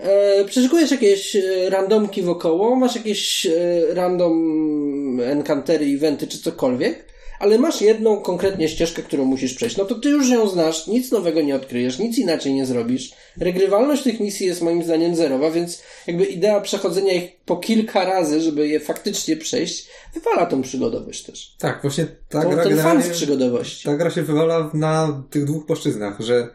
E, 0.01 0.44
przeszukujesz 0.44 0.90
jakieś 0.90 1.36
e, 1.36 1.70
randomki 1.70 2.22
wokoło, 2.22 2.76
masz 2.76 2.96
jakieś 2.96 3.46
e, 3.46 3.51
random 3.94 5.20
encantery, 5.20 5.86
eventy 5.86 6.26
czy 6.26 6.38
cokolwiek, 6.38 7.05
ale 7.38 7.59
masz 7.59 7.80
jedną 7.80 8.20
konkretnie 8.20 8.68
ścieżkę, 8.68 9.03
którą 9.03 9.24
musisz 9.24 9.55
przejść. 9.55 9.76
No 9.76 9.84
to 9.84 9.94
ty 9.94 10.09
już 10.09 10.28
ją 10.30 10.48
znasz, 10.48 10.86
nic 10.86 11.12
nowego 11.12 11.42
nie 11.42 11.57
odkryjesz, 11.57 11.98
nic 11.98 12.18
inaczej 12.18 12.55
nie 12.55 12.66
zrobisz. 12.66 13.12
Regrywalność 13.38 14.03
tych 14.03 14.20
misji 14.20 14.46
jest 14.46 14.62
moim 14.62 14.82
zdaniem 14.82 15.16
zerowa, 15.16 15.51
więc 15.51 15.82
jakby 16.07 16.24
idea 16.24 16.61
przechodzenia 16.61 17.12
ich 17.12 17.36
po 17.44 17.57
kilka 17.57 18.05
razy, 18.05 18.40
żeby 18.40 18.68
je 18.68 18.80
faktycznie 18.80 19.36
przejść, 19.36 19.88
wywala 20.14 20.46
tą 20.46 20.62
przygodowość 20.62 21.22
też. 21.22 21.55
Tak, 21.59 21.78
właśnie 21.82 22.07
ta 22.28 22.42
To, 22.42 22.48
gra 22.51 22.64
ten 22.64 22.78
fan 22.78 23.03
z 23.03 23.09
przygodowości. 23.09 23.84
ta 23.84 23.96
gra 23.96 24.11
się 24.11 24.22
wywala 24.22 24.70
na 24.74 25.22
tych 25.30 25.44
dwóch 25.44 25.66
płaszczyznach, 25.66 26.20
że 26.20 26.48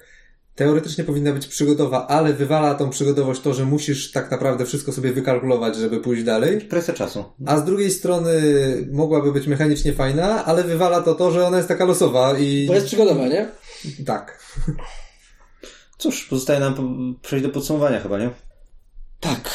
teoretycznie 0.55 1.03
powinna 1.03 1.31
być 1.31 1.47
przygodowa, 1.47 2.07
ale 2.07 2.33
wywala 2.33 2.75
tą 2.75 2.89
przygodowość 2.89 3.41
to, 3.41 3.53
że 3.53 3.65
musisz 3.65 4.11
tak 4.11 4.31
naprawdę 4.31 4.65
wszystko 4.65 4.91
sobie 4.91 5.13
wykalkulować, 5.13 5.75
żeby 5.75 5.99
pójść 5.99 6.23
dalej. 6.23 6.61
Presja 6.61 6.93
czasu. 6.93 7.25
A 7.45 7.57
z 7.57 7.65
drugiej 7.65 7.91
strony 7.91 8.31
mogłaby 8.91 9.31
być 9.31 9.47
mechanicznie 9.47 9.93
fajna, 9.93 10.45
ale 10.45 10.63
wywala 10.63 11.01
to 11.01 11.15
to, 11.15 11.31
że 11.31 11.47
ona 11.47 11.57
jest 11.57 11.69
taka 11.69 11.85
losowa 11.85 12.37
i... 12.37 12.67
Bo 12.67 12.73
jest 12.73 12.87
przygodowa, 12.87 13.27
nie? 13.27 13.49
Tak. 14.05 14.39
Cóż, 15.97 16.25
pozostaje 16.25 16.59
nam 16.59 17.15
przejść 17.21 17.45
do 17.45 17.51
podsumowania 17.51 17.99
chyba, 17.99 18.19
nie? 18.19 18.29
Tak. 19.19 19.51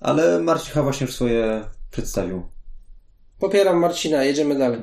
Ale 0.00 0.40
Marcin 0.40 0.72
chyba 0.72 0.82
właśnie 0.82 1.06
już 1.06 1.14
swoje 1.14 1.64
przedstawił. 1.90 2.42
Popieram 3.38 3.78
Marcina, 3.78 4.24
jedziemy 4.24 4.58
dalej. 4.58 4.80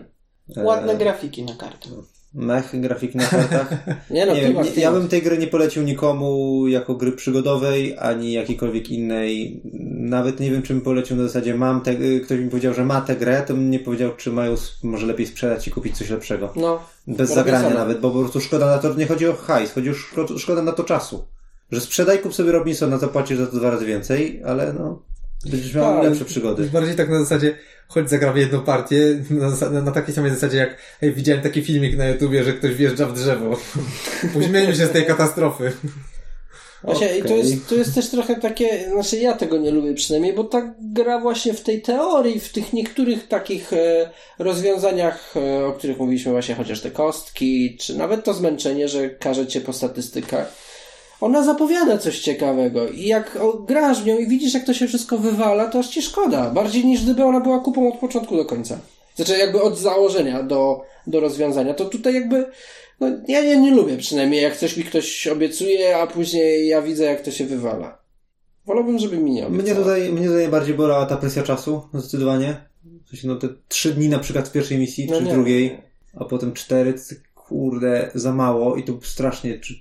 Ładne 0.58 0.94
E, 0.94 0.98
grafiki 0.98 1.44
na 1.44 1.56
kartę. 1.56 1.90
Mech, 2.36 2.82
grafiki 2.82 3.18
na 3.18 3.26
kartach. 3.26 3.70
Nie 4.10 4.26
no, 4.26 4.34
nie 4.34 4.42
klimat, 4.42 4.78
ja 4.78 4.92
bym 4.92 5.08
tej 5.08 5.22
gry 5.22 5.38
nie 5.38 5.48
polecił 5.48 5.84
nikomu 5.84 6.68
jako 6.68 6.96
gry 6.96 7.12
przygodowej, 7.12 7.96
ani 8.00 8.34
jakiejkolwiek 8.34 8.90
innej. 8.90 9.62
Nawet 10.00 10.40
nie 10.40 10.52
wiem, 10.52 10.62
czy 10.62 10.74
bym 10.74 10.82
polecił 10.82 11.18
na 11.18 11.24
zasadzie 11.24 11.56
mam 11.56 11.82
tę, 11.82 11.96
ktoś 12.24 12.40
mi 12.40 12.50
powiedział, 12.50 12.74
że 12.74 12.86
ma 12.86 13.02
tę 13.02 13.16
grę, 13.16 13.44
to 13.48 13.54
bym 13.54 13.72
nie 13.72 13.80
powiedział, 13.80 14.12
czy 14.18 14.32
mają 14.32 14.56
może 14.84 15.08
lepiej 15.08 15.28
sprzedać 15.28 15.68
i 15.68 15.72
kupić 15.72 15.98
coś 15.98 16.10
lepszego. 16.10 16.54
No, 16.56 16.80
Bez 17.08 17.34
zagrania 17.34 17.70
nawet, 17.70 18.00
bo 18.00 18.12
po 18.12 18.20
prostu 18.20 18.42
szkoda 18.42 18.66
na 18.66 18.78
to, 18.78 18.94
nie 18.94 19.08
chodzi 19.08 19.28
o 19.28 19.34
hajs, 19.34 19.72
chodzi 19.72 19.90
o 19.90 19.94
szko- 19.94 20.38
szkoda 20.38 20.62
na 20.62 20.72
to 20.72 20.84
czasu. 20.84 21.26
Że 21.72 21.82
sprzedaj, 21.82 22.20
kup 22.20 22.34
sobie 22.34 22.52
Robinsona, 22.52 23.00
to 23.00 23.08
płacisz 23.08 23.38
za 23.38 23.48
to 23.48 23.58
dwa 23.58 23.70
razy 23.70 23.86
więcej, 23.86 24.42
ale 24.46 24.74
no, 24.74 25.02
będziesz 25.52 25.76
miał 25.76 25.96
Tak, 25.96 26.04
lepsze 26.04 26.26
przygody. 26.26 26.70
Bardziej 26.74 26.96
tak 26.96 27.10
na 27.10 27.20
zasadzie, 27.20 27.58
choć 27.88 28.10
zagramy 28.10 28.40
jedną 28.40 28.62
partię, 28.62 28.98
na, 29.30 29.70
na, 29.70 29.82
na 29.82 29.92
takiej 29.92 30.16
samej 30.16 30.32
zasadzie 30.32 30.58
jak, 30.58 30.78
hej, 31.02 31.14
widziałem 31.14 31.44
taki 31.44 31.62
filmik 31.62 31.98
na 31.98 32.08
YouTubie, 32.08 32.44
że 32.44 32.54
ktoś 32.54 32.76
wjeżdża 32.76 33.06
w 33.06 33.14
drzewo. 33.14 33.58
Uśmiejmy 34.40 34.76
się 34.76 34.86
z 34.86 34.92
tej 34.92 35.06
katastrofy. 35.06 35.72
Właśnie, 36.86 37.18
i 37.18 37.22
tu 37.22 37.26
Okej. 37.26 37.38
jest, 37.38 37.70
tu 37.70 37.76
jest 37.76 37.96
też 37.96 38.10
trochę 38.10 38.36
takie, 38.36 38.90
znaczy 38.92 39.18
ja 39.18 39.34
tego 39.34 39.58
nie 39.58 39.72
lubię 39.72 39.94
przynajmniej, 39.94 40.34
bo 40.34 40.44
ta 40.44 40.74
gra 40.82 41.20
właśnie 41.20 41.54
w 41.54 41.62
tej 41.62 41.82
teorii, 41.82 42.40
w 42.40 42.52
tych 42.52 42.74
niektórych 42.74 43.28
takich 43.28 43.74
e, 43.74 44.10
rozwiązaniach, 44.40 45.34
e, 45.36 45.66
o 45.66 45.74
których 45.74 46.00
mówiliśmy 46.00 46.32
właśnie, 46.32 46.56
chociaż 46.56 46.82
te 46.82 46.92
kostki, 46.92 47.78
czy 47.78 47.98
nawet 47.98 48.24
to 48.24 48.34
zmęczenie, 48.34 48.88
że 48.88 49.10
każe 49.10 49.48
cię 49.48 49.62
po 49.62 49.74
statystykach, 49.74 50.65
ona 51.22 51.44
zapowiada 51.44 51.98
coś 51.98 52.20
ciekawego 52.20 52.88
i 52.88 53.06
jak 53.06 53.38
grasz 53.68 54.02
w 54.04 54.06
nią 54.06 54.18
i 54.18 54.28
widzisz, 54.28 54.54
jak 54.54 54.66
to 54.66 54.74
się 54.74 54.88
wszystko 54.88 55.18
wywala, 55.18 55.68
to 55.68 55.80
aż 55.80 55.88
ci 55.88 56.02
szkoda. 56.02 56.50
Bardziej 56.50 56.86
niż 56.86 57.04
gdyby 57.04 57.24
ona 57.24 57.40
była 57.40 57.60
kupą 57.60 57.94
od 57.94 58.00
początku 58.00 58.36
do 58.38 58.46
końca. 58.46 58.80
Znaczy 59.16 59.38
jakby 59.38 59.62
od 59.62 59.78
założenia 59.78 60.44
do, 60.44 60.82
do 61.08 61.20
rozwiązania. 61.20 61.74
To 61.74 61.86
tutaj 61.86 62.14
jakby, 62.14 62.46
no 63.00 63.08
ja 63.28 63.42
nie, 63.44 63.58
nie 63.58 63.72
lubię 63.72 63.98
przynajmniej, 63.98 64.42
jak 64.44 64.58
coś 64.58 64.78
mi 64.78 64.84
ktoś 64.84 65.28
obiecuje, 65.28 65.98
a 65.98 66.08
później 66.08 66.68
ja 66.68 66.82
widzę, 66.82 67.04
jak 67.04 67.22
to 67.22 67.32
się 67.32 67.46
wywala. 67.46 67.98
Wolałbym, 68.66 69.00
żeby 69.00 69.18
mi 69.18 69.32
nie 69.32 69.48
obiecało. 69.48 69.64
Mnie 69.64 69.76
tutaj, 69.76 70.14
mnie 70.14 70.28
tutaj 70.28 70.48
bardziej 70.48 70.76
bolała 70.76 71.06
ta 71.06 71.18
presja 71.18 71.44
czasu, 71.44 71.82
zdecydowanie. 71.94 72.56
W 73.06 73.10
sensie, 73.10 73.28
no 73.28 73.36
te 73.36 73.48
trzy 73.68 73.94
dni 73.94 74.10
na 74.10 74.20
przykład 74.20 74.48
w 74.48 74.52
pierwszej 74.52 74.78
misji, 74.78 75.08
No 75.10 75.18
czy 75.18 75.24
nie. 75.24 75.34
drugiej, 75.34 75.78
a 76.16 76.26
potem 76.26 76.54
cztery, 76.54 76.94
kurde, 77.36 78.12
za 78.16 78.34
mało 78.34 78.76
i 78.76 78.84
to 78.84 78.94
strasznie, 79.04 79.60
czy... 79.60 79.74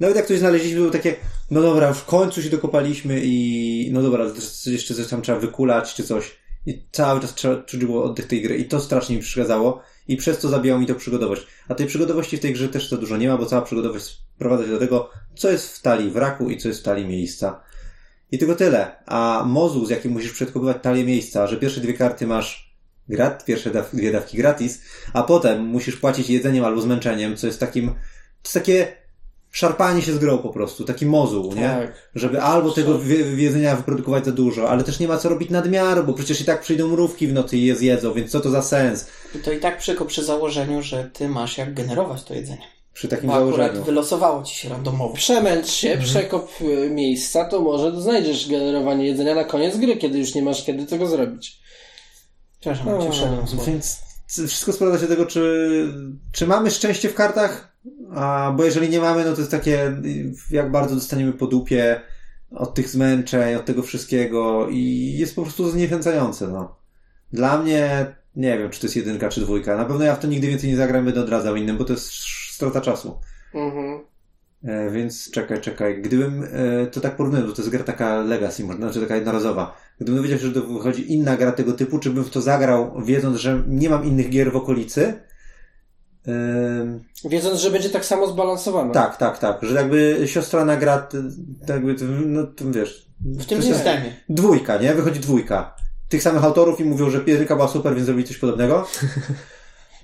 Nawet 0.00 0.16
jak 0.16 0.26
coś 0.26 0.38
znaleźliśmy, 0.38 0.78
było 0.78 0.90
takie, 0.90 1.14
no 1.50 1.62
dobra, 1.62 1.92
w 1.92 2.04
końcu 2.04 2.42
się 2.42 2.50
dokopaliśmy 2.50 3.20
i 3.24 3.90
no 3.92 4.02
dobra, 4.02 4.24
jeszcze 4.66 4.94
coś 4.94 5.06
tam 5.06 5.22
trzeba 5.22 5.38
wykulać, 5.38 5.94
czy 5.94 6.04
coś. 6.04 6.36
I 6.66 6.82
cały 6.92 7.20
czas 7.20 7.34
trzeba 7.34 7.62
czuć 7.62 7.84
było 7.84 8.04
oddech 8.04 8.26
tej 8.26 8.42
gry 8.42 8.56
i 8.56 8.64
to 8.64 8.80
strasznie 8.80 9.16
mi 9.16 9.22
przeszkadzało 9.22 9.82
i 10.08 10.16
przez 10.16 10.38
to 10.38 10.48
zabijało 10.48 10.80
mi 10.80 10.86
to 10.86 10.94
przygodowość. 10.94 11.46
A 11.68 11.74
tej 11.74 11.86
przygodowości 11.86 12.36
w 12.36 12.40
tej 12.40 12.52
grze 12.52 12.68
też 12.68 12.90
za 12.90 12.96
dużo 12.96 13.16
nie 13.16 13.28
ma, 13.28 13.38
bo 13.38 13.46
cała 13.46 13.62
przygodowość 13.62 14.04
sprowadza 14.34 14.64
się 14.64 14.70
do 14.70 14.78
tego, 14.78 15.10
co 15.34 15.50
jest 15.50 15.76
w 15.76 15.82
talii 15.82 16.10
wraku 16.10 16.50
i 16.50 16.56
co 16.56 16.68
jest 16.68 16.80
w 16.80 16.82
talii 16.82 17.06
miejsca. 17.06 17.60
I 18.32 18.38
tylko 18.38 18.54
tyle. 18.54 19.04
A 19.06 19.44
mozuł, 19.46 19.86
z 19.86 19.90
jakim 19.90 20.12
musisz 20.12 20.32
przedkopywać 20.32 20.76
talię 20.82 21.04
miejsca, 21.04 21.46
że 21.46 21.56
pierwsze 21.56 21.80
dwie 21.80 21.94
karty 21.94 22.26
masz 22.26 22.74
grat, 23.08 23.44
pierwsze 23.44 23.70
daw, 23.70 23.90
dwie 23.92 24.12
dawki 24.12 24.36
gratis, 24.36 24.80
a 25.12 25.22
potem 25.22 25.64
musisz 25.64 25.96
płacić 25.96 26.30
jedzeniem 26.30 26.64
albo 26.64 26.80
zmęczeniem, 26.80 27.36
co 27.36 27.46
jest 27.46 27.60
takim, 27.60 27.88
to 27.88 27.94
jest 28.44 28.54
takie 28.54 28.96
szarpanie 29.50 30.02
się 30.02 30.12
z 30.12 30.18
grą 30.18 30.38
po 30.38 30.48
prostu, 30.48 30.84
taki 30.84 31.06
mozuł, 31.06 31.54
nie? 31.54 31.62
Tak. 31.62 32.10
Żeby 32.14 32.42
albo 32.42 32.70
tego 32.70 33.00
jedzenia 33.36 33.76
wyprodukować 33.76 34.24
za 34.24 34.32
dużo, 34.32 34.70
ale 34.70 34.84
też 34.84 34.98
nie 35.00 35.08
ma 35.08 35.16
co 35.16 35.28
robić 35.28 35.50
nadmiaru, 35.50 36.04
bo 36.04 36.12
przecież 36.12 36.40
i 36.40 36.44
tak 36.44 36.60
przyjdą 36.60 36.88
mrówki 36.88 37.26
w 37.26 37.32
nocy 37.32 37.56
i 37.56 37.64
je 37.66 37.76
zjedzą, 37.76 38.12
więc 38.12 38.30
co 38.30 38.40
to 38.40 38.50
za 38.50 38.62
sens 38.62 39.06
I 39.34 39.38
to 39.38 39.52
i 39.52 39.60
tak 39.60 39.84
tylko 39.84 40.04
przy 40.04 40.24
założeniu, 40.24 40.82
że 40.82 41.10
ty 41.12 41.28
masz 41.28 41.58
jak 41.58 41.74
generować 41.74 42.24
to 42.24 42.34
jedzenie. 42.34 42.62
przy 42.94 43.08
takim 43.08 43.26
Bo 43.28 43.34
akurat 43.34 43.56
założeniu. 43.56 43.84
wylosowało 43.84 44.42
ci 44.42 44.54
się 44.54 44.68
randomowo. 44.68 45.14
Przemęcz 45.14 45.66
się, 45.70 45.98
przekop 46.02 46.50
y, 46.60 46.90
miejsca, 46.90 47.44
to 47.44 47.60
może 47.60 48.00
znajdziesz 48.02 48.48
generowanie 48.50 49.06
jedzenia 49.06 49.34
na 49.34 49.44
koniec 49.44 49.76
gry, 49.76 49.96
kiedy 49.96 50.18
już 50.18 50.34
nie 50.34 50.42
masz 50.42 50.64
kiedy 50.64 50.86
tego 50.86 51.06
zrobić. 51.06 51.58
Przepraszam, 52.60 52.88
O, 52.88 53.10
cię. 53.12 53.28
Więc 53.66 54.00
wszystko 54.26 54.72
sprowadza 54.72 54.98
się 54.98 55.06
do 55.06 55.14
tego, 55.14 55.26
czy, 55.26 55.42
czy 56.32 56.46
mamy 56.46 56.70
szczęście 56.70 57.08
w 57.08 57.14
kartach, 57.14 57.77
a, 58.14 58.54
bo 58.56 58.64
jeżeli 58.64 58.88
nie 58.88 59.00
mamy, 59.00 59.24
no 59.24 59.32
to 59.32 59.38
jest 59.38 59.50
takie, 59.50 59.96
jak 60.50 60.70
bardzo 60.70 60.94
dostaniemy 60.94 61.32
po 61.32 61.46
dupie 61.46 62.00
od 62.50 62.74
tych 62.74 62.88
zmęczeń, 62.88 63.54
od 63.54 63.64
tego 63.64 63.82
wszystkiego 63.82 64.68
i 64.68 65.14
jest 65.18 65.36
po 65.36 65.42
prostu 65.42 65.70
zniechęcające, 65.70 66.48
no. 66.48 66.76
Dla 67.32 67.62
mnie, 67.62 68.06
nie 68.36 68.58
wiem, 68.58 68.70
czy 68.70 68.80
to 68.80 68.86
jest 68.86 68.96
jedynka, 68.96 69.28
czy 69.28 69.40
dwójka. 69.40 69.76
Na 69.76 69.84
pewno 69.84 70.04
ja 70.04 70.14
w 70.14 70.20
to 70.20 70.26
nigdy 70.26 70.46
więcej 70.46 70.70
nie 70.70 70.76
zagram, 70.76 71.04
będę 71.04 71.20
odradzał 71.20 71.56
innym, 71.56 71.76
bo 71.76 71.84
to 71.84 71.92
jest 71.92 72.12
strata 72.50 72.80
czasu. 72.80 73.18
Mhm. 73.54 74.00
E, 74.64 74.90
więc 74.90 75.30
czekaj, 75.30 75.60
czekaj. 75.60 76.02
Gdybym 76.02 76.44
e, 76.52 76.86
to 76.86 77.00
tak 77.00 77.16
porównał, 77.16 77.42
bo 77.42 77.52
to 77.52 77.62
jest 77.62 77.70
gra 77.70 77.84
taka 77.84 78.22
legacy, 78.22 78.64
można, 78.64 78.86
znaczy 78.86 79.00
taka 79.00 79.16
jednorazowa. 79.16 79.76
Gdybym 80.00 80.22
wiedział, 80.22 80.38
że 80.38 80.52
to 80.52 80.62
wychodzi 80.62 81.12
inna 81.12 81.36
gra 81.36 81.52
tego 81.52 81.72
typu, 81.72 81.98
czy 81.98 82.10
bym 82.10 82.24
w 82.24 82.30
to 82.30 82.40
zagrał, 82.40 83.02
wiedząc, 83.04 83.36
że 83.36 83.62
nie 83.68 83.90
mam 83.90 84.04
innych 84.04 84.30
gier 84.30 84.52
w 84.52 84.56
okolicy? 84.56 85.27
Wiedząc, 87.24 87.60
że 87.60 87.70
będzie 87.70 87.90
tak 87.90 88.04
samo 88.04 88.26
zbalansowane. 88.26 88.94
tak, 88.94 89.16
tak, 89.16 89.38
tak. 89.38 89.58
Że 89.62 89.74
jakby 89.74 90.22
siostra 90.26 90.64
nagra, 90.64 90.98
tak 91.66 91.68
jakby, 91.68 91.94
no 92.26 92.46
to 92.46 92.64
wiesz. 92.70 93.06
W 93.24 93.46
tym 93.46 93.62
systemie. 93.62 94.12
Dwójka, 94.28 94.76
nie? 94.76 94.94
Wychodzi 94.94 95.20
dwójka. 95.20 95.76
Tych 96.08 96.22
samych 96.22 96.44
autorów 96.44 96.80
i 96.80 96.84
mówią, 96.84 97.10
że 97.10 97.18
jedynka 97.26 97.56
była 97.56 97.68
super, 97.68 97.94
więc 97.94 98.06
zrobili 98.06 98.28
coś 98.28 98.36
podobnego. 98.38 98.86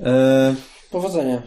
E, 0.00 0.54
Powodzenia. 0.90 1.42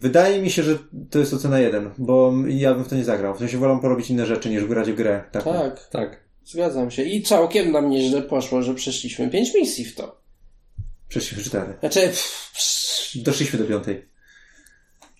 Wydaje 0.00 0.42
mi 0.42 0.50
się, 0.50 0.62
że 0.62 0.78
to 1.10 1.18
jest 1.18 1.34
ocena 1.34 1.58
jeden, 1.60 1.90
bo 1.98 2.32
ja 2.48 2.74
bym 2.74 2.84
w 2.84 2.88
to 2.88 2.96
nie 2.96 3.04
zagrał. 3.04 3.34
W 3.34 3.38
sensie 3.38 3.58
wolę 3.58 3.78
porobić 3.82 4.10
inne 4.10 4.26
rzeczy 4.26 4.50
niż 4.50 4.64
grać 4.64 4.90
w 4.92 4.94
grę. 4.94 5.24
Tak. 5.32 5.44
Tak, 5.44 5.88
Tak. 5.88 6.20
zgadzam 6.44 6.90
się. 6.90 7.02
I 7.02 7.22
całkiem 7.22 7.72
nam 7.72 7.90
nieźle 7.90 8.22
poszło, 8.22 8.62
że 8.62 8.74
przeszliśmy 8.74 9.30
pięć 9.30 9.54
misji 9.54 9.84
w 9.84 9.94
to. 9.94 10.20
Przeszliśmy 11.08 11.44
cztery. 11.44 11.74
Znaczy, 11.80 12.00
pff, 12.00 12.50
psz, 12.54 13.18
Doszliśmy 13.18 13.58
do 13.58 13.64
piątej. 13.64 14.06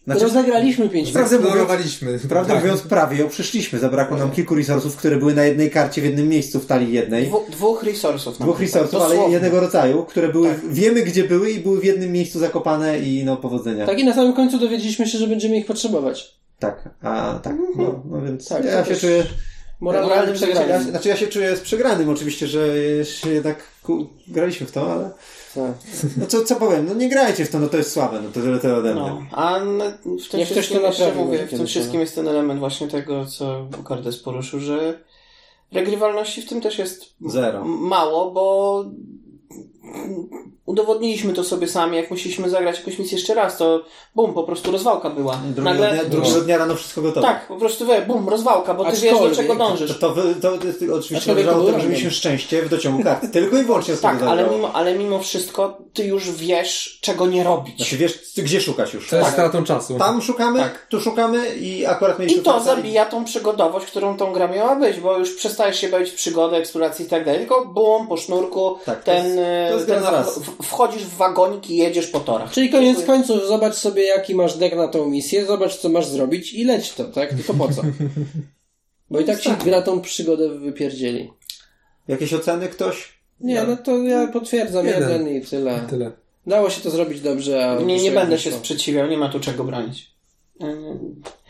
Znaczy, 0.06 0.24
rozegraliśmy 0.24 0.88
pięć. 0.88 1.12
Prawdę 1.12 1.38
mówiąc- 1.38 2.26
prawdę 2.28 2.52
Tak. 2.54 2.62
mówiąc, 2.62 2.80
prawie 2.82 3.16
ją 3.18 3.28
przeszliśmy. 3.28 3.78
Zabrakło 3.78 4.16
nam 4.16 4.30
kilku 4.30 4.54
resursów, 4.54 4.96
które 4.96 5.16
były 5.16 5.34
na 5.34 5.44
jednej 5.44 5.70
karcie 5.70 6.00
w 6.00 6.04
jednym 6.04 6.28
miejscu 6.28 6.60
w 6.60 6.66
talii 6.66 6.92
jednej. 6.92 7.26
Dwu, 7.26 7.42
dwóch 7.50 7.82
resursów. 7.82 8.38
Dwóch 8.38 8.60
resursów, 8.60 8.94
ale 8.94 9.08
dosłownie. 9.08 9.32
jednego 9.34 9.60
rodzaju, 9.60 10.04
które 10.04 10.28
były, 10.28 10.48
Tak. 10.48 10.72
wiemy 10.72 11.02
gdzie 11.02 11.24
były 11.24 11.50
i 11.50 11.60
były 11.60 11.80
w 11.80 11.84
jednym 11.84 12.12
miejscu 12.12 12.38
zakopane 12.38 12.98
i 12.98 13.24
no 13.24 13.36
powodzenia. 13.36 13.86
Tak 13.86 13.98
i 13.98 14.04
na 14.04 14.14
samym 14.14 14.32
końcu 14.32 14.58
dowiedzieliśmy 14.58 15.06
się, 15.08 15.18
że 15.18 15.26
będziemy 15.26 15.56
ich 15.56 15.66
potrzebować. 15.66 16.36
Tak, 16.58 16.88
a 17.02 17.40
tak, 17.42 17.56
no, 17.76 18.02
no 18.10 18.22
więc 18.22 18.48
Tak, 18.48 18.64
ja 18.64 18.84
się 18.84 18.90
też 18.90 19.00
czuję... 19.00 19.24
Moralnym 19.80 20.34
przegrani. 20.34 20.68
Ja, 20.70 20.80
znaczy 20.82 21.08
ja 21.08 21.16
się 21.16 21.26
czuję 21.26 21.56
z 21.56 21.60
przegranym 21.60 22.08
oczywiście, 22.08 22.46
że 22.46 22.68
się 23.04 23.30
jednak 23.30 23.62
ku, 23.82 24.06
graliśmy 24.28 24.66
w 24.66 24.72
to, 24.72 24.92
ale 24.92 25.10
Tak. 25.54 25.72
no 26.16 26.26
co, 26.26 26.44
co 26.44 26.56
powiem, 26.56 26.86
no 26.86 26.94
nie 26.94 27.08
grajcie 27.08 27.44
w 27.44 27.50
to, 27.50 27.58
no 27.58 27.68
to 27.68 27.76
jest 27.76 27.92
słabe, 27.92 28.20
no 28.22 28.28
to 28.28 28.40
tyle 28.40 28.58
tyle 28.58 28.76
ode 28.76 28.94
mnie. 28.94 29.02
No, 29.02 29.22
a 29.32 29.56
n- 29.58 29.82
w 30.04 30.28
tym 30.28 30.44
wszystkim 30.44 30.80
to 30.80 30.86
jeszcze 30.86 31.04
naprawi 31.04 31.18
mówię, 31.18 31.46
w 31.46 31.50
tym 31.50 31.66
wszystkim 31.66 31.94
ale- 31.94 32.00
jest 32.00 32.14
ten 32.14 32.28
element 32.28 32.60
właśnie 32.60 32.88
tego, 32.88 33.26
co 33.26 33.66
Cordes 33.88 34.16
poruszył, 34.18 34.60
że 34.60 35.00
regrywalności 35.72 36.42
w 36.42 36.48
tym 36.48 36.60
też 36.60 36.78
jest 36.78 37.04
Zero. 37.26 37.64
mało, 37.64 38.30
bo 38.30 38.84
udowodniliśmy 40.66 41.32
to 41.32 41.44
sobie 41.44 41.68
sami, 41.68 41.96
jak 41.96 42.10
musieliśmy 42.10 42.50
zagrać 42.50 42.78
jakąś 42.78 42.98
misję 42.98 43.16
jeszcze 43.18 43.34
raz, 43.34 43.58
to 43.58 43.84
bum, 44.14 44.34
po 44.34 44.42
prostu 44.44 44.70
rozwałka 44.72 45.10
była. 45.10 45.38
Drugiego, 45.44 45.76
dnia, 45.76 46.04
drugiego 46.04 46.40
dnia 46.40 46.58
rano 46.58 46.74
wszystko 46.76 47.02
gotowe. 47.02 47.26
Tak, 47.26 47.48
po 47.48 47.56
prostu 47.56 47.86
wie, 47.86 48.02
bum, 48.02 48.28
rozwałka, 48.28 48.74
bo 48.74 48.84
ty 48.84 48.96
wiesz, 49.00 49.18
do 49.18 49.30
czego 49.30 49.52
To, 49.52 49.58
dążysz. 49.58 49.98
to, 49.98 50.14
to, 50.14 50.22
to, 50.42 50.52
oczywiście 50.94 51.26
to 51.26 51.32
od 51.32 51.38
tego, 51.38 51.54
był 51.72 51.80
że 51.80 51.88
mieliśmy 51.88 52.10
szczęście 52.10 52.62
w 52.62 52.68
dociągu 52.68 53.02
karty. 53.04 53.28
Tylko 53.36 53.58
i 53.58 53.62
wyłącznie 53.64 53.94
od 53.94 54.00
Tak, 54.00 54.18
tego 54.18 54.30
ale 54.30 54.36
zależało. 54.42 54.56
mimo, 54.58 54.72
ale 54.72 54.94
mimo 54.98 55.18
wszystko 55.18 55.78
ty 55.94 56.04
już 56.04 56.30
wiesz, 56.30 56.98
czego 57.02 57.26
nie 57.26 57.44
robić. 57.44 57.76
Znaczy 57.76 57.96
wiesz, 57.96 58.18
gdzie 58.36 58.60
szukać 58.60 58.94
już. 58.94 59.08
To 59.10 59.16
jest 59.16 59.26
Tak. 59.26 59.34
stratą 59.34 59.64
czasu. 59.64 59.98
Tam 59.98 60.22
szukamy, 60.22 60.58
Tak. 60.60 60.86
tu 60.90 61.00
szukamy 61.00 61.56
i 61.56 61.86
akurat 61.86 62.18
mieliśmy 62.18 62.40
I 62.40 62.44
to 62.44 62.60
zabija 62.60 63.06
tą 63.06 63.24
przygodowość, 63.24 63.86
którą 63.86 64.16
tą 64.16 64.32
gra 64.32 64.48
miała 64.48 64.76
być, 64.76 65.00
bo 65.00 65.18
już 65.18 65.34
przestajesz 65.34 65.80
się 65.80 65.88
bawić 65.88 66.10
w 66.10 66.14
przygodę, 66.14 66.56
eksplorację 66.56 67.06
i 67.06 67.08
tak 67.08 67.24
dalej, 67.24 67.40
tylko 67.40 67.66
bum, 67.66 68.06
po 68.08 68.16
sznurku, 68.16 68.78
Tak, 68.86 68.98
to 68.98 69.04
ten, 69.04 69.24
jest- 69.26 69.36
to 69.70 69.74
jest 69.74 69.86
ten 69.86 70.00
gra 70.00 70.10
na 70.10 70.16
raz. 70.16 70.38
w- 70.38 70.55
wchodzisz 70.62 71.02
w 71.02 71.16
wagonik 71.16 71.70
i 71.70 71.76
jedziesz 71.76 72.06
po 72.06 72.20
torach. 72.20 72.52
Czyli 72.52 72.70
koniec 72.70 73.04
końców 73.04 73.48
zobacz 73.48 73.74
sobie 73.74 74.02
jaki 74.02 74.34
masz 74.34 74.58
deck 74.58 74.76
na 74.76 74.88
tą 74.88 75.06
misję, 75.10 75.46
zobacz 75.46 75.76
co 75.76 75.88
masz 75.88 76.06
zrobić 76.06 76.52
i 76.52 76.64
leć 76.64 76.92
to, 76.92 77.04
tak? 77.04 77.34
Tylko 77.34 77.54
po 77.54 77.72
co? 77.72 77.82
Bo 79.10 79.20
i 79.20 79.24
tak 79.24 79.40
ci 79.40 79.50
gra 79.64 79.82
tą 79.82 80.00
przygodę 80.00 80.48
wypierdzieli. 80.48 81.30
Jakieś 82.08 82.34
oceny 82.34 82.68
ktoś? 82.68 83.16
Nie, 83.40 83.62
no 83.62 83.76
to 83.76 83.98
ja 83.98 84.26
potwierdzam 84.26 84.86
jeden, 84.86 85.10
Jeden. 85.10 85.28
i 85.28 85.40
tyle. 85.40 85.80
Tyle. 85.90 86.12
Dało 86.46 86.70
się 86.70 86.80
to 86.80 86.90
zrobić 86.90 87.20
dobrze, 87.20 87.70
a... 87.70 87.82
Nie, 87.82 88.02
nie 88.02 88.10
będę 88.10 88.38
się 88.38 88.52
sprzeciwiał, 88.52 89.08
nie 89.08 89.18
ma 89.18 89.28
tu 89.28 89.40
czego 89.40 89.64
bronić. 89.64 90.10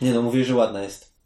Nie 0.01 0.13
no, 0.13 0.21
mówisz, 0.21 0.47
że 0.47 0.55
ładna 0.55 0.83
jest. 0.83 1.16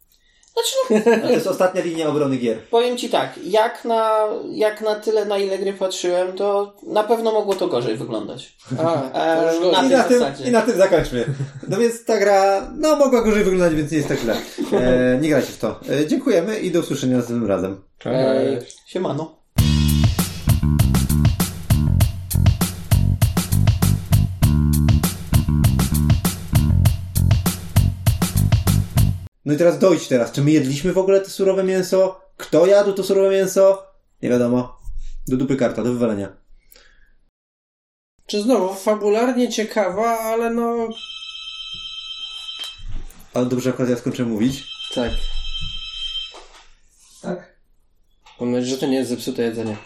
Znaczy, 0.54 1.04
no, 1.10 1.16
A 1.16 1.28
to 1.28 1.34
jest 1.34 1.47
ostatnia 1.47 1.82
linia 1.82 2.08
obrony 2.10 2.38
gier. 2.38 2.58
powiem 2.72 2.97
ci 2.97 3.10
tak, 3.10 3.39
jak 3.43 3.86
na, 3.86 4.28
jak 4.52 4.82
na 4.82 4.95
tyle, 4.95 5.26
na 5.26 5.38
ile 5.38 5.58
gry 5.58 5.74
patrzyłem, 5.74 6.34
to 6.34 6.74
na 6.88 7.04
pewno 7.04 7.32
mogło 7.32 7.56
to 7.56 7.68
gorzej 7.68 7.97
wyglądać. 7.97 8.58
A, 9.14 9.36
gorzej. 9.41 9.72
na 9.72 9.80
I 9.84 9.89
tej 9.89 9.97
na, 9.97 10.04
tym, 10.04 10.20
zasadzie. 10.20 10.43
I 10.50 10.51
na 10.51 10.62
tym 10.62 10.78
zakończmy. 10.78 11.25
No 11.67 11.78
więc 11.78 12.05
ta 12.05 12.17
gra, 12.20 12.71
no 12.78 12.96
mogła 12.96 13.21
gorzej 13.21 13.43
wyglądać, 13.43 13.75
więc 13.75 13.92
nie 13.92 13.97
jest 13.97 14.09
tak 14.09 14.20
źle. 14.20 14.36
E, 14.74 15.17
nie 15.21 15.30
grajcie 15.30 15.51
w 15.51 15.58
to. 15.58 15.80
E, 15.89 16.08
dziękujemy 16.08 16.59
i 16.59 16.71
do 16.71 16.80
usłyszenia 16.80 17.17
następnym 17.17 17.50
razem. 17.50 17.82
Cześć. 18.00 18.78
Siemano. 18.86 19.41
No 29.51 29.55
i 29.55 29.57
teraz 29.57 29.79
dojdź 29.79 30.07
teraz, 30.07 30.32
czy 30.32 30.41
my 30.41 30.51
jedliśmy 30.51 30.93
w 30.93 30.97
ogóle 30.97 31.21
to 31.21 31.29
surowe 31.29 31.63
mięso? 31.63 32.21
Kto 32.37 32.65
jadł 32.65 32.93
to 32.93 33.03
surowe 33.03 33.29
mięso? 33.29 33.83
Nie 34.21 34.29
wiadomo. 34.29 34.78
Do 35.28 35.37
dupy 35.37 35.55
karta, 35.55 35.83
do 35.83 35.93
wywalenia. 35.93 36.37
Czy 38.25 38.41
znowu, 38.41 38.73
fabularnie 38.73 39.49
ciekawa, 39.49 40.19
ale 40.19 40.49
no... 40.49 40.89
Ale 43.33 43.45
dobrze, 43.45 43.69
akurat 43.69 43.89
ja 43.89 43.97
skończę 43.97 44.25
mówić. 44.25 44.63
Tak. 44.95 45.11
Tak? 47.21 47.61
Mam 48.39 48.51
nadzieję, 48.51 48.71
że 48.71 48.78
to 48.78 48.87
nie 48.87 48.97
jest 48.97 49.09
zepsute 49.09 49.41
jedzenie. 49.41 49.78